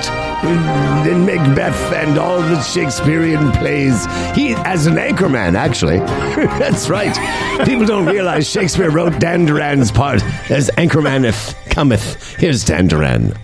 in, 0.45 1.25
Macbeth, 1.25 1.93
and 1.93 2.19
all 2.19 2.41
the 2.41 2.61
Shakespearean 2.63 3.53
plays. 3.53 4.07
He, 4.35 4.55
as 4.55 4.87
an 4.87 4.95
anchorman, 4.95 5.55
actually. 5.55 5.99
That's 6.59 6.89
right. 6.89 7.15
People 7.67 7.87
don't 7.87 8.07
realize 8.07 8.49
Shakespeare 8.49 8.91
wrote 8.91 9.19
Dan 9.19 9.47
Duran's 9.47 9.91
part 9.91 10.23
as 10.51 10.71
anchorman 10.77 11.25
if 11.25 11.55
cometh. 11.71 12.37
Here's 12.37 12.65
Dan 12.65 12.87
Duran. 12.89 13.35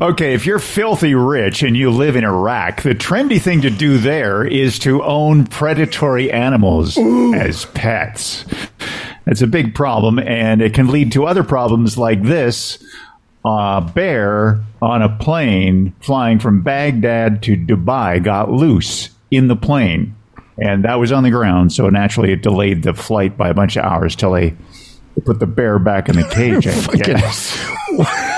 Okay, 0.00 0.34
if 0.34 0.46
you're 0.46 0.58
filthy 0.58 1.14
rich 1.14 1.62
and 1.62 1.76
you 1.76 1.90
live 1.90 2.16
in 2.16 2.24
Iraq, 2.24 2.82
the 2.82 2.94
trendy 2.94 3.40
thing 3.40 3.62
to 3.62 3.70
do 3.70 3.98
there 3.98 4.44
is 4.44 4.78
to 4.80 5.02
own 5.02 5.44
predatory 5.46 6.30
animals 6.30 6.96
as 6.98 7.64
pets. 7.66 8.44
That's 9.24 9.42
a 9.42 9.46
big 9.46 9.74
problem, 9.74 10.18
and 10.18 10.62
it 10.62 10.72
can 10.72 10.88
lead 10.88 11.12
to 11.12 11.26
other 11.26 11.44
problems 11.44 11.98
like 11.98 12.22
this. 12.22 12.82
A 13.44 13.80
bear 13.94 14.62
on 14.82 15.02
a 15.02 15.08
plane 15.08 15.94
flying 16.00 16.38
from 16.38 16.62
Baghdad 16.62 17.42
to 17.44 17.56
Dubai 17.56 18.22
got 18.22 18.50
loose 18.50 19.10
in 19.30 19.48
the 19.48 19.56
plane, 19.56 20.16
and 20.60 20.84
that 20.84 20.96
was 20.96 21.12
on 21.12 21.22
the 21.22 21.30
ground, 21.30 21.72
so 21.72 21.88
naturally 21.88 22.32
it 22.32 22.42
delayed 22.42 22.82
the 22.82 22.94
flight 22.94 23.36
by 23.36 23.48
a 23.48 23.54
bunch 23.54 23.76
of 23.76 23.84
hours 23.84 24.16
till 24.16 24.32
they 24.32 24.54
put 25.24 25.38
the 25.38 25.46
bear 25.46 25.78
back 25.78 26.08
in 26.08 26.16
the 26.16 26.28
cage. 26.28 26.66
I 26.66 26.96
guess. 26.96 27.56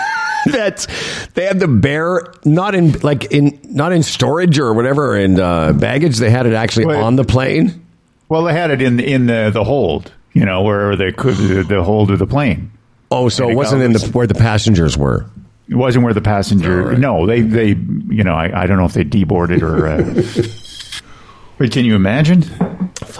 that 0.47 0.87
they 1.35 1.45
had 1.45 1.61
the 1.61 1.69
bear 1.69 2.33
not 2.45 2.75
in 2.75 2.93
like 3.01 3.25
in 3.27 3.59
not 3.65 3.93
in 3.93 4.03
storage 4.03 4.59
or 4.59 4.73
whatever 4.75 5.17
in 5.17 5.39
uh, 5.39 5.73
baggage. 5.73 6.19
They 6.19 6.31
had 6.31 6.47
it 6.47 6.55
actually 6.55 6.95
on 6.95 7.17
the 7.17 7.25
plane. 7.25 7.87
Well, 8.29 8.45
they 8.45 8.53
had 8.53 8.71
it 8.71 8.81
in 8.81 9.01
in 9.01 9.27
the, 9.27 9.51
the 9.53 9.65
hold, 9.65 10.13
you 10.33 10.45
know, 10.45 10.63
wherever 10.63 10.97
they 10.97 11.13
could 11.13 11.37
the 11.69 11.83
hold 11.83 12.11
of 12.11 12.19
the 12.19 12.27
plane. 12.27 12.71
Oh, 13.11 13.29
so 13.29 13.49
it 13.49 13.55
wasn't 13.55 13.83
in 13.83 13.93
the 13.93 14.07
where 14.13 14.27
the 14.27 14.35
passengers 14.35 14.97
were. 14.97 15.27
It 15.69 15.77
wasn't 15.77 16.05
where 16.05 16.15
the 16.15 16.21
passenger. 16.21 16.83
All 16.83 16.89
right. 16.91 16.99
No, 16.99 17.27
they 17.27 17.43
they 17.43 17.69
you 17.69 18.25
know 18.25 18.35
I, 18.35 18.63
I 18.63 18.67
don't 18.67 18.77
know 18.77 18.85
if 18.85 18.93
they 18.93 19.05
deboarded 19.05 19.63
or. 19.63 19.87
Uh, 19.87 21.03
but 21.59 21.73
can 21.73 21.85
you 21.85 21.95
imagine? 21.95 22.45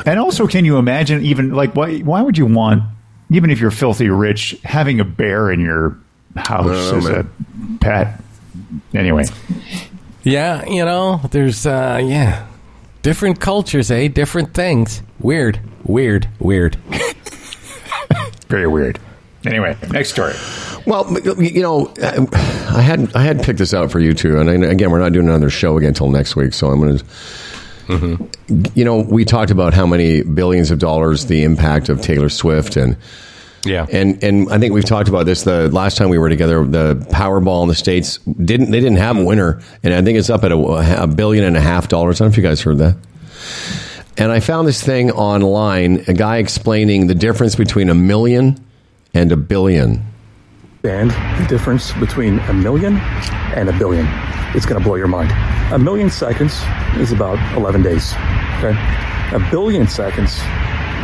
And 0.07 0.19
also, 0.19 0.47
can 0.47 0.65
you 0.65 0.77
imagine 0.79 1.25
even 1.25 1.51
like 1.51 1.75
why 1.75 1.99
why 2.01 2.23
would 2.23 2.39
you 2.39 2.47
want 2.47 2.83
even 3.31 3.51
if 3.51 3.61
you're 3.61 3.71
filthy 3.71 4.09
rich 4.09 4.59
having 4.65 5.01
a 5.01 5.05
bear 5.05 5.51
in 5.51 5.61
your 5.61 5.99
house 6.37 6.67
know, 6.67 6.99
as 6.99 7.07
a 7.07 7.27
pet? 7.81 8.21
Anyway, 8.95 9.25
Yeah, 10.23 10.65
you 10.67 10.85
know, 10.85 11.21
there's 11.31 11.67
uh 11.67 12.01
yeah. 12.03 12.47
Different 13.03 13.41
cultures, 13.41 13.91
eh? 13.91 14.09
Different 14.09 14.53
things. 14.53 15.03
Weird. 15.21 15.59
Weird. 15.85 16.29
Weird. 16.39 16.77
very 18.49 18.67
weird. 18.67 19.01
Anyway, 19.47 19.77
next 19.91 20.11
story. 20.11 20.35
Well, 20.87 21.11
you 21.39 21.63
know, 21.63 21.87
uh, 22.03 22.27
I 22.33 22.83
had 22.83 23.15
I 23.15 23.23
had 23.23 23.43
picked 23.43 23.59
this 23.59 23.73
out 23.73 23.91
for 23.91 23.99
you 24.01 24.13
too, 24.13 24.39
and 24.39 24.51
I- 24.51 24.69
again, 24.69 24.91
we're 24.91 24.99
not 25.01 25.13
doing 25.13 25.27
another 25.29 25.51
show 25.51 25.77
again 25.79 25.89
until 25.89 26.11
next 26.11 26.37
week, 26.37 26.53
so 26.53 26.69
I'm 26.69 26.81
going 26.81 26.99
to. 26.99 27.05
Mm-hmm. 27.89 28.65
You 28.75 28.85
know, 28.85 28.99
we 29.01 29.25
talked 29.25 29.51
about 29.51 29.75
how 29.75 29.85
many 29.87 30.23
billions 30.23 30.71
of 30.71 30.79
dollars 30.79 31.27
the 31.27 31.43
impact 31.43 31.89
of 31.89 32.01
Taylor 32.01 32.29
Swift 32.29 32.77
and 32.77 32.97
Yeah. 33.65 33.87
and 33.91 34.23
and 34.23 34.53
I 34.53 34.59
think 34.59 34.75
we've 34.75 34.85
talked 34.85 35.09
about 35.09 35.27
this 35.27 35.43
the 35.43 35.69
last 35.71 35.97
time 35.97 36.09
we 36.09 36.19
were 36.19 36.29
together. 36.29 36.65
The 36.65 36.95
Powerball 37.11 37.63
in 37.63 37.69
the 37.69 37.75
states 37.75 38.19
didn't 38.19 38.71
they 38.71 38.79
didn't 38.81 38.99
have 38.99 39.17
a 39.17 39.25
winner, 39.25 39.61
and 39.83 39.93
I 39.95 40.03
think 40.03 40.19
it's 40.19 40.31
up 40.31 40.45
at 40.45 40.53
a, 40.53 41.03
a 41.03 41.07
billion 41.09 41.43
and 41.45 41.57
a 41.57 41.61
half 41.61 41.89
dollars. 41.89 42.21
I 42.21 42.25
don't 42.25 42.29
know 42.31 42.33
if 42.35 42.37
you 42.37 42.43
guys 42.43 42.61
heard 42.61 42.79
that. 42.79 42.97
And 44.19 44.31
I 44.31 44.41
found 44.41 44.69
this 44.69 44.83
thing 44.83 45.11
online, 45.13 46.05
a 46.07 46.13
guy 46.13 46.37
explaining 46.39 47.07
the 47.07 47.15
difference 47.15 47.55
between 47.57 47.89
a 47.89 47.95
million 47.95 48.63
and 49.15 49.33
a 49.33 49.37
billion. 49.37 50.03
And 50.85 51.11
the 51.11 51.47
difference 51.49 51.93
between 51.95 52.39
a 52.41 52.53
million 52.53 52.97
and 53.55 53.69
a 53.69 53.79
billion. 53.79 54.07
It's 54.55 54.67
going 54.67 54.81
to 54.81 54.85
blow 54.85 54.97
your 54.97 55.09
mind. 55.09 55.31
A 55.73 55.79
million 55.79 56.11
seconds 56.11 56.61
is 56.97 57.13
about 57.13 57.39
11 57.57 57.83
days. 57.83 58.13
Okay. 58.59 58.75
A 59.33 59.49
billion 59.51 59.87
seconds 59.87 60.41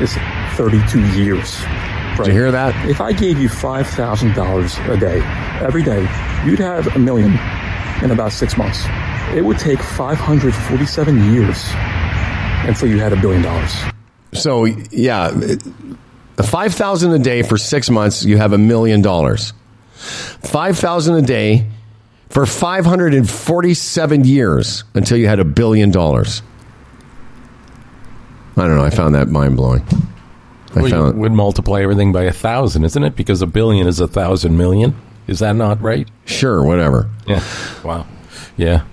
is 0.00 0.16
32 0.56 1.00
years. 1.18 1.62
Right? 1.62 2.16
Did 2.24 2.26
you 2.28 2.32
hear 2.32 2.50
that? 2.50 2.88
If 2.88 3.00
I 3.00 3.12
gave 3.12 3.38
you 3.38 3.48
$5,000 3.48 4.88
a 4.88 4.96
day, 4.96 5.20
every 5.64 5.82
day, 5.82 6.00
you'd 6.44 6.58
have 6.58 6.94
a 6.96 6.98
million 6.98 7.38
in 8.02 8.10
about 8.10 8.32
six 8.32 8.56
months. 8.56 8.84
It 9.34 9.44
would 9.44 9.58
take 9.58 9.80
547 9.80 11.34
years 11.34 11.64
until 12.66 12.88
you 12.88 12.98
had 12.98 13.12
a 13.12 13.20
billion 13.20 13.42
dollars. 13.42 13.74
So 14.32 14.64
yeah, 14.64 15.30
the 16.36 16.42
five 16.42 16.74
thousand 16.74 17.12
a 17.12 17.18
day 17.18 17.42
for 17.42 17.56
six 17.58 17.90
months, 17.90 18.24
you 18.24 18.36
have 18.38 18.52
a 18.52 18.58
million 18.58 19.02
dollars. 19.02 19.52
Five 19.94 20.78
thousand 20.78 21.16
a 21.16 21.22
day 21.22 21.66
for 22.28 22.44
five 22.46 22.84
hundred 22.84 23.14
and 23.14 23.28
forty-seven 23.28 24.24
years 24.24 24.84
until 24.94 25.16
you 25.18 25.26
had 25.28 25.38
a 25.40 25.44
billion 25.44 25.90
dollars. 25.90 26.42
I 28.56 28.62
don't 28.66 28.76
know. 28.76 28.84
I 28.84 28.90
found 28.90 29.14
that 29.14 29.28
mind 29.28 29.56
blowing. 29.56 29.82
I 30.74 30.82
Well, 30.82 30.90
found 30.90 31.18
would 31.20 31.32
multiply 31.32 31.82
everything 31.82 32.12
by 32.12 32.24
a 32.24 32.32
thousand, 32.32 32.84
isn't 32.84 33.02
it? 33.02 33.16
Because 33.16 33.42
a 33.42 33.46
billion 33.46 33.86
is 33.86 34.00
a 34.00 34.06
thousand 34.08 34.56
million. 34.56 34.94
Is 35.26 35.40
that 35.40 35.56
not 35.56 35.80
right? 35.82 36.08
sure, 36.24 36.62
whatever. 36.62 37.10
Yeah. 37.26 37.42
Wow. 37.84 38.06
Yeah. 38.56 38.84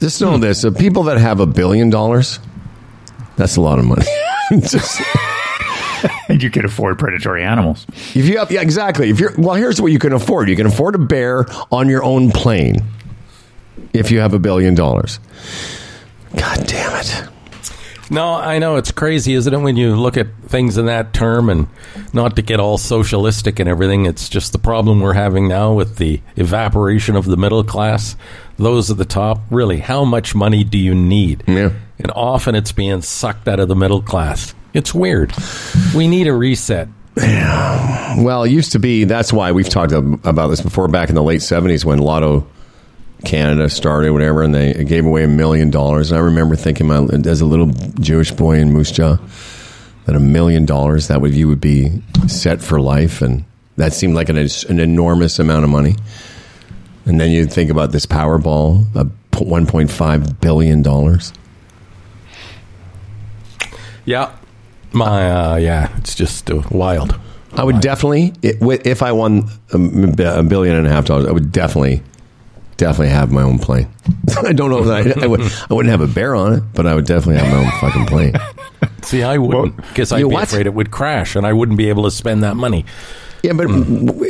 Just 0.00 0.20
know 0.20 0.36
this: 0.38 0.62
the 0.62 0.72
people 0.72 1.04
that 1.04 1.18
have 1.18 1.40
a 1.40 1.46
billion 1.46 1.88
dollars, 1.90 2.38
that's 3.36 3.56
a 3.56 3.60
lot 3.60 3.78
of 3.78 3.84
money. 3.86 4.04
Just- 4.60 5.00
And 6.34 6.42
you 6.42 6.50
can 6.50 6.64
afford 6.64 6.98
predatory 6.98 7.44
animals. 7.44 7.86
If 8.12 8.26
you 8.26 8.38
have, 8.38 8.50
yeah, 8.50 8.60
exactly. 8.60 9.08
If 9.08 9.20
you're, 9.20 9.32
well, 9.38 9.54
here's 9.54 9.80
what 9.80 9.92
you 9.92 10.00
can 10.00 10.12
afford. 10.12 10.48
You 10.48 10.56
can 10.56 10.66
afford 10.66 10.96
a 10.96 10.98
bear 10.98 11.46
on 11.70 11.88
your 11.88 12.02
own 12.02 12.32
plane 12.32 12.82
if 13.92 14.10
you 14.10 14.18
have 14.18 14.34
a 14.34 14.40
billion 14.40 14.74
dollars. 14.74 15.20
God 16.36 16.66
damn 16.66 17.00
it. 17.00 17.28
No, 18.10 18.34
I 18.34 18.58
know 18.58 18.74
it's 18.74 18.90
crazy, 18.90 19.34
isn't 19.34 19.54
it? 19.54 19.58
When 19.58 19.76
you 19.76 19.94
look 19.94 20.16
at 20.16 20.26
things 20.48 20.76
in 20.76 20.86
that 20.86 21.12
term, 21.12 21.48
and 21.48 21.68
not 22.12 22.34
to 22.34 22.42
get 22.42 22.58
all 22.58 22.78
socialistic 22.78 23.60
and 23.60 23.68
everything, 23.68 24.06
it's 24.06 24.28
just 24.28 24.50
the 24.50 24.58
problem 24.58 25.00
we're 25.00 25.12
having 25.12 25.46
now 25.46 25.72
with 25.72 25.98
the 25.98 26.20
evaporation 26.34 27.14
of 27.14 27.26
the 27.26 27.36
middle 27.36 27.62
class. 27.62 28.16
Those 28.56 28.90
at 28.90 28.96
the 28.96 29.04
top, 29.04 29.40
really, 29.52 29.78
how 29.78 30.04
much 30.04 30.34
money 30.34 30.64
do 30.64 30.78
you 30.78 30.96
need? 30.96 31.44
Yeah. 31.46 31.70
And 32.00 32.10
often 32.10 32.56
it's 32.56 32.72
being 32.72 33.02
sucked 33.02 33.46
out 33.46 33.60
of 33.60 33.68
the 33.68 33.76
middle 33.76 34.02
class. 34.02 34.52
It's 34.74 34.92
weird. 34.92 35.32
We 35.94 36.08
need 36.08 36.26
a 36.26 36.34
reset. 36.34 36.88
Well, 37.16 38.42
it 38.42 38.50
used 38.50 38.72
to 38.72 38.78
be, 38.78 39.04
that's 39.04 39.32
why 39.32 39.52
we've 39.52 39.68
talked 39.68 39.92
about 39.92 40.48
this 40.48 40.60
before 40.60 40.88
back 40.88 41.08
in 41.08 41.14
the 41.14 41.22
late 41.22 41.40
70s 41.40 41.84
when 41.84 41.98
Lotto 41.98 42.46
Canada 43.24 43.70
started, 43.70 44.10
whatever, 44.10 44.42
and 44.42 44.54
they 44.54 44.84
gave 44.84 45.06
away 45.06 45.24
a 45.24 45.28
million 45.28 45.70
dollars. 45.70 46.10
And 46.10 46.18
I 46.18 46.24
remember 46.24 46.56
thinking, 46.56 46.88
my, 46.88 47.04
as 47.26 47.40
a 47.40 47.46
little 47.46 47.66
Jewish 48.00 48.32
boy 48.32 48.58
in 48.58 48.72
Moose 48.72 48.90
Jaw, 48.90 49.18
that 50.06 50.16
a 50.16 50.20
million 50.20 50.66
dollars, 50.66 51.08
that 51.08 51.20
would 51.20 51.34
you 51.34 51.48
would 51.48 51.60
be 51.60 52.02
set 52.26 52.60
for 52.60 52.80
life. 52.80 53.22
And 53.22 53.44
that 53.76 53.92
seemed 53.92 54.14
like 54.14 54.28
an, 54.28 54.36
an 54.36 54.80
enormous 54.80 55.38
amount 55.38 55.64
of 55.64 55.70
money. 55.70 55.94
And 57.06 57.20
then 57.20 57.30
you 57.30 57.46
think 57.46 57.70
about 57.70 57.92
this 57.92 58.06
Powerball, 58.06 58.86
uh, 58.96 59.04
$1.5 59.32 60.40
billion. 60.40 61.20
Yeah, 64.04 64.32
my 64.94 65.30
uh, 65.30 65.56
yeah, 65.56 65.96
it's 65.98 66.14
just 66.14 66.50
uh, 66.50 66.62
wild. 66.70 67.18
I 67.56 67.62
would 67.64 67.80
definitely, 67.80 68.32
it, 68.42 68.58
wi- 68.60 68.82
if 68.84 69.02
I 69.02 69.12
won 69.12 69.48
a 69.72 69.74
m- 69.76 70.14
a 70.18 70.42
billion 70.42 70.76
and 70.76 70.86
a 70.86 70.90
half 70.90 71.04
dollars, 71.06 71.26
I 71.26 71.30
would 71.32 71.52
definitely, 71.52 72.02
definitely 72.76 73.10
have 73.10 73.30
my 73.30 73.42
own 73.42 73.58
plane. 73.60 73.88
I 74.44 74.52
don't 74.52 74.70
know 74.70 74.82
that 74.82 75.18
I, 75.18 75.24
I, 75.24 75.26
would, 75.28 75.40
I 75.40 75.74
wouldn't 75.74 75.90
have 75.92 76.00
a 76.00 76.12
bear 76.12 76.34
on 76.34 76.54
it, 76.54 76.62
but 76.74 76.86
I 76.86 76.94
would 76.96 77.06
definitely 77.06 77.40
have 77.40 77.52
my 77.52 77.64
own 77.64 77.80
fucking 77.80 78.06
plane. 78.06 78.34
See, 79.02 79.22
I 79.22 79.38
wouldn't 79.38 79.76
because 79.76 80.10
I'd 80.10 80.18
You 80.20 80.28
be 80.28 80.34
what? 80.34 80.44
afraid 80.44 80.66
it 80.66 80.74
would 80.74 80.90
crash, 80.90 81.36
and 81.36 81.46
I 81.46 81.52
wouldn't 81.52 81.78
be 81.78 81.88
able 81.90 82.02
to 82.04 82.10
spend 82.10 82.42
that 82.42 82.56
money. 82.56 82.84
Yeah, 83.44 83.52
but 83.52 83.66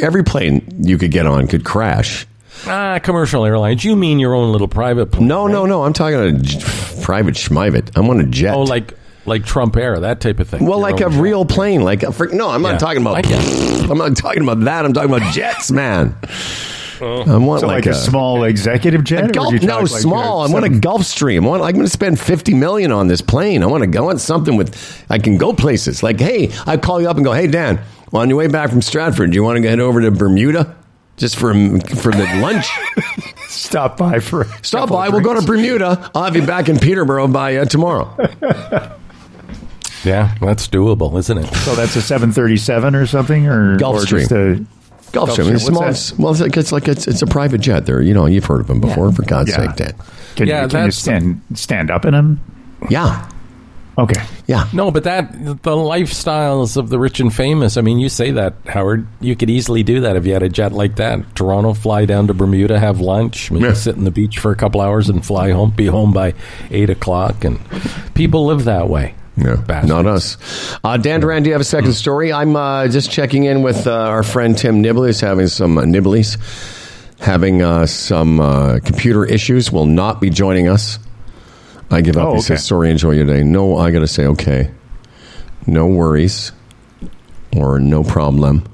every 0.02 0.24
plane 0.24 0.66
you 0.82 0.98
could 0.98 1.10
get 1.12 1.24
on 1.26 1.46
could 1.46 1.64
crash. 1.64 2.26
Ah, 2.66 2.98
commercial 3.02 3.44
airlines. 3.46 3.84
You 3.84 3.96
mean 3.96 4.18
your 4.18 4.34
own 4.34 4.52
little 4.52 4.68
private 4.68 5.12
plane? 5.12 5.28
No, 5.28 5.46
no, 5.46 5.64
no. 5.66 5.84
I'm 5.84 5.92
talking 5.92 6.18
a 6.18 6.32
j- 6.32 6.60
private 7.02 7.34
schmivit. 7.36 7.90
I'm 7.96 8.10
on 8.10 8.20
a 8.20 8.24
jet. 8.26 8.54
Oh, 8.54 8.62
like 8.62 8.92
like 9.26 9.44
Trump 9.44 9.76
Air, 9.76 9.98
that 10.00 10.20
type 10.20 10.40
of 10.40 10.48
thing. 10.48 10.64
well, 10.66 10.78
Your 10.78 10.90
like 10.90 11.00
a 11.00 11.10
jet. 11.10 11.20
real 11.20 11.44
plane. 11.44 11.82
Like 11.82 12.02
a 12.02 12.12
frick. 12.12 12.32
No, 12.32 12.50
I'm 12.50 12.62
not 12.62 12.72
Yeah, 12.72 12.78
talking 12.78 13.00
about. 13.02 13.16
I 13.16 13.22
get 13.22 13.90
I'm 13.90 13.98
not 13.98 14.16
talking 14.16 14.42
about 14.42 14.60
that. 14.60 14.84
I'm 14.84 14.92
talking 14.92 15.12
about 15.14 15.32
jets, 15.32 15.70
man. 15.70 16.16
I 17.00 17.36
want 17.36 17.60
So 17.60 17.66
like, 17.66 17.84
like, 17.84 17.86
a, 17.86 17.94
small 17.94 18.44
executive 18.44 19.04
jet? 19.04 19.24
A 19.24 19.26
or 19.26 19.32
Gulf, 19.32 19.52
would 19.52 19.62
no, 19.64 19.78
like 19.80 19.88
small. 19.88 20.42
a 20.42 20.48
I 20.48 20.52
want 20.52 20.64
a 20.64 20.68
seven- 20.68 20.80
Gulfstream. 20.80 21.44
I 21.44 21.48
want, 21.48 21.62
I'm 21.62 21.72
going 21.72 21.84
to 21.84 21.90
spend 21.90 22.18
fifty 22.20 22.54
million 22.54 22.92
on 22.92 23.08
this 23.08 23.20
plane. 23.20 23.62
I 23.62 23.66
want 23.66 23.82
to 23.82 23.86
go 23.88 24.08
on 24.10 24.18
something 24.18 24.56
with. 24.56 25.04
I 25.10 25.18
can 25.18 25.36
go 25.36 25.52
places. 25.52 26.02
Like, 26.02 26.18
hey, 26.20 26.50
I 26.66 26.76
call 26.76 27.00
you 27.02 27.08
up 27.10 27.16
and 27.16 27.24
go, 27.24 27.32
hey, 27.32 27.46
Dan, 27.46 27.80
on 28.12 28.28
your 28.30 28.38
way 28.38 28.46
back 28.46 28.70
from 28.70 28.80
Stratford, 28.80 29.30
do 29.32 29.34
you 29.34 29.42
want 29.42 29.60
to 29.62 29.68
head 29.68 29.80
over 29.80 30.00
to 30.00 30.10
Bermuda 30.12 30.76
just 31.16 31.36
for 31.36 31.52
for 31.52 32.12
the 32.12 32.38
lunch? 32.40 32.66
Stop 33.48 33.96
by 33.98 34.20
for 34.20 34.42
a 34.42 34.64
Stop 34.64 34.88
by. 34.88 35.08
of 35.08 35.12
We'll 35.14 35.22
go 35.22 35.34
to. 35.38 35.44
Bermuda. 35.44 36.10
I'll 36.14 36.24
have 36.24 36.36
you 36.36 36.46
back 36.46 36.68
in 36.68 36.78
Peterborough 36.78 37.28
by 37.28 37.56
uh, 37.56 37.64
tomorrow. 37.66 38.16
Yeah, 40.04 40.34
that's 40.40 40.68
doable, 40.68 41.18
isn't 41.18 41.38
it? 41.38 41.46
So 41.54 41.74
that's 41.74 41.96
a 41.96 42.02
737 42.02 42.94
or 42.94 43.06
something? 43.06 43.46
Or, 43.46 43.76
Gulfstream. 43.78 43.94
or 44.02 44.04
just 44.18 44.32
a 44.32 44.66
Gulfstream. 45.12 45.54
It's 45.54 45.64
small. 45.66 45.82
that? 45.82 46.12
Well, 46.18 46.32
it's 46.32 46.40
like 46.40 46.56
it's 46.56 46.72
like 46.72 46.88
it's, 46.88 47.06
it's 47.06 47.22
a 47.22 47.26
private 47.26 47.60
jet. 47.60 47.86
There, 47.86 48.02
you 48.02 48.12
know, 48.14 48.26
you've 48.26 48.44
heard 48.44 48.60
of 48.60 48.66
them 48.66 48.80
before. 48.80 49.12
For 49.12 49.22
God's 49.22 49.50
Yeah. 49.50 49.56
sake, 49.68 49.76
Dan. 49.76 49.94
Can, 50.36 50.48
Yeah, 50.48 50.62
you, 50.64 50.68
can 50.68 50.84
you 50.86 50.90
stand, 50.90 51.40
stand 51.54 51.90
up 51.90 52.04
in 52.04 52.12
them? 52.12 52.40
Yeah, 52.90 53.28
Okay. 53.96 54.20
yeah. 54.48 54.66
No, 54.72 54.90
but 54.90 55.04
that 55.04 55.32
the 55.62 55.70
lifestyles 55.76 56.76
of 56.76 56.88
the 56.90 56.98
rich 56.98 57.20
and 57.20 57.32
famous. 57.32 57.76
I 57.76 57.80
mean, 57.82 58.00
you 58.00 58.08
say 58.08 58.32
that, 58.32 58.54
Howard. 58.66 59.06
You 59.20 59.36
could 59.36 59.48
easily 59.48 59.84
do 59.84 60.00
that 60.00 60.16
if 60.16 60.26
you 60.26 60.32
had 60.32 60.42
a 60.42 60.48
jet 60.48 60.72
like 60.72 60.96
that. 60.96 61.36
Toronto, 61.36 61.72
fly 61.74 62.04
down 62.04 62.26
to 62.26 62.34
Bermuda, 62.34 62.78
have 62.80 63.00
lunch, 63.00 63.52
maybe 63.52 63.66
Yeah. 63.66 63.74
sit 63.74 63.96
on 63.96 64.02
the 64.04 64.10
beach 64.10 64.38
for 64.40 64.50
a 64.50 64.56
couple 64.56 64.80
hours, 64.80 65.08
and 65.08 65.24
fly 65.24 65.52
home. 65.52 65.70
Be 65.70 65.86
home 65.86 66.12
by 66.12 66.34
eight 66.72 66.90
o'clock. 66.90 67.44
And 67.44 67.60
people 68.14 68.46
live 68.46 68.64
that 68.64 68.88
way. 68.88 69.14
Yeah, 69.36 69.56
Bastards. 69.56 69.88
not 69.88 70.06
us. 70.06 70.78
Uh, 70.84 70.96
Dan 70.96 71.20
Duran, 71.20 71.42
do 71.42 71.48
you 71.48 71.54
have 71.54 71.60
a 71.60 71.64
second 71.64 71.92
story? 71.94 72.32
I'm 72.32 72.54
uh, 72.54 72.86
just 72.88 73.10
checking 73.10 73.44
in 73.44 73.62
with 73.62 73.86
uh, 73.86 73.92
our 73.92 74.22
friend 74.22 74.56
Tim 74.56 74.80
Niblett's, 74.80 75.20
having 75.20 75.48
some 75.48 75.76
uh, 75.76 75.84
Niblett's, 75.84 76.36
having 77.18 77.60
uh, 77.62 77.86
some 77.86 78.38
uh, 78.40 78.78
computer 78.84 79.24
issues, 79.24 79.72
will 79.72 79.86
not 79.86 80.20
be 80.20 80.30
joining 80.30 80.68
us. 80.68 80.98
I 81.90 82.00
give 82.00 82.16
up. 82.16 82.28
Oh, 82.28 82.32
he 82.32 82.38
okay. 82.38 82.46
says, 82.46 82.64
sorry, 82.64 82.90
enjoy 82.90 83.12
your 83.12 83.26
day. 83.26 83.42
No, 83.42 83.76
I 83.76 83.90
got 83.90 84.00
to 84.00 84.06
say, 84.08 84.26
okay. 84.26 84.70
No 85.66 85.86
worries 85.86 86.52
or 87.56 87.80
no 87.80 88.04
problem 88.04 88.64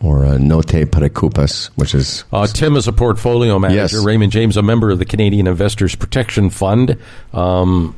or 0.00 0.24
uh, 0.26 0.38
no 0.38 0.60
te 0.60 0.84
preocupes, 0.84 1.70
which 1.76 1.94
is 1.94 2.24
Uh, 2.32 2.46
Tim 2.46 2.76
is 2.76 2.86
a 2.86 2.92
portfolio 2.92 3.58
manager. 3.58 3.96
Yes. 3.96 4.04
Raymond 4.04 4.32
James, 4.32 4.56
a 4.56 4.62
member 4.62 4.90
of 4.90 4.98
the 4.98 5.04
Canadian 5.04 5.46
Investors 5.46 5.94
Protection 5.94 6.50
Fund. 6.50 6.98
Um, 7.32 7.96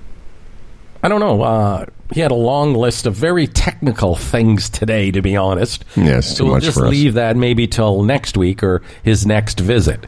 I 1.02 1.08
don't 1.08 1.20
know. 1.20 1.42
Uh, 1.42 1.86
he 2.12 2.20
had 2.20 2.30
a 2.30 2.34
long 2.36 2.74
list 2.74 3.06
of 3.06 3.14
very 3.14 3.46
technical 3.46 4.16
things 4.16 4.68
today, 4.68 5.10
to 5.10 5.22
be 5.22 5.36
honest. 5.36 5.84
Yes, 5.96 6.28
so 6.30 6.36
too 6.36 6.44
we'll 6.44 6.54
much 6.54 6.64
just 6.64 6.78
for 6.78 6.86
us. 6.86 6.90
leave 6.90 7.14
that 7.14 7.36
maybe 7.36 7.66
till 7.66 8.02
next 8.02 8.36
week 8.36 8.62
or 8.62 8.82
his 9.02 9.26
next 9.26 9.60
visit. 9.60 10.06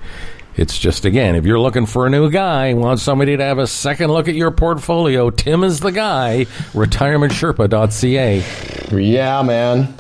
It's 0.57 0.77
just 0.77 1.05
again, 1.05 1.37
if 1.37 1.45
you're 1.45 1.61
looking 1.61 1.87
for 1.87 2.07
a 2.07 2.11
new 2.11 2.31
guy, 2.31 2.75
want 2.75 2.99
somebody 2.99 3.37
to 3.37 3.45
have 3.45 3.59
a 3.59 3.67
second 3.69 4.11
look 4.11 4.27
at 4.27 4.35
your 4.35 4.51
portfolio, 4.51 5.31
Tim 5.31 5.63
is 5.63 5.79
the 5.81 5.93
guy. 5.93 6.47
RetirementSherpa.ca. 6.73 9.01
Yeah, 9.01 9.43
man. 9.43 9.95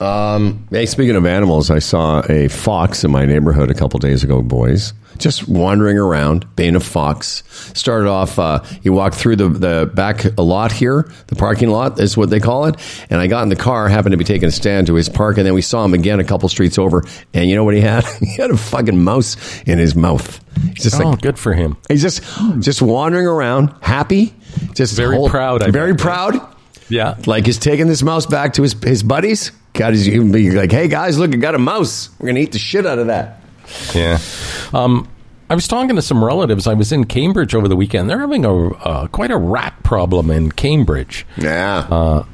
Um, 0.00 0.66
hey, 0.70 0.86
speaking 0.86 1.14
of 1.16 1.24
animals, 1.26 1.70
I 1.70 1.78
saw 1.78 2.22
a 2.28 2.48
fox 2.48 3.04
in 3.04 3.10
my 3.12 3.24
neighborhood 3.24 3.70
a 3.70 3.74
couple 3.74 4.00
days 4.00 4.24
ago, 4.24 4.42
boys. 4.42 4.92
Just 5.18 5.48
wandering 5.48 5.98
around, 5.98 6.46
being 6.56 6.74
a 6.76 6.80
fox. 6.80 7.42
Started 7.74 8.08
off, 8.08 8.38
uh, 8.38 8.60
he 8.82 8.90
walked 8.90 9.14
through 9.16 9.36
the, 9.36 9.48
the 9.48 9.90
back 9.94 10.24
lot 10.38 10.72
here, 10.72 11.10
the 11.28 11.36
parking 11.36 11.68
lot 11.70 12.00
is 12.00 12.16
what 12.16 12.30
they 12.30 12.40
call 12.40 12.66
it. 12.66 12.76
And 13.10 13.20
I 13.20 13.26
got 13.26 13.42
in 13.42 13.48
the 13.48 13.56
car, 13.56 13.88
happened 13.88 14.12
to 14.12 14.16
be 14.18 14.24
taking 14.24 14.48
a 14.48 14.52
stand 14.52 14.86
to 14.88 14.94
his 14.94 15.08
park, 15.08 15.36
and 15.38 15.46
then 15.46 15.54
we 15.54 15.62
saw 15.62 15.84
him 15.84 15.94
again 15.94 16.20
a 16.20 16.24
couple 16.24 16.48
streets 16.48 16.78
over. 16.78 17.04
And 17.32 17.48
you 17.48 17.54
know 17.56 17.64
what 17.64 17.74
he 17.74 17.80
had? 17.80 18.04
he 18.20 18.34
had 18.36 18.50
a 18.50 18.56
fucking 18.56 19.02
mouse 19.02 19.36
in 19.62 19.78
his 19.78 19.94
mouth. 19.94 20.40
He's 20.74 20.84
just 20.84 21.00
Oh, 21.00 21.10
like, 21.10 21.20
good 21.22 21.38
for 21.38 21.52
him. 21.52 21.76
he's 21.88 22.02
just, 22.02 22.22
just 22.60 22.82
wandering 22.82 23.26
around, 23.26 23.74
happy, 23.80 24.34
just 24.74 24.96
Very 24.96 25.16
hold- 25.16 25.30
proud, 25.30 25.62
I 25.62 25.70
very 25.70 25.92
bet. 25.92 26.00
proud. 26.00 26.54
Yeah. 26.88 27.16
Like 27.26 27.46
he's 27.46 27.58
taking 27.58 27.86
this 27.86 28.02
mouse 28.02 28.26
back 28.26 28.52
to 28.54 28.62
his 28.62 28.74
his 28.82 29.02
buddies. 29.02 29.52
He'd 29.74 30.30
be 30.32 30.50
like, 30.50 30.70
"Hey 30.70 30.86
guys, 30.86 31.18
look, 31.18 31.32
I 31.32 31.38
got 31.38 31.54
a 31.54 31.58
mouse. 31.58 32.10
We're 32.18 32.26
gonna 32.28 32.40
eat 32.40 32.52
the 32.52 32.58
shit 32.58 32.84
out 32.84 32.98
of 32.98 33.06
that." 33.06 33.40
Yeah. 33.94 34.18
Um, 34.72 35.08
I 35.50 35.54
was 35.54 35.68
talking 35.68 35.94
to 35.96 36.02
some 36.02 36.24
relatives. 36.24 36.66
I 36.66 36.74
was 36.74 36.90
in 36.90 37.04
Cambridge 37.04 37.54
over 37.54 37.68
the 37.68 37.76
weekend. 37.76 38.08
They're 38.08 38.20
having 38.20 38.44
a 38.44 38.68
uh, 38.70 39.06
quite 39.08 39.30
a 39.30 39.36
rat 39.36 39.74
problem 39.82 40.30
in 40.30 40.50
Cambridge. 40.52 41.26
Yeah, 41.36 42.24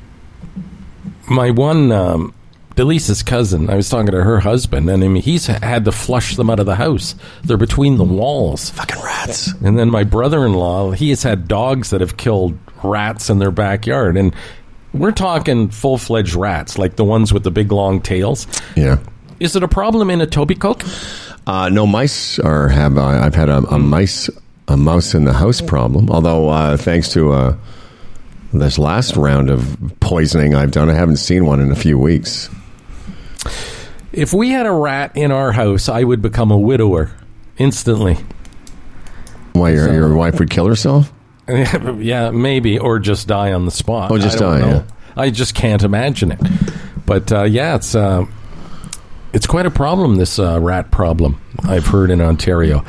My 1.28 1.50
one, 1.50 1.92
um, 1.92 2.34
Delisa's 2.76 3.22
cousin, 3.22 3.68
I 3.68 3.74
was 3.76 3.88
talking 3.88 4.12
to 4.12 4.22
her 4.22 4.40
husband, 4.40 4.88
and 4.88 5.04
I 5.04 5.08
mean, 5.08 5.22
he's 5.22 5.46
had 5.46 5.84
to 5.84 5.92
flush 5.92 6.36
them 6.36 6.50
out 6.50 6.60
of 6.60 6.66
the 6.66 6.76
house. 6.76 7.14
They're 7.44 7.56
between 7.56 7.96
the 7.98 8.04
walls. 8.04 8.70
fucking 8.70 9.02
rats. 9.02 9.52
And 9.62 9.78
then 9.78 9.90
my 9.90 10.04
brother-in-law, 10.04 10.92
he 10.92 11.10
has 11.10 11.22
had 11.22 11.46
dogs 11.46 11.90
that 11.90 12.00
have 12.00 12.16
killed 12.16 12.58
rats 12.82 13.28
in 13.28 13.38
their 13.38 13.50
backyard, 13.50 14.16
and 14.16 14.34
we're 14.92 15.12
talking 15.12 15.68
full-fledged 15.68 16.34
rats, 16.34 16.78
like 16.78 16.96
the 16.96 17.04
ones 17.04 17.32
with 17.32 17.44
the 17.44 17.50
big 17.50 17.70
long 17.70 18.00
tails. 18.00 18.46
Yeah. 18.76 18.98
Is 19.40 19.56
it 19.56 19.62
a 19.62 19.68
problem 19.68 20.10
in 20.10 20.20
a 20.20 20.26
Etobicoke? 20.26 20.84
Uh, 21.46 21.70
no 21.70 21.86
mice 21.86 22.38
are 22.38 22.68
have. 22.68 22.96
Uh, 22.96 23.06
I've 23.06 23.34
had 23.34 23.48
a, 23.48 23.58
a 23.58 23.78
mice 23.78 24.28
a 24.68 24.76
mouse 24.76 25.14
in 25.14 25.24
the 25.24 25.32
house 25.32 25.60
problem. 25.60 26.10
Although 26.10 26.48
uh, 26.48 26.76
thanks 26.76 27.12
to 27.14 27.32
uh, 27.32 27.56
this 28.52 28.78
last 28.78 29.16
round 29.16 29.50
of 29.50 29.76
poisoning 30.00 30.54
I've 30.54 30.70
done, 30.70 30.88
I 30.88 30.94
haven't 30.94 31.16
seen 31.16 31.46
one 31.46 31.60
in 31.60 31.72
a 31.72 31.76
few 31.76 31.98
weeks. 31.98 32.48
If 34.12 34.32
we 34.32 34.50
had 34.50 34.66
a 34.66 34.72
rat 34.72 35.16
in 35.16 35.32
our 35.32 35.52
house, 35.52 35.88
I 35.88 36.04
would 36.04 36.22
become 36.22 36.50
a 36.50 36.58
widower 36.58 37.10
instantly. 37.58 38.18
Why 39.52 39.70
your 39.70 39.92
your 39.92 40.14
wife 40.14 40.38
would 40.38 40.50
kill 40.50 40.66
herself? 40.66 41.12
yeah, 41.48 42.30
maybe, 42.30 42.78
or 42.78 42.98
just 42.98 43.26
die 43.26 43.52
on 43.52 43.64
the 43.64 43.70
spot. 43.70 44.10
Oh, 44.10 44.18
just 44.18 44.36
I 44.36 44.40
die, 44.40 44.58
yeah. 44.70 44.82
I 45.16 45.30
just 45.30 45.54
can't 45.54 45.82
imagine 45.82 46.32
it. 46.32 46.40
But 47.06 47.32
uh, 47.32 47.42
yeah, 47.42 47.76
it's 47.76 47.94
uh, 47.94 48.26
it's 49.32 49.46
quite 49.46 49.66
a 49.66 49.70
problem. 49.70 50.16
This 50.16 50.38
uh, 50.38 50.60
rat 50.60 50.90
problem 50.90 51.40
I've 51.64 51.86
heard 51.86 52.10
in 52.10 52.20
Ontario, 52.20 52.84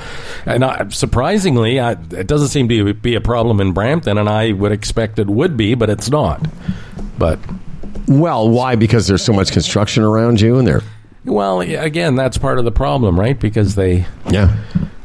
and 0.46 0.94
surprisingly, 0.94 1.80
I, 1.80 1.92
it 1.92 2.28
doesn't 2.28 2.50
seem 2.50 2.68
to 2.70 2.94
be 2.94 3.16
a 3.16 3.22
problem 3.22 3.62
in 3.62 3.74
Brampton, 3.74 4.18
and 4.18 4.30
I 4.30 4.52
would 4.52 4.72
expect 4.72 5.20
it 5.20 5.28
would 5.28 5.58
be, 5.58 5.76
but 5.76 5.90
it's 5.90 6.10
not. 6.10 6.46
But 7.18 7.40
Well, 8.08 8.50
why? 8.50 8.76
Because 8.76 9.08
there's 9.08 9.24
so 9.24 9.34
much 9.34 9.52
construction 9.52 10.04
around 10.04 10.42
you, 10.42 10.58
and 10.58 10.68
they're 10.68 10.82
well, 11.24 11.62
again, 11.62 12.16
that's 12.16 12.38
part 12.38 12.58
of 12.58 12.66
the 12.66 12.72
problem, 12.72 13.20
right? 13.20 13.40
Because 13.40 13.76
they 13.76 14.06
yeah. 14.30 14.58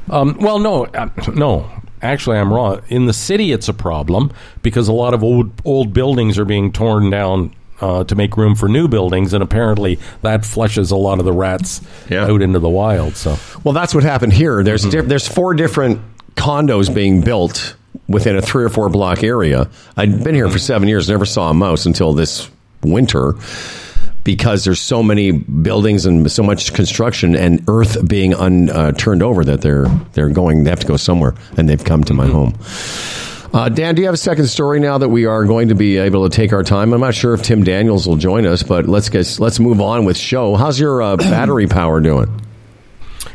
Um, 0.08 0.36
well, 0.40 0.58
no, 0.58 0.86
uh, 0.86 1.10
no. 1.34 1.70
Actually, 2.02 2.38
I'm 2.38 2.52
wrong. 2.52 2.82
In 2.88 3.06
the 3.06 3.12
city, 3.12 3.52
it's 3.52 3.68
a 3.68 3.74
problem 3.74 4.32
because 4.62 4.88
a 4.88 4.92
lot 4.92 5.14
of 5.14 5.22
old 5.22 5.50
old 5.64 5.92
buildings 5.92 6.38
are 6.38 6.44
being 6.44 6.72
torn 6.72 7.10
down 7.10 7.54
uh, 7.80 8.04
to 8.04 8.14
make 8.14 8.36
room 8.36 8.54
for 8.54 8.68
new 8.68 8.88
buildings, 8.88 9.32
and 9.34 9.42
apparently 9.42 9.98
that 10.22 10.44
flushes 10.44 10.90
a 10.90 10.96
lot 10.96 11.18
of 11.18 11.24
the 11.24 11.32
rats 11.32 11.80
Yeah. 12.08 12.24
out 12.26 12.42
into 12.42 12.58
the 12.58 12.68
wild. 12.68 13.16
So, 13.16 13.36
Well, 13.64 13.74
that's 13.74 13.94
what 13.94 14.04
happened 14.04 14.32
here. 14.32 14.62
There's 14.62 14.84
diff- 14.84 15.06
there's 15.06 15.26
four 15.28 15.54
different 15.54 16.00
condos 16.36 16.92
being 16.94 17.20
built 17.22 17.74
within 18.08 18.36
a 18.36 18.42
three 18.42 18.64
or 18.64 18.68
four 18.68 18.88
block 18.88 19.24
area. 19.24 19.68
I'd 19.96 20.22
been 20.22 20.34
here 20.34 20.48
for 20.48 20.58
seven 20.58 20.86
years, 20.88 21.08
never 21.08 21.24
saw 21.26 21.50
a 21.50 21.54
mouse 21.54 21.86
until 21.86 22.12
this 22.12 22.48
winter. 22.82 23.34
Because 24.24 24.64
there's 24.64 24.80
so 24.80 25.04
many 25.04 25.30
buildings 25.30 26.04
and 26.04 26.28
so 26.32 26.42
much 26.42 26.72
construction 26.74 27.36
and 27.36 27.62
earth 27.68 27.96
being 28.08 28.34
un, 28.34 28.68
uh, 28.70 28.90
turned 28.90 29.22
over 29.22 29.44
that 29.44 29.60
they're 29.60 29.86
they're 30.14 30.30
going 30.30 30.64
they 30.64 30.70
have 30.70 30.80
to 30.80 30.86
go 30.88 30.96
somewhere 30.96 31.34
and 31.56 31.68
they've 31.68 31.84
come 31.84 32.02
to 32.02 32.12
my 32.12 32.26
home. 32.26 32.54
Uh, 33.56 33.70
Dan, 33.70 33.94
do 33.94 34.02
you 34.02 34.06
have 34.06 34.12
a 34.12 34.18
second 34.18 34.48
story 34.48 34.80
now 34.80 34.98
that 34.98 35.08
we 35.08 35.24
are 35.24 35.46
going 35.46 35.68
to 35.68 35.74
be 35.74 35.96
able 35.96 36.28
to 36.28 36.36
take 36.36 36.52
our 36.52 36.62
time? 36.62 36.92
I'm 36.92 37.00
not 37.00 37.14
sure 37.14 37.32
if 37.32 37.42
Tim 37.42 37.64
Daniels 37.64 38.06
will 38.06 38.18
join 38.18 38.44
us, 38.44 38.62
but 38.62 38.86
let's 38.86 39.08
get 39.08 39.40
let's 39.40 39.58
move 39.58 39.80
on 39.80 40.04
with 40.04 40.18
show. 40.18 40.56
How's 40.56 40.78
your 40.78 41.00
uh, 41.00 41.16
battery 41.16 41.66
power 41.66 42.02
doing? 42.02 42.28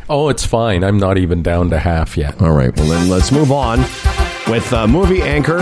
Oh, 0.07 0.30
it's 0.30 0.45
fine. 0.45 0.84
I'm 0.84 0.99
not 0.99 1.18
even 1.18 1.41
down 1.41 1.72
to 1.72 1.80
half 1.80 2.18
yet. 2.18 2.39
All 2.39 2.52
right. 2.52 2.72
Well, 2.77 2.88
then 2.88 3.10
let's 3.10 3.31
move 3.31 3.52
on 3.52 3.80
with 4.48 4.72
uh, 4.72 4.85
movie 4.85 5.23
anchor 5.23 5.61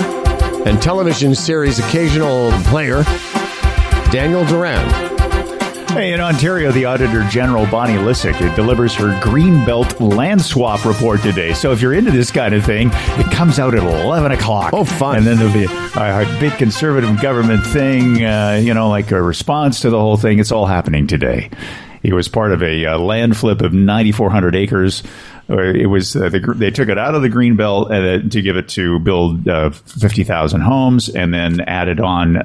and 0.65 0.81
television 0.81 1.36
series 1.36 1.80
occasional 1.80 2.52
player 2.64 3.03
Daniel 4.11 4.44
Duran. 4.44 5.09
Hey, 5.89 6.13
in 6.13 6.21
Ontario, 6.21 6.71
the 6.71 6.85
Auditor 6.85 7.27
General 7.29 7.65
Bonnie 7.65 7.95
Lysyk 7.95 8.55
delivers 8.55 8.93
her 8.93 9.07
Greenbelt 9.21 9.99
land 10.15 10.39
swap 10.39 10.85
report 10.85 11.21
today. 11.21 11.53
So 11.53 11.71
if 11.71 11.81
you're 11.81 11.93
into 11.93 12.11
this 12.11 12.29
kind 12.29 12.53
of 12.53 12.63
thing, 12.63 12.91
it 12.93 13.31
comes 13.31 13.57
out 13.57 13.73
at 13.73 13.81
11 13.81 14.31
o'clock. 14.31 14.71
Oh, 14.71 14.85
fun. 14.85 15.17
And 15.17 15.25
then 15.25 15.37
there'll 15.37 15.51
be 15.51 15.65
a, 15.65 16.21
a 16.21 16.39
big 16.39 16.53
conservative 16.53 17.19
government 17.19 17.65
thing, 17.65 18.23
uh, 18.23 18.61
you 18.63 18.75
know, 18.75 18.87
like 18.87 19.11
a 19.11 19.21
response 19.21 19.81
to 19.81 19.89
the 19.89 19.99
whole 19.99 20.15
thing. 20.15 20.37
It's 20.37 20.51
all 20.51 20.67
happening 20.67 21.07
today. 21.07 21.49
It 22.03 22.13
was 22.13 22.27
part 22.27 22.51
of 22.51 22.61
a 22.61 22.85
uh, 22.85 22.97
land 22.99 23.35
flip 23.35 23.61
of 23.61 23.73
9,400 23.73 24.55
acres. 24.55 25.01
It 25.49 25.88
was 25.88 26.15
uh, 26.15 26.30
the, 26.30 26.53
they 26.55 26.69
took 26.69 26.89
it 26.89 26.99
out 26.99 27.15
of 27.15 27.23
the 27.23 27.30
green 27.30 27.55
belt 27.55 27.91
uh, 27.91 28.19
to 28.19 28.41
give 28.41 28.55
it 28.55 28.69
to 28.69 28.99
build 28.99 29.47
uh, 29.47 29.71
fifty 29.71 30.23
thousand 30.23 30.61
homes, 30.61 31.09
and 31.09 31.34
then 31.34 31.61
added 31.61 31.99
on 31.99 32.38
uh, 32.38 32.41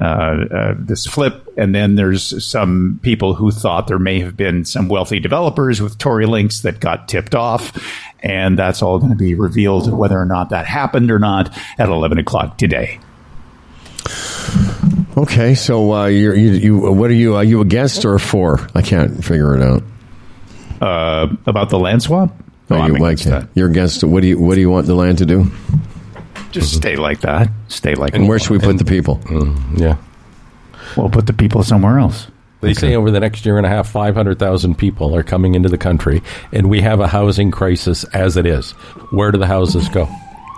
uh, 0.50 0.74
this 0.78 1.06
flip. 1.06 1.46
And 1.58 1.74
then 1.74 1.96
there's 1.96 2.44
some 2.44 2.98
people 3.02 3.34
who 3.34 3.50
thought 3.50 3.88
there 3.88 3.98
may 3.98 4.20
have 4.20 4.36
been 4.36 4.64
some 4.64 4.88
wealthy 4.88 5.20
developers 5.20 5.82
with 5.82 5.98
Tory 5.98 6.24
links 6.26 6.60
that 6.60 6.80
got 6.80 7.06
tipped 7.06 7.34
off, 7.34 7.78
and 8.22 8.58
that's 8.58 8.80
all 8.80 8.98
going 8.98 9.12
to 9.12 9.18
be 9.18 9.34
revealed 9.34 9.92
whether 9.92 10.18
or 10.18 10.26
not 10.26 10.48
that 10.50 10.66
happened 10.66 11.10
or 11.10 11.18
not 11.18 11.54
at 11.78 11.90
eleven 11.90 12.18
o'clock 12.18 12.56
today. 12.56 13.00
Okay, 15.16 15.54
so 15.54 15.92
uh, 15.92 16.06
you're, 16.06 16.34
you, 16.34 16.50
you, 16.52 16.78
what 16.78 17.10
are 17.10 17.14
you? 17.14 17.36
Are 17.36 17.44
you 17.44 17.60
against 17.60 18.04
or 18.04 18.18
for? 18.18 18.66
I 18.74 18.82
can't 18.82 19.22
figure 19.22 19.54
it 19.54 19.62
out. 19.62 19.82
Uh, 20.80 21.36
about 21.46 21.70
the 21.70 21.78
land 21.78 22.02
swap. 22.02 22.34
Are 22.70 22.76
Oh, 22.76 22.80
I'm 22.80 22.94
you 22.94 22.98
like 22.98 23.20
against 23.20 23.24
that. 23.24 23.48
You're 23.54 23.68
against 23.68 24.02
it. 24.02 24.06
What 24.06 24.22
do 24.22 24.28
you 24.28 24.38
What 24.38 24.54
do 24.54 24.60
you 24.60 24.70
want 24.70 24.86
the 24.86 24.94
land 24.94 25.18
to 25.18 25.26
do? 25.26 25.50
Just 26.50 26.74
stay 26.74 26.96
like 26.96 27.20
that. 27.20 27.48
Stay 27.68 27.94
like. 27.94 28.14
And 28.14 28.28
where 28.28 28.38
should 28.38 28.50
we 28.50 28.58
put 28.58 28.78
the 28.78 28.84
people? 28.84 29.20
Yeah. 29.76 29.96
We'll 30.96 31.10
put 31.10 31.26
the 31.26 31.32
people 31.32 31.62
somewhere 31.62 31.98
else. 31.98 32.28
They 32.60 32.74
say 32.74 32.94
over 32.94 33.10
the 33.10 33.20
next 33.20 33.44
year 33.44 33.58
and 33.58 33.66
a 33.66 33.68
half, 33.68 33.90
500,000 33.90 34.78
people 34.78 35.14
are 35.14 35.22
coming 35.22 35.54
into 35.54 35.68
the 35.68 35.76
country, 35.76 36.22
and 36.50 36.70
we 36.70 36.80
have 36.80 37.00
a 37.00 37.06
housing 37.06 37.50
crisis 37.50 38.04
as 38.04 38.38
it 38.38 38.46
is. 38.46 38.70
Where 39.10 39.30
do 39.30 39.38
the 39.38 39.46
houses 39.46 39.88
go? 39.90 40.08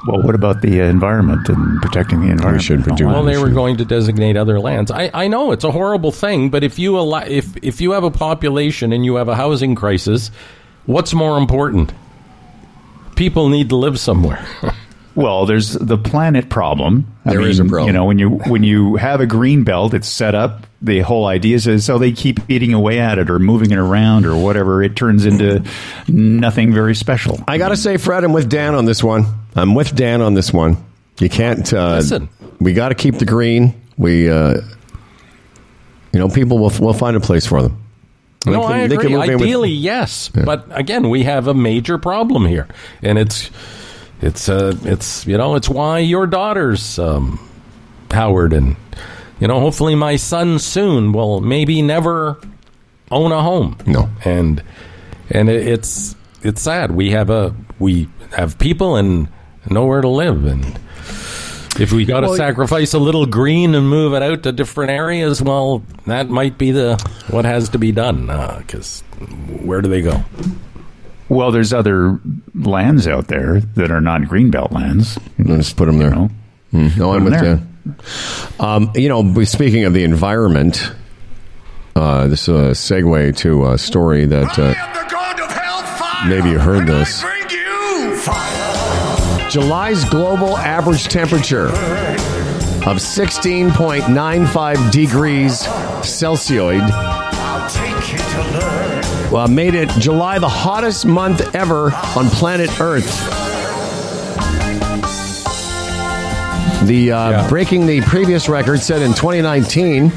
Well, 0.07 0.23
what 0.23 0.37
about 0.37 0.63
the 0.63 0.83
uh, 0.83 0.85
environment 0.85 1.49
and 1.49 1.83
protecting 1.83 2.21
the 2.21 2.29
environment? 2.29 2.63
should 2.63 2.87
and 2.87 2.97
do 2.97 3.07
Well, 3.09 3.25
they 3.25 3.39
were 3.39 3.49
going 3.49 3.77
to 3.79 3.85
designate 3.85 4.37
other 4.37 4.61
lands. 4.61 4.93
I, 4.93 5.11
I 5.13 5.27
know 5.27 5.51
it's 5.51 5.65
a 5.65 5.73
horrible 5.73 6.13
thing, 6.13 6.49
but 6.49 6.63
if 6.63 6.79
you 6.79 6.97
allow, 6.97 7.23
if 7.23 7.57
if 7.61 7.81
you 7.81 7.91
have 7.93 8.05
a 8.05 8.11
population 8.11 8.93
and 8.93 9.05
you 9.05 9.17
have 9.17 9.27
a 9.27 9.35
housing 9.35 9.75
crisis, 9.75 10.31
what's 10.87 11.13
more 11.15 11.39
important? 11.39 11.93
People 13.15 13.49
need 13.49 13.69
to 13.71 13.77
live 13.77 13.99
somewhere. 13.99 14.45
Well, 15.17 15.47
there's 15.47 15.73
the 15.73 15.97
planet 15.97 16.51
problem. 16.51 17.11
There 17.25 17.41
is 17.41 17.59
a 17.59 17.65
problem. 17.65 17.87
You 17.87 17.93
know, 17.95 18.05
when 18.05 18.19
you 18.19 18.29
when 18.29 18.63
you 18.63 18.97
have 18.97 19.23
a 19.23 19.27
green 19.27 19.65
belt, 19.65 19.95
it's 19.95 20.07
set 20.07 20.35
up. 20.35 20.67
The 20.83 21.01
whole 21.01 21.25
idea 21.25 21.57
is 21.57 21.85
so 21.87 21.97
they 21.97 22.13
keep 22.13 22.39
eating 22.51 22.75
away 22.75 23.01
at 23.01 23.19
it 23.19 23.31
or 23.31 23.39
moving 23.39 23.71
it 23.71 23.79
around 23.79 24.27
or 24.27 24.37
whatever. 24.37 24.83
It 24.83 24.95
turns 24.95 25.25
into 25.25 25.65
nothing 26.07 26.75
very 26.75 26.95
special. 26.95 27.43
I 27.49 27.57
got 27.57 27.71
to 27.71 27.79
say, 27.79 27.97
Fred, 27.97 28.25
I'm 28.25 28.35
with 28.35 28.51
Dan 28.51 28.75
on 28.75 28.85
this 28.85 29.03
one. 29.03 29.25
I'm 29.55 29.75
with 29.75 29.97
Dan 29.97 30.21
on 30.21 30.35
this 30.35 30.53
one. 30.53 30.77
You 31.19 31.31
can't. 31.31 31.73
Uh, 31.73 31.95
Listen. 31.97 32.29
we 32.61 32.75
got 32.75 32.91
to 32.91 32.95
keep 32.95 33.15
the 33.15 33.25
green. 33.25 33.75
We, 33.97 34.29
uh, 34.29 34.61
you 36.13 36.19
know, 36.21 36.29
people 36.29 36.59
will 36.59 36.73
will 36.79 36.93
find 36.93 37.17
a 37.17 37.21
place 37.21 37.47
for 37.47 37.63
them. 37.63 37.83
No, 38.53 38.63
can- 38.63 38.73
I 38.73 38.79
agree. 38.81 39.13
in 39.13 39.19
with- 39.19 39.29
Ideally, 39.31 39.71
yes, 39.73 40.31
but 40.35 40.67
again, 40.71 41.09
we 41.11 41.25
have 41.25 41.47
a 41.49 41.55
major 41.55 41.99
problem 41.99 42.47
here, 42.47 42.67
and 43.03 43.19
it's 43.19 43.51
it's 44.23 44.49
uh, 44.49 44.75
it's 44.85 45.27
you 45.27 45.37
know 45.37 45.55
it's 45.57 45.69
why 45.69 45.99
your 45.99 46.27
daughters, 46.27 46.99
um, 46.99 47.39
Howard, 48.11 48.53
and 48.53 48.77
you 49.41 49.49
know 49.49 49.61
hopefully 49.61 49.95
my 49.95 50.17
son 50.17 50.59
soon 50.59 51.13
will 51.13 51.41
maybe 51.41 51.83
never 51.83 52.39
own 53.11 53.33
a 53.33 53.43
home. 53.43 53.77
No. 53.87 54.09
and 54.25 54.63
and 55.31 55.49
it, 55.49 55.67
it's 55.67 56.15
it's 56.43 56.63
sad. 56.63 56.93
We 56.93 57.11
have 57.11 57.31
a 57.31 57.55
we 57.79 58.09
have 58.37 58.59
people 58.59 58.97
and 58.97 59.29
nowhere 59.69 60.01
to 60.01 60.09
live, 60.09 60.45
and 60.47 60.79
if 61.79 61.93
we 61.93 62.05
got 62.05 62.21
to 62.21 62.29
Well, 62.29 62.37
sacrifice 62.37 62.95
a 62.95 62.99
little 62.99 63.27
green 63.27 63.75
and 63.75 63.89
move 63.89 64.15
it 64.15 64.23
out 64.23 64.43
to 64.45 64.53
different 64.53 64.91
areas, 64.91 65.43
well, 65.43 65.83
that 66.07 66.29
might 66.29 66.59
be 66.59 66.71
the 66.73 66.97
what 67.31 67.45
has 67.45 67.69
to 67.71 67.79
be 67.79 67.93
done. 67.93 68.27
Because 68.59 69.03
where 69.63 69.81
do 69.83 69.89
they 69.89 70.03
go? 70.03 70.25
Well, 71.29 71.51
there's 71.51 71.73
other 71.73 72.21
lands 72.55 73.09
out 73.09 73.27
there 73.29 73.61
that 73.61 73.91
are 73.91 74.01
not 74.01 74.23
greenbelt 74.23 74.71
lands. 74.73 75.19
Let's 75.39 75.73
put 75.73 75.87
them 75.87 75.99
there. 75.99 76.11
know? 76.11 76.31
Mm, 76.73 76.97
no, 76.97 77.13
I'm 77.13 77.23
Put 77.23 77.33
with 77.33 77.35
'em 77.35 77.45
there. 77.45 77.57
Dan. 77.57 77.67
Um, 78.61 78.91
you 78.95 79.09
know, 79.09 79.45
speaking 79.45 79.85
of 79.85 79.93
the 79.93 80.05
environment, 80.05 80.93
uh, 81.95 82.27
this 82.29 82.43
is 82.43 82.49
a 82.49 82.71
segue 82.95 83.37
to 83.39 83.67
a 83.73 83.79
story 83.79 84.25
that 84.27 84.59
uh, 84.59 86.27
maybe 86.29 86.51
you 86.51 86.59
heard 86.59 86.87
this. 86.87 87.25
July's 89.51 90.05
global 90.05 90.57
average 90.59 91.05
temperature 91.05 91.69
of 91.69 92.99
16.95 92.99 94.91
degrees 94.93 95.61
Celsius 96.07 96.81
uh, 99.33 99.47
made 99.51 99.75
it 99.75 99.89
July 99.99 100.39
the 100.39 100.49
hottest 100.49 101.07
month 101.07 101.55
ever 101.55 101.93
on 102.17 102.27
planet 102.31 102.81
Earth. 102.81 103.05
The 106.87 107.11
uh, 107.13 107.31
Yeah. 107.31 107.49
breaking 107.49 107.87
the 107.87 108.01
previous 108.03 108.49
record 108.49 108.81
set 108.81 109.03
in 109.03 109.13
2019, 109.15 110.13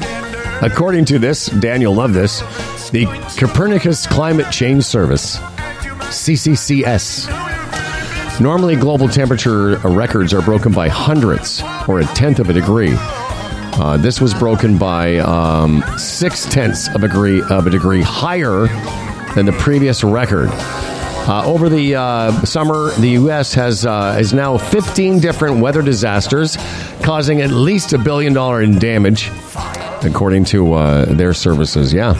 according 0.62 1.04
to 1.06 1.18
this, 1.18 1.46
Daniel 1.46 1.94
love 1.94 2.12
this, 2.12 2.40
the 2.90 3.06
Copernicus 3.36 4.06
Climate 4.06 4.50
Change 4.52 4.84
Service, 4.84 5.38
CCCS. 6.10 7.49
Normally, 8.40 8.74
global 8.74 9.06
temperature 9.06 9.76
records 9.80 10.32
are 10.32 10.40
broken 10.40 10.72
by 10.72 10.88
hundredths 10.88 11.62
or 11.86 12.00
a 12.00 12.04
tenth 12.06 12.38
of 12.38 12.48
a 12.48 12.54
degree. 12.54 12.94
Uh, 12.96 13.98
this 13.98 14.18
was 14.18 14.32
broken 14.32 14.78
by 14.78 15.18
um, 15.18 15.84
six 15.98 16.46
tenths 16.46 16.88
of 16.94 17.04
a 17.04 17.08
degree 17.08 17.42
of 17.50 17.66
a 17.66 17.70
degree 17.70 18.00
higher 18.00 18.66
than 19.34 19.44
the 19.44 19.52
previous 19.58 20.02
record. 20.02 20.48
Uh, 21.28 21.42
over 21.44 21.68
the 21.68 21.94
uh, 21.94 22.32
summer, 22.44 22.92
the 22.92 23.10
U.S. 23.10 23.52
has 23.52 23.84
uh, 23.84 24.16
is 24.18 24.32
now 24.32 24.56
15 24.56 25.20
different 25.20 25.60
weather 25.60 25.82
disasters, 25.82 26.56
causing 27.02 27.42
at 27.42 27.50
least 27.50 27.92
a 27.92 27.98
billion 27.98 28.32
dollar 28.32 28.62
in 28.62 28.78
damage, 28.78 29.30
according 30.02 30.44
to 30.46 30.72
uh, 30.72 31.04
their 31.04 31.34
services. 31.34 31.92
Yeah. 31.92 32.14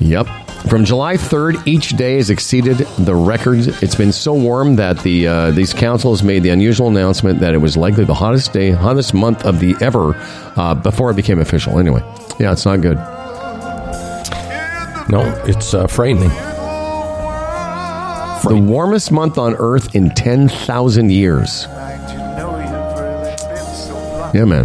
Yep. 0.00 0.37
From 0.66 0.84
July 0.84 1.16
3rd, 1.16 1.66
each 1.66 1.90
day 1.90 2.16
has 2.16 2.28
exceeded 2.30 2.78
the 2.98 3.14
record. 3.14 3.60
It's 3.82 3.94
been 3.94 4.12
so 4.12 4.34
warm 4.34 4.76
that 4.76 4.98
the 4.98 5.26
uh, 5.26 5.50
these 5.52 5.72
councils 5.72 6.22
made 6.22 6.42
the 6.42 6.50
unusual 6.50 6.88
announcement 6.88 7.40
that 7.40 7.54
it 7.54 7.58
was 7.58 7.76
likely 7.76 8.04
the 8.04 8.14
hottest 8.14 8.52
day, 8.52 8.72
hottest 8.72 9.14
month 9.14 9.46
of 9.46 9.60
the 9.60 9.76
ever 9.80 10.14
uh, 10.56 10.74
before 10.74 11.10
it 11.10 11.14
became 11.14 11.38
official. 11.38 11.78
Anyway, 11.78 12.02
yeah, 12.38 12.52
it's 12.52 12.66
not 12.66 12.82
good. 12.82 12.98
No, 15.08 15.22
it's 15.46 15.72
uh, 15.72 15.86
frightening. 15.86 16.28
The 18.44 18.60
warmest 18.60 19.10
month 19.10 19.38
on 19.38 19.54
Earth 19.58 19.94
in 19.94 20.10
10,000 20.10 21.10
years. 21.10 21.66
Yeah, 24.34 24.44
man. 24.44 24.64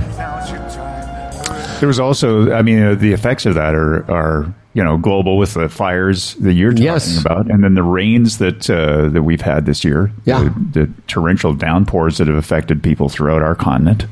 There 1.79 1.87
was 1.87 1.99
also, 1.99 2.51
I 2.51 2.61
mean, 2.61 2.81
uh, 2.83 2.95
the 2.95 3.13
effects 3.13 3.45
of 3.45 3.55
that 3.55 3.73
are, 3.73 4.09
are 4.11 4.53
you 4.73 4.83
know 4.83 4.97
global 4.97 5.37
with 5.37 5.53
the 5.53 5.69
fires 5.69 6.33
that 6.35 6.53
you're 6.53 6.71
talking 6.71 6.85
Yes. 6.85 7.21
about, 7.21 7.49
and 7.49 7.63
then 7.63 7.73
the 7.75 7.83
rains 7.83 8.39
that 8.39 8.69
uh, 8.69 9.09
that 9.09 9.23
we've 9.23 9.41
had 9.41 9.65
this 9.65 9.83
year. 9.83 10.11
Yeah. 10.25 10.43
the, 10.71 10.85
the 10.85 10.93
torrential 11.07 11.53
downpours 11.53 12.17
that 12.17 12.27
have 12.27 12.35
affected 12.37 12.81
people 12.83 13.09
throughout 13.09 13.41
our 13.41 13.55
continent. 13.55 14.05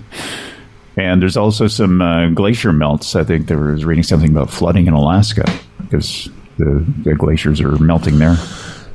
And 0.98 1.22
there's 1.22 1.38
also 1.38 1.68
some 1.68 2.02
uh, 2.02 2.30
glacier 2.30 2.74
melts. 2.74 3.16
I 3.16 3.24
think 3.24 3.48
there 3.48 3.58
was 3.58 3.86
reading 3.86 4.04
something 4.04 4.30
about 4.30 4.50
flooding 4.50 4.88
in 4.88 4.94
Alaska 4.94 5.46
because 5.80 6.30
the, 6.58 6.86
the 7.04 7.16
glaciers 7.16 7.62
are 7.62 7.78
melting 7.78 8.20
there. 8.20 8.36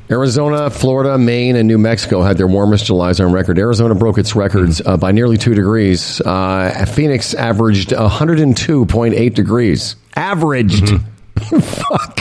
Arizona, 0.08 0.70
Florida, 0.70 1.18
Maine, 1.18 1.56
and 1.56 1.66
New 1.66 1.78
Mexico 1.78 2.22
had 2.22 2.36
their 2.38 2.46
warmest 2.46 2.84
Julys 2.86 3.18
on 3.18 3.32
record. 3.32 3.58
Arizona 3.58 3.94
broke 3.94 4.18
its 4.18 4.36
records 4.36 4.80
uh, 4.86 4.96
by 4.98 5.10
nearly 5.10 5.36
two 5.36 5.54
degrees. 5.54 6.20
Uh, 6.20 6.84
Phoenix 6.94 7.34
averaged 7.34 7.88
102.8 7.90 9.34
degrees. 9.34 9.96
Averaged. 10.14 10.92
Fuck. 11.60 12.20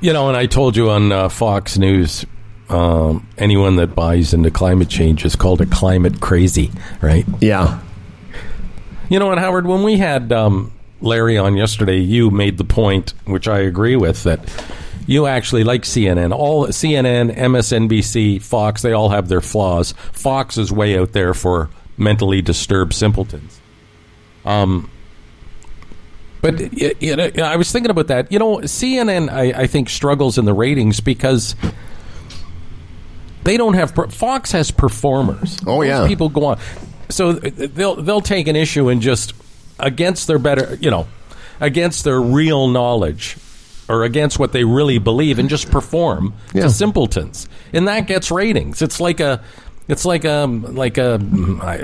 You 0.00 0.12
know, 0.12 0.28
and 0.28 0.36
I 0.36 0.46
told 0.46 0.76
you 0.76 0.90
on 0.90 1.12
uh, 1.12 1.28
Fox 1.28 1.78
News, 1.78 2.26
um, 2.68 3.26
anyone 3.38 3.76
that 3.76 3.94
buys 3.94 4.34
into 4.34 4.50
climate 4.50 4.88
change 4.88 5.24
is 5.24 5.36
called 5.36 5.60
a 5.60 5.66
climate 5.66 6.20
crazy, 6.20 6.70
right? 7.00 7.24
Yeah. 7.40 7.80
You 9.08 9.18
know, 9.18 9.30
and 9.30 9.40
Howard, 9.40 9.66
when 9.66 9.82
we 9.82 9.96
had 9.96 10.32
um, 10.32 10.72
Larry 11.00 11.38
on 11.38 11.56
yesterday, 11.56 11.98
you 11.98 12.30
made 12.30 12.58
the 12.58 12.64
point, 12.64 13.14
which 13.24 13.48
I 13.48 13.60
agree 13.60 13.96
with, 13.96 14.24
that 14.24 14.40
you 15.06 15.26
actually 15.26 15.64
like 15.64 15.82
CNN. 15.82 16.32
All 16.32 16.66
CNN, 16.66 17.36
MSNBC, 17.36 18.42
Fox, 18.42 18.82
they 18.82 18.92
all 18.92 19.10
have 19.10 19.28
their 19.28 19.40
flaws. 19.40 19.92
Fox 20.12 20.58
is 20.58 20.72
way 20.72 20.98
out 20.98 21.12
there 21.12 21.34
for 21.34 21.70
mentally 21.96 22.42
disturbed 22.42 22.92
simpletons. 22.92 23.60
Um, 24.44 24.90
but 26.44 27.00
you 27.02 27.16
know, 27.16 27.30
I 27.42 27.56
was 27.56 27.72
thinking 27.72 27.90
about 27.90 28.08
that. 28.08 28.30
You 28.30 28.38
know, 28.38 28.58
CNN, 28.58 29.30
I, 29.32 29.62
I 29.62 29.66
think, 29.66 29.88
struggles 29.88 30.36
in 30.36 30.44
the 30.44 30.52
ratings 30.52 31.00
because 31.00 31.56
they 33.44 33.56
don't 33.56 33.74
have 33.74 33.94
per- 33.94 34.08
Fox 34.08 34.52
has 34.52 34.70
performers. 34.70 35.58
Oh, 35.66 35.80
Those 35.80 35.88
yeah. 35.88 36.06
people 36.06 36.28
go 36.28 36.46
on. 36.46 36.58
So 37.08 37.30
uh, 37.30 37.50
they'll 37.54 37.96
they'll 37.96 38.20
take 38.20 38.48
an 38.48 38.56
issue 38.56 38.88
and 38.88 39.00
just 39.02 39.32
against 39.78 40.26
their 40.26 40.38
better, 40.38 40.76
you 40.80 40.90
know, 40.90 41.06
against 41.60 42.04
their 42.04 42.20
real 42.20 42.68
knowledge 42.68 43.36
or 43.88 44.04
against 44.04 44.38
what 44.38 44.52
they 44.52 44.64
really 44.64 44.98
believe 44.98 45.38
and 45.38 45.48
just 45.50 45.70
perform 45.70 46.32
Yeah. 46.54 46.62
to 46.62 46.70
simpletons, 46.70 47.48
and 47.72 47.86
that 47.88 48.06
gets 48.06 48.30
ratings. 48.30 48.82
It's 48.82 49.00
like 49.00 49.20
a. 49.20 49.42
It's 49.86 50.04
like 50.06 50.24
a 50.24 50.46
like 50.46 50.96
a, 50.96 51.20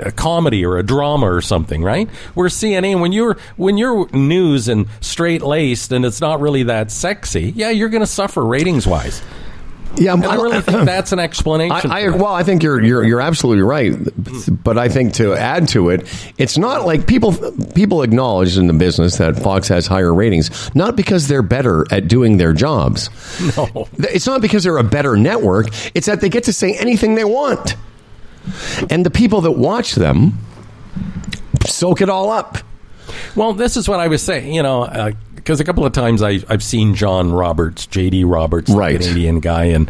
a 0.03 0.11
comedy 0.11 0.65
or 0.65 0.77
a 0.77 0.83
drama 0.83 1.31
or 1.31 1.41
something, 1.41 1.83
right? 1.83 2.09
Where 2.33 2.49
CNN, 2.49 2.99
when 2.99 3.11
you're 3.11 3.37
when 3.57 3.77
you're 3.77 4.09
news 4.09 4.67
and 4.67 4.87
straight 5.01 5.43
laced 5.43 5.91
and 5.91 6.03
it's 6.03 6.19
not 6.19 6.41
really 6.41 6.63
that 6.63 6.89
sexy, 6.89 7.51
yeah, 7.55 7.69
you're 7.69 7.89
going 7.89 8.01
to 8.01 8.07
suffer 8.07 8.43
ratings 8.43 8.87
wise. 8.87 9.21
Yeah, 9.97 10.13
And 10.13 10.25
I 10.25 10.35
really 10.35 10.61
think 10.61 10.85
that's 10.85 11.11
an 11.11 11.19
explanation. 11.19 11.91
I, 11.91 12.05
I 12.05 12.09
well, 12.09 12.33
I 12.33 12.43
think 12.43 12.63
you're 12.63 12.81
you're 12.81 13.03
you're 13.03 13.21
absolutely 13.21 13.63
right, 13.63 13.93
but 14.63 14.77
I 14.77 14.87
think 14.87 15.13
to 15.15 15.33
add 15.33 15.67
to 15.69 15.89
it, 15.89 16.07
it's 16.37 16.57
not 16.57 16.85
like 16.85 17.07
people 17.07 17.33
people 17.75 18.01
acknowledge 18.01 18.57
in 18.57 18.67
the 18.67 18.73
business 18.73 19.17
that 19.17 19.37
Fox 19.37 19.67
has 19.67 19.87
higher 19.87 20.13
ratings, 20.13 20.73
not 20.73 20.95
because 20.95 21.27
they're 21.27 21.41
better 21.43 21.85
at 21.91 22.07
doing 22.07 22.37
their 22.37 22.53
jobs. 22.53 23.09
No. 23.57 23.89
It's 23.97 24.27
not 24.27 24.41
because 24.41 24.63
they're 24.63 24.77
a 24.77 24.83
better 24.83 25.17
network. 25.17 25.67
It's 25.93 26.05
that 26.07 26.21
they 26.21 26.29
get 26.29 26.45
to 26.45 26.53
say 26.53 26.73
anything 26.77 27.15
they 27.15 27.25
want, 27.25 27.75
and 28.89 29.05
the 29.05 29.11
people 29.11 29.41
that 29.41 29.51
watch 29.51 29.95
them 29.95 30.37
soak 31.65 32.01
it 32.01 32.09
all 32.09 32.29
up. 32.29 32.57
Well, 33.35 33.53
this 33.53 33.77
is 33.77 33.87
what 33.87 33.99
I 33.99 34.07
was 34.07 34.21
saying, 34.21 34.53
you 34.53 34.63
know, 34.63 34.83
uh, 34.83 35.11
because 35.35 35.59
a 35.59 35.63
couple 35.63 35.85
of 35.85 35.93
times 35.93 36.21
I, 36.21 36.39
I've 36.49 36.63
seen 36.63 36.95
John 36.95 37.31
Roberts, 37.31 37.87
J.D. 37.87 38.23
Roberts, 38.25 38.69
the 38.71 38.77
Right. 38.77 38.99
Canadian 38.99 39.39
guy, 39.39 39.65
and 39.65 39.89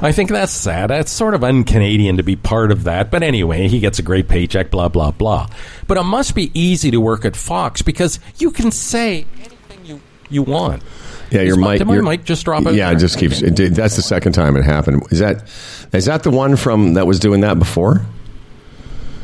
I 0.00 0.12
think 0.12 0.30
that's 0.30 0.52
sad. 0.52 0.90
That's 0.90 1.10
sort 1.10 1.34
of 1.34 1.42
un-Canadian 1.42 2.18
to 2.18 2.22
be 2.22 2.36
part 2.36 2.70
of 2.70 2.84
that. 2.84 3.10
But 3.10 3.22
anyway, 3.24 3.66
he 3.68 3.80
gets 3.80 3.98
a 3.98 4.02
great 4.02 4.28
paycheck, 4.28 4.70
blah 4.70 4.88
blah 4.88 5.10
blah. 5.10 5.48
But 5.88 5.98
it 5.98 6.04
must 6.04 6.34
be 6.36 6.50
easy 6.58 6.90
to 6.92 7.00
work 7.00 7.24
at 7.24 7.34
Fox 7.36 7.82
because 7.82 8.20
you 8.38 8.50
can 8.52 8.70
say 8.70 9.26
anything 9.40 9.84
you 9.84 10.00
you 10.30 10.42
want. 10.42 10.82
Yeah, 11.30 11.42
your 11.42 11.56
mic. 11.56 11.78
did 11.78 11.86
my 11.88 11.94
your- 11.94 12.02
mic 12.04 12.24
just 12.24 12.44
drop 12.44 12.64
out 12.66 12.74
Yeah, 12.74 12.92
it 12.92 12.96
just 12.98 13.18
keeps. 13.18 13.42
It 13.42 13.56
that's 13.74 13.96
the 13.96 14.02
second 14.02 14.32
time 14.32 14.56
it 14.56 14.64
happened. 14.64 15.02
Is 15.10 15.18
that 15.18 15.48
is 15.92 16.04
that 16.06 16.22
the 16.22 16.30
one 16.30 16.56
from 16.56 16.94
that 16.94 17.06
was 17.06 17.18
doing 17.18 17.40
that 17.40 17.58
before? 17.58 18.02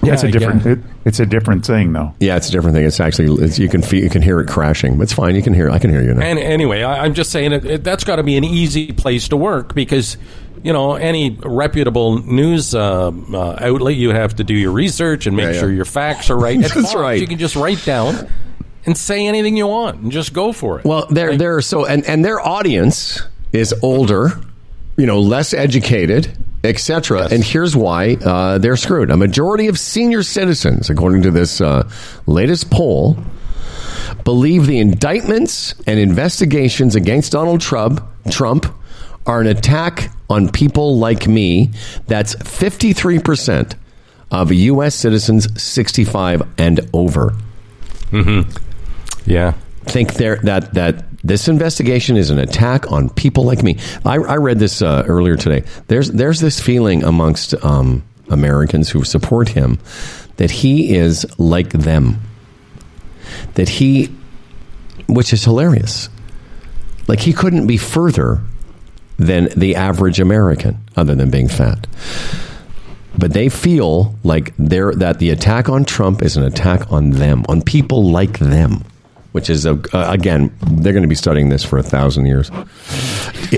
Yeah, 0.03 0.13
it's 0.15 0.23
a 0.23 0.31
different. 0.31 0.65
yeah. 0.67 0.73
It, 0.73 0.79
it's 1.07 1.21
a 1.21 1.25
different 1.27 1.65
thing, 1.65 1.93
though. 1.95 2.15
Yeah, 2.21 2.37
it's 2.37 2.49
a 2.49 2.53
different 2.53 2.77
thing. 2.77 2.85
It's 2.85 3.01
actually 3.01 3.43
it's, 3.45 3.59
you 3.59 3.69
can 3.71 3.81
feel, 3.81 4.03
you 4.03 4.11
can 4.11 4.21
hear 4.21 4.39
it 4.41 4.49
crashing. 4.49 4.99
But 4.99 5.05
it's 5.05 5.13
fine. 5.15 5.35
You 5.35 5.43
can 5.43 5.55
hear. 5.55 5.71
I 5.71 5.79
can 5.79 5.91
hear 5.91 6.03
you 6.03 6.13
now. 6.13 6.23
And 6.25 6.39
anyway, 6.39 6.83
I, 6.83 7.05
I'm 7.05 7.15
just 7.15 7.31
saying 7.31 7.53
it, 7.53 7.65
it, 7.65 7.85
that's 7.85 8.05
got 8.05 8.17
to 8.17 8.23
be 8.23 8.37
an 8.37 8.45
easy 8.45 8.93
place 8.93 9.29
to 9.29 9.37
work 9.39 9.75
because 9.75 10.19
you 10.63 10.73
know 10.75 10.95
any 10.95 11.39
reputable 11.43 12.19
news 12.23 12.75
uh, 12.75 13.09
uh, 13.11 13.57
outlet, 13.61 13.95
you 13.97 14.11
have 14.11 14.37
to 14.37 14.45
do 14.45 14.53
your 14.55 14.73
research 14.73 15.27
and 15.27 15.37
make 15.37 15.45
Yeah, 15.47 15.53
yeah. 15.53 15.61
sure 15.61 15.73
your 15.73 15.85
facts 15.87 16.29
are 16.29 16.37
right. 16.39 16.59
That's 16.61 16.75
Fox, 16.75 16.95
right. 16.95 17.19
You 17.21 17.27
can 17.27 17.39
just 17.39 17.57
write 17.57 17.83
down 17.87 18.29
and 18.85 18.97
say 18.99 19.27
anything 19.27 19.57
you 19.57 19.67
want 19.69 20.01
and 20.03 20.13
just 20.13 20.35
go 20.35 20.53
for 20.53 20.81
it. 20.81 20.85
Well, 20.85 21.07
they're 21.09 21.37
they're 21.39 21.63
so 21.63 21.87
and 21.87 22.05
and 22.05 22.23
their 22.23 22.41
audience 22.41 23.23
is 23.53 23.73
older, 23.83 24.33
you 24.99 25.07
know, 25.07 25.21
less 25.21 25.55
educated, 25.55 26.37
etc. 26.65 27.23
Yes. 27.23 27.33
And 27.33 27.45
here's 27.45 27.77
why 27.77 28.15
uh, 28.15 28.59
they're 28.59 28.77
screwed. 28.77 29.11
A 29.11 29.17
majority 29.17 29.69
of 29.69 29.79
senior 29.79 30.23
citizens, 30.23 30.91
according 30.91 31.23
to 31.23 31.31
this 31.31 31.61
uh, 31.61 31.89
latest 32.27 32.71
poll, 32.71 33.17
believe 34.25 34.67
the 34.67 34.79
indictments 34.79 35.75
and 35.87 35.99
investigations 35.99 36.95
against 36.95 37.33
Donald 37.33 37.61
Trump 37.61 38.03
Trump 38.31 38.67
are 39.27 39.41
an 39.41 39.47
attack 39.47 40.11
on 40.29 40.51
people 40.51 40.99
like 40.99 41.27
me. 41.27 41.71
That's 42.07 42.35
53% 42.37 43.75
of 44.31 44.53
U.S. 44.53 44.95
citizens 44.95 45.63
65 45.63 46.43
and 46.59 46.81
over 46.93 47.35
yeah, 49.27 49.53
think 49.85 50.15
there 50.15 50.37
that 50.45 50.75
that 50.75 51.05
this 51.25 51.49
investigation 51.49 52.19
is 52.19 52.29
an 52.29 52.39
attack 52.39 52.93
on 52.93 53.09
people 53.09 53.45
like 53.45 53.63
me. 53.63 53.79
I, 54.05 54.17
I 54.17 54.37
read 54.37 54.59
this 54.59 54.83
uh, 54.83 55.05
earlier 55.09 55.37
today. 55.37 55.67
There's 55.89 56.11
there's 56.11 56.39
this 56.39 56.61
feeling 56.61 57.03
amongst 57.03 57.55
um, 57.65 58.05
Americans 58.29 58.91
who 58.91 59.05
support 59.05 59.49
him 59.49 59.79
that 60.37 60.51
he 60.51 60.95
is 60.95 61.27
like 61.39 61.71
them. 61.71 62.21
That 63.55 63.69
he, 63.69 64.15
which 65.09 65.33
is 65.33 65.43
hilarious. 65.45 66.11
Like 67.09 67.21
he 67.21 67.33
couldn't 67.33 67.67
be 67.67 67.79
further 67.79 68.41
than 69.17 69.49
the 69.57 69.77
average 69.77 70.21
American, 70.21 70.79
other 70.95 71.15
than 71.15 71.31
being 71.31 71.49
fat. 71.49 71.87
But 73.17 73.33
they 73.33 73.49
feel 73.49 74.15
like 74.25 74.53
they're 74.59 74.93
that 74.93 75.21
the 75.21 75.31
attack 75.31 75.71
on 75.71 75.87
Trump 75.87 76.21
is 76.21 76.37
an 76.37 76.43
attack 76.43 76.93
on 76.93 77.13
them, 77.13 77.45
on 77.49 77.63
people 77.63 78.11
like 78.11 78.39
them, 78.41 78.85
which 79.35 79.51
is 79.51 79.67
a, 79.67 79.73
uh, 79.93 80.13
again 80.13 80.55
they're 80.63 80.93
going 80.93 81.03
to 81.03 81.09
be 81.09 81.17
studying 81.17 81.49
this 81.49 81.65
for 81.65 81.77
a 81.77 81.83
thousand 81.83 82.27
years. 82.27 82.51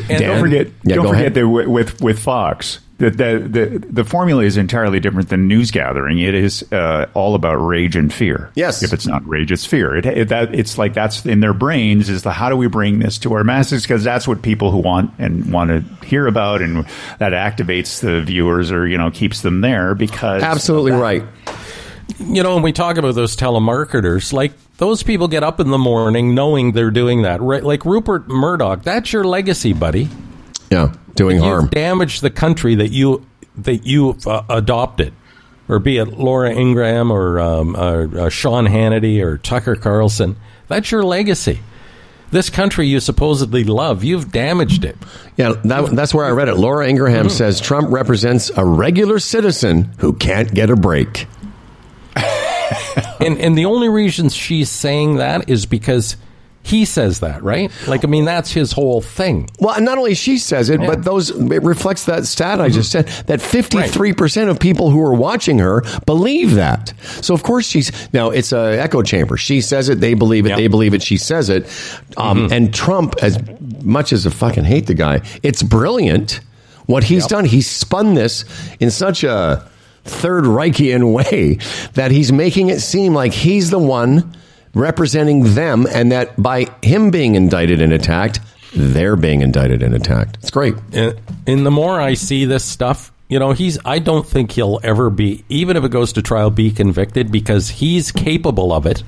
And 0.09 0.21
don't 0.21 0.41
forget, 0.41 0.69
Yeah, 0.85 0.97
don't 0.97 1.07
forget 1.09 1.21
ahead. 1.21 1.35
that 1.35 1.49
with 1.49 2.01
with 2.01 2.19
Fox, 2.19 2.79
the, 2.99 3.11
the 3.11 3.39
the 3.39 3.79
the 3.91 4.05
formula 4.05 4.43
is 4.43 4.57
entirely 4.57 5.01
different 5.01 5.29
than 5.29 5.49
news 5.49 5.71
gathering. 5.71 6.19
It 6.19 6.35
is 6.35 6.71
uh, 6.73 7.07
all 7.15 7.35
about 7.35 7.57
rage 7.57 7.95
and 7.95 8.13
fear. 8.13 8.51
Yes. 8.55 8.83
if 8.83 8.93
it's 8.93 9.07
not 9.07 9.27
rage, 9.29 9.53
it's 9.53 9.67
fear. 9.67 9.95
It, 9.97 10.07
it 10.07 10.29
that 10.29 10.55
it's 10.55 10.79
like 10.79 10.95
that's 10.95 11.25
in 11.27 11.41
their 11.41 11.53
brains 11.55 12.09
is 12.09 12.23
the 12.23 12.33
how 12.33 12.49
do 12.49 12.57
we 12.57 12.69
bring 12.69 12.99
this 13.01 13.19
to 13.19 13.35
our 13.35 13.45
masses 13.45 13.83
because 13.83 14.03
that's 14.03 14.27
what 14.27 14.41
people 14.43 14.71
who 14.71 14.79
want 14.79 15.11
and 15.19 15.53
want 15.53 15.71
to 15.71 16.07
hear 16.07 16.27
about 16.27 16.63
and 16.63 16.87
that 17.19 17.33
activates 17.33 18.01
the 18.01 18.23
viewers 18.23 18.73
or 18.73 18.87
you 18.87 18.97
know 18.99 19.11
keeps 19.11 19.43
them 19.43 19.61
there 19.61 19.95
because 19.95 20.43
Absolutely 20.43 20.93
right. 20.93 21.23
You 22.19 22.43
know, 22.43 22.55
when 22.55 22.63
we 22.63 22.73
talk 22.73 22.97
about 22.97 23.15
those 23.15 23.37
telemarketers, 23.37 24.33
like 24.33 24.53
those 24.79 25.03
people 25.03 25.29
get 25.29 25.43
up 25.43 25.61
in 25.61 25.71
the 25.71 25.79
morning 25.79 26.35
knowing 26.35 26.73
they're 26.73 26.91
doing 26.91 27.23
that. 27.23 27.41
Right, 27.41 27.63
like 27.63 27.85
Rupert 27.85 28.29
Murdoch, 28.29 28.83
that's 28.83 29.13
your 29.13 29.25
legacy, 29.25 29.73
buddy. 29.73 30.09
Yeah, 30.71 30.95
doing 31.15 31.39
harm. 31.39 31.65
You've 31.65 31.71
damaged 31.73 32.23
the 32.23 32.31
country 32.31 32.77
that 32.77 32.91
you 32.91 33.27
that 33.57 33.87
you 33.87 34.17
uh, 34.27 34.43
adopted, 34.49 35.13
or 35.69 35.79
be 35.79 35.99
it 35.99 36.19
Laura 36.19 36.53
Ingraham 36.53 37.11
or 37.11 37.41
um, 37.41 37.77
uh, 37.77 38.07
uh, 38.07 38.29
Sean 38.29 38.67
Hannity 38.67 39.23
or 39.23 39.39
Tucker 39.39 39.77
Carlson. 39.77 40.37
That's 40.69 40.91
your 40.91 41.05
legacy. 41.05 41.61
This 42.33 42.51
country 42.51 42.89
you 42.89 42.99
supposedly 42.99 43.63
love, 43.63 44.03
you've 44.03 44.33
damaged 44.33 44.85
it. 44.85 44.97
Yeah, 45.37 45.53
that, 45.65 45.95
that's 45.95 46.13
where 46.13 46.27
I 46.27 46.31
read 46.31 46.49
it. 46.49 46.57
Laura 46.57 46.89
Ingraham 46.89 47.29
says 47.29 47.61
Trump 47.61 47.93
represents 47.93 48.51
a 48.57 48.65
regular 48.65 49.21
citizen 49.21 49.85
who 49.99 50.13
can't 50.13 50.53
get 50.53 50.69
a 50.69 50.77
break. 50.77 51.29
and 53.21 53.39
and 53.39 53.57
the 53.57 53.65
only 53.65 53.89
reason 53.89 54.29
she's 54.29 54.71
saying 54.71 55.17
that 55.17 55.49
is 55.49 55.67
because 55.67 56.17
he 56.63 56.85
says 56.85 57.21
that, 57.21 57.45
right? 57.45 57.71
Like, 57.87 58.03
I 58.05 58.09
mean, 58.09 58.25
that's 58.25 58.51
his 58.51 58.73
whole 58.73 59.01
thing. 59.01 59.49
Well, 59.61 59.77
and 59.77 59.85
not 59.85 59.99
only 59.99 60.15
she 60.15 60.37
says 60.37 60.69
it, 60.69 60.81
but 60.81 61.05
those 61.05 61.31
it 61.31 61.63
reflects 61.63 62.07
that 62.07 62.27
stat 62.27 62.61
I 62.61 62.71
just 62.71 62.91
said 62.91 63.07
that 63.29 63.41
fifty 63.41 63.81
three 63.83 64.13
percent 64.13 64.51
of 64.51 64.59
people 64.59 64.91
who 64.91 65.01
are 65.01 65.15
watching 65.15 65.61
her 65.61 65.83
believe 66.07 66.55
that. 66.55 66.93
So 67.23 67.35
of 67.35 67.45
course 67.45 67.67
she's 67.67 67.93
now 68.13 68.31
it's 68.31 68.53
a 68.53 68.81
echo 68.81 69.03
chamber. 69.03 69.37
She 69.37 69.61
says 69.61 69.89
it, 69.89 70.01
they 70.01 70.15
believe 70.15 70.45
it, 70.45 70.51
Yeah. 70.51 70.57
they 70.57 70.67
believe 70.67 70.93
it, 70.93 71.03
she 71.05 71.19
says 71.19 71.51
it. 71.51 71.67
Um, 72.17 72.49
And 72.51 72.75
Trump, 72.75 73.15
as 73.23 73.39
much 73.83 74.13
as 74.13 74.27
I 74.27 74.31
fucking 74.31 74.65
hate 74.65 74.89
the 74.89 74.95
guy, 74.95 75.21
it's 75.45 75.63
brilliant 75.63 76.41
what 76.87 77.05
he's 77.05 77.27
done. 77.29 77.45
He's 77.45 77.71
spun 77.71 78.15
this 78.15 78.45
in 78.81 78.91
such 78.91 79.23
a 79.23 79.71
third 80.07 80.45
Reichian 80.45 81.13
way 81.13 81.59
that 81.95 82.11
he's 82.11 82.33
making 82.33 82.69
it 82.69 82.81
seem 82.81 83.15
like 83.15 83.33
he's 83.33 83.71
the 83.71 83.79
one 83.79 84.37
representing 84.75 85.55
them 85.55 85.87
and 85.91 86.13
that 86.13 86.41
by 86.41 86.67
him 86.83 87.11
being 87.11 87.35
indicted 87.35 87.81
and 87.81 87.93
attacked, 87.93 88.41
they're 88.75 89.17
being 89.17 89.41
indicted 89.41 89.83
and 89.83 89.95
attacked. 89.95 90.37
It's 90.43 90.51
great. 90.51 90.75
And, 90.93 91.67
the 91.67 91.71
more 91.71 91.99
I 92.01 92.15
see 92.15 92.45
this 92.45 92.65
stuff, 92.65 93.11
you 93.29 93.39
know, 93.39 93.53
he's. 93.53 93.79
I 93.85 93.99
don't 93.99 94.27
think 94.27 94.53
he'll 94.53 94.79
ever 94.85 95.11
be, 95.11 95.45
even 95.49 95.77
if 95.77 95.83
it 95.83 95.91
goes 95.91 96.13
to 96.13 96.23
trial, 96.23 96.51
be 96.51 96.71
convicted 96.71 97.33
because 97.33 97.69
he's 97.69 98.13
capable 98.13 98.73
of 98.73 98.87
it, 98.87 99.03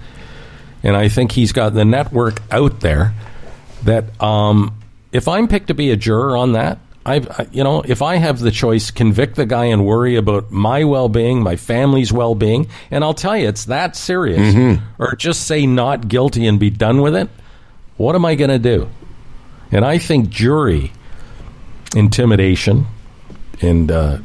and 0.83 0.97
I 0.97 1.09
think 1.09 1.31
he's 1.31 1.53
got 1.53 1.75
the 1.75 1.85
network 1.85 2.43
out 2.51 2.81
there 2.81 3.15
that 3.85 4.21
um, 4.21 4.77
if 5.13 5.29
I'm 5.29 5.47
picked 5.47 5.69
to 5.69 5.75
be 5.75 5.91
a 5.91 5.97
juror 5.97 6.37
on 6.37 6.53
that. 6.53 6.79
I've, 7.09 7.29
I- 7.29 7.47
you 7.53 7.65
know, 7.65 7.83
if 7.85 8.03
I 8.03 8.17
have 8.17 8.39
the 8.39 8.51
choice, 8.51 8.91
convict 8.91 9.37
the 9.37 9.47
guy 9.47 9.67
and 9.67 9.85
worry 9.85 10.17
about 10.17 10.51
my 10.51 10.85
well-being, 10.85 11.43
my 11.43 11.57
family's 11.57 12.13
well-being, 12.13 12.69
and 12.91 13.03
I'll 13.03 13.15
tell 13.15 13.37
you, 13.37 13.49
it's 13.49 13.65
that 13.67 13.97
serious. 13.97 14.81
Or 14.99 15.15
just 15.17 15.47
say 15.47 15.67
not 15.67 16.09
guilty 16.09 16.47
and 16.47 16.61
be 16.61 16.71
done 16.71 17.01
with 17.01 17.17
it. 17.17 17.29
What 17.97 18.15
am 18.15 18.25
I 18.25 18.35
going 18.37 18.51
to 18.51 18.59
do? 18.59 18.89
And 19.73 19.85
I 19.85 19.99
think 19.99 20.29
jury 20.31 20.93
intimidation 21.97 22.87
and 23.61 23.91
uh, 23.91 24.19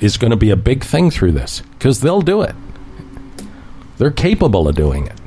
is 0.00 0.16
going 0.16 0.30
to 0.30 0.36
be 0.36 0.50
a 0.50 0.56
big 0.56 0.82
thing 0.84 1.10
through 1.10 1.32
this 1.32 1.60
because 1.78 2.00
they'll 2.00 2.22
do 2.22 2.42
it. 2.42 2.54
They're 3.98 4.10
capable 4.10 4.66
of 4.68 4.74
doing 4.74 5.06
it. 5.06 5.20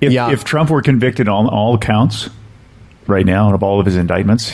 If, 0.00 0.12
Yeah. 0.12 0.30
if 0.30 0.44
Trump 0.44 0.70
were 0.70 0.82
convicted 0.82 1.28
on 1.28 1.46
all 1.48 1.76
counts 1.78 2.30
right 3.06 3.26
now 3.26 3.52
of 3.52 3.62
all 3.62 3.80
of 3.80 3.86
his 3.86 3.96
indictments 3.96 4.52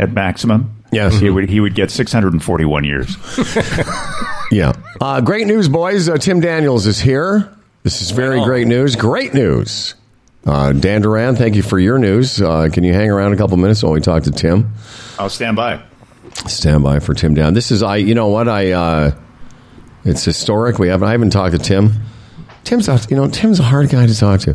at 0.00 0.10
maximum, 0.12 0.74
Yes. 0.90 1.18
he 1.20 1.30
would 1.30 1.48
he 1.48 1.60
would 1.60 1.74
get 1.76 1.90
641 1.92 2.84
years. 2.84 3.16
Yeah. 4.52 4.72
Uh, 5.00 5.20
great 5.20 5.46
news, 5.46 5.68
boys. 5.68 6.08
Uh, 6.08 6.18
Tim 6.18 6.40
Daniels 6.40 6.84
is 6.86 6.98
here. 6.98 7.56
This 7.84 8.02
is 8.02 8.10
very 8.10 8.42
great 8.42 8.66
news. 8.66 8.96
Great 8.96 9.32
news. 9.32 9.94
Uh, 10.44 10.72
Dan 10.72 11.02
Duran, 11.02 11.36
thank 11.36 11.54
you 11.54 11.62
for 11.62 11.78
your 11.78 11.98
news. 12.00 12.42
Uh, 12.42 12.68
can 12.72 12.82
you 12.82 12.92
hang 12.92 13.10
around 13.10 13.32
a 13.32 13.36
couple 13.36 13.56
minutes 13.58 13.80
while 13.80 13.92
we 13.92 14.00
talk 14.00 14.24
to 14.24 14.32
Tim? 14.32 14.72
I'll 15.20 15.28
stand 15.30 15.54
by. 15.54 15.80
Stand 16.48 16.82
by 16.82 16.98
for 16.98 17.14
Tim 17.14 17.32
down. 17.34 17.54
This 17.54 17.70
is 17.70 17.82
I. 17.84 17.96
You 17.98 18.16
know 18.16 18.26
what 18.26 18.48
I? 18.48 18.72
Uh, 18.72 19.10
it's 20.04 20.24
historic. 20.24 20.80
We 20.80 20.88
haven't. 20.88 21.06
I 21.06 21.12
haven't 21.12 21.30
talked 21.30 21.52
to 21.52 21.58
Tim. 21.60 21.92
Tim's 22.64 22.88
a, 22.88 22.98
you 23.08 23.14
know 23.14 23.28
Tim's 23.28 23.60
a 23.60 23.64
hard 23.64 23.88
guy 23.88 24.06
to 24.06 24.18
talk 24.18 24.40
to. 24.40 24.54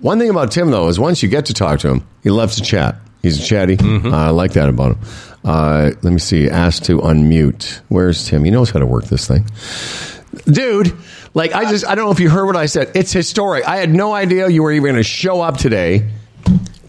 One 0.00 0.18
thing 0.18 0.30
about 0.30 0.50
Tim 0.50 0.72
though 0.72 0.88
is 0.88 0.98
once 0.98 1.22
you 1.22 1.28
get 1.28 1.46
to 1.46 1.54
talk 1.54 1.78
to 1.80 1.88
him, 1.88 2.04
he 2.24 2.30
loves 2.30 2.56
to 2.56 2.62
chat. 2.62 2.96
He's 3.22 3.38
a 3.40 3.44
chatty. 3.44 3.76
Uh, 3.80 4.10
I 4.10 4.30
like 4.30 4.52
that 4.54 4.68
about 4.68 4.92
him. 4.96 4.98
Uh, 5.44 5.90
let 6.02 6.12
me 6.12 6.18
see. 6.18 6.48
Asked 6.48 6.84
to 6.86 6.98
unmute. 6.98 7.80
Where's 7.88 8.26
Tim? 8.26 8.44
He 8.44 8.50
knows 8.50 8.70
how 8.70 8.78
to 8.78 8.86
work 8.86 9.04
this 9.04 9.26
thing, 9.26 9.44
dude. 10.46 10.96
Like 11.34 11.52
I 11.52 11.70
just 11.70 11.86
I 11.86 11.94
don't 11.94 12.06
know 12.06 12.10
if 12.12 12.20
you 12.20 12.28
heard 12.30 12.46
what 12.46 12.56
I 12.56 12.66
said. 12.66 12.90
It's 12.94 13.12
historic. 13.12 13.66
I 13.68 13.76
had 13.76 13.90
no 13.90 14.12
idea 14.12 14.48
you 14.48 14.62
were 14.62 14.72
even 14.72 14.84
going 14.84 14.96
to 14.96 15.02
show 15.02 15.40
up 15.40 15.56
today 15.58 16.08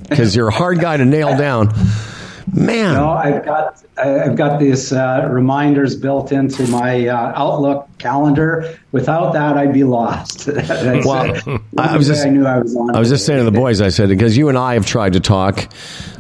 because 0.10 0.36
you're 0.36 0.48
a 0.50 0.54
hard 0.54 0.80
guy 0.80 0.98
to 0.98 1.06
nail 1.06 1.38
down. 1.38 1.74
Man, 2.54 2.96
No, 2.96 3.12
I've 3.12 3.46
got 3.46 3.82
I- 3.98 4.24
I've 4.24 4.36
got 4.36 4.60
these 4.60 4.92
uh, 4.92 5.28
reminders 5.32 5.96
built 5.96 6.32
into 6.34 6.66
my 6.68 7.08
uh, 7.08 7.34
Outlook 7.36 7.88
calendar. 8.00 8.78
Without 8.92 9.32
that, 9.34 9.58
I'd 9.58 9.74
be 9.74 9.84
lost. 9.84 10.48
Well. 11.06 11.60
I 11.78 11.96
was 11.96 12.08
just, 12.08 12.26
I, 12.26 12.30
knew 12.30 12.46
I, 12.46 12.58
was 12.58 12.76
on 12.76 12.96
I 12.96 13.00
was 13.00 13.10
just 13.10 13.26
saying 13.26 13.40
to 13.40 13.46
the 13.46 13.52
boys, 13.52 13.80
I 13.80 13.90
said 13.90 14.10
because 14.10 14.36
you 14.36 14.50
and 14.50 14.58
I 14.58 14.74
have 14.74 14.86
tried 14.86 15.14
to 15.14 15.20
talk 15.20 15.72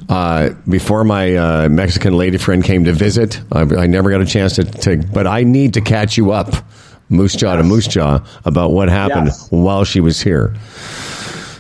uh, 0.10 0.49
before 0.68 1.03
my 1.03 1.36
uh, 1.36 1.69
Mexican 1.69 2.18
lady 2.18 2.38
friend 2.38 2.64
came 2.64 2.86
to 2.86 2.94
visit. 2.94 3.40
I, 3.52 3.61
I 3.61 3.88
never 3.88 4.10
got 4.11 4.22
a 4.22 4.26
chance 4.26 4.56
to, 4.56 4.64
to, 4.65 4.98
but 4.98 5.28
I 5.28 5.44
need 5.44 5.73
to 5.76 5.82
catch 5.82 6.18
you 6.18 6.32
up, 6.32 6.53
Moose 7.10 7.36
Jaw 7.36 7.56
to 7.57 7.64
Moose 7.64 7.88
Jaw, 7.88 8.19
about 8.45 8.72
what 8.72 8.90
happened 8.90 9.28
Yes. 9.28 9.48
while 9.52 9.84
she 9.84 9.99
was 9.99 10.19
here. 10.22 10.56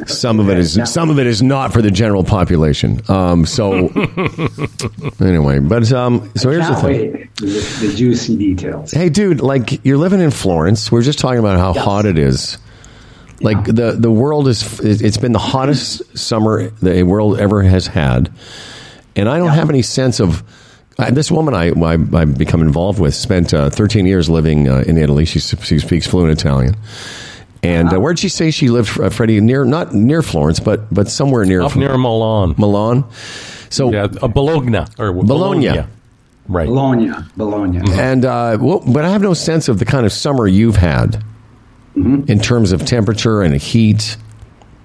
Some 0.07 0.39
of 0.39 0.49
it 0.49 0.57
is 0.57 0.75
Yeah. 0.75 0.85
some 0.85 1.11
of 1.11 1.19
it 1.19 1.27
is 1.27 1.43
not 1.43 1.71
for 1.73 1.81
the 1.83 1.91
general 1.91 2.23
population. 2.23 3.01
Um, 3.07 3.45
so 3.45 3.87
anyway, 5.19 5.59
but 5.59 5.91
um, 5.93 6.31
so 6.35 6.49
here's 6.49 6.67
the 6.67 6.75
thing. 6.75 7.29
The, 7.35 7.87
the 7.87 7.93
juicy 7.95 8.35
details. 8.35 8.91
Hey, 8.91 9.09
dude, 9.09 9.41
like 9.41 9.85
you're 9.85 9.97
living 9.99 10.19
in 10.19 10.31
Florence. 10.31 10.91
We 10.91 10.99
are 10.99 11.03
just 11.03 11.19
talking 11.19 11.37
about 11.39 11.59
how 11.59 11.79
hot 11.79 12.05
it 12.05 12.17
is. 12.17 12.57
Like 13.41 13.65
the 13.65 13.95
the 13.97 14.11
world 14.11 14.47
is, 14.47 14.79
it's 14.79 15.17
been 15.17 15.31
the 15.31 15.39
hottest 15.39 16.17
summer 16.17 16.69
the 16.81 17.03
world 17.03 17.39
ever 17.39 17.63
has 17.63 17.87
had, 17.87 18.31
and 19.15 19.27
I 19.27 19.37
don't 19.37 19.49
have 19.49 19.69
any 19.69 19.81
sense 19.81 20.19
of. 20.19 20.43
Uh, 20.99 21.09
this 21.09 21.31
woman 21.31 21.53
I, 21.55 21.69
I 21.69 21.93
I've 21.93 22.37
become 22.37 22.61
involved 22.61 22.99
with 22.99 23.15
spent 23.15 23.53
uh, 23.53 23.69
13 23.69 24.05
years 24.05 24.29
living 24.29 24.67
uh, 24.67 24.83
in 24.85 24.97
Italy. 24.97 25.25
She, 25.25 25.39
she 25.39 25.79
speaks 25.79 26.05
fluent 26.05 26.37
Italian. 26.37 26.75
And 27.63 27.93
uh, 27.93 27.99
where'd 27.99 28.19
she 28.19 28.29
say 28.29 28.51
she 28.51 28.69
lived, 28.69 28.99
uh, 28.99 29.09
Freddie? 29.09 29.39
Near 29.39 29.63
not 29.65 29.93
near 29.93 30.21
Florence, 30.21 30.59
but 30.59 30.93
but 30.93 31.07
somewhere 31.07 31.45
near 31.45 31.61
Up 31.61 31.75
near 31.75 31.97
Milan. 31.97 32.55
Milan. 32.57 33.05
So 33.69 33.91
Yeah, 33.91 34.07
uh, 34.21 34.27
Bologna 34.27 34.79
or 34.99 35.13
Bologna. 35.13 35.85
Right. 36.47 36.67
Bologna, 36.67 37.11
Bologna. 37.37 37.79
And 37.93 38.25
uh, 38.25 38.57
well, 38.59 38.83
but 38.85 39.05
I 39.05 39.09
have 39.09 39.21
no 39.21 39.33
sense 39.33 39.69
of 39.69 39.79
the 39.79 39.85
kind 39.85 40.05
of 40.05 40.11
summer 40.11 40.47
you've 40.47 40.75
had 40.75 41.23
in 41.95 42.39
terms 42.39 42.71
of 42.71 42.85
temperature 42.85 43.41
and 43.41 43.55
heat. 43.55 44.17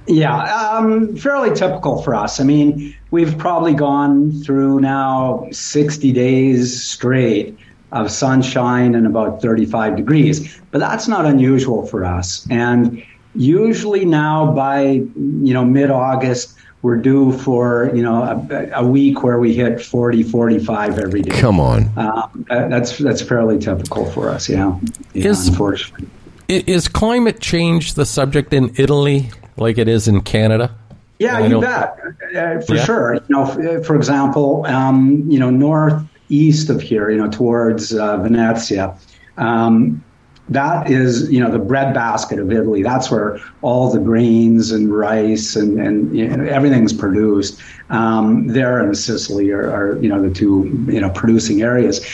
Yeah, 0.08 0.36
um, 0.54 1.16
fairly 1.16 1.54
typical 1.54 2.00
for 2.02 2.14
us. 2.14 2.40
I 2.40 2.44
mean, 2.44 2.94
we've 3.10 3.36
probably 3.38 3.74
gone 3.74 4.32
through 4.42 4.80
now 4.80 5.48
60 5.50 6.12
days 6.12 6.82
straight 6.82 7.58
of 7.92 8.10
sunshine 8.10 8.94
and 8.94 9.06
about 9.06 9.42
35 9.42 9.96
degrees, 9.96 10.60
but 10.70 10.78
that's 10.78 11.08
not 11.08 11.24
unusual 11.26 11.86
for 11.86 12.04
us. 12.04 12.46
And 12.50 13.02
usually 13.34 14.04
now 14.04 14.52
by, 14.52 14.82
you 14.82 15.54
know, 15.54 15.64
mid-August, 15.64 16.54
we're 16.82 16.96
due 16.96 17.32
for, 17.32 17.90
you 17.94 18.02
know, 18.02 18.22
a, 18.50 18.70
a 18.74 18.86
week 18.86 19.24
where 19.24 19.40
we 19.40 19.54
hit 19.54 19.80
40, 19.82 20.22
45 20.22 20.98
every 21.00 21.22
day. 21.22 21.30
Come 21.40 21.58
on. 21.58 21.90
Um, 21.96 22.44
that- 22.48 22.70
that's 22.70 22.98
that's 22.98 23.22
fairly 23.22 23.58
typical 23.58 24.08
for 24.12 24.28
us, 24.30 24.48
yeah. 24.48 24.78
yeah 25.14 25.30
Is- 25.30 25.48
unfortunately. 25.48 26.08
Is 26.48 26.86
climate 26.86 27.40
change 27.40 27.94
the 27.94 28.06
subject 28.06 28.52
in 28.52 28.72
Italy 28.76 29.30
like 29.56 29.78
it 29.78 29.88
is 29.88 30.06
in 30.06 30.20
Canada? 30.20 30.76
Yeah, 31.18 31.38
I 31.38 31.46
you 31.46 31.60
bet, 31.60 31.98
uh, 32.36 32.60
for 32.60 32.76
Yeah? 32.76 32.84
sure. 32.84 33.14
You 33.14 33.20
know, 33.30 33.82
for 33.82 33.96
example, 33.96 34.64
um, 34.66 35.24
you 35.28 35.38
know, 35.38 35.50
northeast 35.50 36.70
of 36.70 36.80
here, 36.80 37.10
you 37.10 37.16
know, 37.16 37.30
towards 37.30 37.94
uh, 37.94 38.18
Venezia, 38.18 38.94
um, 39.38 40.04
that 40.48 40.88
is, 40.88 41.28
you 41.30 41.40
know, 41.40 41.50
the 41.50 41.58
breadbasket 41.58 42.38
of 42.38 42.52
Italy. 42.52 42.82
That's 42.82 43.10
where 43.10 43.40
all 43.62 43.90
the 43.90 43.98
grains 43.98 44.70
and 44.70 44.94
rice 44.96 45.56
and, 45.56 45.80
and 45.80 46.16
you 46.16 46.28
know, 46.28 46.44
everything's 46.44 46.92
produced. 46.92 47.60
Um, 47.90 48.46
there 48.48 48.78
and 48.78 48.96
Sicily 48.96 49.50
are, 49.50 49.68
are, 49.70 49.98
you 50.00 50.08
know, 50.08 50.22
the 50.22 50.30
two, 50.30 50.86
you 50.86 51.00
know, 51.00 51.10
producing 51.10 51.62
areas. 51.62 52.06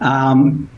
Um, 0.00 0.68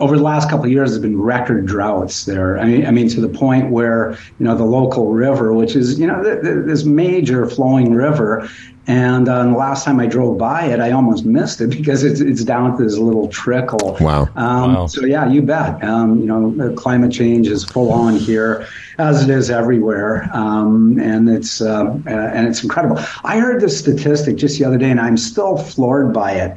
over 0.00 0.16
the 0.16 0.22
last 0.22 0.48
couple 0.48 0.64
of 0.64 0.70
years, 0.70 0.90
there's 0.90 1.02
been 1.02 1.20
record 1.20 1.66
droughts 1.66 2.24
there. 2.24 2.58
I 2.58 2.64
mean, 2.64 2.86
I 2.86 2.90
mean, 2.90 3.08
to 3.10 3.20
the 3.20 3.28
point 3.28 3.70
where 3.70 4.12
you 4.38 4.46
know 4.46 4.56
the 4.56 4.64
local 4.64 5.12
river, 5.12 5.52
which 5.52 5.76
is 5.76 5.98
you 5.98 6.06
know 6.06 6.22
th- 6.22 6.42
th- 6.42 6.64
this 6.66 6.84
major 6.84 7.46
flowing 7.46 7.92
river, 7.92 8.48
and 8.86 9.28
uh, 9.28 9.44
the 9.44 9.50
last 9.50 9.84
time 9.84 10.00
I 10.00 10.06
drove 10.06 10.38
by 10.38 10.64
it, 10.64 10.80
I 10.80 10.90
almost 10.90 11.24
missed 11.24 11.60
it 11.60 11.70
because 11.76 12.02
it's 12.02 12.20
it's 12.20 12.44
down 12.44 12.76
to 12.78 12.82
this 12.84 12.96
little 12.96 13.28
trickle. 13.28 13.96
Wow. 14.00 14.28
Um, 14.36 14.74
Wow. 14.74 14.86
So 14.86 15.04
yeah, 15.04 15.28
you 15.28 15.42
bet. 15.42 15.82
Um, 15.84 16.20
you 16.20 16.26
know, 16.26 16.74
climate 16.74 17.12
change 17.12 17.46
is 17.46 17.64
full 17.64 17.92
on 17.92 18.16
here, 18.16 18.66
as 18.98 19.22
it 19.22 19.30
is 19.30 19.50
everywhere, 19.50 20.28
um, 20.32 20.98
and 20.98 21.28
it's 21.28 21.60
uh, 21.60 21.84
uh, 21.84 22.10
and 22.10 22.48
it's 22.48 22.62
incredible. 22.62 22.98
I 23.22 23.38
heard 23.38 23.60
this 23.60 23.78
statistic 23.78 24.36
just 24.36 24.58
the 24.58 24.64
other 24.64 24.78
day, 24.78 24.90
and 24.90 25.00
I'm 25.00 25.18
still 25.18 25.58
floored 25.58 26.12
by 26.12 26.32
it. 26.32 26.56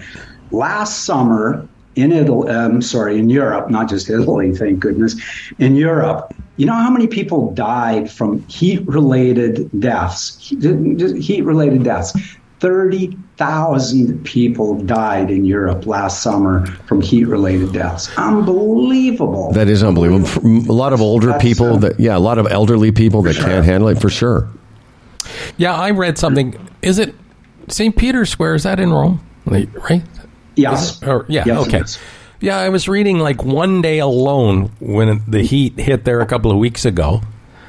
Last 0.51 1.03
summer 1.05 1.67
in 1.95 2.11
Italy, 2.11 2.49
um, 2.49 2.81
sorry, 2.81 3.17
in 3.19 3.29
Europe, 3.29 3.69
not 3.69 3.89
just 3.89 4.09
Italy, 4.09 4.55
thank 4.55 4.79
goodness, 4.79 5.15
in 5.59 5.75
Europe. 5.75 6.33
You 6.57 6.65
know 6.65 6.73
how 6.73 6.89
many 6.89 7.07
people 7.07 7.51
died 7.53 8.11
from 8.11 8.45
heat-related 8.47 9.69
deaths? 9.79 10.37
Heat-related 10.49 11.83
deaths. 11.83 12.13
30,000 12.59 14.23
people 14.23 14.75
died 14.83 15.29
in 15.29 15.43
Europe 15.43 15.85
last 15.85 16.21
summer 16.23 16.65
from 16.87 17.01
heat 17.01 17.25
related 17.25 17.73
deaths. 17.73 18.09
Unbelievable. 18.17 19.51
That 19.51 19.67
is 19.67 19.83
unbelievable. 19.83 20.25
For 20.25 20.39
A 20.39 20.71
lot 20.71 20.93
of 20.93 21.01
older 21.01 21.27
That's, 21.27 21.43
people 21.43 21.77
that, 21.79 21.99
yeah, 21.99 22.15
a 22.15 22.19
lot 22.19 22.37
of 22.37 22.47
elderly 22.49 22.91
people 22.91 23.21
that 23.23 23.33
sure. 23.33 23.43
can't 23.43 23.65
handle 23.65 23.89
it 23.89 23.99
for 23.99 24.09
sure. 24.09 24.47
Yeah, 25.57 25.73
I 25.75 25.91
read 25.91 26.17
something. 26.17 26.55
Is 26.81 26.99
it 26.99 27.13
St. 27.67 27.97
Peter's 27.97 28.29
Square? 28.29 28.55
Is 28.55 28.63
that 28.63 28.79
in 28.79 28.91
Rome? 28.91 29.19
Like, 29.45 29.67
Right? 29.89 30.03
Yes. 30.55 31.01
Or, 31.03 31.25
yeah, 31.29 31.43
Yes, 31.45 31.67
okay. 31.67 31.83
Yeah, 32.39 32.57
I 32.57 32.69
was 32.69 32.87
reading 32.89 33.19
like 33.19 33.43
one 33.43 33.81
day 33.81 33.99
alone 33.99 34.71
when 34.81 35.21
the 35.27 35.41
heat 35.43 35.79
hit 35.79 36.03
there 36.03 36.19
a 36.19 36.25
couple 36.25 36.51
of 36.51 36.57
weeks 36.57 36.83
ago. 36.83 37.21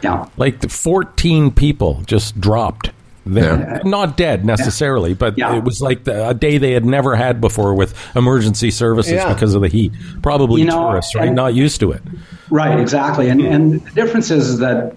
Yeah. 0.02 0.26
Like 0.36 0.60
the 0.60 0.68
14 0.68 1.52
people 1.52 2.02
just 2.06 2.40
dropped 2.40 2.90
there. 3.24 3.56
Yeah. 3.58 3.88
Not 3.88 4.16
dead 4.16 4.44
necessarily, 4.44 5.14
but 5.14 5.38
Yeah. 5.38 5.56
it 5.56 5.62
was 5.64 5.80
like 5.80 6.04
the, 6.04 6.28
a 6.28 6.34
day 6.34 6.58
they 6.58 6.72
had 6.72 6.84
never 6.84 7.14
had 7.14 7.40
before 7.40 7.72
with 7.74 7.94
emergency 8.16 8.70
services 8.72 9.12
Yeah. 9.12 9.32
because 9.32 9.54
of 9.54 9.62
the 9.62 9.68
heat. 9.68 9.92
Probably 10.22 10.62
You 10.62 10.66
know, 10.66 10.88
tourists, 10.90 11.14
right? 11.14 11.28
and- 11.28 11.36
Not 11.36 11.54
used 11.54 11.78
to 11.80 11.92
it. 11.92 12.02
Right, 12.50 12.78
exactly. 12.78 13.28
And, 13.28 13.40
and 13.40 13.80
the 13.80 13.90
difference 13.92 14.30
is 14.32 14.58
that 14.58 14.96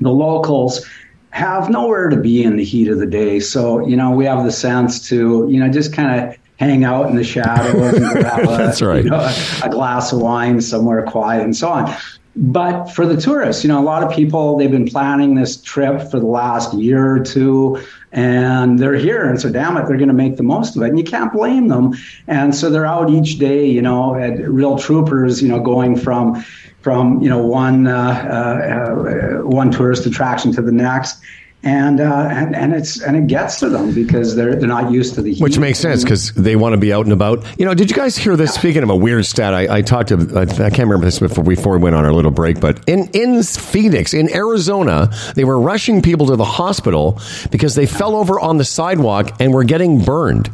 the 0.00 0.10
locals 0.10 0.84
have 1.30 1.70
nowhere 1.70 2.08
to 2.10 2.16
be 2.16 2.42
in 2.42 2.56
the 2.56 2.64
heat 2.64 2.88
of 2.88 2.98
the 2.98 3.06
day. 3.06 3.40
So, 3.40 3.86
you 3.86 3.96
know, 3.96 4.10
we 4.10 4.24
have 4.26 4.44
the 4.44 4.52
sense 4.52 5.08
to, 5.08 5.46
you 5.48 5.58
know, 5.60 5.68
just 5.70 5.94
kind 5.94 6.20
of 6.28 6.36
hang 6.58 6.84
out 6.84 7.08
in 7.10 7.16
the 7.16 7.24
shadows 7.24 7.94
and 7.94 8.24
have 8.24 8.44
a, 8.44 8.46
That's 8.46 8.82
right. 8.82 9.04
you 9.04 9.10
know, 9.10 9.20
a, 9.20 9.34
a 9.64 9.70
glass 9.70 10.12
of 10.12 10.20
wine 10.20 10.60
somewhere 10.60 11.02
quiet 11.02 11.42
and 11.42 11.56
so 11.56 11.68
on. 11.68 11.96
But 12.34 12.86
for 12.86 13.04
the 13.04 13.20
tourists, 13.20 13.62
you 13.62 13.68
know, 13.68 13.78
a 13.78 13.84
lot 13.84 14.02
of 14.02 14.10
people, 14.10 14.56
they've 14.56 14.70
been 14.70 14.88
planning 14.88 15.34
this 15.34 15.60
trip 15.60 16.10
for 16.10 16.18
the 16.18 16.26
last 16.26 16.72
year 16.72 17.16
or 17.16 17.20
two 17.20 17.78
and 18.12 18.78
they're 18.78 18.94
here. 18.94 19.28
And 19.28 19.40
so, 19.40 19.50
damn 19.50 19.76
it, 19.76 19.86
they're 19.86 19.98
going 19.98 20.08
to 20.08 20.14
make 20.14 20.36
the 20.36 20.42
most 20.42 20.76
of 20.76 20.82
it. 20.82 20.88
And 20.88 20.98
you 20.98 21.04
can't 21.04 21.32
blame 21.32 21.68
them. 21.68 21.94
And 22.26 22.54
so 22.54 22.70
they're 22.70 22.86
out 22.86 23.10
each 23.10 23.38
day, 23.38 23.66
you 23.66 23.82
know, 23.82 24.14
at 24.14 24.38
real 24.48 24.78
troopers, 24.78 25.42
you 25.42 25.48
know, 25.48 25.60
going 25.60 25.96
from, 25.96 26.42
from, 26.80 27.20
you 27.20 27.28
know, 27.28 27.44
one, 27.44 27.86
uh, 27.86 27.98
uh, 28.30 29.40
uh, 29.40 29.46
one 29.46 29.70
tourist 29.70 30.06
attraction 30.06 30.52
to 30.52 30.62
the 30.62 30.72
next. 30.72 31.20
And 31.64 32.00
uh, 32.00 32.28
and 32.30 32.56
and 32.56 32.74
it's 32.74 33.00
and 33.00 33.16
it 33.16 33.26
gets 33.26 33.60
to 33.60 33.68
them 33.68 33.94
because 33.94 34.34
they're 34.34 34.56
they're 34.56 34.68
not 34.68 34.90
used 34.90 35.14
to 35.14 35.22
the 35.22 35.32
heat. 35.32 35.42
Which 35.42 35.58
makes 35.58 35.78
sense 35.78 36.02
because 36.02 36.32
they 36.32 36.56
want 36.56 36.72
to 36.72 36.76
be 36.76 36.92
out 36.92 37.06
and 37.06 37.12
about. 37.12 37.44
You 37.58 37.64
know, 37.64 37.74
did 37.74 37.90
you 37.90 37.96
guys 37.96 38.16
hear 38.16 38.36
this? 38.36 38.54
Speaking 38.54 38.82
of 38.82 38.90
a 38.90 38.96
weird 38.96 39.26
stat, 39.26 39.54
I, 39.54 39.76
I 39.76 39.82
talked 39.82 40.08
to, 40.08 40.16
I, 40.36 40.42
I 40.42 40.70
can't 40.70 40.88
remember 40.88 41.04
this 41.04 41.18
before, 41.18 41.44
before 41.44 41.72
we 41.74 41.78
went 41.78 41.96
on 41.96 42.04
our 42.04 42.12
little 42.12 42.30
break, 42.30 42.60
but 42.60 42.82
in, 42.88 43.08
in 43.12 43.42
Phoenix, 43.42 44.14
in 44.14 44.32
Arizona, 44.34 45.10
they 45.34 45.44
were 45.44 45.58
rushing 45.58 46.02
people 46.02 46.26
to 46.26 46.36
the 46.36 46.44
hospital 46.44 47.20
because 47.50 47.74
they 47.74 47.86
fell 47.86 48.16
over 48.16 48.40
on 48.40 48.56
the 48.58 48.64
sidewalk 48.64 49.40
and 49.40 49.52
were 49.52 49.64
getting 49.64 50.04
burned. 50.04 50.50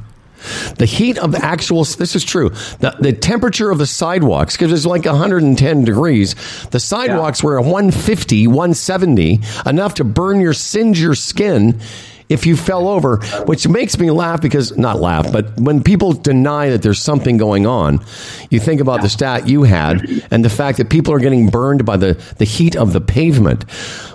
The 0.77 0.87
heat 0.87 1.19
of 1.19 1.33
the 1.33 1.45
actual, 1.45 1.85
this 1.85 2.15
is 2.15 2.25
true, 2.25 2.51
the, 2.81 2.97
the 3.01 3.13
temperature 3.13 3.71
of 3.71 3.79
the 3.79 3.87
sidewalks, 3.87 4.57
because 4.57 4.73
it's 4.73 4.87
like 4.87 5.05
110 5.05 5.85
degrees, 5.85 6.35
the 6.71 6.81
sidewalks 6.81 7.43
were 7.43 7.61
150, 7.61 8.47
170, 8.47 9.41
enough 9.67 9.95
to 9.95 10.05
burn 10.05 10.41
your, 10.41 10.53
singe 10.53 11.01
your 11.01 11.15
skin 11.15 11.81
if 12.29 12.47
you 12.47 12.57
fell 12.57 12.89
over, 12.89 13.19
which 13.47 13.67
makes 13.69 13.99
me 13.99 14.11
laugh 14.11 14.41
because, 14.43 14.77
not 14.77 15.01
laugh, 15.01 15.33
but 15.33 15.59
when 15.59 15.83
people 15.83 16.13
deny 16.13 16.71
that 16.71 16.83
there's 16.83 17.01
something 17.01 17.37
going 17.37 17.67
on, 17.67 18.05
you 18.51 18.61
think 18.61 18.81
about 18.81 19.03
the 19.03 19.09
stat 19.09 19.49
you 19.49 19.63
had 19.63 20.05
and 20.31 20.45
the 20.45 20.51
fact 20.51 20.79
that 20.79 20.91
people 20.91 21.15
are 21.15 21.21
getting 21.21 21.49
burned 21.49 21.85
by 21.85 21.97
the, 21.97 22.15
the 22.39 22.45
heat 22.45 22.77
of 22.77 22.93
the 22.93 23.01
pavement. 23.01 23.65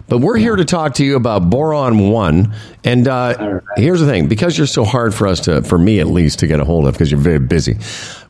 But 0.07 0.19
we're 0.19 0.37
here 0.37 0.55
to 0.55 0.65
talk 0.65 0.95
to 0.95 1.05
you 1.05 1.15
about 1.15 1.49
boron 1.49 2.09
one. 2.09 2.53
And 2.83 3.07
uh, 3.07 3.61
here's 3.77 3.99
the 3.99 4.05
thing: 4.05 4.27
because 4.27 4.57
you're 4.57 4.67
so 4.67 4.83
hard 4.83 5.13
for 5.13 5.27
us 5.27 5.39
to, 5.41 5.63
for 5.63 5.77
me 5.77 5.99
at 5.99 6.07
least, 6.07 6.39
to 6.39 6.47
get 6.47 6.59
a 6.59 6.65
hold 6.65 6.85
of, 6.87 6.93
because 6.93 7.09
you're 7.09 7.19
very 7.19 7.39
busy. 7.39 7.77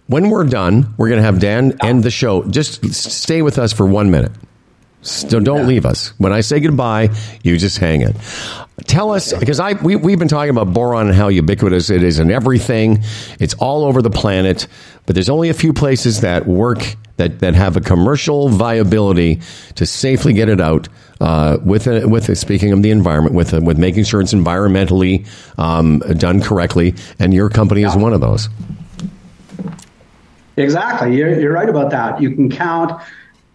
When 0.08 0.30
we're 0.30 0.46
done, 0.46 0.94
we're 0.98 1.10
going 1.10 1.20
to 1.20 1.26
have 1.26 1.40
Dan 1.40 1.78
end 1.82 2.04
the 2.04 2.12
show. 2.12 2.44
Just 2.44 2.94
stay 2.94 3.42
with 3.42 3.58
us 3.58 3.74
for 3.74 3.86
one 3.86 4.12
minute. 4.12 4.32
So 5.04 5.40
don't 5.40 5.68
leave 5.68 5.86
us. 5.86 6.14
When 6.18 6.32
I 6.32 6.42
say 6.42 6.60
goodbye, 6.62 7.10
you 7.44 7.58
just 7.58 7.78
hang 7.78 8.02
it. 8.02 8.16
Tell 8.86 9.12
us 9.12 9.34
because 9.34 9.60
I 9.60 9.74
we, 9.74 9.96
we've 9.96 10.18
been 10.18 10.28
talking 10.28 10.50
about 10.50 10.74
boron 10.74 11.08
and 11.08 11.16
how 11.16 11.28
ubiquitous 11.28 11.90
it 11.90 12.04
is 12.04 12.20
in 12.20 12.32
everything. 12.32 13.04
It's 13.40 13.54
all 13.56 13.84
over 13.84 14.02
the 14.02 14.10
planet, 14.10 14.68
but 15.06 15.16
there's 15.16 15.30
only 15.30 15.50
a 15.50 15.54
few 15.54 15.74
places 15.74 16.22
that 16.22 16.48
work 16.48 16.96
that, 17.18 17.40
that 17.40 17.54
have 17.54 17.78
a 17.78 17.82
commercial 17.82 18.50
viability 18.50 19.42
to 19.76 19.86
safely 19.86 20.34
get 20.34 20.50
it 20.50 20.60
out 20.60 20.90
uh, 21.22 21.58
with 21.64 21.86
a, 21.88 22.08
with 22.08 22.30
a, 22.30 22.36
speaking 22.36 22.72
of 22.72 22.82
the 22.82 22.90
environment 22.90 23.36
with 23.36 23.54
a, 23.54 23.62
with 23.62 23.78
making 23.78 24.06
sure 24.06 24.22
it's 24.22 24.34
environmentally 24.34 25.28
um, 25.60 26.00
done 26.18 26.42
correctly. 26.42 26.96
And 27.20 27.34
your 27.34 27.50
company 27.50 27.84
is 27.84 27.96
one 27.96 28.14
of 28.14 28.22
those. 28.22 28.50
Exactly. 30.58 31.16
You're, 31.16 31.40
you're 31.40 31.54
right 31.54 31.70
about 31.70 31.92
that. 31.92 32.22
You 32.22 32.32
can 32.32 32.50
count 32.50 33.02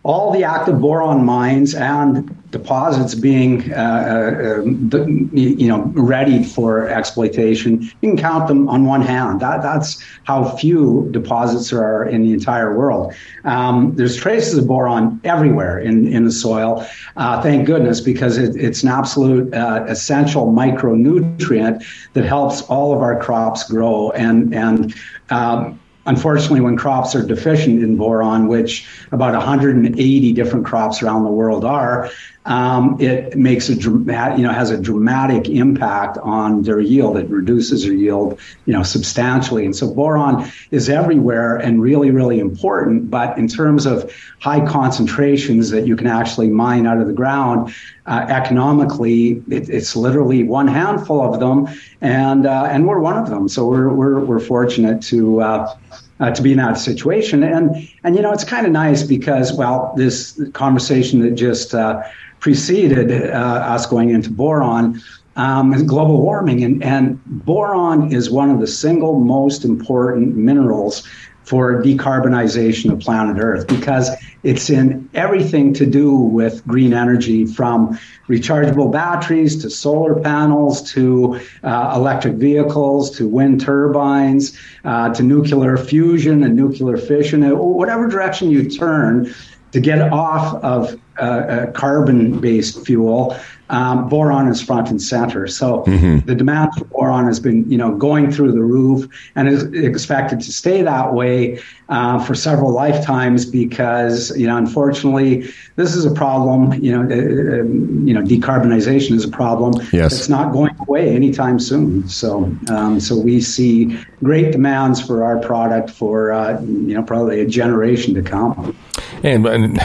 all 0.09 0.32
the 0.32 0.43
active 0.43 0.80
boron 0.80 1.22
mines 1.22 1.74
and 1.74 2.35
deposits 2.51 3.14
being, 3.14 3.70
uh, 3.74 3.76
uh, 3.76 4.62
um, 4.62 5.30
you 5.35 5.68
know, 5.68 5.82
ready 5.94 6.43
for 6.43 6.89
exploitation. 6.89 7.82
You 7.82 8.09
can 8.09 8.16
count 8.16 8.48
them 8.48 8.70
on 8.70 8.86
one 8.86 9.02
hand. 9.02 9.40
That, 9.40 9.60
that's 9.60 10.02
how 10.24 10.56
few 10.56 11.09
deposits 11.10 11.68
there 11.68 11.85
are 11.85 12.06
in 12.06 12.22
the 12.22 12.32
entire 12.32 12.74
world. 12.74 13.12
Um, 13.44 13.94
there's 13.97 14.16
traces 14.16 14.56
of 14.56 14.66
boron 14.66 15.20
everywhere 15.24 15.78
in, 15.78 16.09
in 16.09 16.24
the 16.24 16.32
soil. 16.32 16.86
Uh, 17.18 17.43
thank 17.43 17.66
goodness, 17.66 18.01
because 18.01 18.39
it, 18.39 18.56
it's 18.56 18.82
an 18.82 18.89
absolute 18.89 19.52
uh, 19.52 19.85
essential 19.89 20.47
micronutrient 20.51 21.85
that 22.14 22.24
helps 22.24 22.62
all 22.62 22.94
of 22.94 23.02
our 23.02 23.20
crops 23.20 23.62
grow 23.70 24.10
and 24.12 24.55
and 24.55 24.94
um, 25.28 25.78
Unfortunately, 26.09 26.62
when 26.62 26.74
crops 26.74 27.14
are 27.14 27.22
deficient 27.22 27.82
in 27.82 27.97
boron, 27.98 28.48
which 28.48 28.89
about 29.12 29.35
180 29.35 30.32
different 30.32 30.64
crops 30.64 31.02
around 31.02 31.24
the 31.24 31.30
world 31.30 31.66
are, 31.66 32.10
um, 32.48 32.96
it 32.98 33.36
makes 33.36 33.68
a 33.68 33.76
dramatic, 33.76 34.38
you 34.38 34.44
know, 34.44 34.52
has 34.52 34.70
a 34.70 34.80
dramatic 34.80 35.50
impact 35.50 36.16
on 36.16 36.62
their 36.62 36.80
yield. 36.80 37.18
It 37.18 37.28
reduces 37.28 37.84
their 37.84 37.92
yield, 37.92 38.40
you 38.64 38.72
know, 38.72 38.82
substantially. 38.82 39.66
And 39.66 39.76
so 39.76 39.92
boron 39.92 40.50
is 40.70 40.88
everywhere 40.88 41.56
and 41.56 41.82
really, 41.82 42.10
really 42.10 42.40
important. 42.40 43.10
But 43.10 43.36
in 43.36 43.48
terms 43.48 43.84
of 43.84 44.10
high 44.40 44.66
concentrations 44.66 45.68
that 45.70 45.86
you 45.86 45.94
can 45.94 46.06
actually 46.06 46.48
mine 46.48 46.86
out 46.86 46.98
of 46.98 47.06
the 47.06 47.12
ground, 47.12 47.74
uh, 48.06 48.24
economically, 48.30 49.42
it, 49.50 49.68
it's 49.68 49.94
literally 49.94 50.42
one 50.42 50.68
handful 50.68 51.34
of 51.34 51.38
them, 51.40 51.68
and 52.00 52.46
uh, 52.46 52.68
and 52.70 52.88
we're 52.88 53.00
one 53.00 53.18
of 53.18 53.28
them. 53.28 53.50
So 53.50 53.66
we're 53.66 53.92
we're 53.92 54.20
we're 54.20 54.40
fortunate 54.40 55.02
to. 55.02 55.42
Uh, 55.42 55.76
uh, 56.20 56.32
to 56.32 56.42
be 56.42 56.50
in 56.50 56.58
that 56.58 56.76
situation, 56.76 57.44
and 57.44 57.88
and 58.02 58.16
you 58.16 58.22
know 58.22 58.32
it's 58.32 58.42
kind 58.42 58.66
of 58.66 58.72
nice 58.72 59.04
because 59.04 59.52
well, 59.52 59.94
this 59.96 60.40
conversation 60.52 61.20
that 61.20 61.36
just 61.36 61.76
uh, 61.76 62.02
preceded 62.40 63.31
uh, 63.31 63.35
us 63.35 63.86
going 63.86 64.10
into 64.10 64.31
boron 64.31 65.01
um, 65.36 65.73
and 65.73 65.89
global 65.89 66.20
warming, 66.20 66.65
and 66.65 66.82
and 66.82 67.24
boron 67.24 68.12
is 68.12 68.31
one 68.31 68.51
of 68.51 68.60
the 68.60 68.66
single 68.66 69.20
most 69.20 69.65
important 69.65 70.36
minerals 70.36 71.06
for 71.44 71.82
decarbonization 71.82 72.93
of 72.93 73.01
planet 73.01 73.43
Earth 73.43 73.66
because 73.69 74.10
it's 74.43 74.69
in 74.69 75.09
everything 75.15 75.73
to 75.73 75.86
do 75.86 76.15
with 76.15 76.62
green 76.66 76.93
energy 76.93 77.47
from 77.47 77.98
rechargeable 78.28 78.93
batteries 78.93 79.56
to 79.62 79.70
solar 79.70 80.20
panels 80.20 80.82
to 80.93 81.40
uh, 81.62 81.93
electric 81.97 82.35
vehicles 82.35 83.10
to 83.16 83.27
wind 83.27 83.62
turbines 83.62 84.59
uh, 84.85 85.09
to 85.15 85.23
nuclear 85.23 85.78
fusion 85.78 86.43
and 86.43 86.55
nuclear 86.55 86.98
fission, 86.98 87.43
Uh, 87.43 87.55
whatever 87.55 88.06
direction 88.06 88.51
you 88.51 88.69
turn 88.69 89.32
to 89.73 89.81
get 89.81 90.12
off 90.12 90.62
of 90.62 91.01
uh, 91.19 91.23
uh, 91.23 91.73
carbon 91.73 92.40
based 92.40 92.85
fuel. 92.86 93.36
Um, 93.70 94.09
boron 94.09 94.49
is 94.49 94.62
front 94.62 94.89
and 94.89 95.03
center. 95.03 95.47
So 95.47 95.82
the 96.24 96.35
demand 96.35 96.73
for 96.74 96.86
boron 96.86 97.27
has 97.27 97.39
been, 97.39 97.70
you 97.70 97.77
know, 97.77 97.95
going 97.95 98.32
through 98.32 98.53
the 98.53 98.62
roof 98.62 99.07
and 99.35 99.47
is 99.47 99.65
expected 99.74 100.40
to 100.40 100.53
stay 100.53 100.81
that 100.81 101.12
way 101.12 101.61
uh, 101.90 102.19
for 102.24 102.35
several 102.35 102.73
lifetimes 102.73 103.45
because, 103.45 104.35
you 104.39 104.47
know, 104.47 104.57
unfortunately, 104.57 105.51
this 105.77 105.95
is 105.95 106.07
a 106.07 106.11
problem. 106.11 106.73
You 106.82 106.93
know, 106.93 107.01
uh, 107.03 107.61
um, 107.61 108.09
you 108.09 108.15
know, 108.15 108.23
decarbonization 108.23 109.12
is 109.12 109.24
a 109.24 109.31
problem. 109.31 109.86
Yes. 109.93 110.12
it's 110.12 110.28
not 110.31 110.53
going 110.53 110.74
away 110.81 111.15
anytime 111.15 111.59
soon. 111.59 112.09
So, 112.09 112.45
um, 112.70 113.01
so 113.01 113.19
we 113.19 113.43
see 113.43 113.99
great 114.23 114.53
demands 114.53 115.05
for 115.05 115.24
our 115.24 115.39
product 115.40 115.90
for, 115.90 116.32
uh, 116.32 116.59
you 116.62 116.95
know, 116.95 117.03
probably 117.03 117.40
a 117.40 117.47
generation 117.47 118.15
to 118.15 118.23
come. 118.23 118.74
And, 119.23 119.47
and 119.47 119.78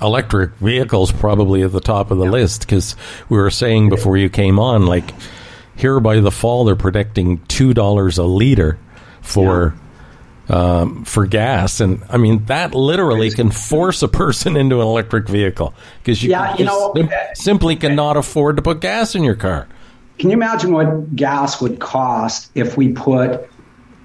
electric 0.00 0.52
vehicles 0.56 1.10
probably 1.12 1.62
at 1.62 1.72
the 1.72 1.80
top 1.80 2.10
of 2.10 2.18
the 2.18 2.24
list 2.24 2.60
because 2.62 2.94
we 3.28 3.36
were 3.38 3.50
saying 3.50 3.88
before 3.88 4.16
you 4.16 4.28
came 4.28 4.58
on, 4.58 4.86
like 4.86 5.04
here 5.76 6.00
by 6.00 6.20
the 6.20 6.30
fall 6.30 6.64
they're 6.64 6.76
predicting 6.76 7.38
two 7.46 7.74
dollars 7.74 8.18
a 8.18 8.24
liter 8.24 8.78
for 9.22 9.74
um, 10.48 11.04
for 11.04 11.26
gas, 11.26 11.80
and 11.80 12.02
I 12.08 12.16
mean 12.16 12.44
that 12.46 12.74
literally 12.74 13.30
can 13.30 13.50
force 13.50 14.02
a 14.02 14.08
person 14.08 14.56
into 14.56 14.76
an 14.80 14.86
electric 14.86 15.28
vehicle 15.28 15.74
because 15.98 16.22
you, 16.22 16.30
Yeah, 16.30 16.56
you 16.56 16.64
know- 16.64 16.92
sim- 16.96 17.10
simply 17.34 17.76
cannot 17.76 18.16
afford 18.16 18.56
to 18.56 18.62
put 18.62 18.80
gas 18.80 19.14
in 19.14 19.24
your 19.24 19.34
car. 19.34 19.68
Can 20.18 20.30
you 20.30 20.34
imagine 20.36 20.72
what 20.72 21.14
gas 21.14 21.60
would 21.60 21.78
cost 21.80 22.50
if 22.54 22.76
we 22.76 22.92
put 22.92 23.48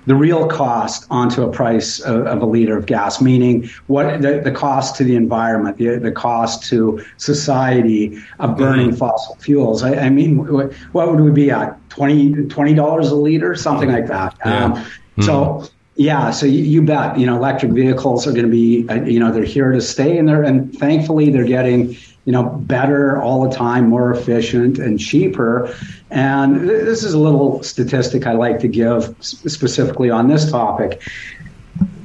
the 0.06 0.16
real 0.16 0.48
cost 0.48 1.06
onto 1.10 1.44
a 1.44 1.52
price 1.52 2.00
of, 2.02 2.26
of 2.28 2.42
a 2.42 2.46
liter 2.46 2.78
of 2.78 2.86
gas, 2.86 3.22
meaning 3.22 3.70
what 3.88 4.22
the, 4.22 4.42
the 4.44 4.52
cost 4.52 4.96
to 4.98 5.04
the 5.04 5.16
environment, 5.16 5.78
the, 5.78 5.98
the 5.98 6.12
cost 6.12 6.64
to 6.70 7.04
society 7.18 8.18
of 8.40 8.58
burning 8.58 8.94
fossil 8.96 9.36
fuels? 9.36 9.84
I, 9.84 9.96
I 10.06 10.10
mean, 10.10 10.46
what, 10.52 10.74
would 10.94 11.20
we 11.20 11.32
be 11.32 11.52
at? 11.52 11.78
20 11.90 12.74
dollars 12.74 13.10
a 13.10 13.16
liter, 13.16 13.56
something 13.56 13.92
like 13.92 14.08
that. 14.08 14.36
Um, 14.46 14.84
So. 15.22 15.70
Yeah, 15.96 16.32
so 16.32 16.48
you, 16.48 16.64
you 16.64 16.82
bet. 16.82 17.20
You 17.20 17.28
know, 17.28 17.36
electric 17.36 17.72
vehicles 17.72 18.26
are 18.26 18.32
going 18.32 18.46
to 18.46 18.52
be, 18.52 18.90
uh, 18.90 19.04
you 19.04 19.20
know, 19.20 19.32
they're 19.32 19.44
here 19.44 19.72
to 19.72 19.80
stay, 19.80 20.18
and 20.18 20.28
they're 20.28 20.42
and 20.42 20.74
thankfully 20.80 21.30
they're 21.30 21.44
getting, 21.46 21.96
you 22.26 22.32
know, 22.32 22.44
better 22.44 23.22
all 23.22 23.48
the 23.48 23.56
time, 23.56 23.90
more 23.90 24.12
efficient 24.14 24.80
and 24.80 25.00
cheaper. 25.00 25.74
And 26.10 26.70
this 26.70 27.04
is 27.04 27.14
a 27.14 27.20
little 27.20 27.62
statistic 27.64 28.26
I 28.26 28.34
like 28.34 28.60
to 28.60 28.68
give 28.68 29.16
specifically 29.20 30.10
on 30.10 30.30
this 30.30 30.50
topic. 30.50 31.02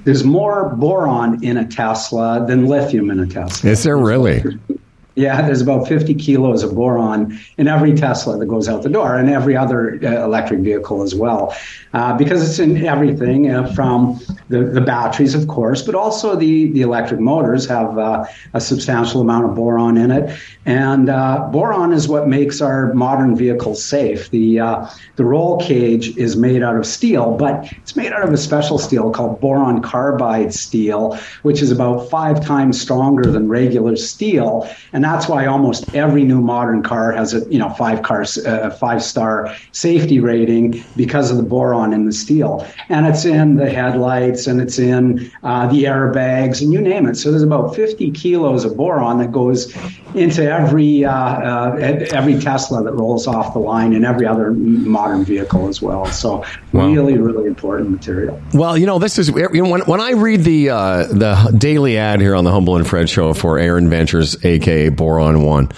There's 0.05 0.25
more 0.25 0.71
boron 0.77 1.45
in 1.45 1.57
a 1.57 1.67
Tesla 1.67 2.45
than 2.47 2.67
lithium 2.67 3.11
in 3.11 3.21
a 3.21 3.27
Tesla. 3.27 3.71
Is 3.71 3.83
there 3.83 3.99
really? 3.99 4.43
Yeah, 5.19 5.43
there's 5.43 5.61
about 5.61 5.89
50 5.89 6.15
kilos 6.15 6.63
of 6.63 6.77
boron 6.77 7.37
in 7.57 7.67
every 7.67 7.93
Tesla 7.93 8.39
that 8.39 8.47
goes 8.47 8.69
out 8.69 8.85
the 8.85 8.89
door 8.89 9.17
and 9.17 9.29
every 9.29 9.57
other 9.57 9.99
uh, 10.01 10.25
electric 10.25 10.61
vehicle 10.61 11.03
as 11.03 11.13
well. 11.13 11.57
Uh, 11.93 12.17
because 12.17 12.49
it's 12.49 12.61
in 12.61 12.87
everything 12.87 13.51
uh, 13.51 13.73
from 13.73 14.21
the, 14.49 14.63
the 14.63 14.81
batteries, 14.81 15.35
of 15.35 15.49
course, 15.49 15.83
but 15.83 15.97
also 15.97 16.37
the, 16.37 16.71
the 16.71 16.83
electric 16.83 17.19
motors 17.19 17.67
have 17.67 17.99
uh, 17.99 18.25
a 18.55 18.61
substantial 18.61 19.21
amount 19.21 19.45
of 19.47 19.57
boron 19.57 19.97
in 19.97 20.13
it. 20.13 20.39
And 20.67 21.09
uh, 21.09 21.49
boron 21.51 21.93
is 21.93 22.07
what 22.07 22.29
makes 22.29 22.61
our 22.61 22.95
modern 22.95 23.35
vehicles 23.35 23.83
safe. 23.83 24.31
The, 24.31 24.61
uh, 24.61 24.87
the 25.17 25.25
roll 25.25 25.59
cage 25.59 26.17
is 26.17 26.37
made 26.37 26.63
out 26.63 26.77
of 26.77 26.87
steel, 26.87 27.37
but 27.37 27.73
it's 27.73 27.97
made 27.97 28.13
out 28.13 28.23
of 28.23 28.33
a 28.33 28.37
special 28.37 28.79
steel 28.79 29.11
called 29.11 29.41
boron 29.41 29.83
carbide 29.83 30.55
steel, 30.55 31.19
which 31.43 31.61
is 31.61 31.73
about 31.73 32.09
five 32.09 32.45
times 32.45 32.81
stronger 32.81 33.29
than 33.29 33.49
regular 33.49 33.97
steel. 33.97 34.69
And 34.93 35.08
that's 35.09 35.29
why 35.29 35.47
almost 35.47 35.95
every 35.95 36.25
new 36.25 36.41
modern 36.41 36.83
car 36.83 37.13
has 37.13 37.33
a 37.33 37.41
you 37.51 37.59
know 37.59 37.71
five 37.71 38.03
cars 38.03 38.39
uh, 38.47 38.71
five 38.71 39.03
star 39.03 39.55
safety 39.73 40.21
rating 40.21 40.85
because 40.97 41.31
of 41.31 41.37
the 41.37 41.43
boron 41.43 41.93
in 41.93 42.05
the 42.05 42.13
steel, 42.13 42.67
and 42.89 43.07
it's 43.07 43.25
in 43.25 43.57
the 43.57 43.71
headlights 43.71 44.47
and 44.47 44.61
it's 44.61 44.79
in 44.79 45.31
uh, 45.43 45.67
the 45.69 45.85
airbags 45.85 46.61
and 46.61 46.73
you 46.73 46.81
name 46.81 47.07
it. 47.07 47.17
So 47.17 47.31
there's 47.31 47.43
about 47.43 47.75
50 47.75 48.11
kilos 48.13 48.65
of 48.65 48.77
boron 48.77 49.19
that 49.19 49.33
goes 49.33 49.75
into 50.15 50.43
every 50.51 51.05
uh, 51.05 51.13
uh, 51.13 51.77
every 52.13 52.39
Tesla 52.39 52.83
that 52.83 52.93
rolls 52.93 53.27
off 53.27 53.53
the 53.53 53.59
line 53.59 53.95
and 53.95 54.05
every 54.05 54.27
other 54.27 54.53
modern 54.53 55.25
vehicle 55.25 55.69
as 55.69 55.83
well. 55.83 56.07
So 56.07 56.45
Wow. 56.73 56.89
really, 56.89 57.19
really 57.19 57.47
important 57.47 57.91
material. 57.91 58.41
Well, 58.53 58.77
you 58.77 58.87
know, 58.87 58.99
this 58.99 59.19
is 59.19 59.29
you 59.29 59.49
know, 59.63 59.71
when 59.71 59.81
when 59.83 60.01
I 60.01 60.13
read 60.13 60.43
the 60.45 60.71
uh, 60.71 61.07
the 61.07 61.55
daily 61.57 61.99
ad 61.99 62.21
here 62.21 62.35
on 62.35 62.45
the 62.45 62.51
Humble 62.51 62.77
and 62.77 62.87
Fred 62.87 63.09
show 63.09 63.33
for 63.35 63.59
Erin 63.59 63.89
Ventures, 63.89 64.45
aka 64.45 64.89
Boron 64.91 65.43
One. 65.43 65.71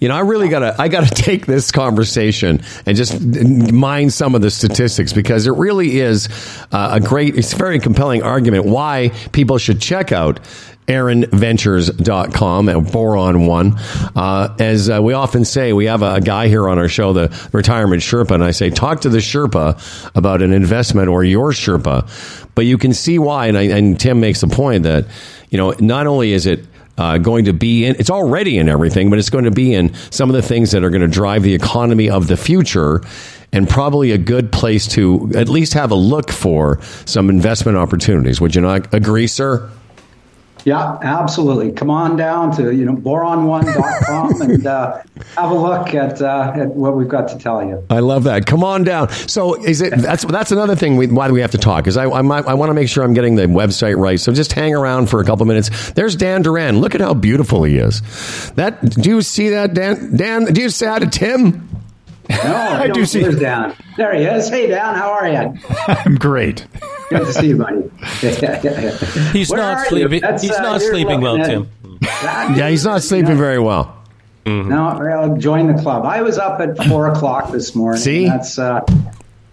You 0.00 0.08
know, 0.08 0.16
I 0.16 0.20
really 0.20 0.48
gotta 0.48 0.74
I 0.78 0.88
gotta 0.88 1.14
take 1.14 1.46
this 1.46 1.70
conversation 1.70 2.60
and 2.84 2.96
just 2.96 3.18
mine 3.22 4.10
some 4.10 4.34
of 4.34 4.42
the 4.42 4.50
statistics 4.50 5.12
because 5.12 5.46
it 5.46 5.52
really 5.52 5.98
is 6.00 6.28
uh, 6.72 6.90
a 6.92 7.00
great, 7.00 7.36
it's 7.36 7.52
a 7.54 7.56
very 7.56 7.78
compelling 7.78 8.22
argument 8.22 8.66
why 8.66 9.12
people 9.32 9.56
should 9.56 9.80
check 9.80 10.12
out 10.12 10.40
erinventures.com 10.86 12.68
at 12.68 12.92
boron 12.92 13.46
one. 13.46 13.74
Uh, 14.14 14.54
as 14.58 14.90
uh, 14.90 15.00
we 15.02 15.14
often 15.14 15.44
say 15.44 15.72
we 15.72 15.86
have 15.86 16.02
a, 16.02 16.14
a 16.14 16.20
guy 16.20 16.48
here 16.48 16.68
on 16.68 16.78
our 16.78 16.88
show 16.88 17.12
the 17.12 17.48
retirement 17.52 18.02
sherpa 18.02 18.32
and 18.32 18.44
i 18.44 18.50
say 18.50 18.68
talk 18.68 19.00
to 19.00 19.08
the 19.08 19.18
sherpa 19.18 20.10
about 20.14 20.42
an 20.42 20.52
investment 20.52 21.08
or 21.08 21.24
your 21.24 21.52
sherpa. 21.52 22.08
But 22.54 22.66
you 22.66 22.78
can 22.78 22.92
see 22.92 23.18
why 23.18 23.46
and, 23.46 23.56
I, 23.56 23.62
and 23.62 23.98
tim 23.98 24.20
makes 24.20 24.42
the 24.42 24.48
point 24.48 24.82
that 24.82 25.06
you 25.48 25.56
know 25.56 25.74
not 25.80 26.06
only 26.06 26.32
is 26.32 26.46
it 26.46 26.66
uh, 26.98 27.18
going 27.18 27.46
to 27.46 27.52
be 27.52 27.86
in 27.86 27.96
it's 27.98 28.10
already 28.10 28.58
in 28.58 28.68
everything 28.68 29.08
but 29.08 29.18
it's 29.18 29.30
going 29.30 29.44
to 29.44 29.50
be 29.50 29.74
in 29.74 29.94
some 30.10 30.28
of 30.28 30.36
the 30.36 30.42
things 30.42 30.70
that 30.72 30.84
are 30.84 30.90
going 30.90 31.02
to 31.02 31.08
drive 31.08 31.42
the 31.42 31.54
economy 31.54 32.10
of 32.10 32.28
the 32.28 32.36
future 32.36 33.00
and 33.52 33.68
probably 33.68 34.10
a 34.10 34.18
good 34.18 34.52
place 34.52 34.86
to 34.88 35.32
at 35.34 35.48
least 35.48 35.74
have 35.74 35.92
a 35.92 35.96
look 35.96 36.30
for 36.30 36.80
some 37.04 37.30
investment 37.30 37.78
opportunities. 37.78 38.40
Would 38.40 38.56
you 38.56 38.60
not 38.60 38.92
agree 38.92 39.28
sir 39.28 39.70
Yeah, 40.64 40.98
absolutely. 41.02 41.72
Come 41.72 41.90
on 41.90 42.16
down 42.16 42.56
to 42.56 42.74
you 42.74 42.86
know 42.86 42.94
boron1.com 42.96 44.40
and 44.50 44.66
uh, 44.66 45.02
have 45.36 45.50
a 45.50 45.54
look 45.54 45.94
at 45.94 46.22
uh, 46.22 46.52
at 46.56 46.68
what 46.68 46.96
we've 46.96 47.08
got 47.08 47.28
to 47.28 47.38
tell 47.38 47.62
you. 47.62 47.84
I 47.90 47.98
love 48.00 48.24
that. 48.24 48.46
Come 48.46 48.64
on 48.64 48.82
down. 48.82 49.10
So 49.10 49.62
is 49.62 49.82
it? 49.82 49.94
That's 49.96 50.24
that's 50.24 50.52
another 50.52 50.74
thing. 50.74 50.96
We, 50.96 51.06
why 51.08 51.28
do 51.28 51.34
we 51.34 51.42
have 51.42 51.50
to 51.52 51.58
talk? 51.58 51.86
Is 51.86 51.96
I 51.98 52.06
I, 52.10 52.22
might, 52.22 52.46
I 52.46 52.54
want 52.54 52.70
to 52.70 52.74
make 52.74 52.88
sure 52.88 53.04
I'm 53.04 53.12
getting 53.14 53.34
the 53.36 53.44
website 53.46 53.98
right. 53.98 54.18
So 54.18 54.32
just 54.32 54.52
hang 54.52 54.74
around 54.74 55.10
for 55.10 55.20
a 55.20 55.24
couple 55.24 55.44
minutes. 55.46 55.90
There's 55.92 56.16
Dan 56.16 56.40
Duran. 56.42 56.80
Look 56.80 56.94
at 56.94 57.02
how 57.02 57.12
beautiful 57.14 57.62
he 57.64 57.76
is. 57.76 58.00
That 58.52 58.80
do 58.88 59.10
you 59.10 59.20
see 59.22 59.50
that 59.50 59.74
Dan? 59.74 60.16
Dan, 60.16 60.46
do 60.46 60.62
you 60.62 60.70
say 60.70 60.86
hi 60.86 60.98
to 60.98 61.06
Tim? 61.06 61.68
No, 62.30 62.36
I, 62.42 62.86
do 62.86 62.94
don't- 62.94 63.06
see- 63.06 63.20
There's 63.20 63.38
Dan. 63.38 63.74
There 63.98 64.14
he 64.16 64.24
is. 64.24 64.48
Hey, 64.48 64.66
Dan, 64.68 64.94
how 64.94 65.10
are 65.12 65.28
you? 65.28 65.58
I'm 65.88 66.14
great. 66.16 66.66
Good 67.18 67.26
to 67.26 67.32
see 67.32 67.48
you, 67.48 67.56
buddy. 67.56 67.90
He's 69.38 69.50
Where 69.50 69.58
not 69.58 69.86
sleeping. 69.86 70.22
He's 70.40 70.50
uh, 70.50 70.62
not 70.62 70.80
sleeping 70.82 71.20
well, 71.20 71.38
looking 71.38 71.66
Tim. 71.66 71.98
at- 72.02 72.56
Yeah, 72.56 72.68
he's 72.68 72.84
not 72.84 73.02
sleeping 73.02 73.36
very 73.36 73.58
well. 73.58 73.96
No, 74.46 74.96
well, 75.00 75.36
join 75.38 75.74
the 75.74 75.80
club. 75.82 76.04
I 76.04 76.20
was 76.22 76.38
up 76.38 76.60
at 76.60 76.76
four 76.88 77.06
o'clock 77.08 77.50
this 77.52 77.74
morning. 77.74 78.00
See? 78.00 78.26
that's 78.26 78.58
uh, 78.58 78.80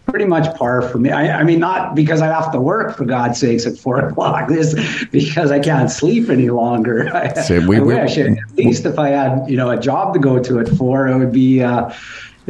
pretty 0.05 0.25
much 0.25 0.53
par 0.57 0.81
for 0.81 0.97
me. 0.97 1.11
I, 1.11 1.39
I 1.39 1.43
mean, 1.43 1.59
not 1.59 1.95
because 1.95 2.21
I 2.21 2.25
have 2.27 2.51
to 2.51 2.59
work 2.59 2.97
for 2.97 3.05
God's 3.05 3.39
sakes 3.39 3.65
at 3.65 3.77
four 3.77 3.99
o'clock. 4.05 4.49
This 4.49 4.75
because 5.11 5.49
I 5.51 5.59
can't 5.59 5.89
sleep 5.89 6.29
any 6.29 6.49
longer. 6.49 7.09
I, 7.15 7.31
See, 7.41 7.59
we- 7.59 7.77
I 7.77 7.79
we- 7.79 7.93
wish 7.95 8.17
at 8.17 8.37
least 8.57 8.85
if 8.85 8.99
I 8.99 9.09
had 9.09 9.49
you 9.49 9.55
know 9.55 9.69
a 9.69 9.79
job 9.79 10.13
to 10.15 10.19
go 10.19 10.39
to 10.43 10.59
at 10.59 10.67
four, 10.69 11.07
it 11.07 11.17
would 11.17 11.31
be. 11.31 11.61
Uh, 11.63 11.93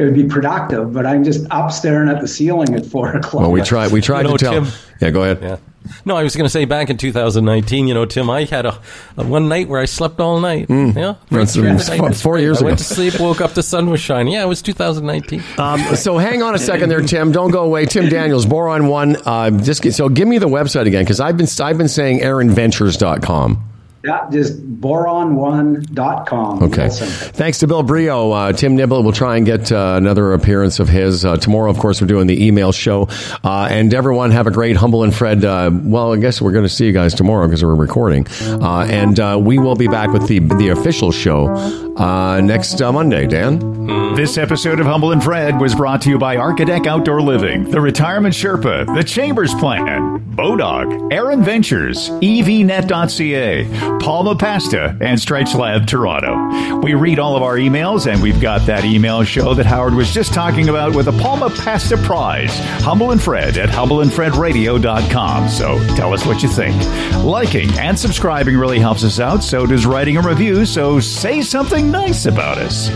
it 0.02 0.06
would 0.06 0.14
be 0.14 0.24
productive, 0.24 0.92
but 0.92 1.06
I'm 1.06 1.24
just 1.24 1.46
up 1.50 1.70
staring 1.72 2.08
at 2.08 2.20
the 2.20 2.28
ceiling 2.28 2.74
at 2.74 2.84
four 2.84 3.10
o'clock. 3.16 3.42
Well, 3.42 3.52
we 3.52 3.62
try. 3.62 3.88
We 3.88 4.00
tried 4.00 4.22
You 4.22 4.28
know, 4.28 4.36
to 4.36 4.44
tell. 4.44 4.52
Tim- 4.64 4.72
yeah, 5.00 5.10
go 5.10 5.22
ahead. 5.22 5.38
Yeah. 5.42 5.56
No, 6.04 6.16
I 6.16 6.22
was 6.22 6.36
going 6.36 6.44
to 6.44 6.50
say 6.50 6.64
back 6.64 6.90
in 6.90 6.96
2019, 6.96 7.88
you 7.88 7.94
know, 7.94 8.04
Tim, 8.04 8.30
I 8.30 8.44
had 8.44 8.66
a, 8.66 8.78
a 9.16 9.24
one 9.26 9.48
night 9.48 9.68
where 9.68 9.80
I 9.80 9.84
slept 9.86 10.20
all 10.20 10.38
night. 10.38 10.66
Yeah, 10.70 11.14
That's- 11.28 11.56
Right. 11.58 11.76
that's 11.76 11.88
four- 11.96 12.12
four 12.12 12.38
years 12.38 12.58
ago. 12.58 12.66
I 12.66 12.70
went 12.70 12.78
to 12.78 12.84
sleep, 12.84 13.18
woke 13.18 13.40
up, 13.40 13.54
the 13.54 13.64
sun 13.64 13.90
was 13.90 14.00
shining. 14.00 14.32
Yeah, 14.34 14.44
it 14.44 14.48
was 14.48 14.62
2019. 14.62 15.42
Um, 15.58 15.80
so 15.96 16.18
hang 16.18 16.40
on 16.42 16.54
a 16.54 16.58
second 16.60 16.88
there, 16.88 17.00
Tim. 17.00 17.32
Don't 17.32 17.50
go 17.50 17.64
away. 17.64 17.86
Tim 17.86 18.08
Daniels, 18.08 18.46
Boron 18.46 18.86
One. 18.86 19.16
Uh, 19.26 19.50
just 19.50 19.92
so 19.92 20.08
give 20.08 20.28
me 20.28 20.38
the 20.38 20.46
website 20.48 20.86
again 20.86 21.02
because 21.02 21.18
I've 21.18 21.36
been 21.36 21.48
I've 21.60 21.78
been 21.78 21.88
saying 21.88 22.20
ErinVentures.com. 22.20 23.64
Yeah, 24.04 24.28
just 24.30 24.60
boron1.com. 24.80 26.62
Okay. 26.64 26.88
Thanks 26.90 27.58
to 27.60 27.68
Bill 27.68 27.82
Brioux. 27.84 28.32
Uh, 28.32 28.52
Tim 28.52 28.74
Nibble 28.74 29.02
We'll 29.02 29.12
try 29.12 29.36
and 29.36 29.46
get 29.46 29.70
uh, 29.70 29.94
another 29.96 30.32
appearance 30.32 30.80
of 30.80 30.88
his. 30.88 31.24
Uh, 31.24 31.36
tomorrow, 31.36 31.70
of 31.70 31.78
course, 31.78 32.00
we're 32.00 32.06
doing 32.08 32.26
the 32.26 32.46
email 32.46 32.72
show. 32.72 33.08
Uh, 33.44 33.68
and 33.70 33.94
everyone 33.94 34.30
have 34.32 34.46
a 34.46 34.50
great 34.50 34.76
Humble 34.76 35.04
and 35.04 35.14
Fred. 35.14 35.44
Uh, 35.44 35.70
well, 35.72 36.12
I 36.12 36.16
guess 36.18 36.40
we're 36.40 36.52
going 36.52 36.64
to 36.64 36.68
see 36.68 36.86
you 36.86 36.92
guys 36.92 37.14
tomorrow 37.14 37.46
because 37.46 37.64
we're 37.64 37.74
recording. 37.74 38.26
Uh, 38.42 38.86
and 38.88 39.20
uh, 39.20 39.38
we 39.40 39.58
will 39.58 39.76
be 39.76 39.86
back 39.88 40.10
with 40.12 40.26
the, 40.26 40.40
the 40.40 40.68
official 40.68 41.12
show 41.12 41.46
uh, 41.96 42.40
next 42.42 42.80
uh, 42.80 42.92
Monday, 42.92 43.26
Dan. 43.26 44.14
This 44.14 44.38
episode 44.38 44.78
of 44.80 44.86
Humble 44.86 45.12
and 45.12 45.22
Fred 45.22 45.60
was 45.60 45.74
brought 45.74 46.02
to 46.02 46.10
you 46.10 46.18
by 46.18 46.36
Architect 46.36 46.86
Outdoor 46.86 47.20
Living, 47.20 47.64
the 47.70 47.80
Retirement 47.80 48.34
Sherpa, 48.34 48.86
the 48.94 49.02
Chambers 49.02 49.54
Plan, 49.54 50.20
Bodog, 50.36 51.12
Erin 51.12 51.42
Ventures, 51.42 52.10
EVNet.ca, 52.10 53.98
Palma 53.98 54.36
Pasta, 54.36 54.96
and 55.00 55.18
Stretch 55.18 55.54
Lab 55.54 55.86
Toronto. 55.86 56.80
We 56.80 56.94
read 56.94 57.18
all 57.18 57.36
of 57.36 57.42
our 57.42 57.56
emails, 57.56 58.10
and 58.10 58.22
we've 58.22 58.40
got 58.40 58.66
that 58.66 58.84
email 58.84 59.24
show 59.24 59.54
that 59.54 59.66
Howard 59.66 59.94
was 59.94 60.12
just 60.12 60.32
talking 60.32 60.68
about 60.68 60.94
with 60.94 61.08
a 61.08 61.12
Palma 61.12 61.50
Pasta 61.50 61.96
prize. 61.98 62.52
Humble 62.82 63.10
and 63.10 63.22
Fred 63.22 63.58
at 63.58 63.68
humbleandfredradio.com. 63.70 65.48
So 65.48 65.78
tell 65.96 66.12
us 66.12 66.24
what 66.26 66.42
you 66.42 66.48
think. 66.48 66.76
Liking 67.24 67.70
and 67.78 67.98
subscribing 67.98 68.56
really 68.56 68.78
helps 68.78 69.04
us 69.04 69.20
out, 69.20 69.42
so 69.42 69.66
does 69.66 69.86
writing 69.86 70.16
a 70.16 70.22
review, 70.22 70.64
so 70.64 71.00
say 71.00 71.40
something 71.42 71.81
nice 71.90 72.26
about 72.26 72.58
us. 72.58 72.88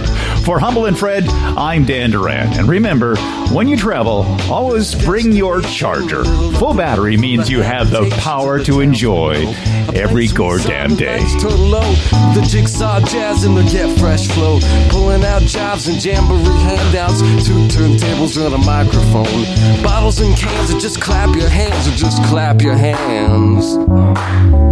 For 0.44 0.58
Humble 0.58 0.86
and 0.86 0.98
Fred, 0.98 1.28
I'm 1.28 1.84
Dan 1.84 2.10
Duran. 2.10 2.58
And 2.58 2.68
remember, 2.68 3.16
when 3.52 3.66
you 3.68 3.76
travel, 3.76 4.24
always 4.50 4.94
bring 4.94 5.32
your 5.32 5.60
charger. 5.60 6.24
Full 6.24 6.74
battery 6.74 7.16
means 7.16 7.50
you 7.50 7.62
have 7.62 7.90
the 7.90 8.08
power 8.20 8.62
to 8.64 8.80
enjoy 8.80 9.46
every 9.94 10.28
goddamn 10.28 10.94
day. 10.96 11.18
The 11.18 12.46
jigsaw 12.48 13.00
jazz 13.00 13.44
and 13.44 13.56
the 13.56 13.62
get 13.64 13.98
fresh 13.98 14.28
flow. 14.28 14.60
Pulling 14.90 15.24
out 15.24 15.42
jobs 15.42 15.88
and 15.88 16.02
jamboree 16.04 16.44
handouts. 16.44 17.20
Two 17.46 17.66
turntables 17.68 18.36
and 18.44 18.54
a 18.54 18.58
microphone. 18.58 19.82
Bottles 19.82 20.20
and 20.20 20.36
cans, 20.36 20.72
or 20.72 20.78
just 20.78 21.00
clap 21.00 21.34
your 21.34 21.48
hands, 21.48 21.88
or 21.88 21.96
just 21.96 22.22
clap 22.24 22.62
your 22.62 22.76
hands. 22.76 23.76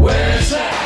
Where's 0.03 0.51
that? 0.51 0.84